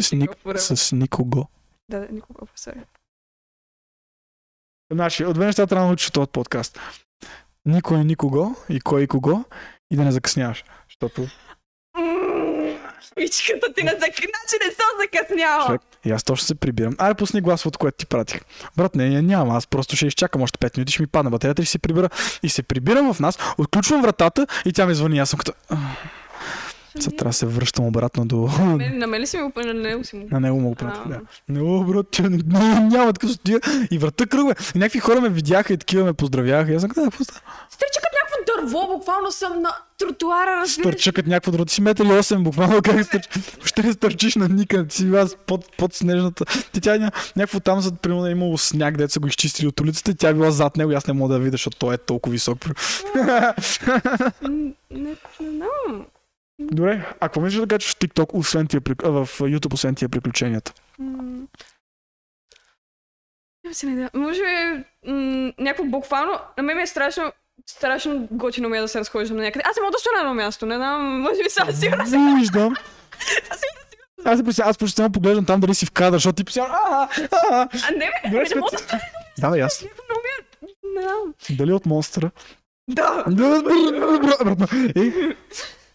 С, 0.00 0.12
ник, 0.12 0.30
с 0.56 0.92
никого. 0.92 1.48
Да, 1.90 2.00
да, 2.00 2.08
никога 2.12 2.46
по 2.46 2.58
себе. 2.58 2.84
Значи, 4.92 5.24
от 5.24 5.34
две 5.34 5.46
неща 5.46 5.66
трябва 5.66 5.84
да 5.84 5.88
научиш 5.88 6.10
от 6.16 6.30
подкаст. 6.30 6.80
Никой 7.64 8.00
е 8.00 8.04
никого 8.04 8.56
и 8.68 8.80
кой 8.80 9.02
и 9.02 9.06
кого 9.06 9.44
и 9.90 9.96
да 9.96 10.04
не 10.04 10.12
закъсняваш. 10.12 10.64
Защото 10.88 11.28
Мичката 13.16 13.72
ти 13.76 13.82
не 13.82 13.90
зак... 13.90 14.00
Значи 14.00 14.56
не 14.66 14.70
съм 14.70 14.86
закъсняла. 15.00 15.66
Човек, 15.66 15.82
и 16.04 16.10
аз 16.10 16.24
точно 16.24 16.46
се 16.46 16.54
прибирам. 16.54 16.94
Айде 16.98 17.14
пусни 17.14 17.40
гласовото, 17.40 17.78
което 17.78 17.96
ти 17.96 18.06
пратих. 18.06 18.40
Брат, 18.76 18.94
не, 18.94 19.08
не, 19.08 19.22
няма. 19.22 19.56
Аз 19.56 19.66
просто 19.66 19.96
ще 19.96 20.06
изчакам 20.06 20.42
още 20.42 20.58
5 20.58 20.76
минути, 20.78 20.92
ще 20.92 21.02
ми 21.02 21.06
падне 21.06 21.30
батерията 21.30 21.62
и 21.62 21.64
ще 21.64 21.72
се 21.72 21.78
прибера. 21.78 22.10
И 22.42 22.48
се 22.48 22.62
прибирам 22.62 23.14
в 23.14 23.20
нас, 23.20 23.38
отключвам 23.58 24.02
вратата 24.02 24.46
и 24.64 24.72
тя 24.72 24.86
ми 24.86 24.94
звъни. 24.94 25.18
Аз 25.18 25.30
съм 25.30 25.38
като... 25.38 25.52
«Ах, 26.96 27.02
Сега 27.02 27.16
трябва 27.16 27.28
да 27.30 27.32
се 27.32 27.46
връщам 27.46 27.84
обратно 27.86 28.26
до... 28.26 28.36
Мен- 28.36 28.98
На 28.98 29.06
мен 29.06 29.20
ли 29.20 29.26
си 29.26 29.38
му 29.38 29.52
на 29.56 29.74
него 29.74 30.04
си 30.04 30.16
му? 30.16 30.26
На 30.30 30.40
него 30.40 30.60
му 30.60 30.76
А. 30.80 31.08
да. 31.08 31.20
Не, 31.48 31.84
брат, 31.84 32.06
тя 32.10 32.22
не, 32.22 32.28
не, 32.46 32.80
няма 32.80 33.12
такъв 33.12 33.30
стоя. 33.30 33.60
И 33.90 33.98
врата 33.98 34.26
кръгва. 34.26 34.54
И 34.74 34.78
някакви 34.78 34.98
хора 34.98 35.20
ме 35.20 35.28
видяха 35.28 35.72
и 35.72 35.76
такива 35.76 36.04
ме 36.04 36.12
поздравяха. 36.12 36.72
И 36.72 36.74
аз 36.74 36.82
съм 36.82 36.90
да, 36.94 37.10
пуста. 37.10 37.42
Стрича 37.70 38.00
като 38.02 38.16
някакво 38.16 38.36
дърво, 38.56 38.94
буквално 38.94 39.32
съм 39.32 39.62
на 39.62 39.70
тротуара, 39.98 40.50
разбираш. 40.50 40.70
Стърча 40.70 41.12
като 41.12 41.28
някакво 41.28 41.50
друго. 41.52 41.64
Ти 41.64 41.74
си 41.74 41.80
метър 41.80 42.04
и 42.04 42.08
8, 42.08 42.42
буквално 42.42 42.82
как 42.82 43.04
стърчиш. 43.04 43.42
Ще 43.64 43.82
не 43.82 43.92
стърчиш 43.92 44.34
на 44.36 44.48
никъде. 44.48 44.88
Ти 44.88 44.96
си 44.96 45.08
аз 45.14 45.36
под, 45.46 45.76
под 45.76 45.94
снежната. 45.94 46.44
Ти 46.72 46.80
тя 46.80 46.98
ня, 46.98 47.10
някакво 47.36 47.60
там, 47.60 47.80
зад 47.80 48.00
примерно 48.00 48.26
е 48.26 48.30
имало 48.30 48.58
сняг, 48.58 48.96
дето 48.96 49.12
са 49.12 49.20
го 49.20 49.28
изчистили 49.28 49.66
от 49.66 49.80
улицата 49.80 50.10
и 50.10 50.14
тя 50.14 50.28
е 50.28 50.34
била 50.34 50.50
зад 50.50 50.76
него 50.76 50.92
и 50.92 50.94
аз 50.94 51.06
не 51.06 51.12
мога 51.14 51.28
да 51.28 51.34
я 51.34 51.40
видя, 51.40 51.54
защото 51.54 51.78
той 51.78 51.94
е 51.94 51.98
толкова 51.98 52.32
висок. 52.32 52.58
Не, 54.42 54.72
не 54.90 55.14
знам. 55.40 56.06
Добре, 56.58 57.14
а 57.20 57.28
какво 57.28 57.40
мислиш 57.40 57.60
да 57.60 57.66
качваш 57.66 57.92
в 57.92 57.98
TikTok, 57.98 58.30
освен 58.32 58.66
тия, 58.66 58.80
в 59.02 59.28
YouTube, 59.40 59.74
освен 59.74 59.94
тия 59.94 60.08
приключенията? 60.08 60.72
Нямам 60.98 61.48
си 63.72 63.86
идея. 63.86 64.10
Може 64.14 64.40
би 64.40 64.84
м, 65.10 65.52
някакво 65.58 65.84
буквално, 65.84 66.38
на 66.56 66.62
мен 66.62 66.76
ми 66.76 66.82
е 66.82 66.86
страшно, 66.86 67.32
страшно 67.66 68.28
готино 68.30 68.68
ми 68.68 68.78
е 68.78 68.80
да 68.80 68.88
се 68.88 69.00
разхождам 69.00 69.36
на 69.36 69.42
някъде. 69.42 69.62
Аз 69.66 69.76
не 69.76 69.82
мога 69.82 69.92
да 69.92 69.98
стоя 69.98 70.12
на 70.12 70.20
едно 70.20 70.34
място, 70.34 70.66
не 70.66 70.76
знам, 70.76 71.20
може 71.20 71.42
би 71.42 71.50
сега 71.50 71.72
сигурно 71.72 72.06
съм. 72.06 72.38
Виждам. 72.38 72.74
Аз, 74.26 74.40
се 74.56 74.62
аз 74.62 74.76
само 74.94 75.12
поглеждам 75.12 75.44
там 75.44 75.60
дали 75.60 75.74
си 75.74 75.86
в 75.86 75.90
кадър, 75.90 76.16
защото 76.16 76.36
ти 76.36 76.44
постоянно... 76.44 76.74
А, 76.74 77.08
а, 77.32 77.68
А 77.88 77.90
не, 77.90 77.98
бе, 77.98 78.28
Добре, 78.30 78.44
не, 78.54 78.60
мога 78.60 78.70
да 78.72 78.78
стоя. 78.78 79.00
Да, 79.38 79.50
бе, 79.50 79.60
аз. 79.60 79.82
Е... 79.82 79.86
Не 80.94 81.02
знам. 81.02 81.34
Дали 81.50 81.72
от 81.72 81.86
монстъра? 81.86 82.30
Да. 82.88 83.24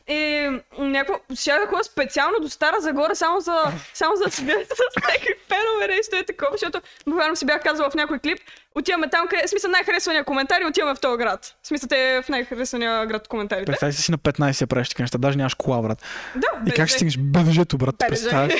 И, 0.10 0.50
И 0.80 0.82
някакво, 0.82 1.36
ще 1.36 1.52
да 1.52 1.68
ходя 1.68 1.84
специално 1.84 2.40
до 2.42 2.50
Стара 2.50 2.76
Загора, 2.80 3.16
само 3.16 3.40
за, 3.40 3.64
само 3.94 4.16
за 4.16 4.24
да 4.24 4.32
се 4.32 4.44
гледате 4.44 4.76
с 4.76 5.02
някакви 5.02 5.34
фенове 5.48 5.96
нещо 5.96 6.16
е 6.16 6.24
такова, 6.24 6.52
защото 6.52 6.82
буквално 7.08 7.36
си 7.36 7.46
бях 7.46 7.64
казала 7.64 7.90
в 7.90 7.96
някой 7.96 8.20
клип, 8.20 8.40
отиваме 8.76 9.10
там, 9.10 9.28
къде, 9.28 9.48
смисъл 9.48 9.72
най-харесвания 9.72 10.24
коментар 10.24 10.62
и 10.62 10.66
отиваме 10.66 10.96
в 10.96 11.00
този 11.00 11.18
град. 11.18 11.56
В 11.64 11.68
смисъл 11.68 11.90
те 11.90 12.16
е 12.16 12.22
в 12.22 12.30
най-харесвания 12.30 13.06
град 13.06 13.28
коментарите. 13.28 13.66
представи 13.66 13.94
си 13.94 14.02
си 14.02 14.12
на 14.12 14.18
15 14.18 14.62
я 14.62 14.68
правиш 14.68 14.90
такива 14.90 15.04
неща, 15.04 15.18
даже 15.18 15.38
нямаш 15.38 15.54
кола, 15.54 15.82
брат. 15.82 16.04
Да, 16.36 16.48
И 16.68 16.72
как 16.72 16.88
ще 16.88 16.96
стигнеш 16.96 17.18
БДЖ-то, 17.18 17.78
брат? 17.78 17.96
Представяш? 17.98 18.54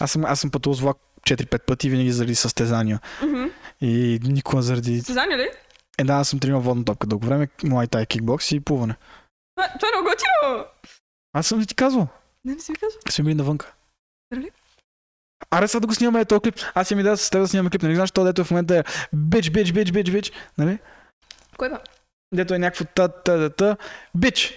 Аз 0.00 0.10
съм, 0.10 0.24
аз 0.24 0.40
съм 0.40 0.50
пътувал 0.50 0.74
с 0.74 0.80
влак 0.80 0.96
4-5 1.22 1.58
пъти, 1.58 1.90
винаги 1.90 2.12
заради 2.12 2.34
състезания. 2.34 3.00
И 3.80 4.20
никога 4.22 4.62
заради... 4.62 4.96
Състезание 4.96 5.38
ли? 5.38 5.48
Е, 5.98 6.04
да, 6.04 6.12
аз 6.12 6.28
съм 6.28 6.38
тренирал 6.38 6.60
водна 6.60 6.84
топка 6.84 7.06
дълго 7.06 7.26
време, 7.26 7.48
муайтай, 7.64 8.06
кикбокс 8.06 8.52
и 8.52 8.60
плуване. 8.60 8.94
Това, 9.56 9.68
това 9.78 9.88
е 9.88 9.92
много 9.96 10.08
готино! 10.10 10.64
Аз 11.32 11.46
съм 11.46 11.60
ли 11.60 11.66
ти 11.66 11.74
казвал? 11.74 12.08
Не, 12.44 12.54
не 12.54 12.60
си 12.60 12.72
ми 12.72 12.78
казва. 12.78 12.98
Сме 13.10 13.24
били 13.24 13.34
навънка. 13.34 13.72
Нали? 14.30 14.50
Аре, 15.50 15.68
сега 15.68 15.80
да 15.80 15.86
го 15.86 15.94
снимаме 15.94 16.24
този 16.24 16.40
клип. 16.40 16.54
Аз 16.74 16.90
имам 16.90 17.00
идея 17.00 17.16
с 17.16 17.30
теб 17.30 17.40
да 17.40 17.48
снимаме 17.48 17.70
клип. 17.70 17.82
Нали 17.82 17.94
знаеш, 17.94 18.10
то 18.10 18.24
дето 18.24 18.40
е 18.40 18.44
в 18.44 18.50
момента 18.50 18.76
е 18.78 18.84
бич, 19.12 19.50
бич, 19.50 19.72
бич, 19.72 19.92
бич, 19.92 20.10
бич. 20.10 20.32
Нали? 20.58 20.78
Кой 21.56 21.68
ба? 21.70 21.80
Дето 22.34 22.54
е 22.54 22.58
някакво 22.58 22.84
та, 22.84 23.08
та, 23.08 23.38
та, 23.38 23.50
та. 23.50 23.76
Бич. 24.16 24.54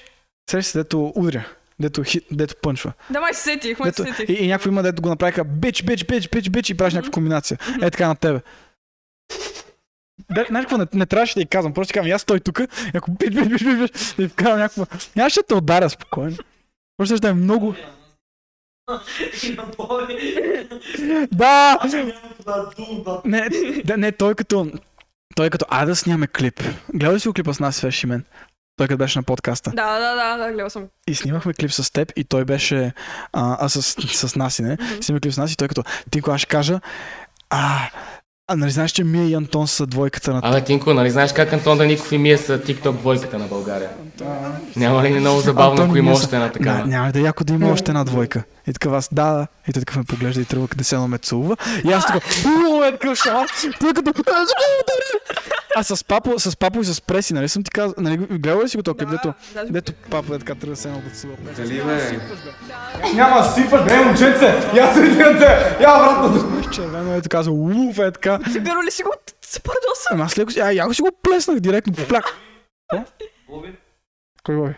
Среща 0.49 0.71
се, 0.71 0.77
дето 0.77 1.13
удря. 1.15 1.45
Дето, 1.79 2.03
хит, 2.03 2.23
дето 2.31 2.55
пънчва. 2.61 2.93
Да, 3.09 3.21
май 3.21 3.33
се 3.33 3.41
сетих, 3.41 3.79
май 3.79 3.91
се 3.93 4.03
Дето, 4.03 4.15
сетих. 4.15 4.39
и, 4.39 4.43
и 4.43 4.47
някакво 4.47 4.69
има, 4.69 4.83
дето 4.83 5.01
го 5.01 5.09
направиха 5.09 5.43
бич, 5.43 5.83
бич, 5.83 6.05
бич, 6.05 6.29
бич, 6.29 6.49
бич 6.49 6.69
и 6.69 6.77
правиш 6.77 6.93
някаква 6.93 7.11
комбинация. 7.11 7.57
Е 7.81 7.91
така 7.91 8.07
на 8.07 8.15
тебе. 8.15 8.41
Да, 10.31 10.45
знаеш 10.49 10.63
какво, 10.63 10.77
не, 10.77 10.85
не 10.93 11.05
трябваше 11.05 11.33
да 11.33 11.41
й 11.41 11.45
казвам, 11.45 11.73
просто 11.73 11.93
казвам, 11.93 12.11
аз 12.11 12.21
стой 12.21 12.39
тук, 12.39 12.61
ако 12.93 13.11
бич, 13.11 13.35
бич, 13.35 13.47
бич, 13.47 13.63
бич, 13.63 13.77
бич, 13.77 14.15
и 14.17 14.27
вкарам 14.27 14.59
някаква... 14.59 14.85
Нямаше 15.15 15.39
да 15.39 15.43
те 15.43 15.53
ударя 15.53 15.89
спокойно. 15.89 16.37
Просто 16.97 17.17
ще 17.17 17.27
е 17.27 17.33
много... 17.33 17.75
Да! 21.31 21.79
Не, 23.25 23.49
да, 23.85 23.97
не, 23.97 24.11
той 24.11 24.35
като... 24.35 24.71
Той 25.35 25.49
като, 25.49 25.65
айде 25.69 25.85
да 25.85 25.95
снимаме 25.95 26.27
клип. 26.27 26.61
Гледай 26.93 27.19
си 27.19 27.27
го 27.27 27.33
клипа 27.33 27.53
с 27.53 27.59
нас, 27.59 27.75
Свеш 27.75 28.03
и 28.03 28.07
мен? 28.07 28.25
Той 28.77 28.87
като 28.87 28.97
беше 28.97 29.19
на 29.19 29.23
подкаста. 29.23 29.69
Да, 29.69 29.99
да, 29.99 30.15
да, 30.15 30.37
да, 30.37 30.51
гледал 30.51 30.69
съм. 30.69 30.87
И 31.07 31.15
снимахме 31.15 31.53
клип 31.53 31.71
с 31.71 31.91
теб 31.91 32.11
и 32.15 32.23
той 32.23 32.45
беше, 32.45 32.93
а, 33.33 33.57
а 33.65 33.69
с, 33.69 33.81
с 34.27 34.35
нас 34.35 34.59
и 34.59 34.61
не. 34.61 34.73
Мгм. 34.73 35.01
Снимахме 35.01 35.19
клип 35.19 35.33
с 35.33 35.37
нас 35.37 35.53
и 35.53 35.57
той 35.57 35.67
като, 35.67 35.83
ти 36.11 36.21
кога 36.21 36.37
ще 36.37 36.47
кажа, 36.47 36.79
а, 37.49 37.89
а 38.47 38.55
нали 38.55 38.71
знаеш, 38.71 38.91
че 38.91 39.03
Мия 39.03 39.27
и 39.27 39.33
Антон 39.33 39.67
са 39.67 39.85
двойката 39.85 40.33
на 40.33 40.41
Абе, 40.43 40.61
Тинко, 40.61 40.93
нали 40.93 41.09
знаеш 41.09 41.33
как 41.33 41.53
Антон 41.53 41.77
Даников 41.77 42.11
и 42.11 42.17
Мия 42.17 42.37
са 42.37 42.61
тикток 42.61 42.95
двойката 42.95 43.37
на 43.37 43.45
България? 43.45 43.89
Няма 44.75 45.03
ли 45.03 45.09
много 45.09 45.39
забавно, 45.39 45.71
Антон 45.71 45.85
ако 45.85 45.97
има 45.97 46.15
са- 46.15 46.23
още 46.23 46.35
една 46.35 46.47
Да, 46.47 46.53
такава? 46.53 46.85
няма 46.85 47.11
да 47.11 47.19
е 47.19 47.23
яко 47.23 47.43
да 47.43 47.53
има 47.53 47.69
още 47.69 47.91
една 47.91 48.03
двойка. 48.03 48.43
И 48.67 48.73
така 48.73 48.89
аз, 48.89 49.09
да, 49.11 49.23
да. 49.25 49.47
И 49.67 49.73
той 49.73 49.79
така 49.79 49.99
ме 49.99 50.05
поглежда 50.05 50.41
и 50.41 50.45
тръгва 50.45 50.67
къде 50.67 50.83
се 50.83 50.97
ме 50.97 51.17
целува. 51.17 51.57
И 51.83 51.91
аз 51.91 52.05
така, 52.05 52.19
ууу, 52.45 52.83
е 52.83 52.91
такъв 52.91 53.17
шамар. 53.17 53.47
Той 53.79 53.93
като, 53.93 54.09
«А, 54.09 54.13
защо 54.15 54.61
ме 54.61 54.81
удари?» 54.81 55.41
а 55.77 55.83
с 55.83 56.03
папо, 56.03 56.39
с 56.39 56.57
папо 56.57 56.81
и 56.81 56.85
с 56.85 57.01
преси, 57.01 57.33
нали 57.33 57.49
съм 57.49 57.63
ти 57.63 57.71
казал, 57.71 57.93
нали, 57.97 58.17
гледал 58.17 58.63
ли 58.63 58.69
си 58.69 58.77
го 58.77 58.83
този 58.83 58.97
клип, 58.97 59.09
дето, 59.09 59.33
дето 59.69 59.93
папо 60.09 60.33
е 60.33 60.39
така 60.39 60.55
тръгва 60.55 60.69
да 60.69 60.81
се 60.81 60.87
едно 60.87 61.01
да 61.01 61.09
целува. 61.09 61.37
Дали 61.57 61.81
бе? 61.83 62.19
Няма 63.15 63.37
да 63.37 63.49
сипаш, 63.51 63.83
бе, 63.83 63.97
момченце! 63.97 64.45
Я 64.75 64.93
се 64.93 65.01
те! 65.17 65.77
Я 65.81 65.95
обратно! 65.95 66.61
Червено 66.71 67.13
е 67.13 67.21
така, 67.21 67.39
уф, 67.41 67.97
е 67.99 68.11
така. 68.11 68.34
Ти 68.43 68.59
гледал 68.59 68.83
ли 68.83 68.91
си 68.91 69.03
го? 69.03 69.11
Се 69.41 69.59
пардоса. 69.59 70.07
Ама 70.11 70.23
аз 70.23 70.37
леко 70.37 70.51
си, 70.51 70.59
а, 70.59 70.71
яко 70.71 70.93
си 70.93 71.01
го 71.01 71.09
плеснах 71.23 71.59
директно, 71.59 71.93
пляк. 72.09 72.25
Боби? 73.49 73.69
Кой 74.43 74.55
Боби? 74.55 74.73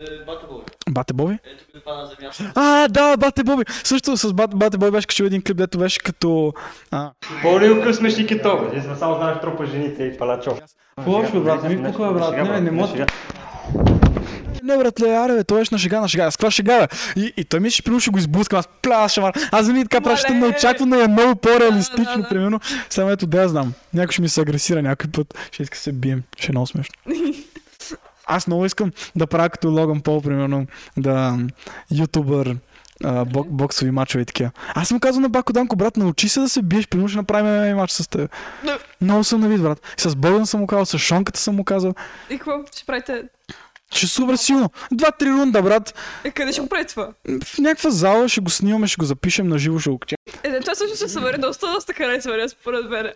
Е, 0.00 0.24
Бата 0.26 0.46
Боби. 0.46 0.64
Бате 0.90 1.12
Боби? 1.12 1.38
Ето 1.44 1.64
къде 1.72 1.84
пада 1.84 2.06
земята. 2.06 2.52
А, 2.56 2.88
да, 2.88 3.16
Бате 3.16 3.44
Боби. 3.44 3.64
Също 3.84 4.16
с 4.16 4.32
Бате, 4.32 4.56
Бате 4.56 4.78
Боби 4.78 4.90
беше 4.90 5.06
качил 5.06 5.24
един 5.24 5.42
клип, 5.42 5.56
дето 5.56 5.78
беше 5.78 6.00
като... 6.00 6.52
А, 6.90 7.10
По-ли 7.42 7.82
късмеш 7.82 8.18
и 8.18 8.26
кито, 8.26 8.70
бе. 8.72 8.82
Само 8.98 9.14
знаеш 9.14 9.40
тропа 9.40 9.66
жените 9.66 10.04
и 10.04 10.18
палачо. 10.18 10.58
Лошо, 11.06 11.40
брат, 11.40 11.62
ми 11.62 11.84
пука, 11.84 12.12
брат. 12.12 12.48
Не, 12.48 12.60
не 12.60 12.70
може. 12.70 13.06
Не, 14.62 14.76
братле, 14.78 15.08
аре, 15.08 15.32
бе, 15.32 15.44
той 15.44 15.58
беше 15.58 15.74
на 15.74 15.78
шега, 15.78 16.00
на 16.00 16.08
шега. 16.08 16.30
С 16.30 16.36
каква 16.36 16.50
шега, 16.50 16.78
бе? 16.80 16.88
И, 17.22 17.32
и 17.36 17.44
той 17.44 17.60
мисля, 17.60 17.74
че 17.76 17.82
примерно 17.82 18.00
ще 18.00 18.10
го 18.10 18.18
изблъскам. 18.18 18.58
Аз 18.58 18.68
пляс, 18.82 19.12
шамар. 19.12 19.32
Аз 19.52 19.66
винаги 19.66 19.84
така 19.88 20.00
правя, 20.00 20.16
ще 20.16 20.32
Мале. 20.32 20.40
не 20.40 20.56
очаквам 20.56 20.90
да 20.90 21.04
е 21.04 21.08
много 21.08 21.36
по-реалистично, 21.36 22.04
Да, 22.04 22.16
да, 22.16 22.22
да. 22.22 22.28
примерно. 22.28 22.60
Само 22.90 23.10
ето, 23.10 23.26
да 23.26 23.42
я 23.42 23.48
знам. 23.48 23.72
Някой 23.94 24.12
ще 24.12 24.22
ми 24.22 24.28
се 24.28 24.40
агресира 24.40 24.82
някой 24.82 25.10
път. 25.10 25.38
Ще 25.52 25.62
иска 25.62 25.78
се 25.78 25.92
бием. 25.92 26.22
Ще 26.38 26.46
е 26.46 26.52
много 26.52 26.66
смешно. 26.66 26.94
Аз 28.26 28.46
много 28.46 28.64
искам 28.66 28.90
да 29.16 29.26
правя 29.26 29.50
като 29.50 29.68
Логан 29.70 30.00
Пол, 30.00 30.20
примерно, 30.22 30.66
да 30.96 31.38
ютубър, 31.90 32.56
бок, 33.26 33.46
боксови 33.50 33.90
мачове 33.90 34.22
и 34.22 34.26
такива. 34.26 34.50
Аз 34.74 34.88
съм 34.88 35.00
казал 35.00 35.20
на 35.20 35.28
Бако 35.28 35.52
Данко, 35.52 35.76
брат, 35.76 35.96
научи 35.96 36.28
се 36.28 36.40
да 36.40 36.48
се 36.48 36.62
биеш, 36.62 36.88
примерно 36.88 37.08
ще 37.08 37.16
направим 37.18 37.76
мач 37.76 37.90
с 37.90 38.08
теб. 38.08 38.30
Много 39.00 39.24
съм 39.24 39.40
на 39.40 39.48
вид, 39.48 39.62
брат. 39.62 39.80
И 39.98 40.00
с 40.00 40.16
Богдан 40.16 40.46
съм 40.46 40.60
му 40.60 40.66
казал, 40.66 40.86
с 40.86 40.98
Шонката 40.98 41.40
съм 41.40 41.56
му 41.56 41.64
казал. 41.64 41.94
И 42.30 42.38
какво 42.38 42.52
ще 42.74 42.84
правите? 42.86 43.22
Ще 43.94 44.06
е 44.06 44.08
супер 44.08 44.36
силно. 44.36 44.70
Два-три 44.92 45.28
рунда, 45.30 45.62
брат. 45.62 45.94
Е, 46.24 46.30
къде 46.30 46.52
ще 46.52 46.60
го 46.60 46.68
правите 46.68 46.90
това? 46.90 47.12
В 47.44 47.58
някаква 47.58 47.90
зала 47.90 48.28
ще 48.28 48.40
го 48.40 48.50
снимаме, 48.50 48.86
ще 48.86 48.96
го 48.98 49.04
запишем 49.04 49.48
на 49.48 49.58
живо, 49.58 49.78
ще 49.78 49.90
го 49.90 49.98
качем. 49.98 50.16
Е, 50.42 50.60
това 50.60 50.74
също 50.74 51.08
се 51.08 51.20
върне 51.20 51.38
доста, 51.38 51.72
доста 51.72 51.92
харесва, 51.92 52.36
не, 52.36 52.48
според 52.48 52.90
мен. 52.90 53.12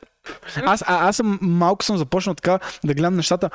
Аз, 0.57 0.83
а, 0.87 1.09
аз 1.09 1.17
съм 1.17 1.39
малко 1.43 1.85
съм 1.85 1.99
започнал 1.99 2.35
така 2.35 2.59
да 2.85 2.95
гледам 2.95 3.15
нещата. 3.15 3.51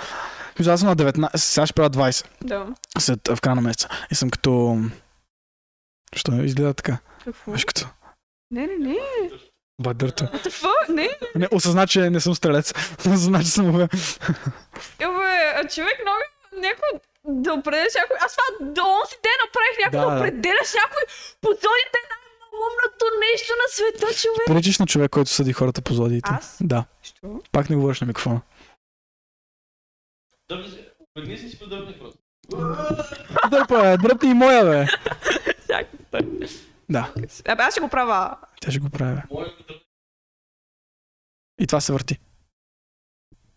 Аз 0.67 0.79
съм 0.79 0.89
на 0.89 0.95
19, 0.95 1.37
сега 1.37 1.65
ще 1.65 1.73
правя 1.73 1.89
20 1.89 2.25
Да. 2.43 2.65
след, 2.99 3.27
в 3.27 3.41
края 3.41 3.55
на 3.55 3.61
месеца. 3.61 3.87
И 4.11 4.15
съм 4.15 4.29
като... 4.29 4.77
Що 6.15 6.31
изгледа 6.43 6.73
така? 6.73 6.97
Какво? 7.25 7.51
Беше 7.51 7.65
като... 7.65 7.87
Не, 8.51 8.67
не, 8.67 8.77
не. 8.77 8.97
Бадърто. 9.81 10.23
Fuck? 10.23 10.89
Не. 10.89 11.09
Не, 11.35 11.47
осъзна, 11.51 11.87
че 11.87 12.09
не 12.09 12.19
съм 12.19 12.35
стрелец. 12.35 12.73
Осъзна, 12.99 13.43
че 13.43 13.49
съм... 13.49 13.75
Абе, 13.75 13.87
а 15.55 15.67
човек 15.67 15.93
много 16.01 16.17
някой 16.59 16.89
да 17.25 17.53
определяш 17.53 17.93
някой. 18.01 18.17
Аз 18.25 18.35
това 18.35 18.71
до 18.73 18.81
онзи 18.81 19.15
ден 19.25 19.37
направих 19.45 19.75
някой 19.83 19.99
Да, 19.99 20.05
да, 20.09 20.15
определяш 20.15 20.69
някой 20.81 21.03
по 21.41 21.47
зодите 21.47 21.97
е 22.03 22.07
най-умното 22.11 23.05
нещо 23.25 23.51
на 23.61 23.67
света, 23.75 24.21
човек. 24.21 24.45
Приличаш 24.47 24.79
на 24.79 24.85
човек, 24.87 25.11
който 25.11 25.29
съди 25.29 25.53
хората 25.53 25.81
по 25.81 25.93
злодиите. 25.93 26.29
Аз? 26.33 26.57
Да. 26.61 26.85
Що? 27.03 27.41
Пак 27.51 27.69
не 27.69 27.75
говориш 27.75 28.01
на 28.01 28.07
микрофона. 28.07 28.41
Дърпни 30.49 30.69
си. 30.69 30.85
Си 31.37 31.45
и 31.45 31.49
си 31.49 31.59
подърпни 31.59 31.99
просто. 31.99 32.19
Дърпа, 33.49 33.97
дръпни 33.97 34.29
и 34.29 34.33
моя, 34.33 34.65
бе. 34.65 34.85
Да, 36.89 37.13
Абе, 37.47 37.63
аз 37.63 37.73
ще 37.73 37.81
го 37.81 37.89
правя. 37.89 38.37
тя 38.61 38.71
ще 38.71 38.79
го 38.79 38.89
го 38.89 38.97
дърпни. 38.97 39.21
И 41.59 41.67
това 41.67 41.81
се 41.81 41.93
върти. 41.93 42.19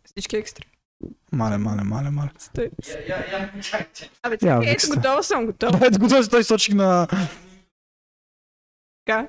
Всички 0.04 0.36
екстри. 0.36 0.66
Мале, 1.32 1.58
мале, 1.58 1.82
мале, 1.82 2.10
мале. 2.10 2.30
Стой. 2.38 2.70
Я, 2.88 3.16
я, 3.16 3.38
я, 3.38 3.62
чакайте. 3.62 4.10
Абе, 4.22 4.38
чакай, 4.38 4.70
ето 4.70 4.86
готова 4.88 5.22
съм, 5.22 5.46
готова. 5.46 5.86
Ето 5.86 5.98
готов 5.98 6.24
си 6.24 6.30
той 6.30 6.44
сочик 6.44 6.74
на... 6.74 7.08
Така. 9.06 9.28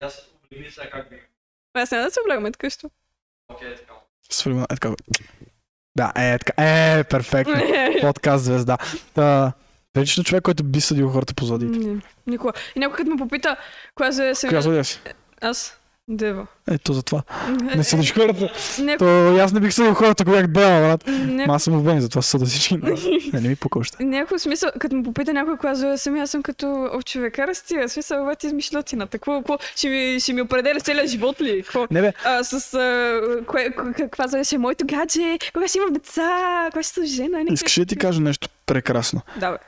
Аз 0.00 0.30
обегни 0.46 0.70
сега 0.70 0.90
как 0.90 1.10
би. 1.10 1.16
Аз 1.74 1.90
няма 1.90 2.04
да 2.04 2.10
се 2.10 2.20
облягаме 2.20 2.52
така 2.52 2.70
що. 2.70 2.90
Окей, 3.48 3.76
така. 3.76 3.92
Свали 4.30 4.58
е 4.58 4.66
така. 4.66 4.94
Да, 5.96 6.12
е 6.16 6.38
така. 6.38 6.52
Е, 6.64 7.04
перфектно. 7.04 7.54
Подкаст 8.00 8.44
звезда. 8.44 8.78
Та, 9.14 9.52
приличаш 9.92 10.16
на 10.16 10.24
човек, 10.24 10.42
който 10.42 10.64
би 10.64 10.80
съдил 10.80 11.08
хората 11.08 11.34
по 11.34 11.44
злодиите. 11.44 12.02
Никога. 12.26 12.52
И 12.76 12.78
някой 12.78 12.96
като 12.96 13.10
ме 13.10 13.16
попита, 13.16 13.56
коя 13.94 14.12
съм... 14.12 14.48
Коя 14.48 14.60
злодия 14.60 14.84
си? 14.84 15.00
Аз. 15.40 15.80
Дева. 16.08 16.46
Ето 16.70 16.92
за 16.92 17.02
това. 17.02 17.22
Не 17.76 17.84
съдиш 17.84 18.14
хората. 18.14 18.52
Не, 18.82 18.96
То 18.96 19.36
аз 19.36 19.52
не 19.52 19.60
бих 19.60 19.72
съдил 19.74 19.94
хората, 19.94 20.22
ако 20.22 20.32
бях 20.32 20.48
брат. 20.48 21.04
не, 21.06 21.46
аз 21.48 21.62
съм 21.62 21.74
убеден, 21.74 22.00
затова 22.00 22.22
съда 22.22 22.46
всички. 22.46 22.76
Не, 22.76 23.40
не 23.40 23.48
ми 23.48 23.56
още. 23.76 23.96
Някой 24.04 24.38
смисъл, 24.38 24.70
като 24.80 24.96
ме 24.96 25.02
попита 25.02 25.32
някой 25.32 25.56
коя 25.56 25.74
зоя 25.74 25.98
съм, 25.98 26.20
аз 26.20 26.30
съм 26.30 26.42
като 26.42 26.88
о, 26.92 27.02
човека 27.02 27.46
растия. 27.46 27.88
Смисъл, 27.88 28.26
бе 28.26 28.36
ти 28.36 28.46
измишлотина. 28.46 29.06
Какво, 29.06 29.38
какво? 29.38 29.58
Ще 29.76 29.88
ми, 29.88 30.20
ще 30.20 30.32
ми 30.32 30.42
определя 30.42 30.80
целият 30.80 31.08
живот 31.08 31.40
ли? 31.40 31.62
Какво? 31.62 31.86
Не 31.90 32.00
бе, 32.00 32.12
А, 32.24 32.44
с 32.44 32.74
а, 32.74 33.20
кое, 33.46 33.70
каква 33.96 34.28
зоя 34.28 34.44
ще 34.44 34.54
е 34.54 34.58
моето 34.58 34.86
гадже? 34.86 35.38
Кога 35.54 35.68
ще 35.68 35.78
имам 35.78 35.92
деца? 35.92 36.28
Кога 36.72 36.82
ще 36.82 36.92
съм 36.94 37.04
жена? 37.06 37.28
Някакви- 37.38 37.54
искаш 37.54 37.78
ли 37.78 37.86
ти 37.86 37.96
кажа 37.96 38.20
нещо 38.20 38.48
прекрасно? 38.66 39.20
Да, 39.40 39.50
бе. 39.52 39.58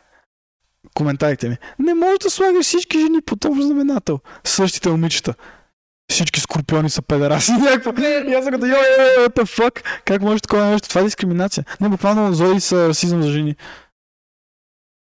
Коментарите 0.94 1.48
ми. 1.48 1.56
Не 1.78 1.94
можеш 1.94 2.18
да 2.18 2.30
слагаш 2.30 2.66
всички 2.66 2.98
жени 3.00 3.20
под 3.20 3.44
общ 3.44 3.62
знаменател. 3.62 4.20
Същите 4.44 4.88
момичета. 4.88 5.34
Всички 6.10 6.40
скорпиони 6.40 6.90
са 6.90 7.02
педераси. 7.02 7.52
Някакво. 7.52 8.02
И 8.02 8.34
аз 8.34 8.44
съм 8.44 8.52
като, 8.52 8.66
йо, 8.66 8.72
йо, 8.72 9.26
what 9.28 9.36
the 9.36 9.58
fuck? 9.58 10.02
Как 10.04 10.22
може 10.22 10.40
такова 10.40 10.64
нещо? 10.66 10.88
Това 10.88 11.00
е 11.00 11.04
дискриминация. 11.04 11.64
Не, 11.80 11.88
буквално 11.88 12.32
зои 12.32 12.60
са 12.60 12.88
расизъм 12.88 13.22
за 13.22 13.30
жени. 13.30 13.56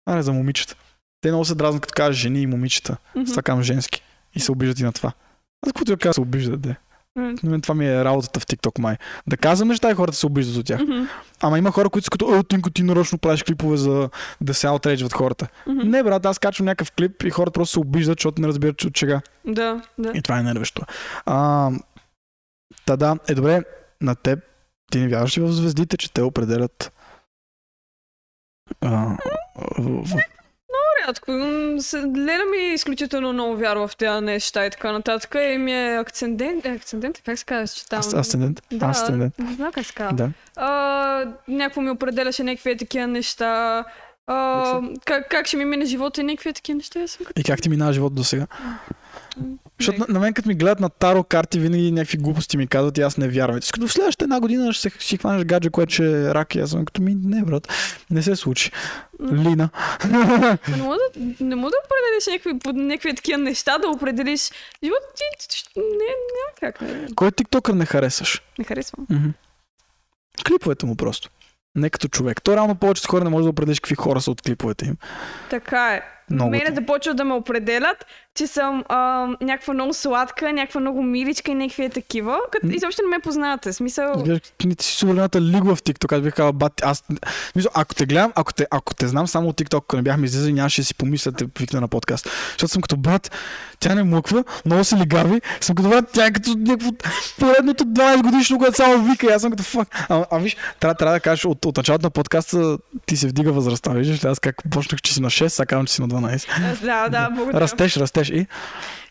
Аре, 0.05 0.21
за 0.21 0.33
момичета. 0.33 0.75
Те 1.21 1.29
много 1.29 1.45
се 1.45 1.55
дразнат, 1.55 1.81
като 1.81 1.93
кажеш 1.93 2.21
жени 2.21 2.41
и 2.41 2.47
момичета. 2.47 2.97
Мгм. 3.15 3.25
С 3.25 3.29
това 3.29 3.41
казвам 3.41 3.63
женски. 3.63 4.03
И 4.35 4.39
се 4.39 4.51
обиждат 4.51 4.79
и 4.79 4.83
на 4.83 4.93
това. 4.93 5.13
Аз 5.61 5.67
каквото 5.67 5.91
я 5.91 5.97
кажа, 5.97 6.13
се 6.13 6.21
обиждат, 6.21 6.61
де. 6.61 6.75
На 7.15 7.49
мен 7.49 7.61
това 7.61 7.75
ми 7.75 7.87
е 7.87 8.03
работата 8.03 8.39
в 8.39 8.45
TikTok 8.45 8.79
май. 8.79 8.97
Да 9.27 9.37
казвам 9.37 9.67
неща 9.67 9.91
и 9.91 9.93
хората 9.93 10.17
се 10.17 10.25
обиждат 10.25 10.57
от 10.57 10.65
тях. 10.65 10.81
Мгм. 10.81 11.03
Ама 11.41 11.57
има 11.57 11.71
хора, 11.71 11.89
които 11.89 12.05
са 12.05 12.09
като, 12.09 12.25
о, 12.25 12.43
Тинко, 12.43 12.69
ти 12.69 12.83
нарочно 12.83 13.17
правиш 13.17 13.43
клипове 13.43 13.77
за 13.77 14.09
да 14.41 14.53
се 14.53 14.67
аутрейджват 14.67 15.13
хората. 15.13 15.47
Мгм. 15.67 15.89
Не, 15.89 16.03
брат, 16.03 16.25
аз 16.25 16.39
качвам 16.39 16.65
някакъв 16.65 16.91
клип 16.91 17.23
и 17.23 17.29
хората 17.29 17.53
просто 17.53 17.73
се 17.73 17.79
обиждат, 17.79 18.19
защото 18.19 18.41
не 18.41 18.47
разбират 18.47 18.77
че 18.77 18.87
от 18.87 18.93
чега. 18.93 19.21
Да, 19.45 19.81
да. 19.97 20.11
И 20.15 20.21
това 20.21 20.39
е 20.39 20.43
нервещо. 20.43 20.81
А, 21.25 21.69
та 22.85 22.95
да, 22.95 23.17
е 23.27 23.33
добре, 23.33 23.63
на 24.01 24.15
теб, 24.15 24.39
ти 24.91 24.99
не 24.99 25.07
вярваш 25.07 25.37
ли 25.37 25.41
в 25.41 25.51
звездите, 25.51 25.97
че 25.97 26.13
те 26.13 26.21
определят 26.21 26.91
а, 28.81 29.17
в, 29.77 30.05
в, 30.05 30.15
Рядко. 31.07 31.31
М, 31.31 31.75
с- 31.79 31.93
Леля 32.17 32.43
ми 32.51 32.73
изключително 32.73 33.33
много 33.33 33.55
вярва 33.55 33.87
в 33.87 33.95
тези 33.95 34.21
неща 34.21 34.65
и 34.65 34.69
така 34.69 34.91
нататък. 34.91 35.35
И 35.45 35.57
ми 35.57 35.73
е 35.73 35.97
акцендент. 35.97 36.65
Е, 36.65 36.69
акцендент? 36.69 37.21
Как 37.21 37.39
се 37.39 37.45
казва? 37.45 37.67
Че 37.69 37.85
там... 37.85 37.99
ас- 37.99 38.13
асцендент? 38.13 38.61
Да, 38.71 38.85
Асцендент. 38.85 39.39
не 39.39 39.53
знам 39.53 39.71
как 39.71 39.85
се 39.85 39.93
казва. 39.93 40.13
Да. 40.13 40.29
А, 40.55 41.25
някакво 41.47 41.81
ми 41.81 41.89
определяше 41.89 42.43
някакви 42.43 42.71
е 42.71 42.77
такива 42.77 43.07
неща. 43.07 43.83
А, 44.27 44.79
как, 45.05 45.29
как 45.29 45.47
ще 45.47 45.57
ми 45.57 45.65
мине 45.65 45.85
живота 45.85 46.21
и 46.21 46.25
някакви 46.25 46.49
е 46.49 46.53
такива 46.53 46.75
неща. 46.75 46.99
Аз 46.99 47.11
съм 47.11 47.25
като... 47.25 47.41
И 47.41 47.43
как 47.43 47.61
ти 47.61 47.69
минава 47.69 47.93
живота 47.93 48.15
до 48.15 48.23
сега? 48.23 48.47
Защото 49.85 49.99
на, 49.99 50.13
на 50.13 50.19
мен, 50.19 50.33
като 50.33 50.49
ми 50.49 50.55
гледат 50.55 50.79
на 50.79 50.89
таро 50.89 51.23
карти, 51.23 51.59
винаги 51.59 51.91
някакви 51.91 52.17
глупости 52.17 52.57
ми 52.57 52.67
казват 52.67 52.97
и 52.97 53.01
аз 53.01 53.17
не 53.17 53.27
вярвам. 53.27 53.59
Като 53.73 53.87
в 53.87 53.93
следващата 53.93 54.23
една 54.25 54.39
година 54.39 54.73
ще 54.73 54.89
си 54.99 55.17
хванеш 55.17 55.45
гадже, 55.45 55.69
което 55.69 55.93
ще 55.93 56.05
е 56.05 56.33
рак. 56.33 56.55
И 56.55 56.59
аз 56.59 56.69
съм 56.69 56.85
като 56.85 57.01
ми, 57.01 57.15
не, 57.23 57.43
брат, 57.43 57.67
не 58.09 58.23
се 58.23 58.35
случи. 58.35 58.71
Лина. 59.31 59.69
Не 60.69 60.77
мога 60.77 60.97
да, 60.97 61.19
не 61.45 61.55
мога 61.55 61.71
да 61.71 61.77
определиш 61.85 62.27
някакви, 62.31 62.79
някакви 62.81 63.15
такива 63.15 63.37
неща, 63.37 63.77
да 63.77 63.87
определиш 63.87 64.49
живота 64.83 65.05
ти. 65.15 65.63
Не, 65.77 65.83
няма 65.83 66.53
как. 66.59 66.81
Не, 66.81 67.07
Кой 67.15 67.31
тиктокър 67.31 67.73
не 67.73 67.85
харесваш? 67.85 68.41
не 68.59 68.65
харесвам. 68.65 69.07
Мгм. 69.09 69.29
Клиповете 70.47 70.85
му 70.85 70.95
просто. 70.95 71.29
Не 71.75 71.89
като 71.89 72.07
човек. 72.07 72.41
То 72.41 72.55
реално 72.55 72.75
повечето 72.75 73.09
хора 73.09 73.23
не 73.23 73.29
може 73.29 73.43
да 73.43 73.49
определиш 73.49 73.79
какви 73.79 73.95
хора 73.95 74.21
са 74.21 74.31
от 74.31 74.41
клиповете 74.41 74.85
им. 74.85 74.97
Така 75.49 75.93
е. 75.93 76.01
Много. 76.29 76.51
мене 76.51 76.75
започват 76.75 77.17
да 77.17 77.25
ме 77.25 77.33
определят, 77.33 78.05
че 78.35 78.47
съм 78.47 78.83
а, 78.89 79.27
някаква 79.41 79.73
много 79.73 79.93
сладка, 79.93 80.53
някаква 80.53 80.81
много 80.81 81.03
миличка 81.03 81.51
и 81.51 81.55
някакви 81.55 81.83
е 81.83 81.89
такива, 81.89 82.37
като 82.51 82.67
изобщо 82.67 83.01
не 83.01 83.17
ме 83.17 83.21
познавате. 83.21 83.73
Смисъл, 83.73 84.13
Изглеждаш, 84.17 84.41
ти 84.57 84.75
си 84.79 84.95
супер 84.95 85.41
лигва 85.41 85.75
в 85.75 85.83
TikTok. 85.83 86.15
Аз 86.15 86.21
бих 86.21 86.33
казал, 86.33 86.53
бат, 86.53 86.81
аз... 86.83 87.03
Мисля, 87.55 87.69
ако 87.73 87.95
те 87.95 88.05
гледам, 88.05 88.31
ако 88.35 88.53
те, 88.53 88.67
ако 88.71 88.93
те 88.93 89.07
знам 89.07 89.27
само 89.27 89.49
от 89.49 89.57
TikTok, 89.57 89.77
ако 89.77 89.95
не 89.95 90.01
бяхме 90.01 90.25
излизали, 90.25 90.53
нямаше 90.53 90.81
да 90.81 90.85
си 90.85 90.95
помисля 90.95 91.31
да 91.31 91.37
те 91.37 91.45
викна 91.59 91.81
на 91.81 91.87
подкаст. 91.87 92.29
Защото 92.51 92.73
съм 92.73 92.81
като 92.81 92.97
брат, 92.97 93.31
тя 93.79 93.95
не 93.95 94.03
млъква, 94.03 94.43
много 94.65 94.83
се 94.83 94.97
лигави, 94.97 95.41
съм 95.61 95.75
като 95.75 95.89
брат, 95.89 96.05
тя 96.13 96.25
е 96.25 96.31
като 96.31 96.55
някакво 96.57 96.91
поредното 97.39 97.83
12 97.83 98.21
годишно, 98.21 98.59
което 98.59 98.75
само 98.75 99.05
вика. 99.05 99.33
Аз 99.33 99.41
съм 99.41 99.51
като 99.51 99.63
фак. 99.63 99.87
А, 100.09 100.25
а 100.31 100.37
виж, 100.37 100.57
трябва, 100.79 100.95
трябва 100.95 101.13
да 101.15 101.19
кажеш 101.19 101.45
от, 101.45 101.65
от 101.65 101.77
началото 101.77 102.05
на 102.05 102.09
подкаста 102.09 102.77
ти 103.05 103.17
се 103.17 103.27
вдига 103.27 103.51
възрастта. 103.51 103.91
Виждаш 103.91 104.23
ли, 104.23 104.27
аз 104.27 104.39
как 104.39 104.55
почнах, 104.71 105.01
че 105.01 105.13
си 105.13 105.21
на 105.21 105.29
6, 105.29 105.47
сега 105.47 105.65
казвам, 105.65 105.85
че 105.85 105.93
си 105.93 106.01
на 106.01 106.07
12. 106.07 106.22
А, 106.25 106.75
да, 106.81 107.09
да, 107.09 107.29
благодаря. 107.29 107.61
Растеш, 107.61 107.97
растеш 107.97 108.29
и. 108.29 108.47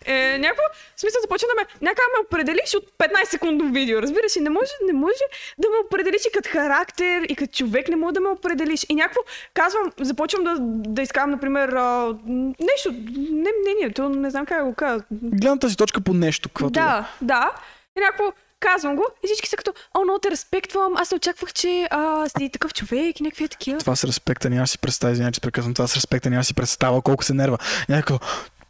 Е, 0.05 0.39
някакво, 0.39 0.63
в 0.97 1.01
смисъл 1.01 1.21
започва 1.23 1.49
да 1.49 1.63
ме, 1.63 1.67
някак 1.81 2.05
ме 2.17 2.25
определиш 2.27 2.75
от 2.75 2.85
15 2.99 3.25
секундно 3.25 3.73
видео. 3.73 4.03
Разбираш 4.03 4.37
ли, 4.37 4.41
не 4.41 4.51
може, 4.51 4.71
не 4.87 4.93
може 4.93 5.25
да 5.59 5.69
ме 5.69 5.77
определиш 5.87 6.23
и 6.29 6.33
като 6.35 6.49
характер, 6.53 7.23
и 7.29 7.37
като 7.37 7.53
човек 7.53 7.89
не 7.89 7.97
може 7.97 8.15
да 8.15 8.21
ме 8.21 8.29
определиш. 8.29 8.87
И 8.89 8.95
някакво, 8.95 9.21
казвам, 9.55 9.93
започвам 10.01 10.45
да, 10.45 10.57
да 10.61 11.03
изкарам, 11.03 11.31
например, 11.31 11.69
а, 11.69 12.17
нещо, 12.61 12.93
не 13.31 13.51
мнение, 13.63 13.93
то 13.95 14.09
не 14.09 14.31
знам 14.31 14.47
как 14.47 14.59
да 14.59 14.65
го 14.65 14.75
кажа. 14.75 15.05
Гледната 15.11 15.71
си 15.71 15.77
точка 15.77 16.01
по 16.01 16.15
нещо. 16.15 16.49
Каквото 16.49 16.81
е. 16.81 16.83
Да, 16.83 17.09
да. 17.21 17.51
И 17.99 18.01
някакво, 18.01 18.33
казвам 18.63 18.97
го 18.97 19.05
и 19.25 19.27
всички 19.27 19.49
са 19.49 19.57
като, 19.57 19.73
о, 19.95 20.05
много 20.05 20.19
те 20.19 20.31
респектвам, 20.31 20.97
аз 20.97 21.11
не 21.11 21.17
очаквах, 21.17 21.53
че 21.53 21.89
а, 21.91 22.29
си 22.29 22.51
такъв 22.53 22.75
човек 22.75 23.21
и 23.21 23.23
някакви 23.23 23.45
е 23.45 23.49
такива. 23.49 23.79
Това 23.79 23.97
с 23.97 24.05
респекта 24.05 24.51
няма 24.51 24.67
си 24.67 24.79
представя, 24.79 25.13
извинявай, 25.13 25.33
че 25.33 25.41
прекъсвам, 25.41 25.75
това 25.75 25.87
с 25.87 25.97
респекта 25.97 26.31
няма 26.31 26.45
си 26.45 26.55
представя 26.55 27.03
колко 27.03 27.25
се 27.25 27.35
нерва. 27.35 27.59
Някакво, 27.89 28.19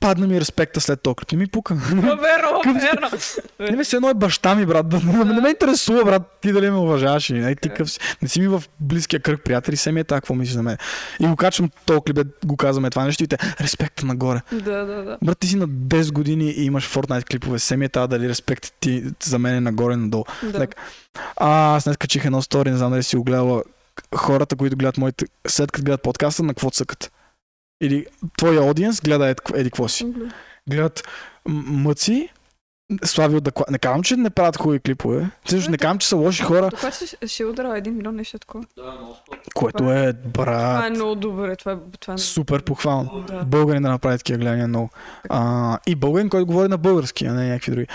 падна 0.02 0.26
ми 0.26 0.40
респекта 0.40 0.80
след 0.80 1.00
клип. 1.02 1.32
Не 1.32 1.38
ми 1.38 1.46
пука. 1.46 1.74
Верно, 1.92 2.16
верно. 2.74 3.10
Не 3.60 3.76
ми 3.76 3.84
се 3.84 3.96
едно 3.96 4.08
е 4.08 4.14
баща 4.14 4.54
ми, 4.54 4.66
брат. 4.66 4.88
Да, 4.88 5.00
не, 5.00 5.24
не 5.24 5.40
ме 5.40 5.48
интересува, 5.48 6.04
брат, 6.04 6.22
ти 6.40 6.52
дали 6.52 6.70
ме 6.70 6.76
уважаваш. 6.76 7.30
И, 7.30 7.32
не, 7.32 7.54
ти 7.54 7.68
къв 7.68 7.90
си. 7.90 7.98
Не 8.22 8.28
си 8.28 8.40
ми 8.40 8.48
в 8.48 8.62
близкия 8.80 9.20
кръг 9.20 9.44
приятели, 9.44 9.76
се 9.76 9.92
ми 9.92 10.00
е 10.00 10.04
така, 10.04 10.20
какво 10.20 10.34
мислиш 10.34 10.54
за 10.54 10.62
мен. 10.62 10.76
И 11.20 11.26
го 11.26 11.36
качвам 11.36 11.70
този 11.86 12.00
клип, 12.06 12.26
го 12.44 12.56
казваме 12.56 12.90
това 12.90 13.04
нещо 13.04 13.24
и 13.24 13.26
те, 13.26 13.38
респекта 13.60 14.06
нагоре. 14.06 14.40
Да, 14.52 14.84
да, 14.84 15.02
да. 15.02 15.18
Брат, 15.24 15.38
ти 15.38 15.46
си 15.46 15.56
на 15.56 15.68
10 15.68 16.12
години 16.12 16.50
и 16.50 16.64
имаш 16.64 16.88
Fortnite 16.90 17.30
клипове. 17.30 17.58
Се 17.58 17.76
ми 17.76 17.84
е 17.84 17.88
тази 17.88 18.08
дали 18.08 18.28
респект 18.28 18.72
ти 18.80 19.04
за 19.24 19.38
мен 19.38 19.54
е 19.54 19.60
нагоре 19.60 19.96
надолу. 19.96 20.24
Да. 20.42 20.58
Like, 20.58 20.74
а, 21.36 21.76
аз 21.76 21.84
днес 21.84 21.96
качих 21.96 22.24
едно 22.24 22.42
стори, 22.42 22.70
не 22.70 22.76
знам 22.76 22.90
дали 22.90 23.02
си 23.02 23.16
го 23.16 23.24
гледала. 23.24 23.62
Хората, 24.16 24.56
които 24.56 24.76
гледат 24.76 24.98
моите, 24.98 25.24
след 25.48 25.72
като 25.72 25.84
гледат 25.84 26.02
подкаста, 26.02 26.42
на 26.42 26.48
какво 26.48 26.70
цъкат? 26.70 27.11
Или 27.82 28.06
твоя 28.38 28.60
аудиенс 28.60 29.00
гледа 29.00 29.28
еди, 29.28 29.40
еди 29.54 29.70
какво 29.70 29.88
си. 29.88 30.06
Гледат 30.68 31.08
м- 31.48 31.62
мъци, 31.66 32.28
Слави 33.04 33.36
от. 33.36 33.48
Не 33.70 33.78
казвам, 33.78 34.02
че 34.02 34.16
не 34.16 34.30
правят 34.30 34.56
хубави 34.56 34.80
клипове. 34.80 35.30
Също 35.46 35.70
не 35.70 35.78
казвам, 35.78 35.98
че 35.98 36.08
са 36.08 36.16
лоши 36.16 36.42
хора, 36.42 36.70
Тук 36.70 36.92
ще, 36.92 37.28
ще 37.28 37.44
удара 37.44 37.78
един 37.78 37.96
милион 37.96 38.16
нещо 38.16 38.38
такова. 38.38 38.64
Да, 38.76 38.82
много 38.82 39.14
скоро. 39.14 39.40
което 39.54 39.82
е, 39.82 39.82
Това 39.82 40.02
е 40.02 40.12
брат, 40.12 40.92
много 40.92 41.14
добре. 41.14 41.56
Това 41.56 41.72
е, 41.72 41.76
това 42.00 42.14
е... 42.14 42.18
супер 42.18 42.62
похвално. 42.62 43.24
Да. 43.28 43.44
Българин 43.44 43.82
да 43.82 43.88
направи 43.88 44.18
такива 44.18 44.38
гледания 44.38 44.68
много. 44.68 44.90
А, 45.28 45.78
и 45.86 45.94
българин, 45.94 46.28
който 46.28 46.46
говори 46.46 46.68
на 46.68 46.78
български, 46.78 47.26
а 47.26 47.32
не 47.32 47.48
някакви 47.48 47.70
други. 47.72 47.86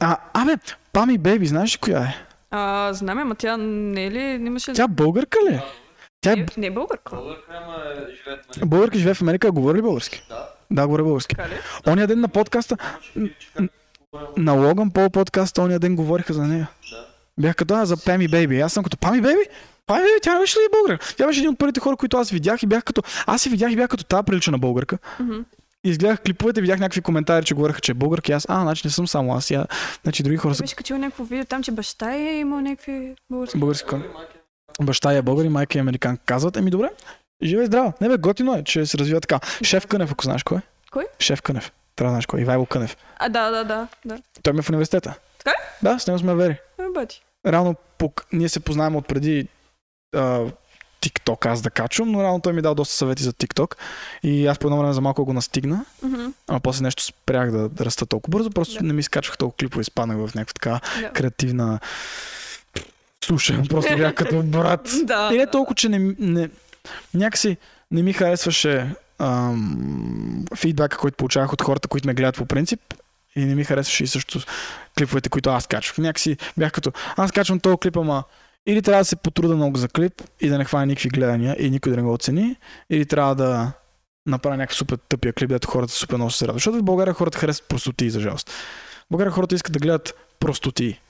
А, 0.00 0.16
абе, 0.32 0.56
Пами 0.92 1.18
Бейби, 1.18 1.46
знаеш 1.46 1.74
ли 1.74 1.78
коя 1.78 2.02
е? 2.02 2.14
А, 2.50 2.92
знаме, 2.92 3.22
ама 3.22 3.34
тя 3.34 3.56
не 3.56 4.06
е 4.06 4.10
ли, 4.10 4.38
не 4.38 4.46
имаше... 4.46 4.72
Тя 4.72 4.88
българка 4.88 5.38
ли? 5.50 5.60
Тя 6.20 6.32
е 6.32 6.36
Не, 6.36 6.46
не 6.56 6.66
е 6.66 6.70
българка. 6.70 7.16
Българка, 7.16 7.52
ама 7.64 7.76
живеят 8.16 8.44
в 8.44 8.48
Америка. 8.48 8.66
българка, 8.66 8.98
живее 8.98 9.14
в 9.14 9.22
Америка, 9.22 9.48
а 9.48 9.52
говори 9.52 9.78
ли 9.78 9.82
български? 9.82 10.22
Да. 10.28 10.48
Да, 10.70 10.86
говори 10.86 11.02
български. 11.02 11.36
Така 11.36 11.48
ли? 11.48 11.54
Ония 11.86 12.06
ден 12.06 12.20
на 12.20 12.28
подкаста, 12.28 12.76
на 14.36 14.52
Логан 14.52 14.90
Пол 14.90 15.10
подкаста, 15.10 15.62
ония 15.62 15.78
ден 15.78 15.96
говориха 15.96 16.32
за 16.32 16.42
нея. 16.42 16.70
Да. 16.90 17.06
Бях 17.40 17.56
като 17.56 17.74
а, 17.74 17.86
за 17.86 17.96
Пами 18.04 18.28
Бейби. 18.28 18.60
Аз 18.60 18.72
съм 18.72 18.84
като 18.84 18.96
Пами 18.96 19.20
Бейби? 19.20 19.40
Пами 19.86 20.02
Бейби, 20.02 20.20
тя 20.22 20.34
не 20.34 20.40
беше 20.40 20.58
ли 20.58 20.62
българка? 20.72 21.14
Тя 21.16 21.26
беше 21.26 21.40
един 21.40 21.50
от 21.50 21.58
първите 21.58 21.80
хора, 21.80 21.96
които 21.96 22.16
аз 22.16 22.30
видях 22.30 22.62
и 22.62 22.66
бях 22.66 22.84
като... 22.84 23.02
Аз 23.26 23.42
си 23.42 23.48
видях 23.50 23.72
и 23.72 23.76
бях 23.76 23.88
като 23.88 24.04
тази 24.04 24.24
прилича 24.24 24.50
на 24.50 24.58
българка. 24.58 24.98
И 25.84 25.90
изгледах 25.90 26.20
клиповете, 26.22 26.60
видях 26.60 26.78
някакви 26.78 27.00
коментари, 27.00 27.44
че 27.44 27.54
говореха, 27.54 27.80
че 27.80 27.92
е 27.92 27.94
българка. 27.94 28.32
И 28.32 28.34
аз, 28.34 28.46
а, 28.48 28.60
значи 28.62 28.86
не 28.86 28.90
съм 28.90 29.08
само 29.08 29.34
аз. 29.34 29.50
Я... 29.50 29.66
Значи 30.02 30.22
други 30.22 30.36
хора 30.36 30.54
са 30.54 30.62
Беше 30.62 30.76
качил 30.76 30.98
някакво 30.98 31.24
видео 31.24 31.44
там, 31.44 31.62
че 31.62 31.72
баща 31.72 32.14
е 32.14 32.38
имал 32.38 32.60
някакви 32.60 33.14
български. 33.30 33.58
български. 33.58 33.94
Баща 34.82 35.12
е 35.12 35.22
българин, 35.22 35.52
майка 35.52 35.78
е 35.78 35.80
американка. 35.80 36.22
Казват, 36.26 36.56
еми 36.56 36.70
добре, 36.70 36.90
живе 37.42 37.62
и 37.62 37.66
здраво. 37.66 37.92
Не 38.00 38.08
бе, 38.08 38.16
готино 38.16 38.54
е, 38.54 38.64
че 38.64 38.86
се 38.86 38.98
развива 38.98 39.20
така. 39.20 39.40
Шеф 39.62 39.86
Кънев, 39.86 40.12
ако 40.12 40.24
знаеш 40.24 40.42
кой 40.42 40.58
е. 40.58 40.62
Кой? 40.90 41.04
Шеф 41.18 41.42
Кънев. 41.42 41.72
Трябва 41.96 42.10
да 42.10 42.14
знаеш 42.14 42.26
кой. 42.26 42.40
е. 42.40 42.42
Ивайло 42.42 42.66
Кънев. 42.66 42.96
А, 43.18 43.28
да, 43.28 43.50
да, 43.50 43.64
да, 43.64 43.88
да. 44.04 44.18
Той 44.42 44.52
ми 44.52 44.58
е 44.58 44.62
в 44.62 44.68
университета. 44.70 45.14
Така 45.38 45.50
ли? 45.50 45.54
Да, 45.82 45.98
с 45.98 46.06
него 46.06 46.18
сме 46.18 46.34
вери. 46.34 46.52
Е, 46.78 46.82
бати. 46.94 47.22
Реално, 47.46 47.74
пок... 47.98 48.26
ние 48.32 48.48
се 48.48 48.60
познаваме 48.60 48.96
от 48.96 49.06
преди 49.08 49.48
а, 50.16 50.40
TikTok 51.00 51.46
аз 51.46 51.62
да 51.62 51.70
качвам, 51.70 52.10
но 52.10 52.22
реално 52.22 52.40
той 52.40 52.52
ми 52.52 52.62
дал 52.62 52.74
доста 52.74 52.94
съвети 52.94 53.22
за 53.22 53.32
TikTok. 53.32 53.74
И 54.22 54.46
аз 54.46 54.58
по 54.58 54.66
едно 54.66 54.78
време 54.78 54.92
за 54.92 55.00
малко 55.00 55.24
го 55.24 55.32
настигна, 55.32 55.84
Мгм. 56.02 56.26
а 56.48 56.60
после 56.60 56.82
нещо 56.82 57.02
спрях 57.04 57.50
да, 57.50 57.68
да 57.68 57.84
раста 57.84 58.06
толкова 58.06 58.38
бързо, 58.38 58.50
просто 58.50 58.74
Да. 58.74 58.84
не 58.84 58.92
ми 58.92 59.02
скачвах 59.02 59.38
толкова 59.38 59.56
клипове, 59.56 59.80
изпаднах 59.80 60.16
в 60.18 60.34
някаква 60.34 60.52
така 60.54 60.80
Да. 61.00 61.10
креативна 61.10 61.78
суша. 63.26 63.62
Просто 63.68 63.96
бях 63.96 64.14
като 64.14 64.42
брат. 64.42 64.92
Да. 65.04 65.30
И 65.32 65.38
не 65.38 65.46
толкова, 65.46 65.74
че 65.74 65.88
не, 65.88 66.14
не, 66.18 66.48
някакси 67.14 67.56
не 67.90 68.02
ми 68.02 68.12
харесваше 68.12 68.94
ам, 69.18 70.44
фидбака, 70.56 70.98
който 70.98 71.16
получавах 71.16 71.52
от 71.52 71.62
хората, 71.62 71.88
които 71.88 72.08
ме 72.08 72.14
гледат 72.14 72.36
по 72.36 72.46
принцип. 72.46 72.80
И 73.36 73.44
не 73.44 73.54
ми 73.54 73.64
харесваше 73.64 74.04
и 74.04 74.06
също 74.06 74.40
клиповете, 74.98 75.28
които 75.28 75.50
аз 75.50 75.66
качвах. 75.66 75.98
Някакси 75.98 76.36
бях 76.56 76.72
като, 76.72 76.92
аз 77.16 77.32
качвам 77.32 77.60
този 77.60 77.76
клип, 77.76 77.96
ама 77.96 78.24
или 78.66 78.82
трябва 78.82 79.00
да 79.00 79.04
се 79.04 79.16
потруда 79.16 79.56
много 79.56 79.78
за 79.78 79.88
клип 79.88 80.22
и 80.40 80.48
да 80.48 80.58
не 80.58 80.64
хвана 80.64 80.86
никакви 80.86 81.08
гледания 81.08 81.56
и 81.58 81.70
никой 81.70 81.90
да 81.90 81.96
не 81.96 82.02
го 82.02 82.12
оцени, 82.12 82.56
или 82.90 83.06
трябва 83.06 83.34
да 83.34 83.72
направя 84.26 84.56
някакъв 84.56 84.76
супер 84.76 84.98
тъпия 85.08 85.32
клип, 85.32 85.48
дето 85.48 85.68
хората 85.68 85.92
супер 85.92 86.16
много 86.16 86.30
се 86.30 86.44
радват. 86.44 86.56
Защото 86.56 86.78
в 86.78 86.82
България 86.82 87.14
хората 87.14 87.38
харесват 87.38 87.68
простоти, 87.68 88.10
за 88.10 88.20
жалост. 88.20 88.50
В 88.50 89.06
България 89.10 89.32
хората 89.32 89.54
искат 89.54 89.72
да 89.72 89.78
гледат 89.78 90.14
простоти. 90.40 91.00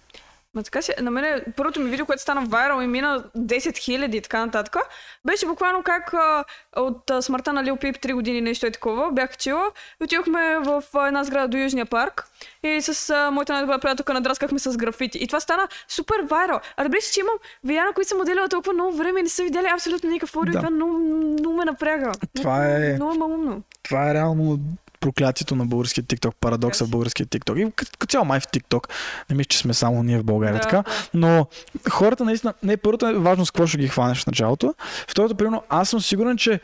Ма 0.56 0.62
така 0.62 0.82
си, 0.82 0.92
на 1.00 1.10
мен 1.10 1.24
първото 1.56 1.80
ми 1.80 1.90
видео, 1.90 2.06
което 2.06 2.22
стана 2.22 2.40
вайрал 2.40 2.82
и 2.82 2.86
мина 2.86 3.24
10 3.38 3.76
хиляди 3.76 4.16
и 4.16 4.20
така 4.20 4.46
нататък, 4.46 4.76
беше 5.24 5.46
буквално 5.46 5.82
как 5.82 6.14
а, 6.14 6.44
от 6.76 7.10
а, 7.10 7.22
смъртта 7.22 7.52
на 7.52 7.64
Лил 7.64 7.76
Пип 7.76 7.96
3 7.96 8.14
години 8.14 8.40
нещо 8.40 8.66
е 8.66 8.70
такова, 8.70 9.10
бях 9.12 9.36
чила. 9.36 9.64
и 10.00 10.04
Отидохме 10.04 10.58
в 10.58 10.82
а, 10.94 11.06
една 11.06 11.24
сграда 11.24 11.48
до 11.48 11.56
Южния 11.56 11.86
парк 11.86 12.26
и 12.62 12.82
с 12.82 13.10
а, 13.10 13.30
моята 13.30 13.52
най-добра 13.52 13.78
приятелка 13.78 14.14
надраскахме 14.14 14.58
с 14.58 14.76
графити. 14.76 15.18
И 15.18 15.26
това 15.26 15.40
стана 15.40 15.68
супер 15.88 16.16
вайрал. 16.24 16.60
А 16.76 16.84
да 16.84 16.88
че 17.12 17.20
имам 17.20 17.34
видеа, 17.64 17.92
които 17.94 18.08
съм 18.08 18.18
моделила 18.18 18.48
толкова 18.48 18.72
много 18.72 18.96
време 18.96 19.20
и 19.20 19.22
не 19.22 19.28
са 19.28 19.42
видяли 19.42 19.66
абсолютно 19.74 20.10
никакъв 20.10 20.36
аудио 20.36 20.52
Да. 20.52 20.58
и 20.58 20.60
това 20.60 20.70
много, 20.70 20.92
много 20.98 21.56
ме 21.56 21.64
напряга. 21.64 22.12
Това 22.36 22.66
е- 22.66 22.92
Много 22.94 23.14
е 23.14 23.18
малумно. 23.18 23.62
Това 23.82 24.10
е 24.10 24.14
реално 24.14 24.58
проклятието 25.06 25.56
на 25.56 25.66
българския 25.66 26.04
TikTok, 26.04 26.34
парадокса 26.40 26.84
в 26.84 26.90
българския 26.90 27.26
TikTok. 27.26 27.68
И 27.68 27.72
като, 27.72 28.06
цяло 28.06 28.24
май 28.24 28.40
в 28.40 28.46
TikTok. 28.46 28.90
Не 29.30 29.36
мисля, 29.36 29.48
че 29.48 29.58
сме 29.58 29.74
само 29.74 30.02
ние 30.02 30.18
в 30.18 30.24
България. 30.24 30.54
Да, 30.54 30.60
така. 30.60 30.84
Но 31.14 31.46
хората 31.90 32.24
наистина, 32.24 32.54
не, 32.62 32.76
първото 32.76 33.06
е 33.06 33.12
важно 33.12 33.46
с 33.46 33.50
какво 33.50 33.66
ще 33.66 33.78
ги 33.78 33.88
хванеш 33.88 34.22
в 34.22 34.26
началото. 34.26 34.74
Второто, 35.08 35.34
примерно, 35.34 35.62
аз 35.68 35.88
съм 35.88 36.00
сигурен, 36.00 36.36
че 36.36 36.60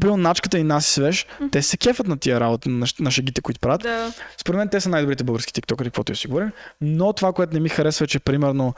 примерно 0.00 0.16
начката 0.16 0.58
и 0.58 0.62
Наси 0.62 0.92
Свеж, 0.92 1.26
те 1.52 1.62
се 1.62 1.76
кефат 1.76 2.06
на 2.06 2.16
тия 2.16 2.40
работи, 2.40 2.68
на, 2.68 2.86
на 3.00 3.10
които 3.42 3.60
правят. 3.60 3.82
Да. 3.82 4.12
Според 4.36 4.58
мен 4.58 4.68
те 4.68 4.80
са 4.80 4.88
най-добрите 4.88 5.24
български 5.24 5.52
тиктокери, 5.52 5.88
каквото 5.88 6.12
я 6.12 6.16
си 6.16 6.28
говорим. 6.28 6.50
Но 6.80 7.12
това, 7.12 7.32
което 7.32 7.54
не 7.54 7.60
ми 7.60 7.68
харесва 7.68 8.04
е, 8.04 8.08
че 8.08 8.18
примерно 8.18 8.74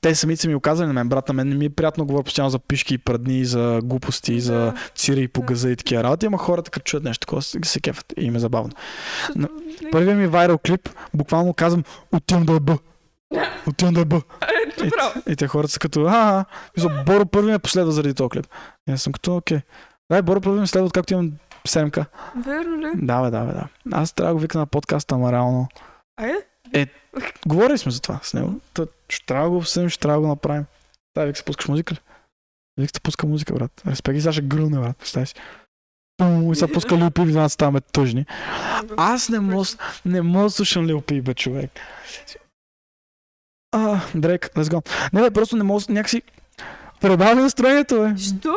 те 0.00 0.14
самите 0.14 0.40
са 0.42 0.48
ми 0.48 0.54
оказали 0.54 0.86
на 0.86 0.92
мен, 0.92 1.08
брат, 1.08 1.28
на 1.28 1.34
мен 1.34 1.48
не 1.48 1.54
ми 1.54 1.64
е 1.64 1.70
приятно 1.70 2.06
говоря 2.06 2.22
постоянно 2.22 2.50
за 2.50 2.58
пишки 2.58 2.94
и 2.94 2.98
прадни, 2.98 3.44
за 3.44 3.80
глупости, 3.84 4.40
за 4.40 4.54
Да. 4.54 4.74
цири 4.94 5.22
и 5.22 5.28
по 5.28 5.42
газа 5.42 5.70
и 5.70 5.76
такива 5.76 6.04
работи, 6.04 6.26
ама 6.26 6.38
хората 6.38 6.70
като 6.70 6.84
чуят 6.84 7.04
нещо 7.04 7.20
такова 7.20 7.42
се 7.42 7.80
кефат 7.80 8.12
и 8.16 8.24
им 8.24 8.36
е 8.36 8.38
забавно. 8.38 8.72
Първият 9.92 10.18
ми 10.18 10.26
вайрал 10.26 10.58
клип, 10.58 10.88
буквално 11.14 11.54
казвам, 11.54 11.84
отивам 12.12 12.44
да 12.44 12.52
е 12.52 12.60
бъ. 12.60 12.78
Отивам 13.68 13.94
да 13.94 14.00
е 14.00 14.04
бъ. 14.04 14.22
Е, 14.80 14.84
И, 14.86 15.32
и 15.32 15.36
те 15.36 15.46
хората 15.46 15.72
са 15.72 15.78
като, 15.78 16.04
а, 16.04 16.44
а, 16.80 17.04
Боро 17.04 17.26
първи 17.26 17.50
ме 17.50 17.58
последва 17.58 17.92
заради 17.92 18.14
този 18.14 18.28
клип. 18.30 18.46
И 18.88 18.92
аз 18.92 19.02
съм 19.02 19.12
като, 19.12 19.36
окей. 19.36 19.60
Да, 20.12 20.22
Боро 20.22 20.40
първи 20.40 20.60
ме 20.60 20.66
следва, 20.66 20.86
откакто 20.86 21.12
имам 21.12 21.32
7к. 21.68 22.04
Верно 22.46 22.76
ли? 22.78 22.90
Да, 22.94 23.22
бе, 23.22 23.30
да, 23.30 23.44
бе, 23.44 23.52
да. 23.52 23.68
Аз 23.92 24.12
трябва 24.12 24.30
да 24.30 24.34
го 24.34 24.40
вика 24.40 24.58
на 24.58 24.66
подкаста, 24.66 25.14
ама 25.14 25.32
реално. 25.32 25.68
Айде. 26.74 26.92
Говорили 27.46 27.78
сме 27.78 27.92
за 27.92 28.00
това 28.00 28.20
с 28.22 28.34
него. 28.34 28.60
Та, 28.74 28.86
ще 29.08 29.26
трябва 29.26 29.44
да 29.44 29.50
го 29.50 29.56
обсъдим, 29.56 29.88
ще 29.88 30.00
трябва 30.00 30.16
да 30.16 30.20
го 30.20 30.28
направим. 30.28 30.64
Да, 31.16 31.24
вика 31.24 31.38
се 31.38 31.44
пускаш 31.44 31.68
музика 31.68 31.94
ли? 31.94 31.98
Вика 32.78 32.90
се 32.94 33.00
пуска 33.00 33.26
музика, 33.26 33.54
брат. 33.54 33.82
Респект 33.86 34.18
и 34.18 34.20
сега 34.20 34.32
ще 34.32 34.42
грълне, 34.42 34.80
брат. 34.80 34.96
Представи 34.96 35.26
си. 35.26 35.34
Пум, 36.16 36.52
И 36.52 36.56
сега 36.56 36.72
пуска 36.72 36.96
Лил 36.96 37.10
Пип, 37.10 37.26
нас 37.26 37.52
ставаме 37.52 37.80
тъжни. 37.80 38.26
Аз 38.96 39.28
не 39.28 39.40
мога, 39.40 39.64
не 40.04 40.22
мога 40.22 40.44
да 40.44 40.50
слушам 40.50 40.86
Лил 40.86 41.00
Пип, 41.00 41.24
бе, 41.24 41.34
човек. 41.34 41.70
А, 43.72 44.00
Дрейк, 44.14 44.50
let's 44.54 44.62
go. 44.62 44.88
Не, 45.12 45.22
бе, 45.22 45.30
просто 45.30 45.56
не 45.56 45.64
мога, 45.64 45.84
някакси... 45.88 46.22
Предава 47.00 47.34
ми 47.34 47.42
настроението, 47.42 48.00
бе. 48.00 48.14
Що? 48.18 48.54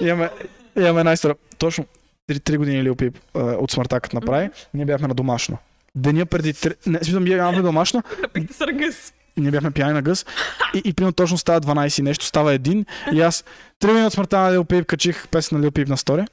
Имаме 0.00 0.30
имаме 0.76 1.12
история. 1.12 1.36
Точно 1.58 1.86
3 2.28 2.56
години 2.56 2.82
Лил 2.82 2.94
Пип 2.96 3.18
а, 3.34 3.40
от 3.40 3.70
смъртта, 3.70 4.00
като 4.00 4.16
направи, 4.16 4.50
ние 4.74 4.84
бяхме 4.84 5.08
на 5.08 5.14
домашно. 5.14 5.58
Деня 5.94 6.26
преди... 6.26 6.52
три- 6.52 6.74
Не, 6.86 6.98
смисъл, 6.98 7.20
ние 7.20 7.36
бяхме 7.36 7.56
на 7.56 7.62
домашно, 7.62 8.02
съргъс. 8.50 9.12
ние 9.36 9.50
бяхме 9.50 9.70
пияни 9.70 9.92
на 9.92 10.02
гъс 10.02 10.26
и, 10.74 10.82
и 10.84 10.92
примерно 10.94 11.12
точно 11.12 11.38
става 11.38 11.60
12 11.60 11.98
и 11.98 12.02
нещо, 12.02 12.24
става 12.24 12.52
един 12.52 12.84
и 13.12 13.20
аз 13.20 13.44
3 13.80 13.86
години 13.86 14.06
от 14.06 14.12
смъртта 14.12 14.38
на 14.38 14.52
Лил 14.52 14.64
Пип 14.64 14.86
качих 14.86 15.28
песен 15.28 15.58
на 15.58 15.64
Лил 15.64 15.70
Пип 15.70 15.88
на 15.88 15.96
стори. 15.96 16.24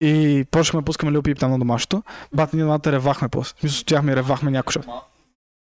И 0.00 0.44
почнахме 0.50 0.80
да 0.80 0.84
пускаме 0.84 1.12
Лил 1.12 1.22
Пип 1.22 1.38
там 1.38 1.50
на 1.50 1.58
домашното. 1.58 2.02
Бат, 2.32 2.52
ние 2.52 2.62
двамата 2.64 2.80
ревахме 2.86 3.28
после. 3.28 3.54
Смисъл, 3.60 3.76
стояхме 3.76 4.12
и 4.12 4.16
ревахме 4.16 4.50
някой 4.50 4.72
шат. 4.72 4.86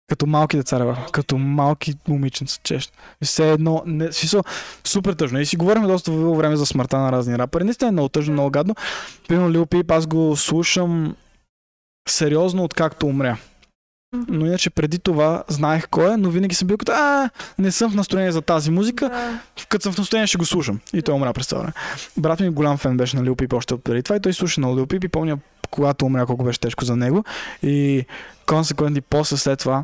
Като 0.07 0.25
малки 0.25 0.57
деца 0.57 0.79
ревахме. 0.79 1.05
Като 1.11 1.37
малки 1.37 1.93
момиченца, 2.07 2.59
чест. 2.63 2.93
Все 3.23 3.51
едно, 3.51 3.83
не, 3.85 4.11
смисъл, 4.11 4.41
супер 4.83 5.13
тъжно. 5.13 5.39
И 5.39 5.45
си 5.45 5.57
говорим 5.57 5.83
доста 5.83 6.11
дълго 6.11 6.35
време 6.35 6.55
за 6.55 6.65
смъртта 6.65 6.97
на 6.97 7.11
разни 7.11 7.37
рапъри. 7.37 7.63
Наистина 7.63 7.89
е 7.89 7.91
много 7.91 8.09
тъжно, 8.09 8.33
много 8.33 8.49
гадно. 8.49 8.75
Примерно 9.27 9.51
Лил 9.51 9.65
Пип, 9.65 9.91
аз 9.91 10.07
го 10.07 10.35
слушам 10.35 11.15
сериозно, 12.09 12.63
откакто 12.63 13.07
умря. 13.07 13.37
Но 14.27 14.45
иначе 14.45 14.69
преди 14.69 14.99
това 14.99 15.43
знаех 15.47 15.87
кой 15.89 16.13
е, 16.13 16.17
но 16.17 16.29
винаги 16.29 16.55
съм 16.55 16.67
бил 16.67 16.77
като, 16.77 16.91
а, 16.91 17.29
не 17.59 17.71
съм 17.71 17.91
в 17.91 17.95
настроение 17.95 18.31
за 18.31 18.41
тази 18.41 18.71
музика, 18.71 19.09
Да. 19.09 19.39
като 19.69 19.83
съм 19.83 19.93
в 19.93 19.97
настроение 19.97 20.27
ще 20.27 20.37
го 20.37 20.45
слушам. 20.45 20.79
И 20.93 21.01
той 21.01 21.15
умря 21.15 21.33
през 21.33 21.47
това 21.47 21.59
време. 21.59 21.73
Брат 22.17 22.39
ми 22.39 22.49
голям 22.49 22.77
фен 22.77 22.97
беше 22.97 23.15
на 23.17 23.23
Лил 23.23 23.35
Пип 23.35 23.53
още 23.53 23.73
от 23.73 23.83
преди 23.83 24.03
това 24.03 24.15
и 24.15 24.19
той 24.19 24.33
слуша 24.33 24.61
на 24.61 24.75
Лил 24.75 24.85
Пип 24.87 25.03
и 25.03 25.07
помня 25.07 25.37
когато 25.71 26.05
умря 26.05 26.25
колко 26.25 26.43
беше 26.43 26.59
тежко 26.59 26.85
за 26.85 26.95
него. 26.95 27.23
И 27.63 28.05
консеквентни 28.45 29.01
после 29.01 29.37
след 29.37 29.59
това 29.59 29.83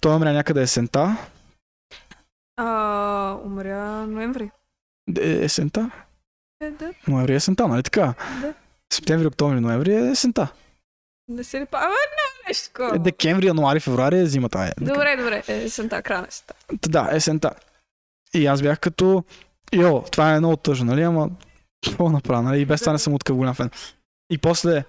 той 0.00 0.16
умря 0.16 0.32
някъде 0.32 0.62
есента. 0.62 1.16
А, 2.56 3.36
умря 3.44 4.06
ноември. 4.06 4.50
Е, 5.20 5.44
есента? 5.44 5.90
Е, 6.62 6.70
да, 6.70 6.92
Ноември 7.08 7.32
е 7.32 7.36
есента, 7.36 7.68
нали 7.68 7.82
така? 7.82 8.14
да. 8.40 8.54
Септември, 8.92 9.26
октомври, 9.26 9.60
ноември 9.60 9.94
е 9.94 10.10
есента. 10.10 10.48
Не 11.28 11.44
се 11.44 11.60
ли 11.60 11.66
па... 11.70 11.78
Абе, 11.78 11.86
не, 11.86 12.48
нещо 12.48 12.72
такова. 12.72 12.96
Е, 12.96 12.98
декември, 12.98 13.46
януари, 13.46 13.80
февруари 13.80 14.18
е 14.18 14.26
зимата. 14.26 14.58
Е. 14.58 14.84
Добре, 14.84 15.16
добре. 15.18 15.42
Е, 15.48 15.64
есента, 15.64 16.02
края 16.02 16.20
на 16.20 16.26
есента. 16.28 16.54
Та 16.80 16.88
Да, 16.88 17.16
есента. 17.16 17.50
И 18.34 18.46
аз 18.46 18.62
бях 18.62 18.80
като... 18.80 19.24
Йо, 19.74 20.02
това 20.02 20.34
е 20.34 20.38
много 20.38 20.56
тъжно, 20.56 20.86
нали? 20.86 21.02
Ама 21.02 21.30
какво 21.84 22.08
направя, 22.08 22.42
нали? 22.42 22.60
И 22.60 22.64
без 22.64 22.80
това 22.80 22.92
не 22.92 22.98
съм 22.98 23.14
от 23.14 23.24
такъв 23.24 23.36
голям 23.36 23.54
фен. 23.54 23.70
И 24.30 24.38
после 24.38 24.84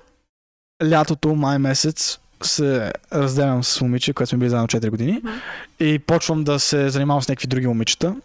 лятото, 0.89 1.35
май 1.35 1.57
месец, 1.57 2.19
се 2.43 2.93
разделям 3.13 3.63
с 3.63 3.81
момиче, 3.81 4.13
което 4.13 4.29
сме 4.29 4.37
били 4.37 4.49
заедно 4.49 4.67
4 4.67 4.89
години. 4.89 5.11
Мгм. 5.11 5.33
И 5.79 5.99
почвам 5.99 6.43
да 6.43 6.59
се 6.59 6.89
занимавам 6.89 7.21
с 7.21 7.27
някакви 7.27 7.47
други 7.47 7.67
момичета. 7.67 8.15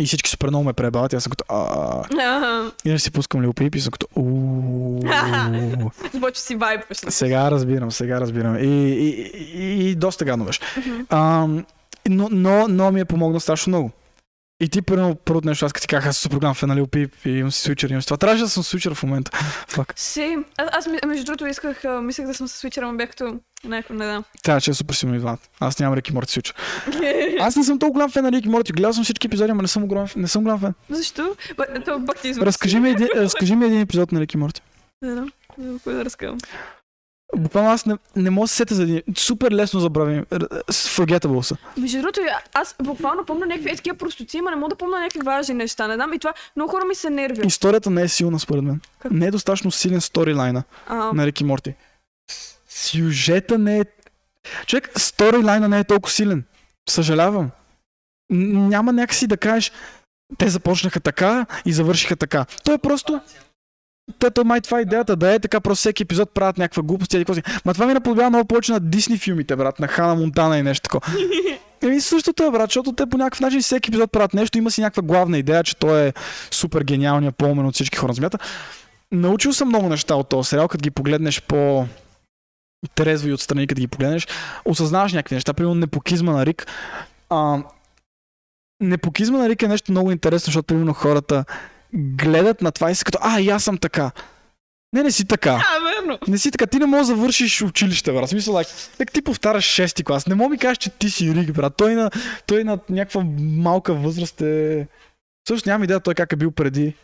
И 0.00 0.06
всички 0.06 0.30
супер 0.30 0.48
много 0.48 0.64
ме 0.64 0.72
пребават. 0.72 1.14
Аз 1.14 1.22
съм 1.22 1.30
като... 1.30 1.44
И 2.84 2.98
си 2.98 3.10
пускам 3.10 3.42
Лил 3.42 3.54
и 3.74 3.80
съм 3.80 3.90
като... 3.90 4.06
Започва 6.12 6.42
си 6.42 6.56
вайбваш. 6.56 6.98
Сега 7.08 7.50
разбирам, 7.50 7.92
сега 7.92 8.20
разбирам. 8.20 8.56
И, 8.56 8.66
и, 8.66 9.30
и, 9.54 9.90
и 9.90 9.94
доста 9.94 10.24
гадно 10.24 10.44
беше. 10.44 10.60
Но, 12.08 12.28
но, 12.30 12.68
но 12.68 12.90
ми 12.90 13.00
е 13.00 13.04
помогнал 13.04 13.40
страшно 13.40 13.70
много. 13.70 13.90
И 14.60 14.68
ти, 14.68 14.82
първо, 14.82 15.14
първото 15.14 15.48
нещо, 15.48 15.66
аз 15.66 15.72
като 15.72 15.82
ти 15.82 15.88
казах, 15.88 16.06
аз 16.06 16.16
супер 16.16 16.36
голям 16.36 16.54
фен 16.54 16.68
на 16.68 16.76
Лил 16.76 16.86
Пип 16.86 17.14
и 17.24 17.30
имам 17.30 17.52
си 17.52 17.60
свичър, 17.60 17.90
имам 17.90 18.02
си 18.02 18.06
това. 18.06 18.16
Трябваше 18.16 18.42
да 18.42 18.48
съм 18.48 18.62
свичър 18.62 18.94
в 18.94 19.02
момента. 19.02 19.30
Фак. 19.68 19.92
Си. 19.96 20.36
Аз, 20.56 20.68
аз 20.72 20.88
между 21.06 21.24
другото 21.24 21.46
исках, 21.46 21.84
а, 21.84 22.00
мислех 22.02 22.26
да 22.26 22.34
съм 22.34 22.48
с 22.48 22.52
свичера, 22.52 22.86
но 22.86 22.96
бях 22.96 23.10
като 23.10 23.38
някой, 23.64 23.96
не 23.96 24.04
знам. 24.04 24.24
Трябва, 24.42 24.60
че 24.60 24.70
е 24.70 24.74
супер 24.74 24.94
силно 24.94 25.14
и 25.14 25.18
двамата. 25.18 25.38
Аз 25.60 25.78
нямам 25.78 25.98
Рики 25.98 26.12
Морти 26.12 26.32
свичър. 26.32 26.54
Аз 27.40 27.56
не 27.56 27.64
съм 27.64 27.78
толкова 27.78 27.92
голям 27.92 28.10
фен 28.10 28.24
на 28.24 28.32
Рики 28.32 28.48
Морти. 28.48 28.72
Гледал 28.72 28.92
съм 28.92 29.04
всички 29.04 29.26
епизоди, 29.26 29.52
но 29.52 29.62
не 29.62 29.68
съм 29.68 29.86
голям, 29.86 30.06
не 30.16 30.28
съм 30.28 30.42
голям 30.42 30.60
фен. 30.60 30.74
Защо? 30.90 31.36
Ба, 31.56 31.64
то 31.84 32.04
пак 32.06 32.20
ти. 32.20 32.34
Разкажи 32.34 32.80
ми, 32.80 32.90
един, 32.90 33.08
разкажи 33.16 33.56
ми 33.56 33.66
един 33.66 33.80
епизод 33.80 34.12
на 34.12 34.20
Рики 34.20 34.36
Морти. 34.36 34.62
Не 35.02 35.12
знам. 35.12 35.32
Не 35.58 35.64
знам 35.64 35.78
кой 35.78 35.94
да 35.94 36.04
разкажам. 36.04 36.38
Буквално 37.36 37.70
аз 37.70 37.86
не, 37.86 37.96
не 38.16 38.30
мога 38.30 38.44
да 38.44 38.48
се 38.48 38.54
сета 38.54 38.74
за 38.74 38.82
един. 38.82 39.02
Супер 39.16 39.52
лесно 39.52 39.80
забравим. 39.80 40.24
Forgettable 40.70 41.42
са. 41.42 41.56
Между 41.76 41.98
другото, 41.98 42.20
аз 42.54 42.74
буквално 42.82 43.24
помня 43.24 43.46
някакви 43.46 43.70
е 43.70 43.76
такива 43.76 43.96
простоци, 43.96 44.38
ама 44.38 44.50
не 44.50 44.56
мога 44.56 44.68
да 44.68 44.76
помня 44.76 44.98
някакви 44.98 45.20
важни 45.24 45.54
неща. 45.54 45.88
Не 45.88 45.94
знам. 45.94 46.12
И 46.12 46.18
това 46.18 46.34
много 46.56 46.70
хора 46.70 46.84
ми 46.84 46.94
се 46.94 47.10
нервят. 47.10 47.46
Историята 47.46 47.90
не 47.90 48.02
е 48.02 48.08
силна 48.08 48.38
според 48.38 48.64
мен. 48.64 48.80
Как? 48.98 49.12
Не 49.12 49.26
е 49.26 49.30
достатъчно 49.30 49.70
силен 49.70 50.00
сторилайна. 50.00 50.62
А, 50.86 50.94
на 50.96 51.26
Рики 51.26 51.44
Морти. 51.44 51.74
Сюжета 52.68 53.58
не 53.58 53.78
е... 53.78 53.84
Човек, 54.66 54.90
сторилайна 54.96 55.68
не 55.68 55.78
е 55.78 55.84
толкова 55.84 56.12
силен. 56.12 56.44
Съжалявам. 56.88 57.50
Няма 58.30 58.92
някакси 58.92 59.26
да 59.26 59.36
кажеш, 59.36 59.72
те 60.38 60.48
започнаха 60.48 61.00
така 61.00 61.46
и 61.64 61.72
завършиха 61.72 62.16
така. 62.16 62.44
То 62.64 62.72
е 62.72 62.78
просто... 62.78 63.20
Те, 64.18 64.30
то 64.30 64.44
май 64.44 64.60
това 64.60 64.78
е 64.78 64.82
идеята, 64.82 65.16
да 65.16 65.34
е 65.34 65.38
така, 65.38 65.60
просто 65.60 65.80
всеки 65.80 66.02
епизод 66.02 66.30
правят 66.34 66.58
някаква 66.58 66.82
глупост 66.82 67.14
и 67.14 67.24
кози. 67.24 67.42
Ма 67.64 67.74
това 67.74 67.86
ми 67.86 67.94
наподобява 67.94 68.30
много 68.30 68.44
повече 68.44 68.72
на 68.72 68.80
Дисни 68.80 69.18
филмите, 69.18 69.56
брат, 69.56 69.80
на 69.80 69.88
Хана 69.88 70.14
Монтана 70.14 70.58
и 70.58 70.62
нещо 70.62 70.82
такова. 70.82 71.14
Еми 71.82 72.00
същото 72.00 72.44
е, 72.44 72.50
брат, 72.50 72.70
защото 72.70 72.92
те 72.92 73.06
по 73.06 73.18
някакъв 73.18 73.40
начин 73.40 73.60
всеки 73.60 73.90
епизод 73.90 74.12
правят 74.12 74.34
нещо, 74.34 74.58
има 74.58 74.70
си 74.70 74.80
някаква 74.80 75.02
главна 75.02 75.38
идея, 75.38 75.64
че 75.64 75.76
той 75.76 76.06
е 76.06 76.12
супер 76.50 76.82
гениалният 76.82 77.36
по-умен 77.36 77.66
от 77.66 77.74
всички 77.74 77.98
хора 77.98 78.10
на 78.10 78.14
земята. 78.14 78.38
Научил 79.12 79.52
съм 79.52 79.68
много 79.68 79.88
неща 79.88 80.14
от 80.14 80.28
този 80.28 80.48
сериал, 80.48 80.68
като 80.68 80.82
ги 80.82 80.90
погледнеш 80.90 81.42
по 81.42 81.86
трезво 82.94 83.28
и 83.28 83.32
отстрани, 83.32 83.66
като 83.66 83.80
ги 83.80 83.86
погледнеш, 83.86 84.28
осъзнаваш 84.64 85.12
някакви 85.12 85.34
неща. 85.34 85.54
Примерно 85.54 85.74
непокизма 85.74 86.32
на 86.32 86.46
Рик. 86.46 86.66
А, 87.30 87.62
непокизма 88.80 89.38
на 89.38 89.48
Рик 89.48 89.62
е 89.62 89.68
нещо 89.68 89.92
много 89.92 90.12
интересно, 90.12 90.46
защото 90.46 90.66
примерно 90.66 90.92
хората 90.92 91.44
гледат 91.94 92.62
на 92.62 92.72
това 92.72 92.90
и 92.90 92.94
са 92.94 93.04
като, 93.04 93.18
а, 93.22 93.40
и 93.40 93.48
аз 93.48 93.64
съм 93.64 93.78
така. 93.78 94.10
Не, 94.92 95.02
не 95.02 95.10
си 95.10 95.24
така. 95.24 95.50
а, 95.50 96.00
верно. 96.00 96.18
Не 96.28 96.38
си 96.38 96.50
така. 96.50 96.66
Ти 96.66 96.78
не 96.78 96.86
можеш 96.86 97.06
да 97.06 97.16
завършиш 97.16 97.62
училище, 97.62 98.12
брат. 98.12 98.28
Смисъл, 98.28 98.54
like, 98.54 98.98
так 98.98 99.12
ти 99.12 99.22
повтаряш 99.22 99.64
шести 99.64 100.04
клас. 100.04 100.26
Не 100.26 100.34
мога 100.34 100.50
ми 100.50 100.58
кажеш, 100.58 100.78
че 100.78 100.90
ти 100.90 101.10
си 101.10 101.34
Рик, 101.34 101.52
брат. 101.52 101.74
Той 101.76 101.94
на, 101.94 102.10
той 102.46 102.64
на 102.64 102.78
някаква 102.88 103.24
малка 103.38 103.94
възраст 103.94 104.40
е... 104.40 104.86
Също 105.48 105.68
нямам 105.68 105.84
идея 105.84 106.00
той 106.00 106.14
как 106.14 106.32
е 106.32 106.36
бил 106.36 106.50
преди. 106.50 106.94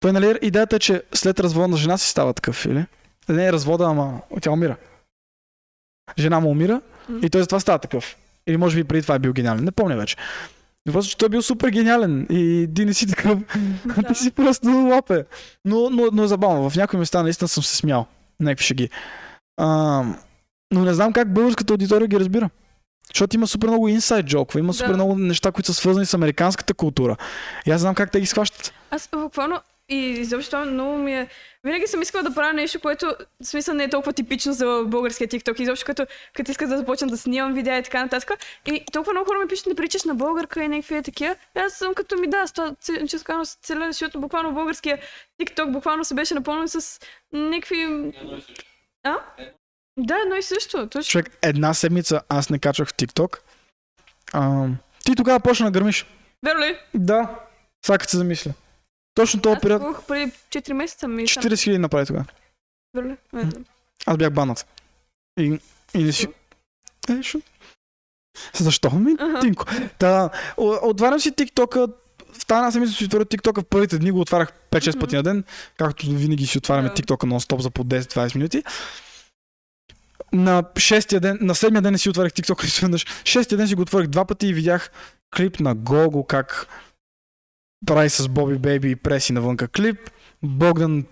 Той, 0.00 0.12
нали, 0.12 0.38
идеята 0.42 0.76
е, 0.76 0.78
че 0.78 1.02
след 1.14 1.40
развода 1.40 1.68
на 1.68 1.76
жена 1.76 1.98
си 1.98 2.08
става 2.08 2.32
такъв, 2.32 2.64
или? 2.64 2.86
Не 3.28 3.46
е 3.46 3.52
развода, 3.52 3.84
ама 3.84 4.20
тя 4.40 4.50
умира. 4.50 4.76
Жена 6.18 6.40
му 6.40 6.50
умира 6.50 6.80
М. 7.08 7.20
и 7.22 7.30
той 7.30 7.40
затова 7.40 7.60
става 7.60 7.78
такъв. 7.78 8.16
Или 8.46 8.56
може 8.56 8.76
би 8.76 8.84
преди 8.84 9.02
това 9.02 9.14
е 9.14 9.18
бил 9.18 9.32
гениален. 9.32 9.64
Не 9.64 9.70
помня 9.70 9.96
вече. 9.96 10.16
Просто, 10.92 11.10
че 11.10 11.16
той 11.16 11.26
е 11.26 11.30
бил 11.30 11.42
супер 11.42 11.68
гениален 11.68 12.26
и 12.30 12.68
ти 12.74 12.84
не 12.84 12.94
си 12.94 13.06
такъв. 13.06 13.38
Ти 14.08 14.14
си 14.14 14.30
просто 14.30 14.68
лапе. 14.68 15.24
Но, 15.64 15.90
но, 15.90 16.08
но 16.12 16.24
е 16.24 16.28
забавно. 16.28 16.70
В 16.70 16.76
някои 16.76 16.98
места 16.98 17.22
наистина 17.22 17.48
съм 17.48 17.62
се 17.62 17.76
смял. 17.76 18.06
Някакви 18.40 18.64
шеги. 18.64 18.90
А, 19.56 19.66
но 20.72 20.84
не 20.84 20.94
знам 20.94 21.12
как 21.12 21.32
българската 21.32 21.72
аудитория 21.72 22.08
ги 22.08 22.20
разбира. 22.20 22.50
Защото 23.14 23.36
има 23.36 23.46
супер 23.46 23.68
много 23.68 23.88
инсайд 23.88 24.26
джоква, 24.26 24.60
има 24.60 24.74
супер 24.74 24.88
Да. 24.88 24.94
много 24.94 25.14
неща, 25.18 25.52
които 25.52 25.66
са 25.66 25.74
свързани 25.74 26.06
с 26.06 26.14
американската 26.14 26.74
култура. 26.74 27.16
И 27.66 27.70
аз 27.70 27.80
знам 27.80 27.94
как 27.94 28.10
те 28.10 28.20
ги 28.20 28.26
схващат. 28.26 28.72
Аз 28.90 29.08
буквално 29.22 29.60
и 29.88 29.96
изобщо 29.96 30.58
много 30.58 30.96
ми 30.96 31.14
е... 31.14 31.28
Винаги 31.64 31.86
съм 31.86 32.02
искала 32.02 32.24
да 32.24 32.34
правя 32.34 32.52
нещо, 32.52 32.80
което 32.80 33.16
в 33.42 33.46
смисъл 33.46 33.74
не 33.74 33.84
е 33.84 33.90
толкова 33.90 34.12
типично 34.12 34.52
за 34.52 34.84
българския 34.86 35.28
TikTok. 35.28 35.60
Изобщо 35.60 35.86
като, 35.86 36.06
като 36.34 36.50
исках 36.50 36.68
да 36.68 36.78
започна 36.78 37.06
да 37.06 37.16
снимам 37.16 37.54
видеа 37.54 37.78
и 37.78 37.82
така 37.82 38.02
нататък. 38.02 38.30
И 38.66 38.84
толкова 38.92 39.12
много 39.12 39.26
хора 39.26 39.38
ми 39.38 39.48
пишат, 39.48 39.66
не 39.66 39.74
причаш 39.74 40.04
на 40.04 40.14
българка 40.14 40.64
и 40.64 40.68
някакви 40.68 40.96
е 40.96 41.02
такива. 41.02 41.36
И 41.56 41.60
аз 41.60 41.72
съм 41.72 41.94
като 41.94 42.16
ми 42.16 42.26
да, 42.26 42.46
с 42.46 42.52
това 42.52 42.74
ц- 42.80 43.06
често 43.08 43.24
казано 43.24 43.44
с 43.44 43.54
целя, 43.62 43.86
защото 43.92 44.20
буквално 44.20 44.54
българския 44.54 44.98
TikTok 45.42 45.70
буквално 45.70 46.04
се 46.04 46.14
беше 46.14 46.34
напълнен 46.34 46.68
с 46.68 47.00
някакви... 47.32 48.12
А? 49.04 49.16
Да, 49.98 50.16
едно 50.22 50.36
и 50.36 50.42
също. 50.42 50.88
Точно. 50.88 51.10
Човек, 51.10 51.38
една 51.42 51.74
седмица 51.74 52.20
аз 52.28 52.50
не 52.50 52.58
качвах 52.58 52.88
в 52.88 52.94
TikTok. 52.94 53.38
А, 54.32 54.66
ти 55.04 55.14
тогава 55.16 55.40
почна 55.40 55.66
да 55.66 55.70
гърмиш. 55.70 56.06
Верно 56.44 56.60
ли? 56.60 56.78
Да. 56.94 57.38
Сега 57.86 58.04
се 58.04 58.16
замисля. 58.16 58.52
Точно 59.18 59.40
този 59.40 59.56
Аз 59.56 59.62
период. 59.62 59.82
пробвах 59.82 60.02
преди 60.06 60.32
4 60.50 60.72
месеца 60.72 61.08
ми. 61.08 61.22
40 61.22 61.48
000 61.48 61.76
направи 61.76 62.06
тогава. 62.06 62.24
Аз 64.06 64.16
бях 64.16 64.32
банът. 64.32 64.66
И, 65.40 65.58
и 65.94 66.02
не 66.04 66.12
си... 66.12 66.26
Е, 67.10 67.22
шо? 67.22 67.38
Защо 68.54 68.90
ми, 68.90 69.16
Аха. 69.18 69.40
Тинко? 69.40 69.64
Та, 69.98 70.30
отварям 70.56 71.20
си 71.20 71.32
TikTok-а, 71.32 71.88
в 72.32 72.46
тази 72.46 72.58
една 72.58 72.70
седмица 72.72 72.92
си 72.92 73.04
отворя 73.04 73.24
TikTok-а, 73.24 73.62
в 73.62 73.64
първите 73.64 73.98
дни 73.98 74.10
го 74.10 74.20
отварях 74.20 74.52
5-6 74.70 74.90
Мгм. 74.90 75.00
пъти 75.00 75.16
на 75.16 75.22
ден, 75.22 75.44
както 75.78 76.06
винаги 76.06 76.46
си 76.46 76.58
отваряме. 76.58 76.88
TikTok-а 76.88 77.26
нон-стоп 77.26 77.60
за 77.60 77.70
по 77.70 77.84
10-20 77.84 78.34
минути. 78.34 78.62
На 80.32 80.64
шестия 80.78 81.20
ден, 81.20 81.38
на 81.40 81.54
седмия 81.54 81.82
ден 81.82 81.92
не 81.92 81.98
си 81.98 82.10
отворих 82.10 82.32
TikTok 82.32 82.64
изведнъж. 82.76 83.06
Шестия 83.24 83.58
ден 83.58 83.68
си 83.68 83.74
го 83.74 83.82
отворих 83.82 84.06
два 84.06 84.24
пъти 84.24 84.46
и 84.46 84.54
видях 84.54 84.90
клип 85.36 85.60
на 85.60 85.74
Гого, 85.74 86.24
как 86.24 86.66
прави 87.86 88.10
с 88.10 88.28
Боби 88.28 88.58
Бейби 88.58 88.90
и 88.90 88.96
преси 88.96 89.32
навънка 89.32 89.68
клип. 89.68 90.10
Богдан 90.42 91.04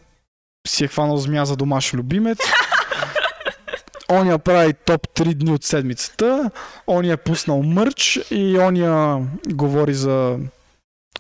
си 0.69 0.85
е 0.85 0.89
хванал 0.89 1.17
змия 1.17 1.47
за 1.47 1.57
домашен 1.57 1.99
любимец. 1.99 2.39
оня 4.11 4.39
прави 4.39 4.73
топ 4.75 5.09
3 5.09 5.35
дни 5.35 5.53
от 5.53 5.65
седмицата, 5.65 6.51
оня 6.87 7.13
е 7.13 7.17
пуснал 7.17 7.63
мърч 7.63 8.21
и 8.31 8.59
оня 8.59 9.21
говори 9.49 9.95
за 9.95 10.39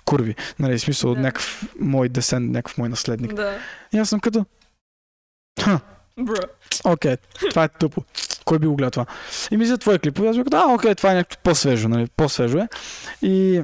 курви. 0.05 0.35
Нали, 0.59 0.79
в 0.79 0.81
смисъл 0.81 1.15
Да. 1.15 1.21
някакъв 1.21 1.65
мой 1.81 2.09
десен, 2.09 2.51
някакъв 2.51 2.79
мой 2.79 2.89
наследник. 2.89 3.35
Да. 3.35 3.59
И 3.95 3.99
аз 3.99 4.09
съм 4.09 4.21
като... 4.21 4.45
Ха, 5.63 5.81
Бро. 6.21 6.35
окей, 6.85 7.17
това 7.51 7.65
е 7.65 7.69
тъпо. 7.69 8.03
Кой 8.45 8.59
би 8.59 8.67
го 8.67 8.77
гледал 8.77 8.91
това? 8.91 9.07
И 9.51 9.57
мисля 9.57 9.79
твоя 9.79 9.99
клип. 9.99 10.19
И 10.19 10.27
аз 10.27 10.37
бях, 10.37 10.45
да, 10.45 10.65
окей, 10.69 10.95
това 10.95 11.13
е 11.13 11.15
някакво 11.15 11.39
по-свежо, 11.43 11.89
нали? 11.89 12.07
По-свежо 12.17 12.59
е. 12.59 12.69
И 13.23 13.63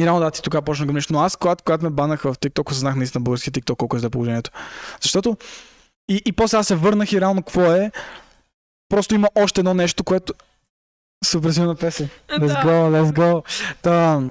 и 0.00 0.06
рано 0.06 0.20
да 0.20 0.30
ти 0.30 0.42
тогава 0.42 0.62
почна 0.62 0.86
да. 0.86 1.12
Но 1.12 1.20
аз, 1.20 1.36
когато, 1.36 1.64
когато 1.64 1.84
ме 1.84 1.90
банах 1.90 2.22
в 2.22 2.34
TikTok, 2.34 2.70
осъзнах 2.70 2.96
наистина 2.96 3.22
български 3.22 3.52
TikTok 3.52 3.76
колко 3.76 3.96
е 3.96 4.00
за 4.00 4.10
положението. 4.10 4.50
Защото 5.02 5.36
и, 6.10 6.22
и 6.26 6.32
после 6.32 6.58
аз 6.58 6.66
се 6.66 6.74
върнах 6.74 7.12
и 7.12 7.20
реално 7.20 7.42
какво 7.42 7.62
е. 7.62 7.90
Просто 8.88 9.14
има 9.14 9.28
още 9.34 9.60
едно 9.60 9.74
нещо, 9.74 10.04
което... 10.04 10.34
Супер 11.24 11.76
песен. 11.76 12.08
Let's 12.28 12.46
Да. 12.46 12.54
go, 12.54 13.02
let's 13.02 13.12
go. 13.12 13.44
Та, 13.82 14.22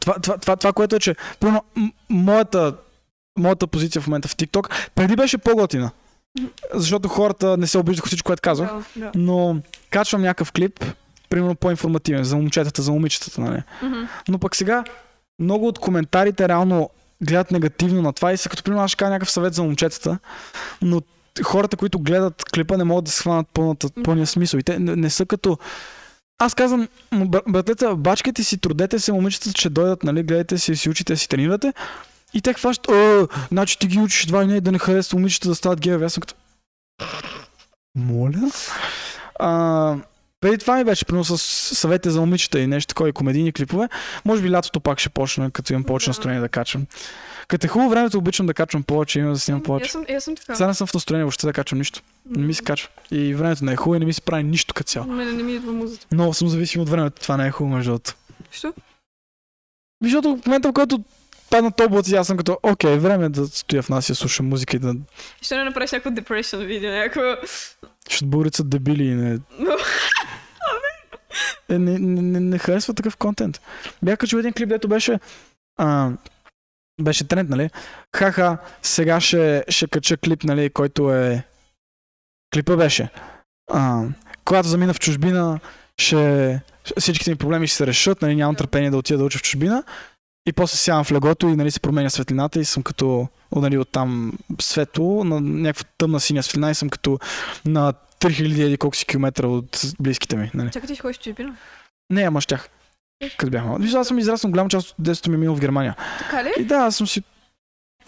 това, 0.00 0.14
това, 0.14 0.38
това, 0.38 0.56
това, 0.56 0.72
което 0.72 0.96
е, 0.96 0.98
че 0.98 1.16
примерно, 1.40 1.64
моята, 2.08 2.76
моята 3.38 3.66
позиция 3.66 4.02
в 4.02 4.06
момента 4.06 4.28
в 4.28 4.36
TikTok 4.36 4.90
преди 4.94 5.16
беше 5.16 5.38
по-готина. 5.38 5.90
Защото 6.74 7.08
хората 7.08 7.56
не 7.56 7.66
се 7.66 7.78
обиждаха 7.78 8.06
всичко, 8.06 8.26
което 8.26 8.42
да. 8.42 8.82
Но 9.14 9.60
качвам 9.90 10.22
някакъв 10.22 10.52
клип, 10.52 10.84
примерно 11.32 11.54
по-информативен, 11.54 12.24
за 12.24 12.36
момчетата, 12.36 12.82
за 12.82 12.92
момичетата, 12.92 13.40
нали? 13.40 13.62
Мгм. 13.82 14.00
Но 14.28 14.38
пък 14.38 14.56
сега 14.56 14.84
много 15.38 15.66
от 15.66 15.78
коментарите 15.78 16.48
реално 16.48 16.90
гледат 17.22 17.50
негативно 17.50 18.02
на 18.02 18.12
това 18.12 18.32
и 18.32 18.36
са 18.36 18.48
като 18.48 18.62
примерно 18.62 18.84
аз 18.84 18.90
ще 18.90 18.96
кажа 18.96 19.10
някакъв 19.10 19.30
съвет 19.30 19.54
за 19.54 19.62
момчетата, 19.62 20.18
но 20.82 21.02
хората, 21.44 21.76
които 21.76 21.98
гледат 21.98 22.44
клипа 22.44 22.76
не 22.76 22.84
могат 22.84 23.04
да 23.04 23.10
схванат 23.10 23.46
пълната, 23.54 23.88
пълния 24.04 24.26
смисъл. 24.26 24.58
И 24.58 24.62
те 24.62 24.78
не, 24.78 24.96
не 24.96 25.10
са 25.10 25.26
като... 25.26 25.58
Аз 26.38 26.54
казвам, 26.54 26.88
братлета, 27.48 27.96
бачкайте 27.96 28.44
си, 28.44 28.58
трудете 28.58 28.98
се, 28.98 29.12
момичетата 29.12 29.60
ще 29.60 29.68
дойдат, 29.68 30.02
нали, 30.02 30.22
гледайте 30.22 30.58
си, 30.58 30.76
си 30.76 30.90
учите, 30.90 31.16
си 31.16 31.28
тренирате. 31.28 31.72
И 32.34 32.42
те 32.42 32.52
хващат, 32.52 32.88
о, 32.88 33.28
значи 33.48 33.78
ти 33.78 33.86
ги 33.86 33.98
учиш 33.98 34.24
едва 34.24 34.42
ли 34.42 34.46
не 34.46 34.60
да 34.60 34.72
не 34.72 34.78
харесва 34.78 35.18
момичета 35.18 35.48
да 35.48 35.54
стават 35.54 35.80
геове. 35.80 36.04
Аз 36.04 36.12
съм 36.12 36.20
като... 36.20 36.34
Моля? 37.94 38.50
А, 39.38 39.96
преди 40.42 40.58
това 40.58 40.76
ми 40.76 40.84
беше, 40.84 41.04
примерно 41.04 41.24
с 41.24 41.38
съвети 41.76 42.10
за 42.10 42.20
момичета 42.20 42.60
и 42.60 42.66
нещо 42.66 42.88
такова, 42.88 43.08
и 43.08 43.12
комедийни 43.12 43.52
клипове. 43.52 43.88
Може 44.24 44.42
би 44.42 44.50
лятото 44.50 44.80
пак 44.80 44.98
ще 44.98 45.08
почна, 45.08 45.50
като 45.50 45.72
имам 45.72 45.84
повече 45.84 46.04
Да. 46.04 46.10
настроение 46.10 46.40
да 46.40 46.48
качвам. 46.48 46.86
Като 47.48 47.66
е 47.66 47.68
хубаво 47.68 47.90
времето, 47.90 48.18
обичам 48.18 48.46
да 48.46 48.54
качвам 48.54 48.82
повече, 48.82 49.18
имам 49.18 49.32
да 49.32 49.38
снимам 49.38 49.62
повече. 49.62 49.84
Аз 49.84 49.92
съм, 49.92 50.04
аз 50.16 50.24
съм 50.24 50.36
така. 50.36 50.54
Сега 50.54 50.66
не 50.66 50.74
съм 50.74 50.86
в 50.86 50.94
настроение 50.94 51.24
въобще 51.24 51.46
да 51.46 51.52
качвам 51.52 51.78
нищо. 51.78 52.00
Не 52.30 52.46
ми 52.46 52.54
се 52.54 52.62
качва. 52.64 52.88
И 53.10 53.34
времето 53.34 53.64
не 53.64 53.72
е 53.72 53.76
хубаво 53.76 53.94
и 53.94 53.98
не 53.98 54.04
ми 54.04 54.12
се 54.12 54.20
прави 54.20 54.42
нищо 54.42 54.74
като 54.74 54.88
цяло. 54.88 55.06
Мене 55.06 55.32
не 55.32 55.42
ми 55.42 55.54
идва 55.54 55.72
музата. 55.72 56.06
Много 56.12 56.34
съм 56.34 56.48
зависим 56.48 56.82
от 56.82 56.88
времето. 56.88 57.22
Това 57.22 57.36
не 57.36 57.46
е 57.46 57.50
хубаво, 57.50 57.76
между 57.76 57.90
другото. 57.90 58.14
Що? 58.50 58.72
Защото 60.02 60.36
в 60.36 60.46
момента, 60.46 60.68
в 60.68 60.72
който 60.72 61.04
падна 61.50 61.72
топлото, 61.72 62.16
аз 62.16 62.26
съм 62.26 62.36
като, 62.36 62.58
окей, 62.62 62.96
време 62.98 63.24
е 63.24 63.28
да 63.28 63.46
стоя 63.46 63.82
в 63.82 63.88
нас 63.88 64.08
и 64.08 64.14
слушам 64.14 64.48
музика 64.48 64.76
и 64.76 64.80
да... 64.80 64.94
Що 65.42 65.56
не 65.56 65.64
направиш 65.64 65.92
някакво 65.92 66.10
depression 66.20 66.64
видео, 66.66 66.90
някакво... 66.90 67.20
Защото 68.12 68.30
българите 68.30 68.56
са 68.56 68.64
дебили 68.64 69.04
и 69.04 69.14
не... 69.14 69.38
Е, 71.68 71.78
не, 71.78 71.98
не, 71.98 72.22
не, 72.22 72.40
не 72.40 72.58
харесва 72.58 72.94
такъв 72.94 73.16
контент. 73.16 73.60
Бях 74.02 74.18
качил 74.18 74.36
един 74.36 74.52
клип, 74.52 74.68
дето 74.68 74.88
беше... 74.88 75.20
А, 75.78 76.10
беше 77.02 77.28
тренд, 77.28 77.50
нали? 77.50 77.70
Ха-ха, 78.16 78.58
сега 78.82 79.20
ще, 79.20 79.64
ще 79.68 79.86
кача 79.86 80.16
клип, 80.16 80.44
нали, 80.44 80.70
който 80.70 81.12
е... 81.12 81.44
Клипа 82.54 82.76
беше. 82.76 83.08
А, 83.72 84.04
когато 84.44 84.68
замина 84.68 84.94
в 84.94 85.00
чужбина, 85.00 85.60
ще... 86.00 86.60
Всичките 86.98 87.30
ми 87.30 87.36
проблеми 87.36 87.66
ще 87.66 87.76
се 87.76 87.86
решат, 87.86 88.22
нали, 88.22 88.36
нямам 88.36 88.56
търпение 88.56 88.90
да 88.90 88.96
отида 88.96 89.18
да 89.18 89.24
уча 89.24 89.38
в 89.38 89.42
чужбина. 89.42 89.84
И 90.46 90.52
после 90.52 90.76
сядам 90.76 91.04
в 91.04 91.12
легото 91.12 91.48
и 91.48 91.56
нали, 91.56 91.70
се 91.70 91.80
променя 91.80 92.10
светлината 92.10 92.60
и 92.60 92.64
съм 92.64 92.82
като 92.82 93.28
нали, 93.56 93.78
от 93.78 93.88
там 93.88 94.32
светло 94.60 95.24
на 95.24 95.40
някаква 95.40 95.84
тъмна 95.98 96.20
синя 96.20 96.42
светлина 96.42 96.70
и 96.70 96.74
съм 96.74 96.88
като 96.88 97.18
на 97.64 97.92
3000 98.20 98.42
или 98.42 98.76
колко 98.76 98.96
си 98.96 99.06
километра 99.06 99.46
от 99.46 99.82
близките 100.00 100.36
ми. 100.36 100.50
Нали. 100.54 100.70
Чакай, 100.70 100.86
ти 100.86 100.96
ходиш 100.96 101.16
в 101.16 101.22
чужбина. 101.22 101.56
Не, 102.10 102.22
ама 102.22 102.40
щях. 102.40 102.68
Като 103.36 103.50
бях 103.50 103.64
малък. 103.64 103.82
Аз 103.94 104.08
съм 104.08 104.18
израснал 104.18 104.50
голяма 104.50 104.68
част 104.68 104.90
от 104.90 104.94
детството 104.98 105.30
ми 105.30 105.36
е 105.36 105.38
минал 105.38 105.56
в 105.56 105.60
Германия. 105.60 105.96
Така 106.18 106.44
ли? 106.44 106.52
И 106.58 106.64
да, 106.64 106.76
аз 106.76 106.96
съм 106.96 107.06
си... 107.06 107.22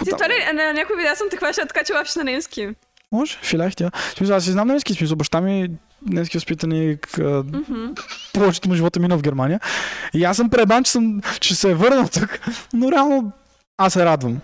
Ти 0.05 0.11
това 0.11 0.29
ли, 0.29 0.55
на 0.55 0.73
някой 0.73 0.97
видео 0.97 1.17
съм 1.17 1.27
те 1.31 1.37
хващала 1.37 1.67
така, 1.67 1.85
че 1.85 1.93
лапиш 1.93 2.15
на 2.15 2.25
немски. 2.25 2.69
Може, 3.13 3.39
филях 3.43 3.77
тя. 3.77 3.91
Смисъл, 4.17 4.37
аз 4.37 4.45
си 4.45 4.51
знам 4.51 4.69
немски, 4.69 4.95
смисъл, 4.95 5.17
баща 5.17 5.41
ми 5.41 5.71
немски 6.07 6.37
възпитани, 6.37 6.97
к- 6.97 7.43
Мгм. 7.45 7.93
повечето 8.35 8.69
му 8.69 8.75
живота 8.75 9.01
мина 9.01 9.19
в 9.19 9.23
Германия. 9.23 9.61
И 10.15 10.25
аз 10.25 10.37
съм 10.37 10.51
пребан, 10.51 10.85
че, 10.85 10.93
съм, 10.93 11.21
че 11.41 11.55
се 11.55 11.71
е 11.71 11.75
върнал 11.75 12.09
тук, 12.09 12.39
но 12.73 12.93
реално 12.93 13.33
аз 13.79 13.93
се 13.93 14.05
радвам. 14.05 14.41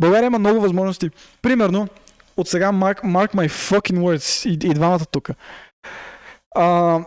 България 0.00 0.26
има 0.26 0.38
много 0.38 0.60
възможности. 0.60 1.10
Примерно, 1.42 1.88
от 2.36 2.48
сега 2.48 2.72
mark, 2.72 3.02
mark 3.02 3.34
my 3.34 3.48
fucking 3.48 3.98
words 3.98 4.48
и, 4.48 4.70
и 4.70 4.74
двамата 4.74 5.04
тук. 5.10 5.30
А, 6.54 6.98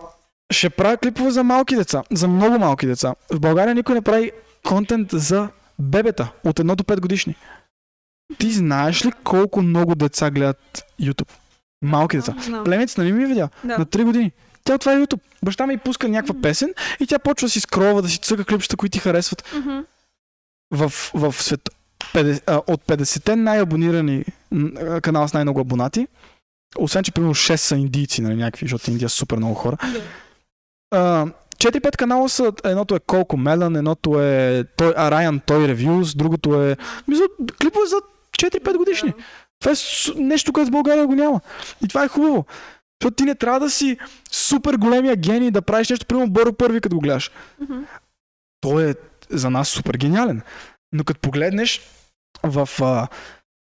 ще 0.52 0.69
правя 0.69 0.97
клипове 0.97 1.31
за 1.31 1.43
малки 1.43 1.76
деца, 1.76 2.03
за 2.11 2.27
много 2.27 2.60
малки 2.60 2.88
деца. 2.88 3.15
В 3.31 3.39
България 3.39 3.76
никой 3.76 3.95
не 3.95 4.02
прави 4.02 4.31
контент 4.68 5.10
за 5.11 5.49
бебета 5.80 6.31
от 6.43 6.60
1 6.60 6.76
до 6.76 6.84
5 6.84 6.99
годишни. 6.99 7.35
Ти 8.38 8.52
знаеш 8.52 9.06
ли 9.06 9.11
колко 9.23 9.61
много 9.61 9.95
деца 9.95 10.31
гледат 10.31 10.84
YouTube? 11.02 11.30
Малки 11.81 12.18
деца. 12.18 12.35
Знам. 12.41 12.64
Племец, 12.64 12.97
нали 12.97 13.11
ми 13.11 13.23
е 13.23 13.27
видял? 13.27 13.49
Да. 13.64 13.77
На 13.77 13.85
3 13.85 14.03
години. 14.03 14.31
Тя 14.64 14.77
това 14.77 14.93
е 14.93 14.97
YouTube. 14.97 15.19
Баща 15.43 15.68
ми 15.68 15.77
пуска 15.77 16.07
някаква 16.10 16.41
песен 16.41 16.73
и 16.99 17.07
тя 17.07 17.19
почва 17.19 17.45
да 17.45 17.49
си 17.49 17.60
скролва, 17.60 18.02
да 18.02 18.10
си 18.10 18.18
цъка 18.18 18.45
клипчета, 18.45 18.77
които 18.77 18.93
ти 18.93 18.99
харесват. 18.99 19.53
Мгм. 19.56 19.80
В, 20.72 20.93
в 21.14 21.34
свет, 21.43 21.69
50, 22.14 22.41
а, 22.47 22.61
от 22.68 22.81
50-те 22.88 23.35
най-абонирани 23.35 24.26
канала 25.02 25.27
с 25.27 25.34
най-много 25.34 25.60
абонати, 25.60 26.07
освен 26.77 27.03
че 27.03 27.11
примерно 27.11 27.35
6 27.35 27.56
са 27.56 27.76
индийци, 27.76 28.22
нали, 28.22 28.35
някакви, 28.35 28.65
защото 28.65 28.91
Индия 28.91 29.10
са 29.10 29.15
супер 29.15 29.38
много 29.38 29.53
хора. 29.53 29.77
А, 30.91 31.26
4-5 31.57 31.97
канала 31.97 32.30
са, 32.30 32.53
едното 32.64 32.95
е 32.95 32.99
Колко 32.99 33.38
Мелан, 33.38 33.76
едното 33.76 34.22
е 34.22 34.64
той, 34.77 34.93
Ryan 34.93 35.41
Той 35.45 35.68
Reviews, 35.68 36.18
другото 36.18 36.61
е... 36.61 36.77
Мисля, 37.07 37.26
клипове 37.61 37.85
за 37.85 37.95
4-5 38.38 38.77
годишни. 38.77 39.14
Това 39.60 39.72
е 39.72 39.76
нещо, 40.22 40.53
което 40.53 40.68
в 40.68 40.72
България 40.72 41.07
го 41.07 41.15
няма. 41.15 41.41
И 41.86 41.88
това 41.88 42.03
е 42.03 42.07
хубаво. 42.07 42.45
Защото 43.02 43.15
ти 43.15 43.23
не 43.23 43.36
трябва 43.36 43.60
да 43.60 43.69
си 43.69 43.98
супер 44.32 44.73
големия 44.73 45.15
гений 45.15 45.52
да 45.52 45.61
правиш 45.61 45.90
нещо, 45.90 46.06
примерно 46.06 46.30
Боро 46.32 46.53
първи, 46.53 46.82
като 46.82 46.95
го 46.95 47.02
гледаш. 47.02 47.32
Мгм. 47.61 47.80
Той 48.61 48.90
е 48.90 48.94
за 49.30 49.49
нас 49.49 49.69
супер 49.69 49.98
гениален. 49.98 50.41
Но 50.91 51.03
като 51.03 51.19
погледнеш 51.19 51.82
в, 52.44 52.69
а, 52.82 53.07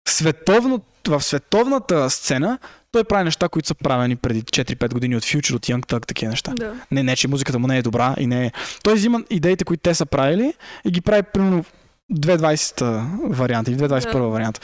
световно, 0.09 0.81
в 1.09 1.23
световната 1.23 2.11
сцена, 2.11 2.59
той 2.93 3.05
прави 3.05 3.25
неща, 3.25 3.49
които 3.49 3.69
са 3.69 3.75
правени 3.75 4.17
преди 4.17 4.43
4-5 4.43 4.93
години 4.95 5.17
от 5.17 5.23
Future, 5.25 5.55
от 5.55 5.67
Young 5.67 5.87
Thug, 5.87 6.07
такива 6.07 6.31
неща. 6.31 6.53
Да. 6.57 6.75
Не, 6.91 7.03
не, 7.03 7.17
че 7.17 7.29
музиката 7.29 7.59
му 7.59 7.67
не 7.67 7.79
е 7.79 7.83
добра 7.83 8.15
и 8.19 8.27
не 8.27 8.47
е. 8.47 8.53
Той 8.83 8.95
взима 8.95 9.23
идеите, 9.31 9.65
които 9.65 9.81
те 9.83 9.95
са 9.95 10.07
правили 10.07 10.55
и 10.85 10.91
ги 10.91 11.01
прави 11.01 11.23
примерно 11.23 11.63
в 11.63 11.73
2020 12.13 13.05
варианта 13.29 13.71
или 13.71 13.79
2021 13.79 14.13
Да. 14.13 14.19
варианта. 14.19 14.61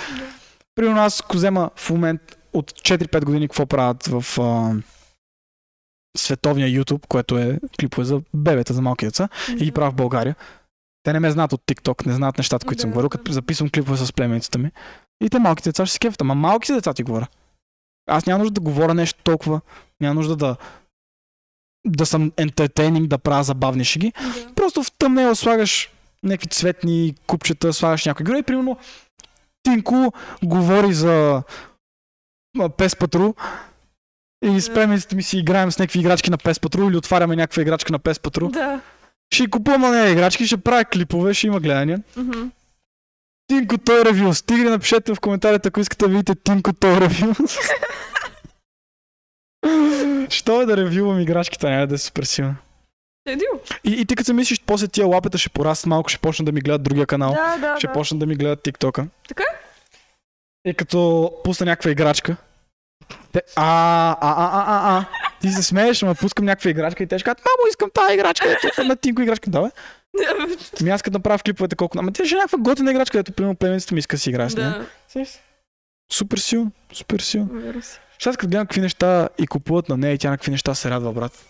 Примерно 0.74 1.00
аз 1.00 1.20
ако 1.20 1.36
взема 1.36 1.70
в 1.76 1.90
момент 1.90 2.20
от 2.52 2.72
4-5 2.72 3.24
години 3.24 3.48
какво 3.48 3.66
правят 3.66 4.06
в 4.06 4.38
а, 4.40 4.74
световния 6.16 6.68
YouTube, 6.68 7.06
което 7.06 7.38
е 7.38 7.58
клипове 7.80 8.04
за 8.04 8.22
бебета, 8.34 8.74
за 8.74 8.82
малки 8.82 9.04
деца, 9.04 9.28
и 9.48 9.64
ги 9.64 9.72
правя 9.72 9.90
в 9.90 9.94
България. 9.94 10.36
Те 11.02 11.12
не 11.12 11.20
ме 11.20 11.30
знаят 11.30 11.52
от 11.52 11.62
TikTok, 11.66 12.06
не 12.06 12.12
знаят 12.12 12.38
нещата, 12.38 12.66
които 12.66 12.80
съм 12.80 12.90
Да, 12.90 12.94
говорил, 12.94 13.08
да, 13.08 13.12
като 13.12 13.24
да. 13.30 13.32
записвам 13.32 13.70
клипове 13.70 13.96
с 13.96 14.12
племеницата 14.12 14.58
ми. 14.58 14.70
И 15.24 15.30
те 15.30 15.38
малките 15.38 15.68
деца 15.68 15.86
ще 15.86 15.92
се 15.92 15.98
кефят. 15.98 16.20
Ама 16.20 16.34
малки 16.34 16.66
са 16.66 16.74
деца 16.74 16.94
ти 16.94 17.02
говоря. 17.02 17.26
Аз 18.06 18.26
няма 18.26 18.38
нужда 18.38 18.54
да 18.54 18.60
говоря 18.60 18.94
нещо 18.94 19.20
толкова. 19.24 19.60
Няма 20.00 20.14
нужда 20.14 20.36
да 20.36 20.56
да 21.86 22.06
съм 22.06 22.32
ентертейнинг, 22.36 23.08
да 23.08 23.18
правя 23.18 23.44
забавни 23.44 23.84
шеги. 23.84 24.12
Да. 24.22 24.54
Просто 24.54 24.82
в 24.82 24.92
тъмнела 24.92 25.36
слагаш 25.36 25.90
някакви 26.22 26.48
цветни 26.48 27.14
купчета, 27.26 27.72
слагаш 27.72 28.06
някои 28.06 28.24
герои. 28.24 28.42
Примерно 28.42 28.78
Тинко 29.62 30.12
говори 30.44 30.92
за 30.92 31.42
Пес 32.76 32.96
Патрул 32.96 33.34
и 34.44 34.60
с 34.60 34.68
Да. 34.68 34.74
племеницата 34.74 35.16
ми 35.16 35.22
си 35.22 35.38
играем 35.38 35.72
с 35.72 35.78
някакви 35.78 36.00
играчки 36.00 36.30
на 36.30 36.38
Пес 36.38 36.60
Патрул 36.60 36.88
или 36.88 36.96
отваряме 36.96 37.36
някаква 37.36 37.62
играчка 37.62 37.92
на 37.92 37.98
Пес 37.98 38.20
Патрул. 38.20 38.48
Да. 38.50 38.80
Ще 39.34 39.44
й 39.44 39.50
купувам 39.50 39.80
на 39.80 40.08
играчки, 40.08 40.46
ще 40.46 40.56
правя 40.56 40.84
клипове, 40.84 41.34
ще 41.34 41.46
има 41.46 41.60
гледания. 41.60 42.02
Мгм. 42.16 42.48
Тинко 43.46 43.78
той 43.78 44.04
ревю. 44.04 44.34
Стигне, 44.34 44.70
напишете 44.70 45.14
в 45.14 45.20
коментарите, 45.20 45.68
ако 45.68 45.80
искате 45.80 46.04
да 46.04 46.10
видите 46.10 46.34
Тинко 46.34 46.72
той 46.72 47.00
ревю. 47.00 47.34
Що 50.30 50.62
е 50.62 50.66
да 50.66 50.76
ревювам 50.76 51.20
играчките, 51.20 51.70
няма 51.70 51.86
да 51.86 51.94
е 51.94 51.98
супер 51.98 52.22
силна. 52.22 52.56
Седил. 53.28 53.60
И, 53.84 53.90
и 53.90 54.04
ти 54.04 54.16
като 54.16 54.26
се 54.26 54.32
мислиш, 54.32 54.60
после 54.66 54.88
тия 54.88 55.06
лапета 55.06 55.38
ще 55.38 55.48
пораснат 55.48 55.86
малко, 55.86 56.08
ще 56.08 56.18
почнат 56.18 56.46
да 56.46 56.52
ми 56.52 56.60
гледат 56.60 56.82
другия 56.82 57.06
канал. 57.06 57.32
Да, 57.32 57.56
да, 57.56 57.76
ще 57.78 57.86
да. 57.86 57.92
почнат 57.92 58.20
да 58.20 58.26
ми 58.26 58.34
гледат 58.34 58.62
тиктока. 58.62 59.06
Така? 59.28 59.44
И 60.64 60.74
като 60.74 61.32
пусна 61.44 61.66
някаква 61.66 61.90
играчка, 61.90 62.36
Те, 63.32 63.42
а, 63.56 64.10
а, 64.10 64.16
а, 64.20 64.50
а, 64.52 64.64
а, 64.66 64.98
а. 64.98 65.04
Ти 65.40 65.50
се 65.50 65.62
смееш, 65.62 66.02
ама 66.02 66.14
пускам 66.14 66.44
някаква 66.44 66.70
играчка 66.70 67.02
и 67.02 67.06
те 67.06 67.18
ще 67.18 67.24
кажат, 67.24 67.38
мамо, 67.38 67.68
искам 67.70 67.90
тази 67.94 68.14
играчка, 68.14 68.56
ето 68.64 68.84
на 68.84 68.96
тинко 68.96 69.22
играчка. 69.22 69.50
Да, 69.50 69.62
бе. 69.62 69.70
Ми 70.82 70.90
аз 70.90 71.02
като 71.02 71.18
направя 71.18 71.38
в 71.38 71.42
клиповете 71.42 71.76
колко... 71.76 71.98
Ама 71.98 72.12
тя 72.12 72.24
ще 72.24 72.34
е 72.34 72.38
някаква 72.38 72.58
готина 72.58 72.90
играчка, 72.90 73.18
ето 73.18 73.32
примерно 73.32 73.56
племенцата 73.56 73.94
ми 73.94 73.98
иска 73.98 74.16
да 74.16 74.20
си 74.20 74.30
играе 74.30 74.50
с 74.50 74.56
нея. 74.56 74.86
Да? 75.14 75.24
Супер 76.12 76.38
силно, 76.38 76.72
супер 76.92 77.20
силно. 77.20 77.48
вира 77.52 77.82
се. 77.82 78.00
Сейчас 78.18 78.36
като 78.36 78.50
гледам 78.50 78.66
какви 78.66 78.80
неща 78.80 79.28
и 79.38 79.46
купуват 79.46 79.88
на 79.88 79.96
нея 79.96 80.14
и 80.14 80.18
тя 80.18 80.30
на 80.30 80.36
какви 80.36 80.50
неща 80.50 80.74
се 80.74 80.90
радва, 80.90 81.12
брат. 81.12 81.44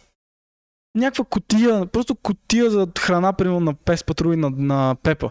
Някаква 0.94 1.24
котия, 1.24 1.86
просто 1.86 2.14
котия 2.14 2.70
за 2.70 2.88
храна, 2.98 3.32
примерно 3.32 3.60
на 3.60 3.74
пес 3.74 4.04
патрули 4.04 4.36
на, 4.36 4.50
на 4.50 4.96
Пепа. 5.02 5.30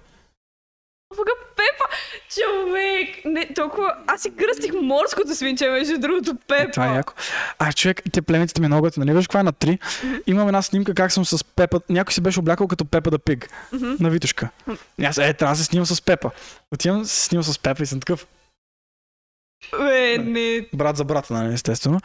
Пога 1.15 1.31
Пепа, 1.55 1.95
човек! 2.29 3.25
Не, 3.25 3.53
толкова... 3.53 3.95
Аз 4.07 4.21
си 4.21 4.35
кръстих 4.35 4.73
морското 4.81 5.35
свинче, 5.35 5.69
между 5.69 5.97
другото, 5.99 6.35
Пепа. 6.47 6.71
Това 6.71 6.93
е 6.93 6.95
яко. 6.95 7.13
А, 7.59 7.73
човек, 7.73 8.01
те 8.11 8.21
племенците 8.21 8.61
ми 8.61 8.65
е 8.65 8.67
много 8.67 8.81
готини. 8.81 9.05
Нали 9.05 9.17
виж 9.17 9.27
каква 9.27 9.39
е 9.39 9.43
на 9.43 9.53
3? 9.53 9.79
Имам 10.27 10.47
една 10.47 10.61
снимка 10.61 10.93
как 10.93 11.11
съм 11.11 11.25
с 11.25 11.43
Пепа. 11.43 11.81
Някой 11.89 12.13
се 12.13 12.21
беше 12.21 12.39
облякал 12.39 12.67
като 12.67 12.85
Пепа 12.85 13.11
да 13.11 13.19
пиг. 13.19 13.49
Мгм. 13.71 13.95
На 13.99 14.09
Витушка. 14.09 14.49
И 14.97 15.05
аз, 15.05 15.17
е, 15.17 15.33
трябва 15.33 15.53
да 15.53 15.57
се 15.57 15.63
снимам 15.63 15.85
с 15.85 16.01
Пепа. 16.01 16.31
Отивам, 16.73 17.05
се 17.05 17.25
снимам 17.25 17.43
с 17.43 17.59
Пепа 17.59 17.83
и 17.83 17.85
съм 17.85 17.99
такъв. 17.99 18.27
Е, 19.91 20.17
не. 20.17 20.67
брат 20.73 20.97
за 20.97 21.03
брата, 21.03 21.33
нали, 21.33 21.53
естествено. 21.53 21.99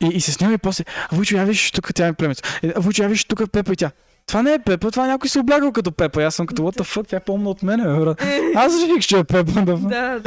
И, 0.00 0.06
и 0.06 0.20
се 0.20 0.32
снима 0.32 0.52
и 0.52 0.58
после, 0.58 0.84
Вучо, 1.12 1.36
я 1.36 1.44
виж, 1.44 1.70
тук 1.70 1.94
тя 1.94 2.06
е 2.06 2.12
племец. 2.12 2.42
Вучо, 2.76 3.02
я 3.02 3.08
виж, 3.08 3.24
тук 3.24 3.40
е 3.40 3.46
Пепа 3.46 3.72
и 3.72 3.76
тя. 3.76 3.90
Това 4.26 4.42
не 4.42 4.52
е 4.54 4.58
Пепа, 4.58 4.90
това 4.90 5.06
някой 5.06 5.28
се 5.28 5.38
облягал 5.38 5.72
като 5.72 5.92
Пепа. 5.92 6.22
Аз 6.22 6.34
съм 6.34 6.46
като, 6.46 6.62
what 6.62 6.78
the 6.80 6.84
fuck, 6.96 7.08
тя 7.08 7.16
е 7.16 7.20
по-умна 7.20 7.50
от 7.50 7.62
мен, 7.62 7.80
брат. 8.00 8.22
Аз 8.56 8.72
реших, 8.72 9.06
че 9.06 9.18
е 9.18 9.24
Пепа. 9.24 9.52
Да. 9.52 9.76
Да, 9.76 10.20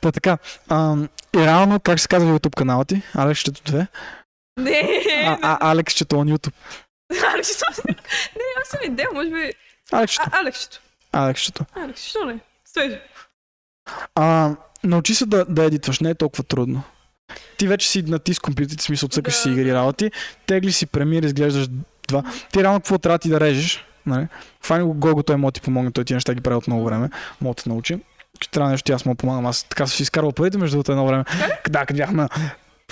Та 0.00 0.12
така. 0.12 0.38
Ам, 0.68 1.08
и 1.36 1.38
реално, 1.38 1.80
как 1.80 2.00
се 2.00 2.08
казва 2.08 2.38
YouTube 2.38 2.56
канала 2.56 2.84
ти? 2.84 3.02
Алексчето 3.14 3.60
2. 3.72 3.86
не. 4.58 5.04
А, 5.26 5.38
а, 5.42 5.70
Алексчето 5.70 6.16
on 6.16 6.36
YouTube. 6.36 6.54
Алексчето. 7.34 7.64
Не, 7.88 7.94
нямам 8.34 8.64
съм 8.64 8.80
идея, 8.84 9.08
може 9.14 9.30
би... 9.30 9.52
Алексчето. 9.92 10.30
А, 10.32 10.40
Алексчето. 10.40 10.80
Алексчето. 11.12 11.64
Алекс, 11.76 12.02
що 12.02 12.24
не? 12.24 12.38
Стой. 12.64 13.00
А, 14.14 14.54
научи 14.84 15.14
се 15.14 15.26
да, 15.26 15.44
да 15.44 15.64
едитваш, 15.64 16.00
не 16.00 16.10
е 16.10 16.14
толкова 16.14 16.44
трудно. 16.44 16.82
Ти 17.58 17.68
вече 17.68 17.88
си 17.88 18.02
натис 18.02 18.38
компютрите, 18.38 18.82
в 18.82 18.82
смисъл 18.82 19.08
цъкаш 19.08 19.34
Да. 19.34 19.40
си 19.40 19.50
игри 19.50 19.74
работи, 19.74 20.10
тегли 20.46 20.72
си 20.72 20.86
премир, 20.86 21.22
изглеждаш 21.22 21.68
два. 22.08 22.22
Ти 22.52 22.62
реално 22.62 22.80
какво 22.80 22.98
трябва 22.98 23.18
ти 23.18 23.28
да 23.28 23.40
режеш? 23.40 23.84
Нали? 24.06 24.26
Фани 24.62 24.84
го 24.84 24.94
Гого, 24.94 25.22
той 25.22 25.36
да 25.40 25.50
ти 25.50 25.60
помогне, 25.60 25.90
той 25.90 26.04
ти 26.04 26.14
неща 26.14 26.34
ги 26.34 26.40
прави 26.40 26.56
от 26.56 26.66
много 26.66 26.84
време, 26.84 27.10
мога 27.40 27.54
да 27.54 27.62
те 27.62 27.68
научи. 27.68 27.98
Ще 28.40 28.50
трябва 28.50 28.70
нещо, 28.70 28.92
аз 28.92 29.04
му 29.04 29.14
помагам. 29.14 29.46
Аз 29.46 29.64
така 29.64 29.86
си 29.86 30.02
изкарвал 30.02 30.32
парите 30.32 30.58
между 30.58 30.74
другото 30.74 30.92
едно 30.92 31.06
време. 31.06 31.24
Да, 31.70 31.86
като 31.86 31.96
бях 31.96 32.12
на 32.12 32.28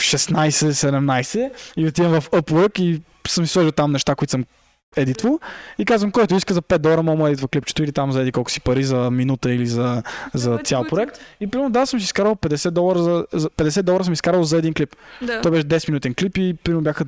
16-17 0.00 1.50
и 1.76 1.86
отивам 1.86 2.20
в 2.20 2.30
Upwork 2.30 2.80
и 2.80 3.02
съм 3.28 3.46
си 3.46 3.52
сложил 3.52 3.72
там 3.72 3.92
неща, 3.92 4.14
които 4.14 4.30
съм 4.30 4.44
едитвал 4.96 5.40
и 5.78 5.84
казвам, 5.84 6.10
който 6.12 6.34
иска 6.34 6.54
за 6.54 6.62
5 6.62 6.78
долара, 6.78 7.02
мога 7.02 7.22
да 7.22 7.28
едитва 7.28 7.48
клипчето 7.48 7.82
или 7.82 7.92
там 7.92 8.12
за 8.12 8.20
еди 8.20 8.32
колко 8.32 8.50
си 8.50 8.60
пари 8.60 8.84
за 8.84 9.10
минута 9.10 9.52
или 9.52 9.66
за, 9.66 10.02
за 10.34 10.50
Много 10.50 10.64
цял 10.64 10.84
проект. 10.84 11.20
И 11.40 11.46
примерно 11.46 11.70
да, 11.70 11.86
съм 11.86 12.00
си 12.00 12.04
изкарал 12.04 12.36
50 12.36 12.70
долара 12.70 12.98
за, 12.98 13.26
за 13.32 13.50
50 13.50 13.82
долара 13.82 14.04
съм 14.04 14.12
изкарал 14.12 14.42
за 14.42 14.56
един 14.58 14.74
клип. 14.74 14.96
Да. 15.22 15.40
Той 15.40 15.50
беше 15.50 15.64
10 15.64 15.88
минутен 15.88 16.14
клип 16.14 16.36
и 16.38 16.54
примерно 16.64 16.82
бяха 16.82 17.04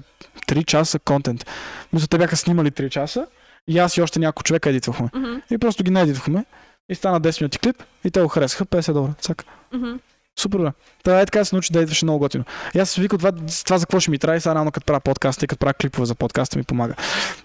3 0.48 0.64
часа 0.64 0.98
контент. 0.98 1.46
Мисля, 1.92 2.06
те 2.06 2.18
бяха 2.18 2.36
снимали 2.36 2.70
3 2.70 2.88
часа 2.88 3.26
и 3.68 3.78
аз 3.78 3.96
и 3.96 4.02
още 4.02 4.18
няколко 4.18 4.42
човека 4.42 4.70
едитвахме. 4.70 5.08
Мгм, 5.14 5.34
И 5.50 5.58
просто 5.58 5.82
ги 5.84 5.90
наедитвахме 5.90 6.44
и 6.88 6.94
стана 6.94 7.20
10 7.20 7.40
минути 7.40 7.58
клип 7.58 7.82
и 8.04 8.10
те 8.10 8.20
го 8.20 8.28
харесаха 8.28 8.66
50 8.66 8.92
долара. 8.92 9.14
Цак. 9.20 9.44
мгм. 9.74 9.92
Супер, 10.38 10.58
бе. 10.58 10.68
Та 11.04 11.20
е 11.20 11.26
така 11.26 11.38
да 11.38 11.44
се 11.44 11.54
научи 11.54 11.72
да 11.72 11.80
едваше 11.80 12.04
много 12.04 12.18
готино. 12.18 12.44
И 12.74 12.78
аз 12.78 12.90
си 12.90 13.00
викам 13.00 13.18
това, 13.18 13.32
това 13.64 13.78
за 13.78 13.86
какво 13.86 14.00
ще 14.00 14.10
ми 14.10 14.18
трябва 14.18 14.36
и 14.36 14.40
сега 14.40 14.54
рано 14.54 14.70
като 14.70 14.86
правя 14.86 15.00
подкаста 15.00 15.44
и 15.44 15.48
като 15.48 15.58
правя 15.58 15.74
клипове 15.74 16.06
за 16.06 16.14
подкаста 16.14 16.58
ми 16.58 16.64
помага. 16.64 16.94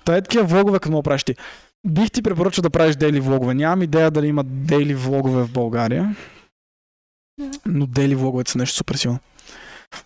Та 0.05 0.15
е 0.15 0.21
такива 0.21 0.43
влогове, 0.43 0.79
като 0.79 0.91
мога 0.91 1.03
правиш 1.03 1.23
ти. 1.23 1.35
Бих 1.87 2.11
ти 2.11 2.21
препоръчал 2.21 2.61
да 2.61 2.69
правиш 2.69 2.95
дейли 2.95 3.19
влогове. 3.19 3.53
Нямам 3.53 3.81
идея 3.81 4.11
дали 4.11 4.27
има 4.27 4.43
дейли 4.43 4.95
влогове 4.95 5.43
в 5.43 5.51
България. 5.51 6.15
Но 7.65 7.85
дейли 7.85 8.15
влоговете 8.15 8.51
са 8.51 8.57
нещо 8.57 8.75
супер 8.75 8.95
силно. 8.95 9.19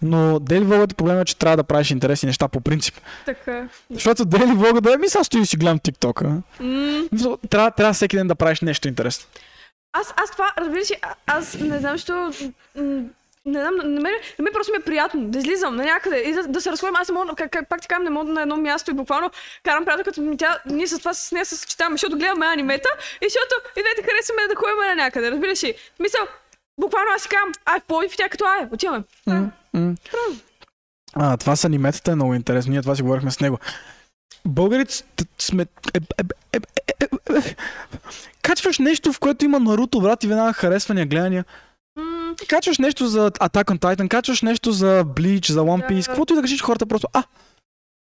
Но 0.02 0.40
дейли 0.40 0.66
влоговете 0.66 0.96
проблема 0.96 1.22
е, 1.22 1.26
че 1.26 1.38
трябва 1.38 1.58
да 1.58 1.64
правиш 1.64 1.92
интересни 1.92 2.28
неща 2.28 2.48
по 2.48 2.62
принцип. 2.62 2.96
Така. 3.26 3.70
Защото 3.92 4.26
дейли 4.26 4.52
влога 4.54 4.82
да 4.82 4.94
е, 4.94 4.98
ми 4.98 5.10
сега 5.10 5.24
стои 5.24 5.42
и 5.42 5.46
си 5.46 5.58
гледам 5.58 5.80
TikTok. 5.80 6.42
М, 6.60 7.38
Трябва, 7.50 7.72
трябва 7.72 7.94
всеки 7.94 8.18
ден 8.18 8.28
да 8.28 8.36
правиш 8.36 8.62
нещо 8.62 8.88
интересно. 8.88 9.28
Аз, 10.00 10.14
аз 10.16 10.32
това, 10.32 10.54
разбираш 10.58 10.88
аз 11.26 11.54
не 11.54 11.80
знам, 11.80 11.98
що... 11.98 12.32
Не 13.46 13.60
знам, 13.62 13.76
на 13.76 14.02
мен, 14.02 14.14
на 14.40 14.44
мен 14.44 14.54
просто 14.54 14.72
ми 14.72 14.78
е 14.78 14.86
приятно 14.86 15.28
да 15.28 15.40
излизам 15.40 15.76
на 15.76 15.84
някъде 15.84 16.18
и 16.18 16.34
да, 16.34 16.44
да 16.44 16.62
се 16.62 16.72
разходим. 16.72 16.96
Аз 16.96 17.10
не 17.10 17.14
мога, 17.14 17.36
как, 17.36 17.52
как, 17.52 17.70
пак 17.70 17.82
ти 17.82 17.88
казвам, 17.88 18.04
не 18.04 18.10
мога 18.10 18.32
на 18.32 18.42
едно 18.42 18.58
място 18.58 18.92
и 18.92 18.94
буквално 18.94 19.32
карам 19.64 19.86
приятелката 19.86 20.22
ми. 20.22 20.38
Тя, 20.38 20.60
ние 20.66 20.88
с 20.88 21.00
това 21.00 21.14
с 21.14 21.32
нея 21.32 21.46
се 21.46 21.56
съчетаваме, 21.56 21.94
защото 21.94 22.18
гледаме 22.18 22.46
анимета 22.46 22.90
и 23.22 23.26
защото 23.26 23.80
и 23.80 23.82
двете 23.84 24.12
харесваме 24.12 24.48
да 24.48 24.56
ходим 24.56 24.78
на 24.90 24.96
някъде, 24.96 25.32
разбираш 25.32 25.64
ли? 25.64 25.74
Мисъл, 26.00 26.22
буквално 26.80 27.12
аз 27.16 27.22
си 27.22 27.30
казвам, 27.30 27.54
ай, 27.66 27.80
Пловдив, 27.88 28.18
тя 28.18 28.30
като 28.30 28.46
ай, 28.46 28.68
отиваме. 28.72 29.04
А, 31.14 31.38
това 31.38 31.56
с 31.56 31.66
аниметата 31.66 32.12
е 32.12 32.16
много 32.16 32.34
интересно. 32.34 32.72
Ние 32.72 32.82
това 32.82 32.96
си 32.96 33.02
говорихме 33.02 33.32
с 33.32 33.40
него. 33.40 33.60
Българите 34.46 35.04
сме... 35.40 35.64
Е, 35.94 35.98
е, 35.98 36.02
е, 36.18 36.24
е, 36.54 36.58
е, 36.58 36.60
е. 36.76 36.77
Качваш 38.42 38.80
нещо, 38.80 39.14
в 39.14 39.20
което 39.20 39.46
има 39.46 39.60
Наруто, 39.60 40.02
брат, 40.02 40.24
и 40.24 40.28
веднага 40.28 40.54
харесвания, 40.54 41.06
гледания. 41.06 41.46
Качваш 42.48 42.78
нещо 42.78 43.08
за 43.08 43.32
Attack 43.32 43.64
on 43.66 43.80
Titan, 43.80 44.08
качваш 44.10 44.42
нещо 44.42 44.72
за 44.72 45.04
Bleach, 45.06 45.52
за 45.52 45.60
One 45.60 45.90
Piece, 45.90 46.06
каквото 46.08 46.34
и 46.34 46.36
да 46.36 46.42
кажеш 46.42 46.62
хората 46.62 46.86
просто, 46.86 47.08
а, 47.14 47.24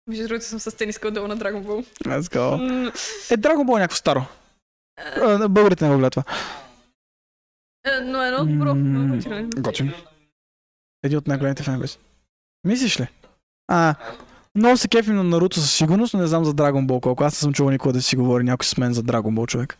Между 0.07 0.27
другото 0.27 0.45
съм 0.45 0.59
с 0.59 0.77
тениска 0.77 1.07
отдолу 1.07 1.27
на 1.27 1.37
Dragon 1.37 1.63
Ball. 1.63 1.85
let's 1.99 2.21
go. 2.21 2.87
Е, 3.31 3.37
Dragon 3.37 3.65
Ball 3.65 3.77
е 3.77 3.81
някакво 3.81 3.95
старо. 3.97 4.25
Българите 5.49 5.85
не 5.85 5.91
го 5.91 5.97
гледат 5.97 6.11
това. 6.13 6.23
е, 7.85 7.99
Но 8.01 8.21
едно 8.21 8.45
добро. 8.45 8.73
Готино. 8.75 9.49
Готин. 9.57 9.93
Един 11.03 11.17
от 11.17 11.27
най-големите 11.27 11.63
фенове. 11.63 11.87
си. 11.87 11.97
Мислиш 12.63 12.99
ли? 12.99 13.07
А, 13.67 13.95
много 14.55 14.77
се 14.77 14.87
кефим 14.87 15.15
на 15.15 15.23
Наруто 15.23 15.59
със 15.59 15.71
сигурност, 15.75 16.13
но 16.13 16.19
не 16.19 16.27
знам 16.27 16.45
за 16.45 16.53
Dragon 16.53 16.85
Ball 16.87 16.99
колко. 16.99 17.23
Аз 17.23 17.33
не 17.33 17.37
съм 17.37 17.53
чувал 17.53 17.71
никога 17.71 17.93
да 17.93 18.01
си 18.01 18.15
говори 18.15 18.43
някой 18.43 18.65
с 18.65 18.77
мен 18.77 18.93
за 18.93 19.03
Dragon 19.03 19.33
Ball 19.33 19.47
човек. 19.47 19.77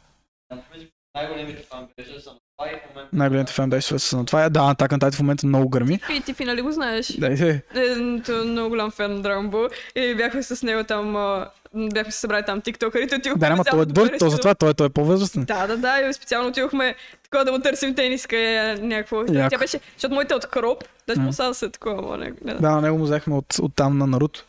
Най-големите 1.16 1.64
фанбежа 1.70 2.22
са 2.22 2.30
на 2.30 2.36
това 2.58 2.72
и 2.72 2.76
в 2.76 2.90
момента. 2.90 3.10
Най-големите 3.16 3.54
фенбейсове 3.54 4.00
са 4.00 4.18
на 4.18 4.26
това. 4.26 4.44
Е, 4.44 4.50
Да, 4.50 4.60
Attack 4.60 4.90
on 4.90 4.98
Titan 4.98 5.16
в 5.16 5.20
момента 5.20 5.48
много 5.48 5.70
гърми. 5.70 6.00
Ти, 6.08 6.22
ти 6.22 6.34
фи, 6.34 6.46
нали 6.46 6.62
го 6.62 6.72
знаеш? 6.72 7.08
Да, 7.08 7.28
и 7.28 7.38
те. 7.38 7.64
Е, 7.76 7.86
е 8.32 8.44
много 8.46 8.70
голям 8.70 8.92
фен 8.92 9.14
на 9.14 9.22
Dragon 9.22 9.50
Ball. 9.50 9.74
И 9.96 10.16
бяхме 10.16 10.44
с 10.44 10.64
него 10.64 10.84
там, 10.84 11.14
бяхме 11.76 12.12
се 12.12 12.20
събрали 12.20 12.46
там 12.46 12.62
тиктокерите. 12.62 13.16
Отидохме 13.16 13.48
Да, 13.48 13.54
ама 13.54 13.64
той 13.64 13.82
е 13.82 13.86
дърт, 13.86 14.12
то 14.20 14.30
затова 14.30 14.56
той, 14.56 14.74
той 14.74 14.88
е 14.88 14.90
по-възрастен. 14.90 15.44
Да, 15.44 15.68
да, 15.68 15.78
да, 15.78 16.00
и 16.10 16.14
специално 16.14 16.50
отидохме 16.50 16.96
такова 17.24 17.46
да 17.46 17.52
му 17.52 17.60
търсим 17.60 17.96
тениска 17.96 18.38
и 18.38 18.82
някакво. 18.82 19.18
Яко. 19.18 19.50
Тя 19.50 19.58
беше, 19.58 19.80
защото 19.94 20.14
моите 20.14 20.34
е 20.34 20.38
от 20.38 20.46
кроп, 20.46 20.84
даже 21.08 21.22
му 21.22 21.34
са 21.34 21.48
да 21.48 21.54
се 21.54 21.70
такова, 21.70 22.18
не, 22.18 22.34
не, 22.46 22.54
Да, 22.54 22.72
на 22.72 22.82
него 22.82 22.98
му 22.98 23.04
взехме 23.04 23.36
от, 23.36 23.60
от 23.60 23.76
там 23.76 23.98
на 23.98 24.08
Наруто. 24.08 24.46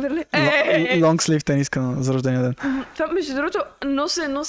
Верли? 0.00 0.24
Е, 0.32 0.40
е, 0.40 0.88
е, 0.90 0.98
е. 0.98 1.02
Лонг 1.02 1.22
слив 1.22 1.44
тениска 1.44 1.80
на, 1.80 2.02
за 2.02 2.14
рождения 2.14 2.42
ден. 2.42 2.54
Това 2.94 3.06
между 3.06 3.34
другото, 3.34 3.58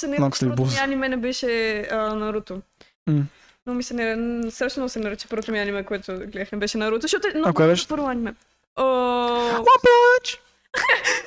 не, 0.08 0.16
Long 0.16 0.30
sleeve 0.30 0.40
първото 0.40 0.62
ми 0.62 0.68
blues. 0.68 0.84
аниме 0.84 1.08
не 1.08 1.16
беше 1.16 1.80
а, 1.80 2.14
Наруто. 2.14 2.60
Но 3.66 3.74
ми 3.74 3.82
се 3.82 3.94
не, 3.94 4.16
много 4.16 4.88
се 4.88 4.98
нарича 4.98 5.28
първото 5.28 5.52
ми 5.52 5.58
аниме, 5.58 5.84
което 5.84 6.12
гледах, 6.12 6.52
не 6.52 6.58
беше 6.58 6.78
Наруто, 6.78 7.02
защото 7.02 7.28
е 7.28 7.38
много 7.38 7.62
А 7.62 7.66
беше? 7.66 7.88
първо 7.88 8.06
аниме. 8.06 8.34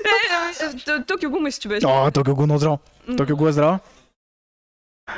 Е, 0.05 0.65
е, 0.65 0.95
е, 0.95 1.03
Токио 1.03 1.29
го 1.29 1.39
мисля, 1.39 1.61
че 1.61 1.67
беше. 1.67 1.87
О, 1.87 2.11
Токио 2.11 2.35
го 2.35 2.53
е 2.55 2.57
здраво. 2.57 2.79
Токио 3.17 3.37
го 3.37 3.47
е 3.47 3.51
здраво. 3.51 3.79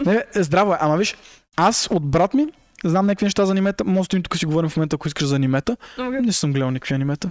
Не, 0.05 0.25
е, 0.35 0.43
здраво 0.43 0.73
е. 0.73 0.77
Ама 0.79 0.97
виж, 0.97 1.15
аз 1.55 1.87
от 1.91 2.03
брат 2.03 2.33
ми 2.33 2.47
знам 2.83 3.05
някакви 3.05 3.25
неща 3.25 3.45
за 3.45 3.51
анимета. 3.51 3.83
Може 3.83 3.99
да 3.99 4.03
стоим 4.03 4.23
тук 4.23 4.37
си 4.37 4.45
говорим 4.45 4.69
в 4.69 4.77
момента, 4.77 4.95
ако 4.95 5.07
искаш 5.07 5.27
за 5.27 5.35
анимета. 5.35 5.77
Не 5.99 6.33
съм 6.33 6.53
гледал 6.53 6.71
никакви 6.71 6.95
анимета. 6.95 7.29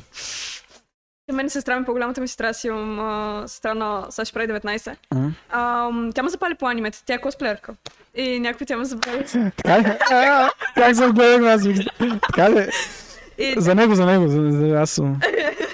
Мен 1.32 1.51
сестра 1.51 1.78
ми, 1.81 1.85
по-голямата 1.85 2.20
ми 2.20 2.28
сестра 2.28 2.53
си 2.53 2.66
имам 2.66 3.01
а, 3.01 3.44
сестра 3.48 3.74
на 3.74 4.07
САЩ 4.11 4.35
прави 4.35 4.47
19. 4.53 4.97
М. 5.15 5.32
А, 5.51 5.90
тя 6.15 6.23
ме 6.23 6.28
запали 6.28 6.55
по 6.55 6.66
анимета, 6.66 7.03
тя 7.07 7.15
е 7.15 7.20
косплеерка. 7.20 7.74
И 8.15 8.40
някой 8.40 8.66
тя 8.66 8.77
ме 8.77 8.85
запали. 8.85 9.24
Така 9.57 9.78
ли? 9.81 9.85
А, 10.11 10.51
Как 10.74 10.97
съм 10.97 11.12
гледал 11.12 11.48
аз? 11.48 11.62
Така 12.23 12.51
ли? 12.51 12.69
И, 13.39 13.55
За 13.57 13.74
него, 13.74 13.94
за 13.94 14.07
него. 14.07 14.28
За, 14.28 14.51
за, 14.51 14.66
аз 14.74 14.90
съм. 14.90 15.20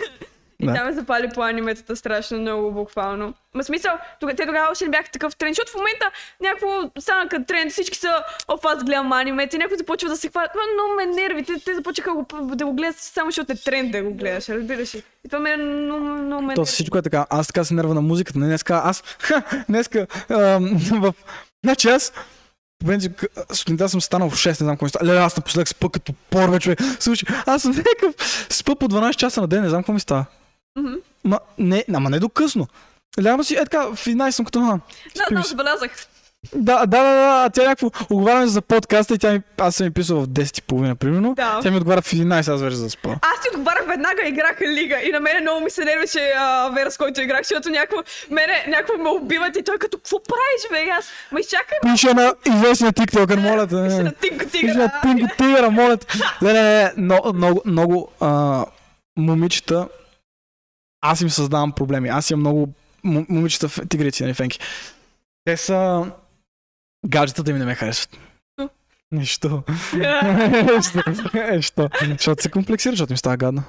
и 0.62 0.66
да. 0.66 0.74
тя 0.74 0.84
ме 0.84 0.92
запали 0.92 1.28
по 1.34 1.42
аниметата 1.42 1.96
страшно 1.96 2.38
много, 2.38 2.72
буквално. 2.72 3.34
Ма 3.54 3.64
смисъл, 3.64 3.92
тога, 4.20 4.34
те 4.34 4.46
тогава 4.46 4.68
още 4.72 4.84
не 4.84 4.90
бяха 4.90 5.10
такъв 5.10 5.36
тренд, 5.36 5.54
защото 5.54 5.72
в 5.72 5.74
момента 5.74 6.10
някакво 6.40 7.00
стана 7.00 7.28
като 7.28 7.44
тренд, 7.44 7.72
всички 7.72 7.98
са, 7.98 8.24
о, 8.48 8.58
аз 8.64 8.84
гледам 8.84 9.12
анимета 9.12 9.56
и 9.56 9.58
някой 9.58 9.76
започва 9.76 10.08
да 10.08 10.16
се 10.16 10.28
хват. 10.28 10.50
Това 10.52 10.62
много 10.74 10.94
ме 10.96 11.22
нерви, 11.22 11.44
те, 11.44 11.64
те 11.64 11.74
започнаха 11.74 12.12
го- 12.12 12.56
да 12.56 12.66
го 12.66 12.72
гледат 12.72 12.96
само 12.98 13.30
защото 13.30 13.52
е 13.52 13.56
тренд 13.56 13.92
да 13.92 14.02
го 14.02 14.14
гледаш, 14.14 14.48
разбираш 14.48 14.94
ли? 14.94 15.02
И 15.24 15.28
това 15.28 15.40
ме 15.40 15.56
много, 15.56 16.04
много 16.04 16.42
ме 16.42 16.54
То 16.54 16.64
всичко 16.64 16.98
е 16.98 17.02
така. 17.02 17.26
Аз 17.30 17.46
така 17.46 17.64
се 17.64 17.74
нерва 17.74 17.94
на 17.94 18.00
музиката. 18.02 18.38
Не, 18.38 18.46
днеска 18.46 18.82
аз... 18.84 19.02
Ха, 19.18 19.42
днеска... 19.68 20.06
ам, 20.30 20.76
в... 21.00 21.14
Значи 21.64 21.88
аз 21.88 22.12
по 22.82 22.86
принцип, 22.86 23.20
сутринта 23.52 23.88
съм 23.88 24.00
станал 24.00 24.30
в 24.30 24.34
6, 24.34 24.46
не 24.46 24.54
знам 24.54 24.76
какво 24.76 24.84
ми 24.84 24.88
става. 24.88 25.06
Леле, 25.06 25.18
аз 25.18 25.36
напоследък 25.36 25.68
спа 25.68 25.88
като 25.88 26.12
порве, 26.30 26.60
човек. 26.60 26.78
Слушай, 27.00 27.28
аз 27.46 27.62
съм 27.62 27.72
някакъв, 27.72 28.14
спа 28.50 28.74
по 28.74 28.88
12 28.88 29.16
часа 29.16 29.40
на 29.40 29.46
ден, 29.46 29.62
не 29.62 29.68
знам 29.68 29.82
какво 29.82 29.92
ми 29.92 30.00
става. 30.00 30.24
Ма, 31.24 31.38
не, 31.58 31.84
ама 31.94 32.10
не 32.10 32.18
до 32.18 32.28
късно. 32.28 32.66
Лявам 33.24 33.44
си, 33.44 33.54
е 33.54 33.64
така, 33.64 33.86
в 33.86 34.04
11 34.04 34.30
съм 34.30 34.44
като 34.44 34.60
хан. 34.60 34.80
Да, 35.16 35.36
да, 35.36 35.42
забелязах. 35.42 35.90
Да, 36.54 36.78
да, 36.78 36.86
да, 36.86 37.14
да, 37.14 37.44
а 37.46 37.50
тя 37.50 37.62
някакво, 37.62 37.90
оговаряме 38.10 38.46
за 38.46 38.62
подкаста 38.62 39.14
и 39.14 39.18
тя 39.18 39.32
ми, 39.32 39.42
аз 39.58 39.74
съм 39.76 39.86
ми 39.86 39.92
писал 39.92 40.20
в 40.20 40.28
10 40.28 40.58
и 40.58 40.62
половина, 40.62 40.96
примерно. 40.96 41.34
Да. 41.34 41.60
Тя 41.62 41.70
ми 41.70 41.76
отговаря 41.76 42.02
в 42.02 42.12
11, 42.12 42.54
аз 42.54 42.60
вече 42.60 42.76
за 42.76 42.84
да 42.84 42.90
спа. 42.90 43.08
Аз 43.08 43.42
ти 43.42 43.48
отговарях 43.54 43.86
веднага, 43.88 44.28
играх 44.28 44.60
лига 44.60 45.00
и 45.04 45.12
на 45.12 45.20
мене 45.20 45.40
много 45.40 45.60
ми 45.60 45.70
се 45.70 45.84
нервеше 45.84 46.32
а, 46.36 46.68
Вера, 46.68 46.90
с 46.90 46.96
който 46.96 47.20
играх, 47.20 47.40
защото 47.42 47.70
някакво, 47.70 47.96
мене, 48.30 48.64
някакво 48.68 49.02
ме 49.02 49.08
убиват 49.08 49.56
и 49.56 49.62
той 49.62 49.78
като, 49.78 49.96
какво 49.98 50.16
правиш, 50.22 50.70
бе, 50.70 50.86
И 50.86 50.90
аз, 50.90 51.08
ма 51.32 51.40
изчакай, 51.40 51.78
Пиша 51.82 52.14
на 52.14 52.34
известния 52.46 52.92
тиктокър, 52.92 53.38
моля 53.38 53.66
те. 53.66 53.74
не. 53.74 54.02
на 54.02 54.12
тинко 54.12 54.44
Пиша 54.52 54.74
на. 54.74 54.92
Тинко 55.02 55.36
Тигъра, 55.38 55.70
моля 55.70 55.96
те. 55.96 56.06
Не, 56.42 56.52
не, 56.52 56.62
не, 56.62 56.92
много, 56.96 57.32
много, 57.32 57.62
много 57.64 58.12
а, 58.20 58.64
момичета, 59.16 59.88
аз 61.02 61.20
им 61.20 61.30
създавам 61.30 61.72
проблеми. 61.72 62.08
Аз 62.08 62.30
имам 62.30 62.40
много 62.40 62.68
момичета 63.04 63.88
тигрици, 63.88 64.22
нали, 64.22 64.34
фенки. 64.34 64.58
Те 65.44 65.56
са... 65.56 66.10
Гаджетата 67.06 67.52
ми 67.52 67.58
не 67.58 67.64
ме 67.64 67.74
харесват. 67.74 68.18
Що? 68.58 68.68
Нищо. 69.12 69.62
Що? 69.88 71.10
Е, 71.34 71.62
Що? 71.62 71.88
Защото 72.08 72.42
се 72.42 72.50
комплексира, 72.50 72.92
защото 72.92 73.12
ми 73.12 73.16
става 73.16 73.36
гадно. 73.36 73.62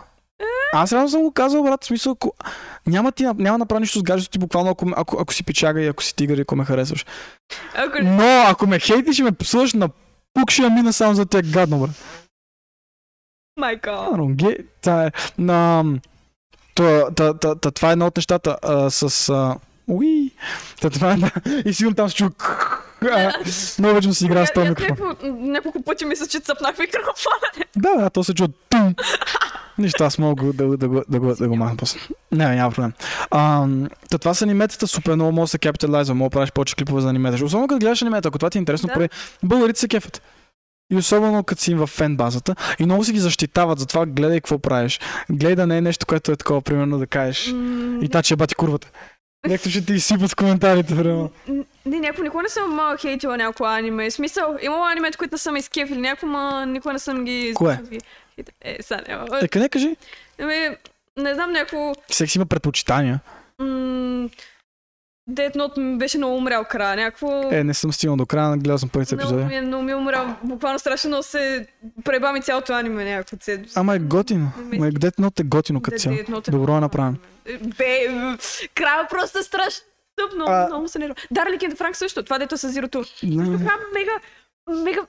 Аз 0.74 0.94
реално 0.94 1.10
съм 1.10 1.22
го 1.22 1.32
казал, 1.32 1.64
брат, 1.64 1.84
в 1.84 1.88
смисъл, 1.88 2.12
ако... 2.12 2.34
няма, 2.88 3.12
ти, 3.12 3.24
няма 3.24 3.38
да 3.38 3.58
направя 3.58 3.80
нищо 3.80 4.00
с 4.00 4.04
гаджето 4.04 4.32
ти, 4.32 4.40
буквално 4.40 4.70
ако, 4.70 4.92
ако, 4.96 5.18
ако 5.22 5.34
си 5.34 5.44
печага 5.44 5.82
и 5.82 5.88
ако 5.88 6.04
си 6.04 6.16
тигър 6.16 6.38
и 6.38 6.42
ако 6.42 6.56
ме 6.56 6.66
харесваш. 6.66 7.06
Ако 7.76 7.98
Но 8.04 8.44
ако 8.48 8.68
ме 8.68 8.80
хейтиш 8.80 9.20
и 9.20 9.24
ме 9.24 9.32
псуваш 9.32 9.74
на 9.74 9.90
пук, 10.34 10.52
ще 10.52 10.70
мина 10.70 10.94
само 10.94 11.16
за 11.16 11.26
те 11.26 11.42
гадно, 11.42 11.80
бре. 11.80 11.90
майка. 13.60 14.10
Та 14.82 15.06
е. 15.06 15.12
На... 15.38 15.84
То, 16.74 17.08
та, 17.16 17.34
та, 17.34 17.56
та, 17.56 17.72
това 17.72 17.90
е 17.90 17.92
едно 17.92 18.08
от 18.08 18.18
нещата 18.18 18.58
а, 18.62 18.90
с... 18.90 19.30
А... 19.30 19.56
Уи! 19.88 20.32
Та, 20.82 20.90
това 20.90 21.12
е, 21.12 21.18
да. 21.18 21.32
И 21.66 21.74
сигурно 21.74 21.96
там 21.96 22.10
се. 22.10 22.24
А, 23.12 23.34
Много 23.80 23.96
вече 23.96 24.14
си 24.14 24.26
игра 24.26 24.46
с 24.46 24.54
този 24.54 24.70
микрофон. 24.70 25.16
Няколко, 25.24 25.82
пъти 25.82 26.06
мисля, 26.06 26.28
че 26.28 26.40
цъпнах 26.40 26.80
микрофона. 26.80 27.66
Да, 27.76 27.96
да, 27.98 28.10
то 28.10 28.24
се 28.24 28.34
чува 28.34 28.50
тум. 28.70 28.96
Нищо, 29.78 30.04
аз 30.04 30.18
мога 30.18 30.54
да, 30.54 30.54
да, 30.54 30.78
да, 30.78 31.04
да, 31.10 31.20
го, 31.20 31.36
да 31.36 31.48
го 31.48 31.56
махна 31.56 31.78
после. 31.78 32.00
Не, 32.32 32.56
няма 32.56 32.72
проблем. 32.72 32.94
А, 33.32 33.68
та 34.10 34.18
това 34.18 34.34
са 34.34 34.46
аниметата, 34.46 34.88
супер 34.88 35.16
много 35.16 35.32
може 35.32 35.44
да 35.44 35.52
се 35.52 35.58
капитализва, 35.58 36.16
може 36.16 36.30
да 36.30 36.34
правиш 36.34 36.52
повече 36.52 36.76
клипове 36.76 37.02
за 37.02 37.10
анимета. 37.10 37.46
Особено 37.46 37.68
като 37.68 37.80
гледаш 37.80 38.02
анимета, 38.02 38.28
ако 38.28 38.40
това 38.40 38.50
ти 38.50 38.58
е 38.58 38.60
интересно, 38.60 38.90
Да. 38.94 39.00
да. 39.00 39.10
българите 39.44 39.80
се 39.80 39.88
кефят. 39.88 40.22
И 40.94 40.98
особено 40.98 41.44
като 41.44 41.62
си 41.62 41.76
в 41.76 41.88
фен 41.88 42.18
базата. 42.18 42.56
И 42.80 42.86
много 42.86 43.04
си 43.04 43.12
ги 43.12 43.20
защитават, 43.20 43.80
затова 43.80 44.06
гледай 44.06 44.38
какво 44.38 44.60
правиш. 44.60 45.00
Гледай 45.30 45.56
да 45.56 45.68
не 45.68 45.78
е 45.78 45.82
нещо, 45.82 46.06
което 46.06 46.32
е 46.32 46.36
такова, 46.36 46.62
примерно 46.62 46.98
да 46.98 47.08
кажеш. 47.08 47.48
М, 47.48 48.00
И 48.02 48.10
та, 48.10 48.24
че 48.24 48.36
бати 48.36 48.56
курвата. 48.56 48.90
Някакво 49.46 49.70
ще 49.70 49.86
ти 49.86 49.94
изсипат 49.94 50.36
коментарите, 50.36 50.94
н- 50.96 51.30
Не, 51.86 52.00
някой 52.00 52.24
никога 52.24 52.44
не 52.44 52.50
съм 52.50 52.80
а, 52.80 52.98
хейтила 52.98 53.38
някакво 53.38 53.66
аниме. 53.66 54.12
Смисъл, 54.12 54.58
имала 54.62 54.92
анимета, 54.92 55.18
които 55.18 55.34
не 55.34 55.40
съм 55.40 55.56
изкефили 55.56 56.00
някакво, 56.00 56.28
ма 56.28 56.66
никога 56.66 56.94
не 56.94 57.00
съм 57.00 57.26
ги... 57.26 57.52
Кое? 57.56 57.80
Е, 58.62 58.78
сега 58.82 59.02
няма. 59.08 59.26
Е, 59.42 59.48
къде 59.48 59.70
кажи? 59.70 59.96
Ами, 60.40 60.70
не 61.18 61.34
знам, 61.34 61.52
някакво... 61.52 61.94
Всеки 62.10 62.32
си 62.32 62.38
има 62.38 62.46
предпочитания. 62.46 63.20
м, 63.60 64.30
Note 65.30 65.78
ми 65.78 65.98
беше 65.98 66.18
много 66.18 66.36
умрял 66.36 66.64
края. 66.64 66.96
Някакво... 66.96 67.50
Е, 67.52 67.64
не 67.64 67.74
съм 67.74 67.94
стигнал 67.94 68.18
до 68.18 68.26
края, 68.26 68.58
гледал 68.58 68.78
съм 68.78 68.90
първите 68.90 69.16
много, 69.16 69.30
епизоди. 69.30 69.46
ми, 69.46 69.56
е- 69.56 69.62
много 69.62 69.84
ми 69.84 69.92
е 69.92 69.96
умрял. 69.96 70.36
Буквално 70.44 70.80
страшно 70.80 71.08
много 71.08 71.24
се 71.24 71.68
преба 72.04 72.32
ми 72.32 72.42
цялото 72.42 72.74
аниме 72.74 73.06
някакво. 73.06 73.38
Се... 73.40 73.66
Ама 73.76 73.96
е 73.96 74.00
готино. 74.00 74.52
Ма 74.58 74.88
е 74.88 74.92
Death 74.92 75.18
Note 75.18 75.40
е 75.40 75.44
готино 75.44 75.82
като 75.82 75.98
цяло. 75.98 76.16
Е 76.16 76.24
Добро 76.24 76.48
е 76.48 76.52
много- 76.52 76.80
направено. 76.80 77.18
Бе, 77.78 78.08
края 78.76 79.08
просто 79.10 79.40
е 79.40 79.44
страшно. 79.44 79.84
Тъпно, 80.16 80.46
А- 80.48 80.68
много 80.68 80.88
се 80.88 81.00
нервя. 81.00 81.16
Дарли 81.32 81.58
Кент 81.58 81.78
Франк 81.78 81.96
също, 81.96 82.24
това 82.24 82.40
дето 82.40 82.58
с 82.58 82.70
зирото. 82.70 83.04
Така 83.22 83.78
мега, 83.94 84.12
мега, 84.84 85.02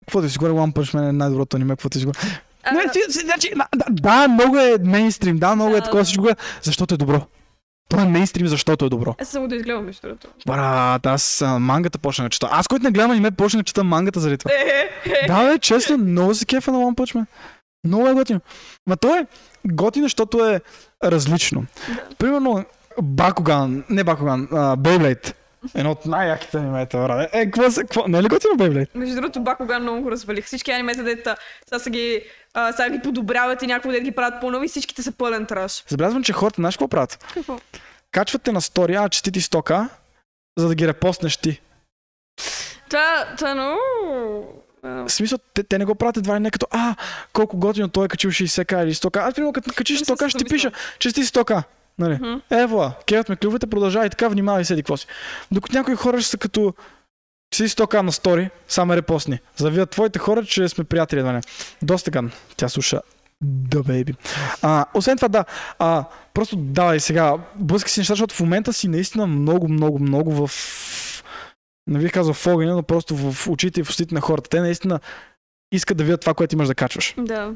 Какво 0.00 0.20
да 0.20 0.30
си 0.30 0.38
говоря, 0.38 0.54
One 0.54 0.72
Punch 0.72 0.94
Man 0.94 1.08
е 1.08 1.12
най-доброто 1.12 1.56
аниме, 1.56 1.72
какво 1.72 1.88
да 1.88 1.98
си 1.98 2.04
говоря. 2.04 2.18
А, 2.62 2.72
Не, 2.72 2.82
значи, 3.08 3.52
да, 3.56 3.66
да, 3.76 3.84
да, 3.90 4.28
много 4.28 4.58
е 4.58 4.76
мейнстрим, 4.84 5.38
да, 5.38 5.54
много 5.54 5.70
е 5.70 5.76
Да, 5.76 5.82
такова 5.82 6.00
да. 6.00 6.04
всичко, 6.04 6.28
е, 6.28 6.36
защото 6.62 6.94
е 6.94 6.96
добро. 6.96 7.20
То 7.88 8.00
е 8.00 8.04
мейнстрим, 8.04 8.46
защото 8.46 8.84
е 8.84 8.88
добро. 8.88 9.14
Аз 9.20 9.28
съм 9.28 9.42
го 9.42 9.48
да 9.48 9.56
изгледам 9.56 9.84
между 9.84 10.00
другото. 10.02 10.28
Брат, 10.46 11.06
аз 11.06 11.42
а, 11.42 11.58
мангата 11.58 11.98
почнах 11.98 12.26
да 12.26 12.30
чета. 12.30 12.48
Аз, 12.50 12.68
който 12.68 12.84
не 12.84 12.90
гледам 12.90 13.10
аниме, 13.10 13.30
почнах 13.30 13.60
да 13.60 13.64
чета 13.64 13.84
мангата 13.84 14.20
заради 14.20 14.38
това. 14.38 14.50
Е, 14.54 14.88
е, 15.04 15.26
Да, 15.26 15.52
бе, 15.52 15.58
честно, 15.58 15.98
много 15.98 16.34
се 16.34 16.46
кефа 16.46 16.72
на 16.72 16.78
One 16.78 16.94
Punch 16.94 17.16
Man. 17.16 17.26
Много 17.84 18.08
е 18.08 18.14
готино. 18.14 18.40
Ма 18.86 18.96
то 18.96 19.16
е 19.16 19.26
готино, 19.66 20.04
защото 20.04 20.46
е 20.46 20.60
различно. 21.04 21.64
Примерно, 22.18 22.64
Бакуган, 23.02 23.84
не 23.90 24.04
Бакуган, 24.04 24.48
а, 24.52 24.76
Beyblade. 24.76 25.34
Едно 25.74 25.90
от 25.90 26.06
най-яките 26.06 26.58
анимета, 26.58 26.98
брат. 26.98 27.30
Е, 27.32 27.44
какво 27.44 27.70
се, 27.70 27.80
какво? 27.80 28.08
Не 28.08 28.18
е 28.18 28.22
ли 28.22 28.28
готино 28.28 28.54
Beyblade? 28.54 28.88
Между 28.94 29.14
другото, 29.14 29.40
Бакуган 29.40 29.82
много 29.82 30.02
го 30.02 30.10
развалих. 30.10 30.44
Всички 30.44 30.70
анимета, 30.70 31.02
дета 31.02 31.36
сега 31.68 31.78
са 31.78 31.90
ги, 31.90 32.22
а, 32.54 32.72
сега 32.72 32.90
ги 32.90 33.02
подобряват 33.02 33.62
и 33.62 33.66
някои 33.66 33.92
дет 33.92 34.04
ги 34.04 34.12
правят 34.12 34.40
по-нови, 34.40 34.68
всичките 34.68 35.02
са 35.02 35.12
пълен 35.12 35.46
траш. 35.46 35.84
Забелязвам, 35.88 36.22
че 36.22 36.32
хората, 36.32 36.60
знаеш 36.60 36.74
какво 36.74 36.88
правят? 36.88 37.24
Какво? 37.34 37.58
Качват 38.10 38.42
те 38.42 38.52
на 38.52 38.60
стори, 38.60 38.94
а 38.94 39.08
честити 39.08 39.40
стока, 39.40 39.88
за 40.58 40.68
да 40.68 40.74
ги 40.74 40.88
репостнеш 40.88 41.36
ти. 41.36 41.60
Това, 42.88 43.34
това 43.36 43.50
е 43.50 43.54
много... 43.54 43.78
В 44.82 45.08
смисъл, 45.08 45.38
те, 45.54 45.62
те 45.62 45.78
не 45.78 45.84
го 45.84 45.94
правят 45.94 46.16
едва 46.16 46.36
ли 46.36 46.40
не 46.40 46.50
като, 46.50 46.66
а, 46.70 46.94
колко 47.32 47.58
готино 47.58 47.88
той 47.88 48.04
е 48.04 48.08
качил 48.08 48.30
60к 48.30 48.84
или 48.84 48.94
100к. 48.94 49.28
Аз, 49.28 49.34
примерно, 49.34 49.52
като 49.52 49.72
качиш 49.76 50.00
Не 50.00 50.04
съм 50.04 50.16
100к, 50.16 50.24
си 50.24 50.30
ще 50.30 50.38
ти 50.38 50.44
пиша, 50.44 50.72
чести 50.98 51.24
100к. 51.24 51.62
Нали? 51.98 52.40
Ева, 52.50 52.92
кеват 53.06 53.28
ме 53.28 53.36
клювате, 53.36 53.66
продължавай 53.66 54.10
така, 54.10 54.28
внимавай, 54.28 54.64
седи 54.64 54.82
какво 54.82 54.96
си. 54.96 55.06
Докато 55.52 55.76
някои 55.76 55.94
хора 55.94 56.20
ще 56.20 56.30
са 56.30 56.38
като 56.38 56.74
си 57.54 57.68
100к 57.68 58.00
на 58.00 58.12
стори, 58.12 58.50
само 58.68 58.96
репостни. 58.96 59.38
За 59.56 59.64
да 59.64 59.70
видят 59.70 59.90
твоите 59.90 60.18
хора, 60.18 60.44
че 60.44 60.68
сме 60.68 60.84
приятели 60.84 61.20
едва 61.20 61.32
не. 61.32 61.40
Доста 61.82 62.10
гадно. 62.10 62.30
Тя 62.56 62.68
слуша 62.68 63.00
The 63.44 63.82
Baby. 63.82 64.16
А, 64.62 64.86
освен 64.94 65.16
това, 65.16 65.28
да, 65.28 65.44
а, 65.78 66.04
просто 66.34 66.56
давай 66.56 67.00
сега, 67.00 67.34
блъска 67.54 67.90
си 67.90 68.00
неща, 68.00 68.12
защото 68.12 68.34
в 68.34 68.40
момента 68.40 68.72
си 68.72 68.88
наистина 68.88 69.26
много, 69.26 69.68
много, 69.68 69.98
много 69.98 70.46
в... 70.46 70.50
Не 71.86 71.98
бих 71.98 72.12
казал 72.12 72.34
в 72.34 72.46
огъня, 72.46 72.74
но 72.74 72.82
просто 72.82 73.16
в 73.16 73.48
очите 73.48 73.80
и 73.80 73.84
в 73.84 73.90
устите 73.90 74.14
на 74.14 74.20
хората. 74.20 74.50
Те 74.50 74.60
наистина 74.60 75.00
искат 75.72 75.96
да 75.96 76.04
видят 76.04 76.20
това, 76.20 76.34
което 76.34 76.54
имаш 76.54 76.68
да 76.68 76.74
качваш. 76.74 77.14
Да. 77.18 77.52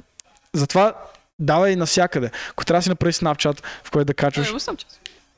Затова 0.52 0.94
давай 1.39 1.77
навсякъде. 1.77 2.31
Ако 2.51 2.64
трябва 2.64 2.78
да 2.78 2.82
си 2.82 2.89
направи 2.89 3.12
Snapchat, 3.12 3.64
в 3.85 3.90
който 3.90 4.05
да 4.05 4.14
качваш, 4.14 4.48
Е. 4.48 4.52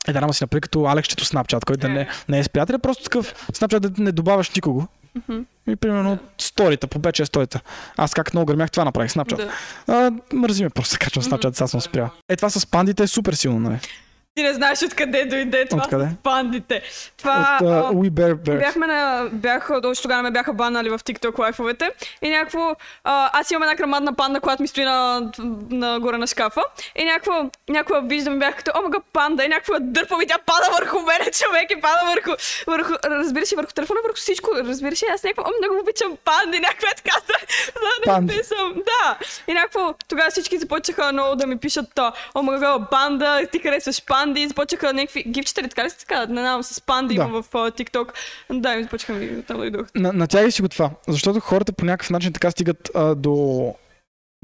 е, 0.09 0.12
да, 0.12 0.19
ама 0.19 0.35
си 0.35 0.45
направи 0.45 0.61
като 0.61 0.85
Алексчето 0.87 1.25
Snapchat, 1.25 1.65
който 1.65 1.81
да 1.81 1.87
Е. 1.87 1.91
не, 1.91 2.09
не 2.29 2.39
е 2.39 2.45
с 2.45 2.49
приятеля, 2.49 2.79
просто 2.79 3.05
такъв 3.05 3.47
Snapchat 3.53 3.79
да 3.79 4.03
не 4.03 4.12
добавяш 4.12 4.51
никого. 4.51 4.87
Мгм. 5.15 5.41
И 5.69 5.77
примерно 5.77 6.19
сторита, 6.39 6.87
по 6.87 6.99
5-6 6.99 7.25
сторита. 7.25 7.61
Аз 7.97 8.15
как 8.15 8.35
много 8.35 8.47
гърмях 8.47 8.70
това 8.70 8.85
направих 8.85 9.12
Snapchat. 9.12 9.37
Да. 9.37 9.53
А, 9.87 10.12
мързи 10.33 10.65
ме 10.65 10.70
просто 10.70 10.95
да 10.95 10.99
качвам 10.99 11.25
Snapchat, 11.25 11.57
сега 11.57 11.66
съм 11.66 11.81
спрял. 11.81 12.11
Е, 12.29 12.37
това 12.37 12.51
с 12.51 12.66
пандите 12.66 13.03
е 13.03 13.07
супер 13.07 13.33
силно, 13.33 13.61
нали? 13.61 13.79
Ти 14.34 14.42
не 14.42 14.55
знаеш 14.55 14.82
откъде 14.82 15.24
дойде 15.24 15.64
това 15.64 15.82
Откъде? 15.82 16.05
с 16.05 16.22
пандите. 16.22 16.82
Това... 17.16 17.59
От 17.62 17.68
uh, 17.68 17.92
We 17.92 18.10
Bear 18.10 18.34
Bears. 18.34 18.59
Бяхме 18.59 18.86
на... 18.86 19.28
Бях, 19.32 19.70
още 19.84 20.02
тогава 20.02 20.22
ме 20.22 20.30
бяха 20.30 20.52
банали 20.52 20.90
в 20.90 20.98
TikTok 20.98 21.38
лайфовете. 21.38 21.90
И 22.22 22.30
някакво... 22.30 22.74
Аз 23.05 23.50
имам 23.50 23.62
една 23.62 23.74
грамадна 23.74 24.14
панда, 24.14 24.40
която 24.40 24.62
ми 24.62 24.68
стои 24.68 24.84
на, 24.84 25.30
на 25.70 26.00
горе 26.00 26.18
на 26.18 26.26
шкафа. 26.26 26.62
И 26.96 27.05
някакво... 27.05 27.50
Някакво 27.68 28.00
виждам 28.09 28.38
бях 28.38 28.56
като, 28.56 28.70
о, 28.74 28.82
мага 28.82 28.98
панда. 29.12 29.44
И 29.44 29.48
някакво 29.48 29.74
я 29.74 29.80
дърпам 29.80 30.22
и 30.22 30.26
тя 30.26 30.38
пада 30.46 30.66
върху 30.80 30.98
мене, 31.00 31.30
човек. 31.32 31.70
И 31.70 31.80
пада 31.80 32.00
върху... 32.06 32.30
върху 32.66 32.92
разбираш 33.05 33.52
върху 33.52 33.72
телефона, 33.72 34.00
върху 34.02 34.16
всичко. 34.16 34.50
Разбираш 34.55 35.02
аз 35.14 35.22
някакво, 35.22 35.42
о, 35.42 35.52
много 35.59 35.80
обичам 35.82 36.16
панди. 36.24 36.59
Някаква 36.59 36.88
така, 36.96 37.16
за 38.16 38.20
да 38.20 38.44
съм. 38.44 38.74
Да. 38.74 39.18
И 39.48 39.52
някакво... 39.52 39.94
Тогава 40.09 40.30
всички 40.30 40.59
започнаха 40.59 41.12
много 41.12 41.36
да 41.36 41.46
ми 41.46 41.59
пишат, 41.59 41.98
а, 41.98 42.12
о, 42.34 42.42
мага 42.42 42.78
панда, 42.90 43.46
ти 43.52 43.59
харесваш 43.59 44.06
панди. 44.28 44.40
И 44.40 44.48
започнаха 44.48 44.92
някакви 44.92 45.24
гифчета 45.28 45.62
така 45.62 45.84
ли 45.84 45.90
се 45.90 45.98
така? 45.98 46.26
Не 46.26 46.40
знам, 46.40 46.62
с 46.62 46.80
панди 46.80 47.14
Да. 47.14 47.22
има 47.22 47.42
в 47.42 47.50
TikTok. 47.52 48.09
Да, 48.50 48.74
и 48.74 48.82
започнаха 48.82 49.20
ми 49.20 49.42
там 49.42 49.56
дойдох. 49.56 49.86
На, 49.94 50.12
натягай 50.12 50.50
си 50.50 50.62
го 50.62 50.68
това, 50.68 50.90
защото 51.09 51.40
хората 51.40 51.72
по 51.72 51.84
някакъв 51.84 52.10
начин 52.10 52.32
така 52.32 52.50
стигат 52.50 52.90
а, 52.94 53.14
до... 53.14 53.74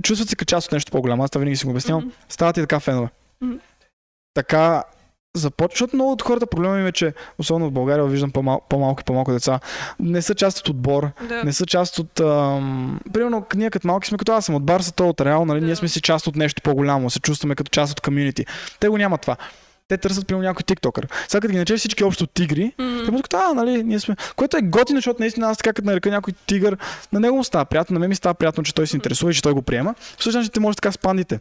Чувстват 0.02 0.28
се 0.28 0.36
като 0.36 0.48
част 0.50 0.66
от 0.66 0.72
нещо 0.72 0.92
по-голямо, 0.92 1.24
аз 1.24 1.30
това 1.30 1.38
винаги 1.38 1.56
си 1.56 1.64
го 1.64 1.70
обяснявам. 1.70 2.04
Мгм. 2.04 2.14
Стават 2.28 2.56
и 2.56 2.60
така 2.60 2.80
фенове. 2.80 3.08
Мгм. 3.40 3.56
Така 4.34 4.82
започва, 5.36 5.74
защото 5.74 5.96
много 5.96 6.12
от 6.12 6.22
хората 6.22 6.46
проблема 6.46 6.78
им 6.78 6.86
е, 6.86 6.92
че 6.92 7.14
особено 7.38 7.70
в 7.70 7.72
България 7.72 8.04
виждам 8.04 8.30
по-мал, 8.30 8.62
по-малко 8.68 9.00
и 9.00 9.04
по-малко 9.04 9.32
деца, 9.32 9.60
не 10.00 10.22
са 10.22 10.34
част 10.34 10.58
от 10.58 10.68
отбор, 10.68 11.08
Да. 11.28 11.44
не 11.44 11.52
са 11.52 11.66
част 11.66 11.98
от... 11.98 12.20
Ам... 12.20 13.00
Примерно, 13.12 13.46
ние 13.54 13.70
като 13.70 13.86
малки 13.86 14.08
сме 14.08 14.18
като 14.18 14.32
аз 14.32 14.44
съм 14.44 14.54
от 14.54 14.64
Барса, 14.64 14.92
той 14.92 15.08
от 15.08 15.20
Реал, 15.20 15.44
нали? 15.44 15.60
Да. 15.60 15.66
Ние 15.66 15.76
сме 15.76 15.88
си 15.88 16.00
част 16.00 16.26
от 16.26 16.36
нещо 16.36 16.62
по-голямо, 16.62 17.10
се 17.10 17.20
чувстваме 17.20 17.54
като 17.54 17.70
част 17.70 17.92
от 17.92 18.00
комюнити. 18.00 18.46
Те 18.80 18.88
го 18.88 18.98
нямат 18.98 19.20
това. 19.20 19.36
Те 19.88 19.96
търсят 19.96 20.26
примерно 20.26 20.46
някой 20.48 20.62
тиктокър. 20.62 21.08
Сега 21.28 21.40
като 21.40 21.52
ги 21.52 21.56
наречеш 21.58 21.78
всички 21.78 22.04
общо 22.04 22.26
тигри, 22.26 22.72
те 22.76 23.10
му 23.10 23.22
казват, 23.22 23.34
а, 23.34 23.54
нали, 23.54 23.82
ние 23.82 24.00
сме. 24.00 24.16
Което 24.36 24.56
е 24.56 24.60
готино, 24.62 24.96
защото 24.98 25.22
наистина 25.22 25.50
аз 25.50 25.56
така 25.58 25.72
като 25.72 25.86
нарека 25.86 26.10
някой 26.10 26.32
тигър, 26.46 26.76
на 27.12 27.20
него 27.20 27.36
му 27.36 27.44
става 27.44 27.64
приятно, 27.64 27.94
на 27.94 28.00
мен 28.00 28.08
ми 28.08 28.14
става 28.14 28.34
приятно, 28.34 28.64
че 28.64 28.74
той 28.74 28.86
се 28.86 28.96
интересува 28.96 29.30
и 29.30 29.34
че 29.34 29.42
той 29.42 29.52
го 29.52 29.62
приема. 29.62 29.94
В 30.18 30.22
случай, 30.22 30.42
че 30.42 30.48
ти 30.50 30.60
можеш 30.60 30.76
така 30.76 30.92
с 30.92 30.98
пандите. 30.98 31.40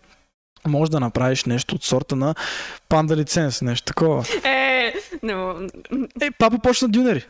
Може 0.67 0.91
да 0.91 0.99
направиш 0.99 1.45
нещо 1.45 1.75
от 1.75 1.83
сорта 1.83 2.15
на 2.15 2.35
панда 2.89 3.17
лиценз, 3.17 3.61
нещо 3.61 3.85
такова. 3.85 4.25
Е, 4.43 4.93
мога. 5.23 5.67
Е, 6.21 6.31
папа 6.31 6.59
почна 6.59 6.89
дюнери. 6.89 7.25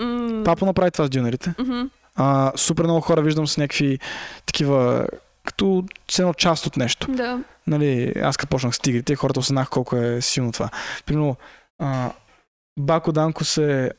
М, 0.00 0.42
Папа 0.44 0.66
направи 0.66 0.90
това 0.90 1.06
с 1.06 1.10
дюнерите. 1.10 1.54
мгм. 1.58 1.82
А, 2.16 2.52
супер 2.56 2.84
много 2.84 3.00
хора 3.00 3.22
виждам 3.22 3.46
с 3.46 3.56
някакви 3.56 3.98
такива, 4.46 5.06
като 5.44 5.84
с 6.10 6.18
едно 6.18 6.34
част 6.34 6.66
от 6.66 6.76
нещо. 6.76 7.06
Да. 7.10 7.40
Нали, 7.66 8.12
аз 8.22 8.36
като 8.36 8.50
почнах 8.50 8.74
с 8.74 8.78
тигрите, 8.78 9.16
хората 9.16 9.40
осъзнах 9.40 9.70
колко 9.70 9.96
е 9.96 10.20
силно 10.20 10.52
това. 10.52 10.70
Примерно, 11.06 11.36
а, 11.78 12.12
Бако 12.78 13.12
Данко 13.12 13.44
се 13.44 13.90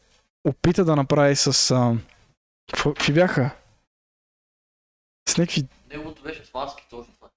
опита 0.48 0.86
да 0.86 0.96
направи 0.96 1.36
с... 1.36 1.72
А, 1.72 1.94
какви 2.84 3.14
бяха? 3.14 3.52
С 5.30 5.38
някакви... 5.38 5.64
Неговото 5.90 6.24
беше 6.24 6.46
с 6.46 6.54
маски, 6.54 6.88
точно 6.90 7.14
това. 7.14 7.30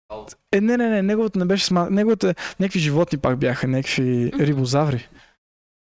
Е, 0.52 0.60
не, 0.60 0.76
не, 0.76 0.88
не, 0.88 1.02
неговото 1.02 1.38
не 1.38 1.44
беше 1.44 1.64
с 1.64 1.70
ма... 1.70 1.90
Неговото 1.90 2.26
е... 2.26 2.34
Някакви 2.60 2.80
животни 2.80 3.18
пак 3.18 3.38
бяха, 3.38 3.68
някакви 3.68 4.32
рибозаври. 4.38 5.09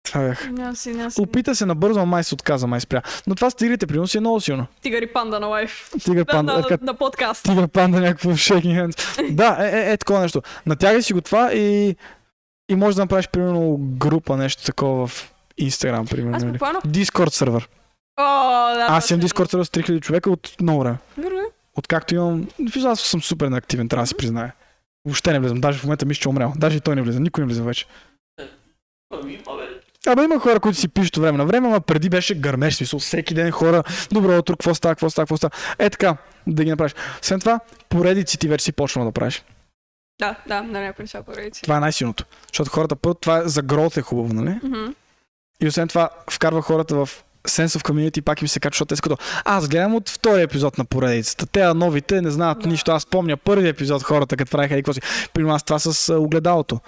Това 0.06 0.22
бяха. 0.22 0.52
Няма 0.52 0.76
си, 0.76 0.94
няма 0.94 1.11
си. 1.11 1.22
Опита 1.22 1.56
се 1.56 1.65
набързо, 1.65 1.99
а 1.99 2.06
май 2.06 2.23
се 2.23 2.34
отказа, 2.34 2.68
май 2.68 2.80
спря. 2.80 3.02
Но 3.27 3.36
това 3.36 3.49
с 3.49 3.56
тигрите, 3.56 3.88
примерно, 3.88 4.07
си 4.07 4.18
е 4.18 4.19
много 4.19 4.41
силно. 4.41 4.68
Тигър 4.82 5.02
и 5.02 5.14
панда 5.14 5.40
на 5.40 5.48
лайф. 5.48 5.91
Тигър 6.03 6.23
Да, 6.26 6.32
панда, 6.32 6.53
на, 6.53 6.60
е, 6.60 6.64
като 6.64 6.86
на 6.86 6.94
подкаст. 6.94 7.44
тигър 7.44 7.68
панда, 7.68 7.99
някакво 7.99 8.30
shaking 8.30 8.86
hands. 8.86 9.32
да, 9.32 9.57
е, 9.60 9.80
е, 9.80 9.91
е, 9.91 9.98
такова 9.98 10.19
нещо. 10.19 10.41
Натягай 10.65 11.02
си 11.02 11.14
го 11.14 11.22
това 11.22 11.53
и, 11.53 11.95
и 12.69 12.76
можеш 12.76 12.95
да 12.95 13.02
направиш, 13.02 13.27
примерно, 13.27 13.77
група, 13.80 14.38
нещо 14.38 14.64
такова 14.64 15.07
в 15.07 15.34
Instagram, 15.61 16.10
примерно. 16.10 16.38
Аз 16.38 16.45
буквално... 16.45 16.80
Discord 16.82 17.30
сервер. 17.30 17.69
О, 18.18 18.23
да. 18.76 18.88
Аз 18.90 19.10
имам. 19.10 19.22
Discord 19.22 19.52
сервер 19.52 19.64
с 19.64 19.69
3000 19.69 20.02
човека 20.02 20.32
от 20.32 20.56
много 20.61 20.80
време. 20.80 20.98
Е. 21.18 21.26
Откакто 21.77 22.15
имам... 22.15 22.48
Аз 22.86 22.99
съм 22.99 23.22
супер 23.22 23.48
неактивен, 23.48 23.90
трябва 23.90 24.03
да 24.03 24.07
си 24.07 24.15
призная. 24.15 24.53
Въобще 25.06 25.32
не 25.32 25.40
влизам. 25.40 25.61
Даже 25.61 25.80
в 25.80 25.84
момента 25.84 26.06
мисля, 26.06 26.22
че 26.22 26.30
е 26.30 26.32
умрял. 26.32 26.53
Даже 26.56 26.77
и 26.77 26.82
той 26.82 26.95
не 26.95 27.02
влиза. 27.02 27.19
Никой 27.19 27.41
не 27.41 27.48
влиза 27.48 27.64
вече. 27.64 27.86
Ами. 29.14 29.40
Абе 30.07 30.23
има 30.23 30.40
хора, 30.40 30.60
които 30.60 30.77
си 30.80 30.88
пишат 30.88 31.18
време 31.18 31.38
на 31.38 31.45
време, 31.45 31.68
ама 31.68 31.82
преди 31.82 32.10
беше 32.10 32.36
гърмеж, 32.36 32.76
смисъл. 32.76 32.99
Всеки 32.99 33.34
ден 33.34 33.52
хора, 33.52 33.84
добро 34.11 34.38
утро, 34.38 34.53
какво 34.53 34.76
става, 34.76 34.95
какво 34.95 35.10
става, 35.10 35.23
какво 35.26 35.38
става. 35.38 35.52
Е 35.80 35.90
така, 35.90 36.18
да 36.48 36.64
ги 36.64 36.69
направиш. 36.69 36.95
След 37.22 37.40
това, 37.40 37.60
поредици 37.90 38.38
ти 38.38 38.48
вече 38.48 38.65
си 38.65 38.72
почнал 38.72 39.06
да 39.06 39.11
правиш. 39.11 39.44
Да, 40.19 40.36
да, 40.48 40.61
на 40.61 40.82
някои 40.82 41.03
неща 41.03 41.23
поредици. 41.23 41.61
Това 41.61 41.77
е 41.77 41.80
най-силното. 41.80 42.26
Защото 42.53 42.72
хората 42.72 42.95
първо, 42.95 43.14
това 43.14 43.38
е 43.38 43.48
за 43.48 43.61
грот 43.61 43.98
е 43.98 44.02
хубаво, 44.02 44.34
нали? 44.34 44.60
Мгм. 44.64 44.86
И 45.61 45.68
освен 45.68 45.88
това, 45.88 46.10
вкарва 46.32 46.61
хората 46.61 46.95
в 46.95 47.10
sense 47.48 47.80
of 47.80 47.84
community, 47.84 48.22
пак 48.22 48.41
им 48.41 48.48
се 48.48 48.60
качва, 48.60 48.73
защото 48.76 48.88
те 48.88 48.95
са 48.95 49.02
като 49.02 49.18
аз 49.45 49.68
гледам 49.68 49.95
от 49.95 50.10
втория 50.10 50.44
епизод 50.44 50.77
на 50.77 50.86
поредицата. 50.86 51.45
Те, 51.45 51.73
новите, 51.73 52.22
не 52.22 52.32
знаят 52.32 52.60
Да. 52.60 52.69
нищо. 52.69 52.91
Аз 52.91 53.06
помня 53.06 53.38
първия 53.38 53.69
епизод 53.69 54.03
хората, 54.03 54.38
като 54.38 54.52
правиха 54.52 54.73
и 54.73 54.77
какво 54.77 54.94
си. 54.94 55.02
При 55.34 55.44
нас 55.44 55.64
това 55.64 55.80
с 55.80 56.14
огледалото. 56.14 56.80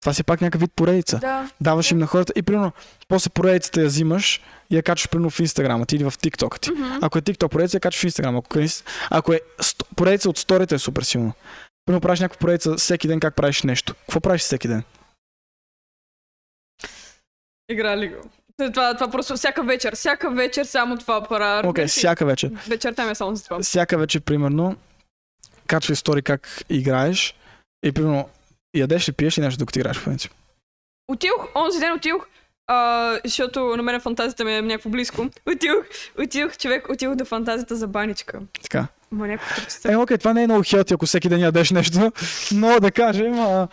Това 0.00 0.12
си 0.12 0.22
е 0.22 0.24
пак 0.24 0.40
някакъв 0.40 0.60
вид 0.60 0.72
поредица. 0.76 1.18
Да. 1.18 1.50
Даваш 1.60 1.90
им 1.90 1.98
на 1.98 2.06
хората 2.06 2.32
и 2.36 2.42
примерно, 2.42 2.72
после 3.08 3.30
поредицата 3.30 3.80
я 3.80 3.86
взимаш 3.86 4.40
и 4.70 4.76
я 4.76 4.82
качваш 4.82 5.08
примерно 5.08 5.30
в 5.30 5.40
Инстаграма 5.40 5.86
ти 5.86 5.96
или 5.96 6.04
в 6.04 6.10
TikTok 6.10 6.60
ти. 6.60 6.70
Мгм. 6.70 6.98
Ако 7.02 7.18
е 7.18 7.22
TikTok 7.22 7.48
поредица, 7.48 7.76
я 7.76 7.80
качваш 7.80 8.02
в 8.02 8.04
Инстаграм. 8.04 8.36
Ако 8.36 8.58
е, 8.58 8.66
ако 9.10 9.32
е 9.32 9.40
поредица 9.96 10.30
от 10.30 10.38
сторите 10.38 10.74
е 10.74 10.78
супер 10.78 11.02
силно. 11.02 11.32
Примерно 11.86 12.00
правиш 12.00 12.20
някаква 12.20 12.38
поредица 12.38 12.76
всеки 12.76 13.08
ден 13.08 13.20
как 13.20 13.34
правиш 13.34 13.62
нещо. 13.62 13.94
Какво 13.94 14.20
правиш 14.20 14.40
всеки 14.40 14.68
ден? 14.68 14.82
Играли 17.68 18.08
го. 18.08 18.16
Това, 18.72 18.94
това 18.94 19.10
просто 19.10 19.36
всяка 19.36 19.62
вечер, 19.62 19.94
всяка 19.94 20.30
вечер 20.30 20.64
само 20.64 20.98
това 20.98 21.28
пара. 21.28 21.68
Окей, 21.68 21.84
okay, 21.84 21.88
всяка 21.88 22.26
вечер. 22.26 22.50
Вечерта 22.68 23.04
ми 23.04 23.10
е 23.10 23.14
само 23.14 23.36
за 23.36 23.44
това. 23.44 23.60
Всяка 23.60 23.98
вечер, 23.98 24.20
примерно, 24.20 24.76
качвай 25.66 25.96
стори 25.96 26.22
как 26.22 26.64
играеш 26.68 27.34
и 27.84 27.92
примерно 27.92 28.28
ядеш 28.74 29.08
ли, 29.08 29.12
пиеш 29.12 29.38
ли 29.38 29.42
нещо, 29.42 29.58
докато 29.58 29.78
играеш, 29.78 29.96
в 29.96 30.04
принцип. 30.04 30.32
Отидох, 31.08 31.48
онзи 31.54 31.78
ден 31.78 31.92
отидох, 31.92 32.26
а, 32.66 33.18
защото 33.24 33.76
на 33.76 33.82
мен 33.82 34.00
фантазията 34.00 34.44
ми 34.44 34.56
е 34.56 34.62
някакво 34.62 34.90
близко. 34.90 35.26
Отидох, 35.46 35.84
отидох, 36.18 36.56
човек, 36.56 36.88
отидох 36.90 37.14
до 37.14 37.24
фантазията 37.24 37.76
за 37.76 37.86
баничка. 37.86 38.40
Така. 38.62 38.86
Ма 39.10 39.26
някакво. 39.26 39.62
Е, 39.88 39.96
окей, 39.96 40.18
това 40.18 40.32
не 40.32 40.42
е 40.42 40.46
много 40.46 40.62
хелти, 40.66 40.94
ако 40.94 41.06
всеки 41.06 41.28
ден 41.28 41.40
ядеш 41.40 41.70
нещо, 41.70 42.12
но 42.52 42.80
да 42.80 42.92
кажем, 42.92 43.38
а... 43.38 43.68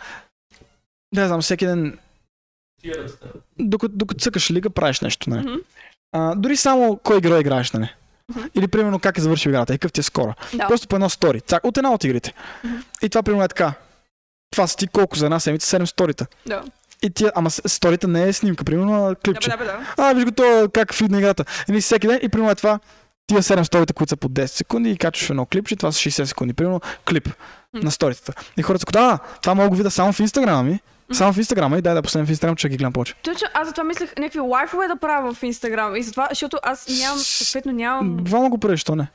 не 1.12 1.26
знам, 1.26 1.40
всеки 1.40 1.66
ден, 1.66 1.98
докато, 3.58 3.96
докато 3.96 4.20
цъкаш 4.20 4.50
лига, 4.50 4.70
правиш 4.70 5.00
нещо, 5.00 5.30
нали? 5.30 5.40
Мгм. 5.40 5.54
А, 6.12 6.34
дори 6.34 6.56
само 6.56 6.96
кой 6.96 7.20
герой 7.20 7.40
играеш, 7.40 7.72
нали? 7.72 7.94
Мгм. 8.28 8.48
Или 8.54 8.68
примерно 8.68 8.98
как 8.98 9.18
е 9.18 9.20
завършил 9.20 9.50
играта, 9.50 9.74
и 9.74 9.78
какъв 9.78 9.92
ти 9.92 10.00
е 10.00 10.02
скоро. 10.02 10.34
Да. 10.54 10.68
Просто 10.68 10.88
по 10.88 10.96
едно 10.96 11.10
стори. 11.10 11.40
Цак, 11.40 11.64
от 11.64 11.76
една 11.76 11.92
от 11.92 12.04
игрите. 12.04 12.34
Мгм. 12.64 12.76
И 13.02 13.08
това 13.08 13.22
примерно 13.22 13.44
е 13.44 13.48
така. 13.48 13.72
Това 14.54 14.66
са 14.66 14.76
ти 14.76 14.86
колко 14.86 15.16
за 15.16 15.24
една 15.24 15.40
седмица? 15.40 15.66
7 15.70 15.84
сторита. 15.84 16.26
Да. 16.46 16.62
И 17.02 17.10
тия, 17.10 17.32
ама 17.34 17.50
с- 17.50 17.62
сторите 17.66 18.06
не 18.06 18.28
е 18.28 18.32
снимка, 18.32 18.64
примерно 18.64 18.94
а 18.96 19.08
Да, 19.08 19.14
клипче. 19.14 19.50
бе, 19.50 19.56
да, 19.56 19.58
бе, 19.58 19.64
да. 19.64 19.78
А, 19.98 20.12
виж 20.12 20.24
го 20.24 20.30
то 20.30 20.68
как 20.74 20.94
фидна 20.94 21.18
играта. 21.18 21.44
И 21.68 21.80
всеки 21.80 22.06
ден 22.06 22.18
и 22.22 22.28
примерно 22.28 22.50
е 22.50 22.54
това 22.54 22.78
тия 23.26 23.42
7 23.42 23.62
сторите, 23.62 23.92
които 23.92 24.10
са 24.10 24.16
по 24.16 24.28
10 24.28 24.46
секунди 24.46 24.90
и 24.90 24.96
качваш 24.96 25.30
едно 25.30 25.46
клипче, 25.46 25.76
това 25.76 25.92
са 25.92 25.98
60 26.00 26.24
секунди. 26.24 26.54
Примерно 26.54 26.80
клип 27.08 27.28
на 27.74 27.90
сторитата. 27.90 28.32
И 28.56 28.62
хората 28.62 28.84
са 28.92 29.00
а, 29.00 29.18
това 29.42 29.54
мога 29.54 29.64
да 29.64 29.70
го 29.70 29.76
видя 29.76 29.90
само 29.90 30.12
в 30.12 30.20
Инстаграма 30.20 30.62
ми. 30.62 30.80
Само 31.12 31.32
в 31.32 31.38
Инстаграма 31.38 31.78
и 31.78 31.82
дай 31.82 31.94
да 31.94 32.02
последвам 32.02 32.26
в 32.26 32.30
Инстаграм, 32.30 32.56
че 32.56 32.68
ги 32.68 32.76
гледам 32.76 32.92
повече. 32.92 33.14
Точно, 33.14 33.48
аз 33.54 33.68
затова 33.68 33.84
мислех 33.84 34.16
някакви 34.18 34.40
лайфове 34.40 34.88
да 34.88 34.96
правя 34.96 35.34
в 35.34 35.42
Инстаграм. 35.42 35.96
И 35.96 36.02
затова, 36.02 36.26
защото 36.30 36.58
аз 36.62 36.88
нямам, 37.00 37.18
съответно 37.18 37.72
нямам... 37.72 38.16
Буквално 38.16 38.50
го 38.50 38.58
правиш, 38.58 38.84
то 38.84 38.96
не. 38.96 39.08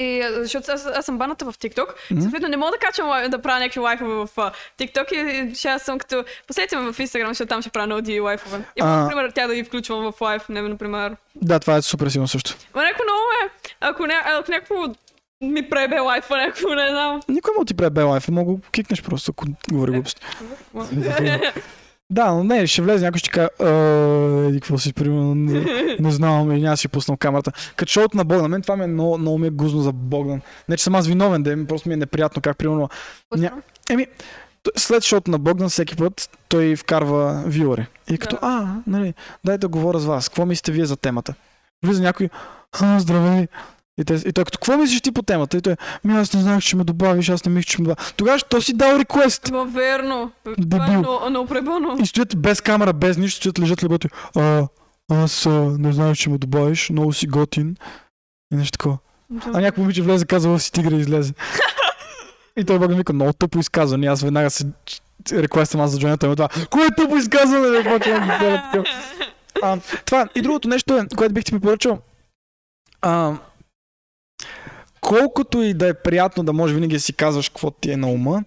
И, 0.00 0.20
а, 0.22 0.42
защото 0.42 0.72
аз, 0.72 0.86
аз 0.86 1.04
съм 1.04 1.18
баната 1.18 1.44
в 1.44 1.58
TikTok. 1.58 1.86
Мгм. 2.10 2.20
Съответно 2.22 2.48
не 2.48 2.56
мога 2.56 2.70
да 2.70 2.78
качвам 2.78 3.30
да 3.30 3.42
правя 3.42 3.58
някакви 3.58 3.80
лайфове 3.80 4.14
в 4.14 4.28
а, 4.36 4.52
TikTok 4.78 5.12
и, 5.12 5.52
и 5.64 5.68
аз 5.68 5.82
съм 5.82 5.98
като... 5.98 6.24
Последете 6.46 6.76
ме 6.76 6.92
в 6.92 6.98
Instagram, 6.98 7.28
защото 7.28 7.48
там 7.48 7.62
ще 7.62 7.70
правя 7.70 7.86
много 7.86 8.02
ди 8.02 8.20
лайфове. 8.20 8.58
И, 8.76 8.80
А. 8.80 8.86
например, 8.86 9.32
тя 9.34 9.46
да 9.46 9.54
ги 9.54 9.64
включвам 9.64 10.12
в 10.12 10.20
лайф, 10.20 10.48
не, 10.48 10.62
например. 10.62 11.16
Да, 11.34 11.60
това 11.60 11.76
е 11.76 11.82
супер 11.82 12.08
силно 12.08 12.28
също. 12.28 12.56
Ма 12.74 12.82
някакво 12.82 13.04
много 13.04 13.20
е. 13.44 13.50
Ако, 13.80 14.06
ня, 14.06 14.22
ако 14.24 14.50
някакво 14.50 14.74
ми 15.40 15.68
пребе 15.70 15.98
лайфа, 15.98 16.36
някакво 16.36 16.74
не 16.74 16.88
знам. 16.88 17.20
Никой 17.28 17.54
му 17.58 17.64
ти 17.64 17.74
пребе 17.74 18.02
лайф, 18.02 18.28
мога 18.28 18.52
го 18.52 18.60
кикнеш 18.72 19.02
просто, 19.02 19.30
ако 19.30 19.44
говори 19.72 19.92
глупости. 19.92 20.22
Да, 22.10 22.30
но 22.30 22.44
не, 22.44 22.66
ще 22.66 22.82
влезе 22.82 23.04
някой 23.04 23.18
ще 23.18 23.30
каже, 23.30 23.48
«А, 23.60 23.68
еди 24.40 24.60
какво 24.60 24.78
си, 24.78 24.92
примерно, 24.92 25.34
не, 25.34 25.64
не 26.00 26.10
знам, 26.10 26.52
и 26.52 26.62
няма 26.62 26.76
си 26.76 26.88
пуснал 26.88 27.16
камерата. 27.16 27.52
Като 27.76 27.90
шоуто 27.90 28.16
на 28.16 28.24
Богдан, 28.24 28.50
мен 28.50 28.62
това 28.62 28.76
ми 28.76 28.84
е 28.84 28.88
много, 28.88 29.18
много 29.18 29.38
ми 29.38 29.46
е 29.46 29.50
гузно 29.50 29.80
за 29.80 29.92
Богдан. 29.92 30.40
Не, 30.68 30.76
че 30.76 30.84
съм 30.84 30.94
аз 30.94 31.06
виновен, 31.06 31.42
да, 31.42 31.66
просто 31.66 31.88
ми 31.88 31.92
е 31.92 31.98
неприятно 31.98 32.42
как, 32.42 32.58
примерно, 32.58 32.88
Ня- 33.36 33.52
Еми, 33.90 34.06
след 34.76 35.02
шоуто 35.02 35.30
на 35.30 35.38
Богдан 35.38 35.68
всеки 35.68 35.96
път 35.96 36.30
той 36.48 36.76
вкарва 36.76 37.42
вюъри. 37.46 37.86
И 38.10 38.14
е 38.14 38.18
като, 38.18 38.36
Да. 38.36 38.46
а, 38.46 38.74
нали, 38.86 39.14
дай 39.44 39.58
да 39.58 39.68
говоря 39.68 39.98
с 39.98 40.04
вас. 40.04 40.28
Какво 40.28 40.46
мислите 40.46 40.72
вие 40.72 40.84
за 40.84 40.96
темата? 40.96 41.34
Влиза 41.84 42.02
някой, 42.02 42.28
а, 42.72 43.00
здравей. 43.00 43.48
И, 44.00 44.04
те, 44.04 44.14
и 44.14 44.32
той 44.32 44.44
като, 44.44 44.58
какво 44.58 44.76
мислиш 44.76 45.00
ти 45.00 45.12
по 45.12 45.22
темата? 45.22 45.56
И 45.56 45.60
той, 45.60 45.76
ми 46.04 46.14
аз 46.14 46.34
не 46.34 46.40
знаех, 46.40 46.62
че 46.62 46.76
ме 46.76 46.84
добавиш, 46.84 47.28
аз 47.28 47.44
не 47.44 47.52
мислих, 47.52 47.66
че 47.70 47.82
ме 47.82 47.84
добавиш. 47.88 48.12
Тогава 48.16 48.38
що 48.38 48.60
си 48.60 48.72
дал 48.76 48.98
реквест? 48.98 49.50
Ма 49.50 49.64
верно. 49.64 50.32
Е 50.46 50.50
Дебил. 50.58 51.20
много 51.30 51.46
пребълно. 51.48 51.96
И 52.02 52.06
стоят 52.06 52.38
без 52.38 52.60
камера, 52.60 52.92
без 52.92 53.16
нищо, 53.16 53.36
стоят 53.36 53.58
лежат 53.58 53.84
легото. 53.84 54.06
и, 54.06 54.10
А, 54.40 54.66
аз 55.10 55.46
а, 55.46 55.50
не 55.78 55.92
знаех, 55.92 56.16
че 56.16 56.30
ме 56.30 56.38
добавиш, 56.38 56.90
много 56.90 57.12
си 57.12 57.26
готин. 57.26 57.76
И 58.52 58.56
нещо 58.56 58.78
такова. 58.78 58.98
А 59.54 59.60
някой 59.60 59.82
момиче 59.82 60.02
влезе, 60.02 60.24
казва, 60.26 60.60
си 60.60 60.72
тигра 60.72 60.94
и 60.94 61.00
излезе. 61.00 61.32
и 62.56 62.64
той 62.64 62.78
Богдан 62.78 62.96
вика, 62.98 63.12
много 63.12 63.32
тъпо 63.32 63.58
изказване. 63.58 64.06
Аз 64.06 64.22
веднага 64.22 64.50
се 64.50 64.66
реквестам 65.32 65.80
аз 65.80 65.90
за 65.90 65.98
Джонета 65.98 66.26
има 66.26 66.36
това. 66.36 66.48
Кое 66.70 66.86
е 66.86 66.94
тъпо 66.96 67.16
изказване? 67.16 67.82
бе? 67.82 67.98
Да. 67.98 68.84
А, 69.62 69.78
това. 70.04 70.28
И 70.34 70.42
другото 70.42 70.68
нещо 70.68 70.96
е, 70.96 71.06
което 71.16 71.34
бих 71.34 71.44
ти 71.44 71.52
препоръчал. 71.52 71.98
А, 73.02 73.32
колкото 75.00 75.62
и 75.62 75.74
да 75.74 75.88
е 75.88 75.94
приятно 75.94 76.44
да 76.44 76.52
може 76.52 76.74
винаги 76.74 76.94
да 76.94 77.00
си 77.00 77.12
казваш 77.12 77.48
какво 77.48 77.70
ти 77.70 77.90
е 77.90 77.96
на 77.96 78.08
ума, 78.10 78.44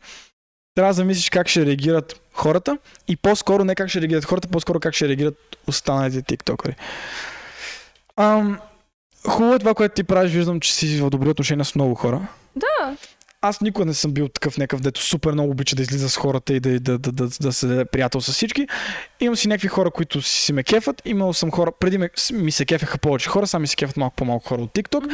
трябва 0.75 0.89
да 0.89 0.93
замислиш 0.93 1.29
как 1.29 1.47
ще 1.47 1.65
реагират 1.65 2.21
хората 2.33 2.77
и 3.07 3.15
по-скоро 3.15 3.63
не 3.63 3.75
как 3.75 3.89
ще 3.89 4.01
реагират 4.01 4.25
хората, 4.25 4.47
по-скоро 4.47 4.79
как 4.79 4.93
ще 4.93 5.07
реагират 5.07 5.35
останалите 5.67 6.21
тиктокъри. 6.21 6.75
Хубаво 9.27 9.53
е 9.53 9.59
това, 9.59 9.73
което 9.73 9.95
ти 9.95 10.03
правиш. 10.03 10.31
Виждам, 10.31 10.59
че 10.59 10.73
си 10.73 11.01
в 11.01 11.09
добри 11.09 11.29
отношения 11.29 11.65
с 11.65 11.75
много 11.75 11.95
хора. 11.95 12.27
Да. 12.55 12.97
Аз 13.45 13.61
никога 13.61 13.85
не 13.85 13.93
съм 13.93 14.11
бил 14.11 14.27
такъв 14.27 14.57
някакъв, 14.57 14.81
дето 14.81 15.01
супер 15.01 15.31
много 15.31 15.51
обича 15.51 15.75
да 15.75 15.81
излиза 15.81 16.09
с 16.09 16.17
хората 16.17 16.53
и 16.53 16.59
да, 16.59 16.79
да, 16.79 16.97
да, 16.97 17.11
да, 17.11 17.27
да 17.41 17.53
се 17.53 17.85
приятел 17.91 18.21
с 18.21 18.31
всички. 18.31 18.67
Имам 19.19 19.35
си 19.35 19.47
някакви 19.47 19.67
хора, 19.67 19.91
които 19.91 20.21
си, 20.21 20.41
си 20.41 20.53
ме 20.53 20.63
кефат. 20.63 21.01
Имал 21.05 21.33
съм 21.33 21.51
хора, 21.51 21.71
преди 21.79 21.97
ме, 21.97 22.09
ми 22.33 22.51
се 22.51 22.65
кефеха 22.65 22.97
повече 22.97 23.29
хора, 23.29 23.47
сега 23.47 23.59
ми 23.59 23.67
се 23.67 23.75
кефат 23.75 23.97
малко 23.97 24.15
по-малко 24.15 24.47
хора 24.47 24.61
от 24.61 24.73
TikTok. 24.73 25.11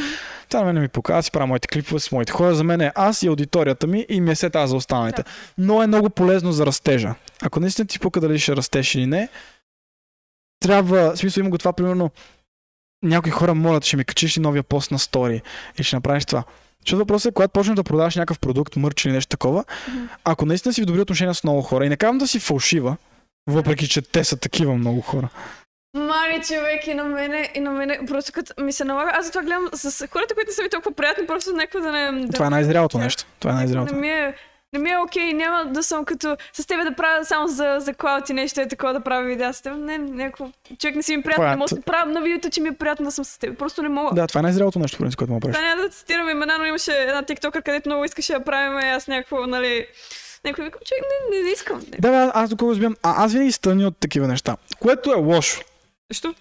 Това 0.50 0.60
на 0.60 0.66
мен 0.66 0.76
не 0.76 0.82
ми 0.82 0.88
пука. 0.88 1.14
Аз 1.14 1.26
си 1.26 1.32
правя 1.32 1.48
моите 1.48 1.68
клипове 1.68 2.00
с 2.00 2.12
моите 2.12 2.32
хора. 2.32 2.56
За 2.56 2.64
мен 2.64 2.82
е 2.82 2.92
аз 2.96 3.24
и 3.24 3.28
аудиторията 3.28 3.88
ми 3.88 4.06
и 4.10 4.22
ми 4.22 4.32
е 4.32 4.36
се 4.36 4.50
тази 4.50 4.70
за 4.70 4.76
останалите. 4.76 5.24
Но 5.58 5.84
е 5.84 5.88
много 5.88 6.10
полезно 6.10 6.52
за 6.52 6.66
растежа. 6.66 7.16
Ако 7.42 7.60
наистина 7.60 7.88
ти 7.88 8.00
пука 8.00 8.20
дали 8.22 8.40
ще 8.40 8.56
растеш 8.56 8.96
или 8.96 9.06
не, 9.06 9.30
трябва, 10.60 11.12
в 11.12 11.18
смисъл 11.18 11.42
има 11.42 11.50
го 11.50 11.58
това, 11.58 11.74
примерно, 11.74 12.12
някои 13.04 13.32
хора 13.32 13.54
молят, 13.54 13.86
ще 13.86 13.98
ми 13.98 14.06
качиш 14.06 14.38
ли 14.38 14.42
новия 14.42 14.64
пост 14.64 14.92
на 14.92 15.00
стори 15.00 15.42
и 15.80 15.84
ще 15.84 15.96
направиш 15.96 16.26
това. 16.26 16.44
Защото 16.82 16.98
въпросът 16.98 17.32
е, 17.32 17.34
когато 17.34 17.52
почнеш 17.52 17.76
да 17.76 17.84
продаваш 17.84 18.16
някакъв 18.16 18.40
продукт, 18.40 18.76
мърч 18.76 19.06
или 19.06 19.14
нещо 19.14 19.30
такова, 19.30 19.64
Мгм. 19.88 20.04
ако 20.24 20.46
наистина 20.46 20.74
си 20.74 20.82
в 20.82 20.86
добри 20.86 21.02
отношения 21.02 21.34
с 21.34 21.44
много 21.44 21.62
хора, 21.62 21.86
и 21.86 21.90
не 21.90 21.98
казвам 21.98 22.18
да 22.18 22.28
си 22.28 22.40
фалшива, 22.40 22.96
въпреки 23.48 23.88
че 23.88 24.02
те 24.02 24.24
са 24.24 24.38
такива 24.38 24.76
много 24.76 25.02
хора. 25.02 25.30
Мани 25.94 26.44
човек 26.44 26.88
и 26.88 26.94
на 26.94 27.04
мене, 27.04 27.52
и 27.56 27.60
на 27.60 27.72
мене, 27.72 28.00
просто 28.08 28.32
като 28.34 28.64
ми 28.64 28.74
се 28.74 28.84
налага, 28.84 29.12
аз 29.14 29.26
затова 29.26 29.42
гледам 29.42 29.70
с 29.74 30.08
хората, 30.08 30.34
които 30.36 30.48
не 30.48 30.54
са 30.54 30.64
ми 30.64 30.70
толкова 30.70 30.96
приятни, 30.96 31.28
просто 31.28 31.52
някакво 31.52 31.80
да 31.80 31.92
не... 31.92 32.22
Да, 32.22 32.34
Това 32.34 32.46
е 32.46 32.50
най-зрялото 32.50 32.98
нещо. 32.98 33.26
Това 33.40 33.52
е 33.52 33.54
не 33.54 33.60
най-зрялото. 33.60 33.96
ми 33.96 34.10
е, 34.10 34.34
не 34.74 34.80
ми 34.80 34.90
е 34.90 34.98
окей, 34.98 35.34
няма 35.34 35.66
да 35.66 35.84
съм 35.84 36.06
като 36.06 36.38
с 36.54 36.66
тебе 36.66 36.84
да 36.84 36.96
правя 36.96 37.26
само 37.26 37.48
за, 37.48 37.76
за 37.80 37.94
клауд 37.94 38.30
и 38.30 38.34
нещо 38.34 38.62
е 38.62 38.68
такова 38.68 38.94
да 38.94 39.00
правя 39.02 39.24
видеа 39.24 39.54
с 39.54 39.62
теб. 39.62 39.74
Не, 39.78 39.98
някакво... 39.98 40.50
Човек 40.80 40.96
не 40.96 41.04
си 41.04 41.18
ми 41.18 41.24
приятно, 41.24 41.42
Това 41.42 41.48
е- 41.48 41.52
не 41.52 41.58
мога 41.58 41.76
да 41.76 41.82
правя 41.82 42.12
на 42.12 42.22
видеото, 42.22 42.50
че 42.50 42.62
ми 42.62 42.70
е 42.70 42.72
приятно 42.72 43.06
да 43.06 43.12
съм 43.12 43.26
с 43.26 43.38
теб. 43.40 43.58
Просто 43.60 43.82
не 43.82 43.90
мога. 43.90 44.16
Да, 44.16 44.28
това 44.28 44.40
е 44.40 44.42
най-зрялото 44.42 44.80
нещо, 44.80 44.98
принцип, 44.98 45.18
което 45.18 45.34
му 45.34 45.40
правиш. 45.40 45.56
Да, 45.56 45.62
няма 45.62 45.82
да 45.82 45.90
цитирам 45.90 46.30
имена, 46.30 46.58
но 46.58 46.66
имаше 46.66 46.92
една 46.92 47.24
тиктокър, 47.24 47.62
където 47.62 47.90
много 47.90 48.06
искаше 48.06 48.34
да 48.34 48.44
правим 48.44 48.80
и 48.80 48.90
аз 48.90 49.08
някакво, 49.08 49.48
нали... 49.48 49.88
Някой 50.46 50.66
викам, 50.66 50.82
човек, 50.86 51.04
не, 51.32 51.38
не, 51.38 51.44
не 51.44 51.50
искам. 51.50 51.80
Не. 51.80 51.98
Да, 52.00 52.10
бе, 52.12 52.32
аз 52.34 52.50
доколко 52.50 52.72
разбирам, 52.72 52.96
а, 53.04 53.26
аз 53.26 53.34
винаги 53.34 53.52
стъня 53.52 53.88
от 53.88 53.98
такива 53.98 54.28
неща. 54.28 54.58
Което 54.80 55.12
е 55.12 55.16
лошо. 55.16 55.62
Защо? 56.12 56.34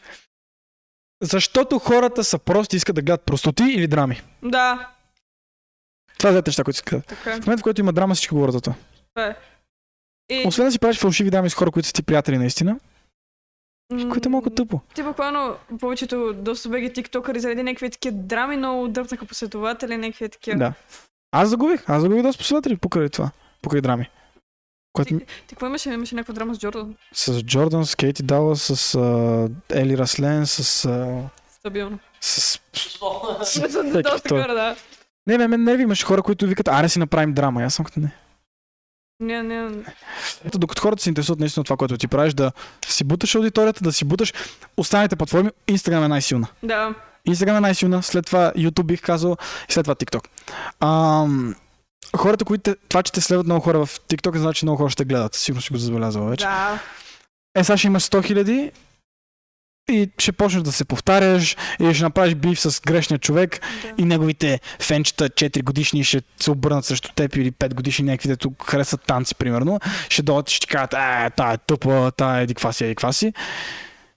Защото 1.23 1.79
хората 1.79 2.25
са 2.25 2.39
просто 2.39 2.77
искат 2.77 2.95
да 2.97 3.03
гледат 3.03 3.23
простоти 3.23 3.65
или 3.65 3.87
драми. 3.87 4.23
Да, 4.43 4.89
Това 6.19 6.29
са 6.29 6.35
двете 6.35 6.49
неща, 6.49 6.65
които 6.65 6.77
се 6.77 6.83
казват. 6.83 7.07
така 7.07 7.31
е. 7.31 7.41
В 7.41 7.47
момента, 7.47 7.61
в 7.61 7.65
който 7.65 7.81
има 7.81 7.93
драма, 7.93 8.15
всички 8.15 8.35
говорят 8.35 8.53
за 8.53 8.61
това. 8.61 8.75
Е. 9.19 9.35
И, 10.31 10.45
Освен 10.47 10.67
да 10.67 10.73
си 10.73 10.79
правиш 10.79 10.99
фалшиви 10.99 11.31
драми 11.31 11.51
с 11.51 11.55
хора, 11.55 11.71
които 11.71 11.87
са 11.89 11.95
ти 11.95 12.03
приятели 12.03 12.39
наистина, 12.39 12.79
м, 13.93 14.09
което 14.09 14.29
е 14.29 14.33
малко 14.33 14.51
тъпо. 14.51 14.81
Ти 14.95 15.03
буквално 15.03 15.57
повечето 15.81 16.33
доста 16.35 16.69
беги 16.69 16.93
тиктокъри 16.93 17.41
заради 17.41 17.63
някакви 17.63 17.91
такива 17.91 18.17
драми, 18.17 18.57
много 18.57 18.89
дърпнаха 18.89 19.27
последователи, 19.27 19.97
някакви 19.97 20.29
такива. 20.29 20.59
Да. 20.59 20.73
Аз 21.33 21.49
загубих. 21.49 21.85
Аз 21.91 22.03
загубих 22.03 22.23
доста 22.23 22.39
последователи 22.39 22.77
покрай 22.77 23.09
това. 23.09 23.31
Покрай 23.63 23.81
драми. 23.81 24.11
Което 24.93 25.15
ми- 25.15 25.21
Ти 25.21 25.27
какво 25.49 25.67
имаше? 25.67 25.91
Имаше 25.91 26.15
някаква 26.15 26.35
драма 26.35 26.55
с 26.55 26.59
Джордан. 26.59 26.97
с 27.13 27.43
Джордан, 27.43 27.87
с 27.87 27.95
Кейти 27.97 28.23
Дала, 28.23 28.57
с 28.57 28.95
а, 28.95 29.49
Ели 29.71 29.99
Раслен, 29.99 30.47
с... 30.47 30.85
А, 30.85 31.23
Стабилно. 31.51 31.99
с... 32.21 32.61
Доста 33.01 33.45
Всеки 33.45 34.29
той. 34.29 34.43
хора, 34.43 34.55
да. 34.55 34.77
Не, 35.29 35.39
ме, 35.39 35.49
мен 35.49 35.65
нерви 35.65 35.83
имаше 35.83 36.07
хора, 36.07 36.23
които 36.23 36.47
викат, 36.47 36.69
аре 36.69 36.89
си 36.89 36.99
направим 36.99 37.33
драма. 37.33 37.63
Аз 37.63 37.75
съм 37.75 37.85
като 37.85 38.01
не. 38.01 38.13
Не, 39.21 39.43
не. 39.43 39.71
Ето, 40.45 40.59
докато 40.59 40.83
хората 40.83 41.03
се 41.03 41.09
интересуват 41.09 41.41
наистина 41.41 41.65
това, 41.65 41.77
което 41.77 41.99
ти 41.99 42.09
правиш, 42.09 42.35
да 42.35 42.53
си 42.87 43.05
буташ 43.05 43.35
аудиторията, 43.35 43.85
да 43.85 43.93
си 43.93 44.05
буташ 44.05 44.35
останалите 44.77 45.17
платформи, 45.17 45.51
Instagram 45.69 46.05
е 46.05 46.09
най-силна. 46.09 46.47
Да. 46.63 46.95
Instagram 47.29 47.57
е 47.57 47.61
най-силна, 47.61 48.03
след 48.03 48.27
това 48.27 48.53
YouTube 48.57 48.83
бих 48.83 49.03
казал 49.03 49.37
и 49.69 49.73
след 49.73 49.85
това 49.85 49.95
TikTok. 49.95 50.25
Ам, 50.81 51.55
хората, 52.17 52.45
които 52.45 52.75
това, 52.89 53.03
че 53.03 53.13
те 53.13 53.21
следват 53.21 53.47
много 53.47 53.65
хора 53.65 53.87
в 53.87 54.01
TikTok, 54.01 54.35
не 54.35 54.41
значи 54.41 54.65
много 54.65 54.79
хора 54.79 54.91
ще 54.91 55.05
гледат. 55.05 55.35
Сигурно 55.35 55.63
си 55.63 55.73
го 55.73 55.79
забелязал 55.79 56.25
вече. 56.25 56.45
Да. 56.45 56.81
Е, 57.57 57.65
сега 57.65 57.77
ще 57.77 57.87
имаш 57.87 58.03
100 58.03 58.25
хиляди 58.25 58.73
и 59.89 60.11
ще 60.19 60.33
почнеш 60.33 60.63
да 60.63 60.73
се 60.73 60.85
повтаряш 60.85 61.57
и 61.81 61.95
ще 61.95 62.03
направиш 62.03 62.35
бив 62.35 62.61
с 62.61 62.81
грешния 62.81 63.19
човек 63.19 63.61
да. 63.83 64.03
и 64.03 64.05
неговите 64.05 64.61
фенчета 64.81 65.29
4 65.29 65.63
годишни 65.63 66.05
ще 66.05 66.23
се 66.41 66.51
обърнат 66.51 66.85
срещу 66.85 67.13
теб 67.15 67.37
или 67.37 67.53
5 67.53 67.75
годишни 67.75 68.05
някакви, 68.05 68.29
дето 68.29 68.53
харесват 68.67 69.03
танци, 69.07 69.35
примерно. 69.35 69.81
Ще 70.09 70.23
дойдат 70.23 70.51
и 70.51 70.55
ще 70.55 70.67
ти 70.67 70.73
кажат, 70.73 70.93
е, 70.93 71.31
тая 71.37 71.55
е 71.55 71.59
тъпа, 71.59 72.13
тая 72.17 72.41
е 72.41 72.43
еди 72.43 72.55
каква 72.55 72.73
си, 72.73 72.85
еди 72.85 72.95
каква 72.95 73.13
си. 73.13 73.33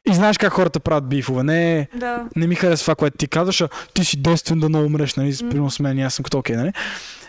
И 0.10 0.14
знаеш 0.14 0.38
как 0.38 0.54
хората 0.54 0.80
правят 0.80 1.10
бифове. 1.10 1.44
Не, 1.44 1.88
Да. 1.96 2.24
не 2.36 2.48
ми 2.48 2.56
харесва 2.56 2.84
това, 2.84 2.96
което 2.96 3.18
ти 3.18 3.28
казваш, 3.28 3.62
а 3.62 3.70
ти 3.94 4.06
си 4.06 4.22
действен 4.22 4.60
да 4.60 4.70
не 4.70 4.78
умреш, 4.78 5.16
нали? 5.16 5.38
Примерно 5.38 5.72
с 5.72 5.80
мен 5.80 6.00
аз 6.00 6.14
съм 6.14 6.24
като 6.24 6.38
окей, 6.38 6.56
нали? 6.56 6.72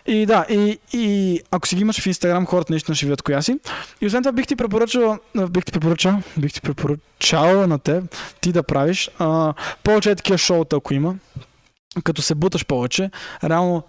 И 0.06 0.26
да, 0.26 0.46
и, 0.50 0.78
и 0.92 1.40
ако 1.50 1.68
си 1.68 1.74
ги 1.74 1.82
имаш 1.82 2.00
в 2.00 2.06
Инстаграм, 2.06 2.46
хората 2.46 2.72
наистина 2.72 2.94
ще 2.94 3.06
видят 3.06 3.22
коя 3.22 3.42
си. 3.42 3.58
И 4.00 4.06
освен 4.06 4.22
това 4.22 4.32
бих 4.32 4.46
ти 4.46 4.56
препоръчал, 4.56 5.18
бих 5.50 5.64
ти 5.64 5.72
препоръчал, 5.72 6.22
бих 6.36 6.52
ти 6.52 6.60
препоръчал 6.60 7.66
на 7.66 7.78
теб, 7.78 8.16
ти 8.40 8.52
да 8.52 8.62
правиш 8.62 9.10
а, 9.18 9.54
повече 9.82 10.10
е 10.10 10.14
такива 10.14 10.38
шоута, 10.38 10.76
ако 10.76 10.94
има. 10.94 11.14
Като 12.04 12.22
се 12.22 12.34
буташ 12.34 12.66
повече, 12.66 13.10
реално 13.44 13.82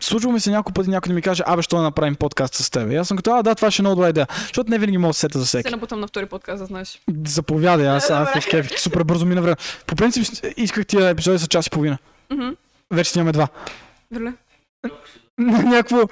Случва 0.00 0.32
ми 0.32 0.40
се 0.40 0.50
няколко 0.50 0.72
пъти 0.72 0.90
някой 0.90 1.08
да 1.08 1.14
ми 1.14 1.22
каже, 1.22 1.42
абе, 1.46 1.62
що 1.62 1.76
да 1.76 1.82
направим 1.82 2.14
подкаст 2.14 2.54
с 2.54 2.70
теб. 2.70 2.92
И 2.92 2.96
аз 2.96 3.08
съм 3.08 3.16
като, 3.16 3.30
а, 3.30 3.42
да, 3.42 3.54
това 3.54 3.70
ще 3.70 3.82
е 3.82 3.84
много 3.84 3.96
добра 3.96 4.08
идея. 4.08 4.26
Защото 4.38 4.70
не 4.70 4.78
винаги 4.78 4.98
мога 4.98 5.10
да 5.10 5.14
се 5.14 5.20
сета 5.20 5.38
за 5.38 5.44
всеки. 5.44 5.68
Се 5.68 5.70
набутам 5.70 6.00
на 6.00 6.06
втори 6.06 6.26
подкаст, 6.26 6.58
да 6.58 6.66
знаеш. 6.66 7.00
Заповядай, 7.26 7.88
аз, 7.88 8.10
аз 8.10 8.28
Добре. 8.28 8.40
в 8.40 8.50
кеф. 8.50 8.80
Супер 8.80 9.04
бързо 9.04 9.26
мина 9.26 9.42
време. 9.42 9.56
По 9.86 9.96
принцип 9.96 10.26
исках 10.56 10.86
тия 10.86 11.08
епизоди 11.08 11.38
са 11.38 11.48
час 11.48 11.66
и 11.66 11.70
половина. 11.70 11.98
Вече 12.90 13.10
снимаме 13.10 13.32
два. 13.32 13.48
Верно. 14.82 15.70
Някакво... 15.70 16.08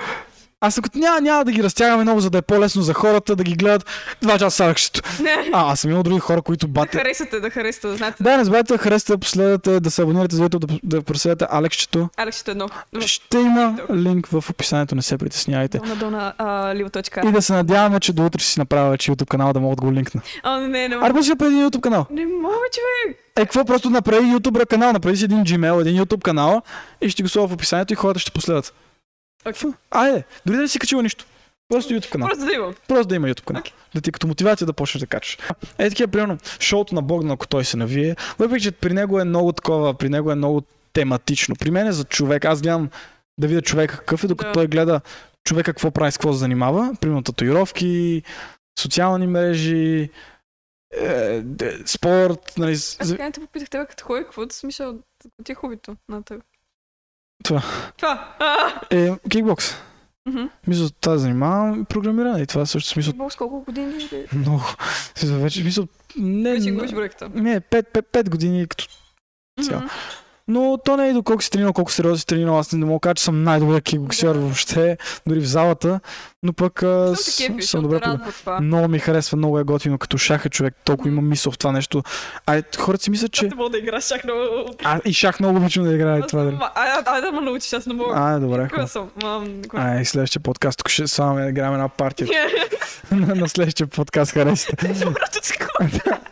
Аз 0.61 0.81
като 0.81 0.99
няма, 0.99 1.21
няма 1.21 1.45
да 1.45 1.53
ги 1.53 1.63
разтягаме 1.63 2.03
много, 2.03 2.21
за 2.21 2.31
да 2.31 2.39
е 2.39 2.43
по-лесно 2.43 2.83
за 2.83 2.95
хората 2.95 3.37
да 3.37 3.45
ги 3.45 3.55
гледат 3.55 3.87
два 4.23 4.39
часа 4.39 4.57
садъкщето. 4.57 5.23
Не. 5.23 5.51
А, 5.53 5.73
аз 5.73 5.81
съм 5.81 5.91
имал 5.91 6.03
други 6.03 6.19
хора, 6.21 6.43
които 6.43 6.67
Да 6.67 6.73
бате. 6.73 6.99
харесате, 6.99 7.41
да 7.41 7.51
харесате, 7.51 7.87
да 7.87 7.97
знаете. 7.97 8.23
Да, 8.23 8.37
не 8.37 8.45
забравяйте 8.45 8.73
да 8.73 8.79
харесате, 8.79 9.13
да 9.13 9.19
последвате, 9.19 9.81
да 9.81 9.91
се 9.91 10.03
абонирате 10.03 10.37
за 10.37 10.45
YouTube, 10.49 10.67
да, 10.67 10.79
да 10.83 11.03
проследвате 11.03 11.47
Алексчето. 11.51 12.09
Алексчето 12.17 12.51
едно. 12.51 12.69
Ще 13.01 13.39
има 13.39 13.79
линк 13.95 14.27
в 14.27 14.45
описанието, 14.51 14.95
не 14.95 15.03
се 15.03 15.19
притеснявайте. 15.19 15.79
Долна, 15.79 15.97
долна, 15.97 16.33
а. 16.39 16.75
И 17.29 17.33
да 17.33 17.43
се 17.43 17.53
надяваме, 17.53 18.01
че 18.01 18.13
до 18.13 18.27
утре 18.27 18.39
ще 18.39 18.49
си 18.49 18.59
направя 18.59 18.91
вече 18.91 19.13
YouTube 19.13 19.29
канал, 19.29 19.53
да 19.53 19.61
мога 19.61 19.77
да 19.77 19.83
го 19.83 19.93
линкна. 19.93 20.21
А, 20.43 20.61
не, 20.61 20.69
не, 20.69 20.89
не. 20.89 20.97
Аре, 20.97 21.13
после 21.13 21.37
преди 21.37 21.55
YouTube 21.55 21.81
канал. 21.81 22.07
Не 22.11 22.27
мога, 22.27 22.55
човек. 22.73 23.19
Е, 23.37 23.41
какво 23.41 23.65
просто 23.65 23.91
направи 23.91 24.27
YouTube 24.27 24.67
канал, 24.67 24.93
направи 24.93 25.17
си 25.17 25.25
един 25.25 25.45
Gmail, 25.45 25.81
един 25.81 26.03
YouTube 26.05 26.23
канал 26.23 26.63
и 27.01 27.11
ще 27.11 27.23
го 27.23 27.29
сложа 27.29 27.49
в 27.49 27.53
описанието 27.53 27.93
и 27.93 27.97
хората 27.97 28.21
ще 28.21 28.31
последват. 28.31 28.75
Окей. 29.47 29.71
Айде, 29.91 30.25
дори 30.47 30.57
да 30.57 30.63
не 30.63 30.69
си 30.69 30.79
качила 30.79 31.03
нищо. 31.03 31.25
Просто 31.69 31.93
YouTube 31.93 32.13
канал. 32.13 32.29
Просто 32.29 32.45
да 32.47 32.53
имам. 32.53 32.75
Просто 32.89 33.09
да 33.09 33.15
има 33.15 33.29
YouTube 33.29 33.45
канал. 33.45 33.61
Окей. 33.61 33.73
Да 33.95 34.01
ти 34.01 34.13
като 34.13 34.27
мотивация 34.27 34.67
да 34.67 34.73
почнеш 34.73 35.01
да 35.01 35.07
качваш. 35.07 35.39
Е, 35.79 35.89
такива, 35.89 36.09
примерно, 36.09 36.39
шоуто 36.61 36.95
на 36.95 37.03
Богдан, 37.03 37.31
ако 37.31 37.47
той 37.47 37.65
се 37.65 37.77
навие, 37.77 38.17
въпреки, 38.39 38.63
че 38.63 38.73
при 38.73 38.93
него 38.93 39.21
е 39.21 39.25
много 39.25 39.53
такова, 39.53 39.95
при 39.95 40.09
него 40.09 40.31
е 40.33 40.35
много 40.35 40.63
тематично. 40.93 41.57
При 41.57 41.71
мен 41.71 41.87
е 41.87 41.93
за 41.93 42.05
човек. 42.05 42.45
Аз 42.45 42.63
гледам 42.63 42.91
да 43.41 43.47
видя 43.47 43.63
човека 43.63 43.97
какъв 43.97 44.25
е, 44.25 44.27
докато 44.27 44.49
Да. 44.49 44.53
той 44.53 44.67
гледа 44.67 45.01
човека 45.45 45.73
какво 45.73 45.91
прави, 45.91 46.13
с 46.13 46.17
какво 46.19 46.33
се 46.33 46.39
занимава. 46.39 46.97
Примерно 47.01 47.23
татуировки, 47.23 48.23
социални 48.81 49.27
мрежи, 49.27 50.11
е, 51.01 51.43
спорт, 51.87 52.53
нали, 52.59 52.73
Аз 52.73 52.97
така 53.11 53.25
не 53.25 53.33
те 53.33 53.41
попитах 53.41 53.71
тебе 53.71 53.87
като 53.87 54.05
ходи, 54.05 54.25
какво 54.25 54.47
да 54.47 54.55
смисъл, 54.55 54.99
ти 55.45 55.53
е 55.53 55.55
хубито 55.55 55.97
на 56.09 56.23
теб? 56.23 56.43
Това. 57.45 57.63
Това. 57.97 58.35
Е, 58.91 59.11
кикбокс. 59.31 59.75
Мгм. 60.29 60.43
Мисля, 60.67 60.91
това 61.01 61.13
да 61.13 61.19
занимавам 61.19 61.81
и 61.81 61.85
програмиране. 61.85 62.43
И 62.43 62.47
това 62.47 62.67
също 62.67 62.91
смисъл 62.91 63.13
Бог, 63.13 63.33
с 63.33 63.37
колко 63.37 63.65
години? 63.65 64.09
бе? 64.11 64.25
много. 64.33 64.65
Смисъл, 65.15 65.39
вече 65.39 65.65
мисъл. 65.65 65.87
Не, 66.17 66.51
Вече 66.53 66.71
не, 66.71 66.77
губиш 66.77 66.93
бройката. 66.93 67.29
не 67.35 67.61
5, 67.61 68.31
години 68.31 68.67
като 68.67 68.87
цяло. 69.63 69.81
Мгм. 69.81 69.89
Но 70.49 70.79
то 70.85 70.97
не 70.97 71.09
е 71.09 71.13
до 71.13 71.23
колко 71.23 71.43
си 71.43 71.51
тренирал, 71.51 71.73
колко 71.73 71.93
сериозно 71.93 72.19
си 72.19 72.27
тренирал. 72.27 72.59
Аз 72.59 72.73
не 72.73 72.85
мога 72.85 72.97
да 72.97 73.01
кажа, 73.01 73.15
че 73.15 73.25
съм 73.25 73.43
най-добър 73.43 73.81
кикбоксер 73.83 74.33
Да. 74.33 74.41
въобще, 74.41 74.97
дори 75.27 75.41
в 75.41 75.47
залата. 75.47 76.01
Но 76.43 76.53
пък 76.53 76.83
а, 76.83 77.07
Съм 77.07 77.33
с- 77.33 77.37
кефи, 77.37 77.63
съм 77.63 77.83
добре 77.83 78.01
радва. 78.01 78.61
Много 78.61 78.89
ми 78.89 78.99
харесва, 78.99 79.37
много 79.37 79.59
е 79.59 79.65
готино, 79.65 79.99
като 79.99 80.19
шах 80.19 80.45
е 80.45 80.49
човек, 80.49 80.75
толкова 80.85 81.09
има 81.11 81.23
мисъл 81.23 81.53
в 81.53 81.59
това 81.59 81.73
нещо. 81.73 82.03
А 82.47 82.63
хората 82.79 83.05
си 83.05 83.11
мислят, 83.11 83.31
Аз 83.35 83.39
че... 83.39 83.47
не 83.47 83.55
мога 83.55 83.71
да 83.71 83.79
играш 83.79 84.09
чак 84.09 84.25
много. 84.25 84.41
А, 84.85 85.01
и 85.05 85.13
шах 85.13 85.41
много 85.41 85.59
обичам 85.59 85.85
да 85.85 85.95
играе 85.95 86.21
Аз 86.21 86.27
това. 86.27 86.43
не 86.45 86.51
Дали. 86.51 86.61
ай, 87.07 87.21
да 87.21 87.33
ме 87.33 87.41
научиш, 87.41 87.73
аз 87.73 87.87
не 87.87 87.95
мога. 87.95 88.13
А, 88.17 88.39
добре. 88.39 88.69
Мам, 89.23 89.63
кога? 89.69 89.83
Ай, 89.83 90.05
следващия 90.05 90.41
подкаст, 90.43 90.79
тук 90.79 90.89
ще 90.89 91.07
само 91.07 91.39
да 91.39 91.49
играем 91.49 91.73
една 91.73 91.89
партия. 91.89 92.29
на 93.11 93.49
следващия 93.49 93.87
подкаст 93.87 94.33
ти 94.33 94.39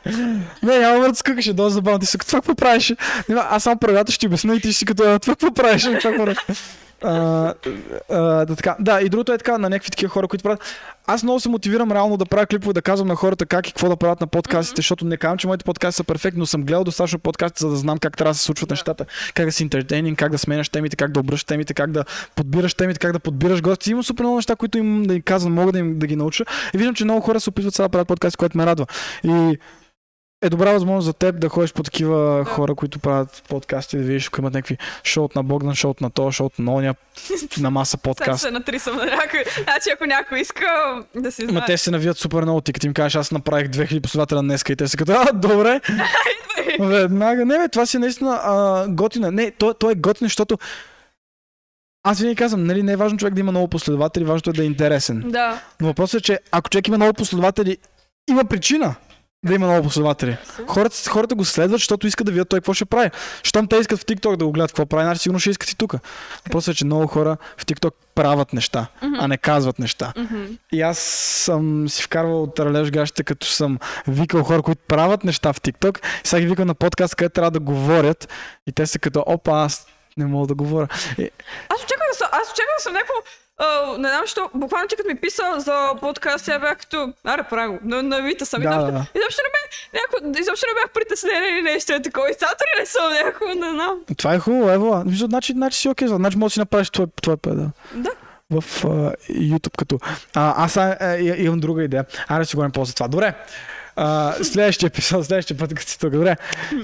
Не, 0.62 0.78
няма 0.78 1.08
да 1.08 1.14
скъка, 1.14 1.42
ще 1.42 1.52
доста 1.52 1.70
забавно. 1.70 1.98
Ти 1.98 2.06
си 2.06 2.18
това 2.18 2.38
какво 2.38 2.54
правиш? 2.54 2.94
Аз 3.30 3.62
само 3.62 3.76
правилата 4.06 4.12
ще 4.12 4.20
ти 4.20 4.26
обясня 4.26 4.54
и 4.54 4.60
ти 4.60 4.68
ще 4.68 4.78
си 4.78 4.84
като 4.84 5.02
«А, 5.02 5.18
това 5.18 5.34
какво 5.34 5.54
правиш? 5.54 5.84
Какво 5.84 6.24
правиш? 6.24 6.38
А, 7.02 7.54
а, 8.10 8.44
да, 8.44 8.56
така. 8.56 8.76
да, 8.80 9.00
и 9.00 9.08
другото 9.08 9.32
е 9.32 9.38
така 9.38 9.58
на 9.58 9.70
някакви 9.70 9.90
такива 9.90 10.10
хора, 10.10 10.28
които 10.28 10.42
правят. 10.42 10.60
Аз 11.06 11.22
много 11.22 11.40
се 11.40 11.48
мотивирам 11.48 11.92
реално 11.92 12.16
да 12.16 12.26
правя 12.26 12.46
клипове, 12.46 12.72
да 12.72 12.82
казвам 12.82 13.08
на 13.08 13.14
хората 13.14 13.46
как 13.46 13.68
и 13.68 13.72
какво 13.72 13.88
да 13.88 13.96
правят 13.96 14.20
на 14.20 14.26
подкастите, 14.26 14.78
защото 14.78 15.04
не 15.04 15.16
казвам, 15.16 15.38
че 15.38 15.46
моите 15.46 15.64
подкасти 15.64 15.96
са 15.96 16.04
перфектни, 16.04 16.38
но 16.38 16.46
съм 16.46 16.62
гледал 16.62 16.84
достатъчно 16.84 17.18
подкасти, 17.18 17.62
за 17.62 17.70
да 17.70 17.76
знам 17.76 17.98
как 17.98 18.16
трябва 18.16 18.30
да 18.30 18.38
се 18.38 18.44
случват 18.44 18.70
нещата, 18.70 19.04
как 19.34 19.46
да 19.46 19.52
си 19.52 19.62
интертейнинг, 19.62 20.18
как 20.18 20.32
да 20.32 20.38
сменяш 20.38 20.68
темите, 20.68 20.96
как 20.96 21.12
да 21.12 21.20
обръщаш 21.20 21.44
темите, 21.44 21.74
как 21.74 21.90
да 21.90 22.04
подбираш 22.34 22.74
темите, 22.74 22.98
как 22.98 23.12
да 23.12 23.18
подбираш 23.18 23.62
гости. 23.62 23.90
Има 23.90 24.02
супер 24.02 24.22
много 24.22 24.36
неща, 24.36 24.56
които 24.56 24.78
им 24.78 25.02
да 25.02 25.14
им 25.14 25.22
казвам, 25.22 25.54
мога 25.54 25.72
да 25.72 25.78
им 25.78 25.98
да 25.98 26.06
ги 26.06 26.16
науча. 26.16 26.44
И 26.74 26.78
виждам, 26.78 26.94
че 26.94 27.04
много 27.04 27.20
хора 27.20 27.40
се 27.40 27.50
опитват 27.50 27.74
сега 27.74 27.88
да 27.88 27.92
правят 27.92 28.08
подкасти, 28.08 28.36
което 28.36 28.58
ме 28.58 28.66
радва. 28.66 28.86
И 29.24 29.58
е 30.46 30.50
добра 30.50 30.72
възможност 30.72 31.04
за 31.06 31.12
теб 31.12 31.40
да 31.40 31.48
ходиш 31.48 31.72
по 31.72 31.82
такива 31.82 32.44
хора, 32.44 32.74
които 32.74 32.98
правят 32.98 33.42
подкасти, 33.48 33.96
да 33.96 34.02
видиш, 34.02 34.26
ако 34.26 34.40
имат 34.40 34.54
някакви 34.54 34.78
шоут 35.04 35.34
на 35.34 35.42
Богдан, 35.42 35.74
шоут 35.74 36.00
на 36.00 36.10
то, 36.10 36.32
шоут 36.32 36.58
на 36.58 36.74
оня, 36.74 36.94
на 37.60 37.70
маса 37.70 37.90
Сега 37.90 38.02
подкаст. 38.02 38.42
се 38.42 38.50
натрисам 38.50 38.96
на 38.96 39.04
някой. 39.04 39.44
Значи, 39.62 39.90
ако 39.94 40.06
някой 40.06 40.40
иска 40.40 40.66
да 41.16 41.32
си 41.32 41.44
Ма 41.44 41.50
знае. 41.50 41.66
те 41.66 41.78
се 41.78 41.90
навият 41.90 42.18
супер 42.18 42.42
много. 42.42 42.60
Ти 42.60 42.72
като 42.72 42.86
им 42.86 42.94
кажеш, 42.94 43.16
аз 43.16 43.32
направих 43.32 43.68
2000 43.68 44.02
последователя 44.02 44.42
днеска 44.42 44.72
и 44.72 44.76
те 44.76 44.88
са 44.88 44.96
като, 44.96 45.12
а, 45.12 45.32
добре. 45.32 45.80
Веднага. 46.80 47.44
Не, 47.44 47.58
бе, 47.58 47.68
това 47.68 47.86
си 47.86 47.98
наистина 47.98 48.40
а, 48.42 48.86
готино. 48.88 49.30
Не, 49.30 49.50
то, 49.50 49.74
то 49.74 49.90
е 49.90 49.94
готино, 49.94 50.26
защото 50.26 50.58
аз 52.04 52.20
винаги 52.20 52.36
казвам, 52.36 52.64
нали, 52.64 52.82
не 52.82 52.92
е 52.92 52.96
важно 52.96 53.18
човек 53.18 53.34
да 53.34 53.40
има 53.40 53.50
много 53.50 53.68
последователи, 53.68 54.24
важното 54.24 54.50
е 54.50 54.52
да 54.52 54.62
е 54.62 54.66
интересен. 54.66 55.24
Да. 55.26 55.62
Но 55.80 55.86
въпросът 55.86 56.20
е, 56.20 56.24
че 56.24 56.38
ако 56.52 56.70
човек 56.70 56.88
има 56.88 56.96
много 56.96 57.14
последователи, 57.14 57.76
има 58.30 58.44
причина 58.44 58.94
да 59.44 59.54
има 59.54 59.66
много 59.66 59.82
последователи. 59.82 60.36
Хората, 60.66 61.10
хората 61.10 61.34
го 61.34 61.44
следват, 61.44 61.80
защото 61.80 62.06
искат 62.06 62.26
да 62.26 62.32
видят 62.32 62.48
той 62.48 62.60
какво 62.60 62.74
ще 62.74 62.84
прави. 62.84 63.10
Щом 63.42 63.68
те 63.68 63.76
искат 63.76 64.00
в 64.00 64.04
TikTok 64.04 64.36
да 64.36 64.44
го 64.44 64.52
гледат 64.52 64.70
какво 64.70 64.86
прави, 64.86 65.04
значи 65.04 65.20
сигурно 65.20 65.40
ще 65.40 65.50
искат 65.50 65.70
и 65.70 65.76
тук. 65.76 65.94
Въпросът 66.44 66.74
е, 66.74 66.76
че 66.76 66.84
много 66.84 67.06
хора 67.06 67.36
в 67.56 67.66
TikTok 67.66 67.94
правят 68.14 68.52
неща, 68.52 68.86
а 69.00 69.28
не 69.28 69.36
казват 69.38 69.78
неща. 69.78 70.12
Мгм. 70.16 70.44
И 70.72 70.82
аз 70.82 70.98
съм 70.98 71.88
си 71.88 72.02
вкарвал 72.02 72.46
таралеж 72.46 72.90
гащите, 72.90 73.24
като 73.24 73.46
съм 73.46 73.78
викал 74.08 74.42
хора, 74.42 74.62
които 74.62 74.82
правят 74.88 75.24
неща 75.24 75.52
в 75.52 75.60
TikTok. 75.60 75.98
И 75.98 76.28
сега 76.28 76.40
ги 76.40 76.46
викам 76.46 76.66
на 76.66 76.74
подкаст, 76.74 77.14
където 77.14 77.32
трябва 77.32 77.50
да 77.50 77.60
говорят. 77.60 78.28
И 78.66 78.72
те 78.72 78.86
са 78.86 78.98
като, 78.98 79.24
опа, 79.26 79.52
аз 79.52 79.86
не 80.16 80.26
мога 80.26 80.46
да 80.46 80.54
говоря. 80.54 80.88
Аз 80.90 81.82
очаквах 81.82 82.08
да 82.12 82.16
съм, 82.16 82.28
аз 82.32 82.52
очаквах 82.52 82.76
да 82.78 82.82
съм 82.82 82.92
някакво, 82.92 83.14
не 83.98 84.08
знам, 84.08 84.26
що, 84.26 84.50
буквално 84.54 84.88
ти 84.88 84.96
като 84.96 85.08
ми 85.08 85.14
писа 85.16 85.42
за 85.56 85.92
подкаст, 86.00 86.48
я 86.48 86.58
бях 86.58 86.78
като, 86.78 87.12
аре, 87.24 87.42
прави 87.42 87.68
го, 87.68 87.78
на, 87.82 88.02
навита 88.02 88.46
съм. 88.46 88.62
Да, 88.62 88.68
изобщо, 88.68 88.92
да, 88.92 89.06
изобщо 89.14 89.42
не 89.42 89.50
бях, 89.54 89.70
някакво, 89.94 90.40
изобщо 90.40 90.66
не 90.68 90.80
бях 90.82 90.90
притеснена 90.92 91.46
или 91.48 91.62
нещо 91.62 91.92
е 91.92 92.02
такова. 92.02 92.30
И 92.30 92.34
сега 92.34 92.50
дори 92.50 92.80
не 92.80 92.86
съм 92.86 93.12
някакво, 93.12 93.46
не 93.46 93.70
знам. 93.70 93.98
това 94.16 94.34
е 94.34 94.38
хубаво, 94.38 94.70
ево. 94.70 95.02
Значи, 95.06 95.52
значи 95.52 95.78
си 95.78 95.88
окей, 95.88 96.08
значи 96.08 96.38
можеш 96.38 96.52
да 96.52 96.54
си 96.54 96.58
направиш 96.60 96.90
твой, 96.90 97.06
твой 97.22 97.36
педал. 97.36 97.70
Да. 97.94 98.10
в 98.50 98.84
а, 98.84 98.88
YouTube 99.32 99.76
като... 99.78 99.98
А, 100.34 100.64
аз 100.64 100.76
а, 100.76 101.16
и- 101.20 101.44
имам 101.44 101.60
друга 101.60 101.82
идея. 101.84 102.04
Аре 102.28 102.38
да 102.38 102.46
си 102.46 102.56
говорим 102.56 102.72
после 102.72 102.94
това. 102.94 103.08
Добре. 103.08 103.34
А, 103.96 104.34
следващия 104.42 104.86
епизод, 104.86 105.26
следващия 105.26 105.56
път, 105.56 105.74
като 105.74 105.90
си 105.90 105.98
тук. 105.98 106.10
Добре. 106.12 106.36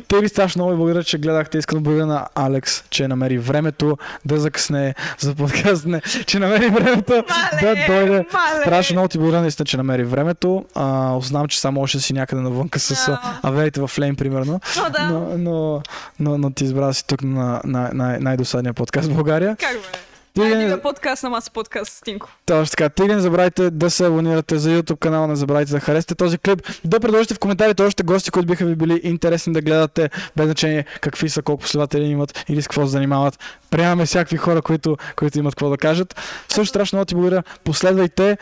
Те 0.09 0.21
ви 0.21 0.29
страшно 0.29 0.65
много 0.65 0.77
благодаря, 0.77 1.05
че 1.05 1.19
гледахте. 1.19 1.59
Искам 1.59 1.79
да 1.79 1.83
благодаря 1.83 2.07
на 2.07 2.27
Алекс, 2.35 2.85
че 2.91 3.09
намери 3.09 3.39
времето 3.39 3.99
да 4.25 4.41
закъсне 4.41 4.95
за 5.19 5.35
подкаст. 5.35 5.87
Не, 5.87 6.01
че 6.01 6.39
намери 6.39 6.69
времето 6.69 7.25
да 7.61 7.75
дойде. 7.87 8.11
мале. 8.33 8.61
Страшно 8.61 8.95
много 8.95 9.09
ти 9.09 9.19
благодаря 9.19 9.41
наистина, 9.41 9.67
че 9.67 9.77
намери 9.77 10.05
времето. 10.05 10.65
А, 10.75 11.19
знам, 11.21 11.49
че 11.49 11.61
само 11.61 11.81
още 11.81 12.01
си 12.01 12.13
някъде 12.13 12.43
навънка 12.43 12.79
с 12.79 13.09
а, 13.09 13.39
аверите 13.43 13.81
в 13.81 13.89
Флейм, 13.89 14.17
примерно. 14.17 14.61
О, 14.79 14.91
да. 14.91 15.09
Но, 15.09 15.39
но, 15.39 15.83
но, 16.21 16.39
но 16.39 16.51
ти 16.51 16.65
избра 16.65 16.93
си 16.93 17.07
тук 17.07 17.23
на, 17.23 17.61
на, 17.65 17.91
на 17.93 18.19
най-досадния 18.21 18.75
подкаст 18.75 19.09
в 19.09 19.15
България. 19.15 19.57
Как 19.61 19.73
бе? 19.73 20.12
Ти, 20.35 20.41
Айде 20.41 20.67
да 20.67 20.83
подкаст 20.83 21.23
на 21.23 21.31
маса 21.31 21.51
подкаст, 21.51 21.93
Стинко. 21.93 22.29
точно 22.47 22.71
така. 22.71 22.89
Тига 22.89 23.15
не 23.15 23.21
забравяйте 23.21 23.71
да 23.71 23.91
се 23.91 24.07
абонирате 24.07 24.59
за 24.59 24.71
YouTube 24.71 24.99
канала, 24.99 25.29
не 25.29 25.37
забравяйте 25.37 25.73
да 25.73 25.81
харесате 25.81 26.15
този 26.15 26.39
клип, 26.39 26.63
да 26.85 27.01
предложите 27.01 27.35
в 27.35 27.39
коментарите 27.39 27.83
още 27.83 28.03
гости, 28.03 28.31
които 28.31 28.47
биха 28.47 28.65
ви 28.65 28.75
били 28.75 29.01
интересни 29.03 29.53
да 29.53 29.61
гледате, 29.61 30.11
без 30.37 30.47
значение 30.47 30.85
какви 31.01 31.29
са, 31.29 31.43
колко 31.43 31.61
последователи 31.63 32.05
имат 32.05 32.45
или 32.49 32.63
с 32.63 32.67
какво 32.69 32.83
се 32.83 32.91
занимават. 32.91 33.39
Приемаме 33.71 34.07
всякакви 34.07 34.37
хора, 34.37 34.63
които, 34.63 34.97
които 35.17 35.39
имат 35.39 35.55
какво 35.55 35.71
да 35.71 35.77
кажат. 35.79 36.17
Също 36.49 36.67
страшно 36.67 36.97
много 36.97 37.07
ти 37.07 37.15
благодаря. 37.15 37.43
Последвайте 37.65 38.39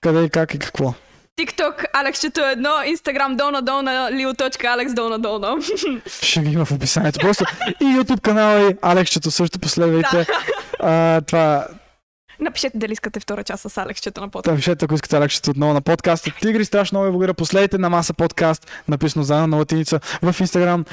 къде 0.00 0.24
и 0.24 0.30
как 0.30 0.54
и 0.54 0.58
какво. 0.58 0.94
TikTok, 1.40 1.84
Алексчето 1.92 2.40
е 2.40 2.52
едно, 2.52 2.68
Instagram 2.68 3.36
долна 3.36 3.62
долна, 3.62 3.90
leo.alex 3.90 4.94
долна 4.94 5.18
долна. 5.18 5.56
Ще 6.22 6.40
ги 6.40 6.52
има 6.52 6.64
в 6.64 6.72
описанието. 6.72 7.18
Просто 7.20 7.44
и 7.80 7.84
YouTube 7.84 8.20
канала 8.20 8.70
и 8.70 8.76
Алексчето 8.82 9.30
също 9.30 9.58
последвайте. 9.58 10.26
А, 10.80 11.20
това, 11.20 11.66
Напишете 12.40 12.78
дали 12.78 12.92
искате 12.92 13.20
втора 13.20 13.44
част 13.44 13.70
с 13.70 13.78
Алексчето 13.78 14.20
на 14.20 14.28
подкаст. 14.28 14.52
Та 14.52 14.56
пишете, 14.56 14.84
ако 14.84 14.94
искате 14.94 15.16
Алексчето 15.16 15.50
отново 15.50 15.72
на 15.72 15.80
подкаста. 15.80 16.30
Тигри, 16.40 16.64
страшно 16.64 16.98
много 16.98 17.06
ви 17.06 17.10
благодаря. 17.12 17.34
Последите 17.34 17.78
на 17.78 17.90
Маса 17.90 18.14
подкаст, 18.14 18.70
написано 18.88 19.24
заедно 19.24 19.46
на 19.46 19.56
латиница 19.56 20.00
в 20.22 20.36
Инстаграм. 20.40 20.84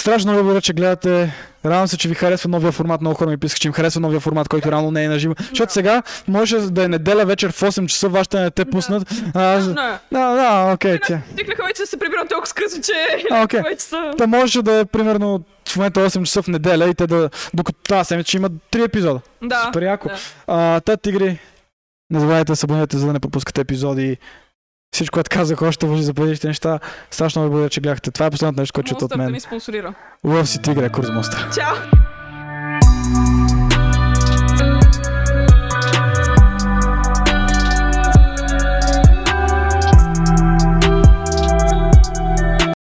Страшно 0.00 0.32
много 0.32 0.44
благодаря, 0.44 0.62
че 0.62 0.72
гледате. 0.72 1.34
Радвам 1.64 1.88
се, 1.88 1.96
че 1.96 2.08
ви 2.08 2.14
харесва 2.14 2.48
новия 2.48 2.72
формат. 2.72 3.00
Много 3.00 3.16
хора 3.16 3.30
ми 3.30 3.36
писаха, 3.36 3.58
че 3.58 3.68
им 3.68 3.74
харесва 3.74 4.00
новия 4.00 4.20
формат, 4.20 4.48
който 4.48 4.70
реално 4.70 4.90
не 4.90 5.04
е 5.04 5.08
на 5.08 5.18
живо. 5.18 5.34
Защото 5.48 5.72
сега 5.72 6.02
може 6.28 6.58
да 6.58 6.84
е 6.84 6.88
неделя 6.88 7.24
вечер 7.24 7.52
в 7.52 7.60
8 7.60 7.86
часа, 7.86 8.08
вашите 8.08 8.40
не 8.40 8.50
те 8.50 8.64
пуснат. 8.64 9.08
А. 9.34 9.60
Да, 10.12 10.34
да, 10.34 10.72
окей, 10.74 10.98
тя. 11.06 11.22
Свикнаха 11.34 11.64
вече 11.66 11.82
да 11.82 11.86
се 11.86 11.96
прибирам 11.96 12.28
толкова 12.28 12.46
скъсно, 12.46 12.82
че 12.82 12.92
окей. 13.44 13.60
вече 13.70 13.82
са... 13.82 14.10
Та 14.18 14.26
може 14.26 14.62
да 14.62 14.80
е 14.80 14.84
примерно 14.84 15.44
в 15.68 15.76
момента 15.76 16.10
8 16.10 16.24
часа 16.24 16.42
в 16.42 16.48
неделя 16.48 16.88
и 16.88 16.94
те 16.94 17.06
да, 17.06 17.30
докато 17.54 17.78
тази 17.88 18.08
седмица 18.08 18.36
има 18.36 18.50
3 18.50 18.84
епизода. 18.84 19.20
Да. 19.42 19.62
Супер 19.66 19.82
яко. 19.82 20.08
да. 20.08 20.14
А, 20.46 20.80
та, 20.80 20.96
тигри, 20.96 21.38
не 22.10 22.20
забравяйте 22.20 22.52
да 22.52 22.56
се 22.56 22.66
абонирате, 22.66 22.96
за 22.96 23.06
да 23.06 23.12
не 23.12 23.20
пропускате 23.20 23.60
епизоди. 23.60 24.16
Всичко, 24.92 25.14
което 25.14 25.30
казах, 25.30 25.62
още 25.62 25.86
въжи 25.86 26.02
за 26.02 26.12
бъдещите 26.12 26.46
неща. 26.48 26.78
Страшно 27.10 27.42
ви 27.42 27.48
благодаря, 27.48 27.70
че 27.70 27.80
гледахте. 27.80 28.10
Това 28.10 28.26
е 28.26 28.30
последното 28.30 28.60
нещо, 28.60 28.72
което 28.72 28.88
чуете 28.88 29.04
от 29.04 29.10
Монстър 29.10 29.16
да 29.16 29.22
мен. 29.22 29.32
ми 29.32 29.40
спонсорира. 29.40 29.94
Love 30.26 30.44
си 30.44 30.62
тигре, 30.62 30.88
Курс 30.88 31.08
Монстър. 31.10 31.48
Чао! 31.54 31.99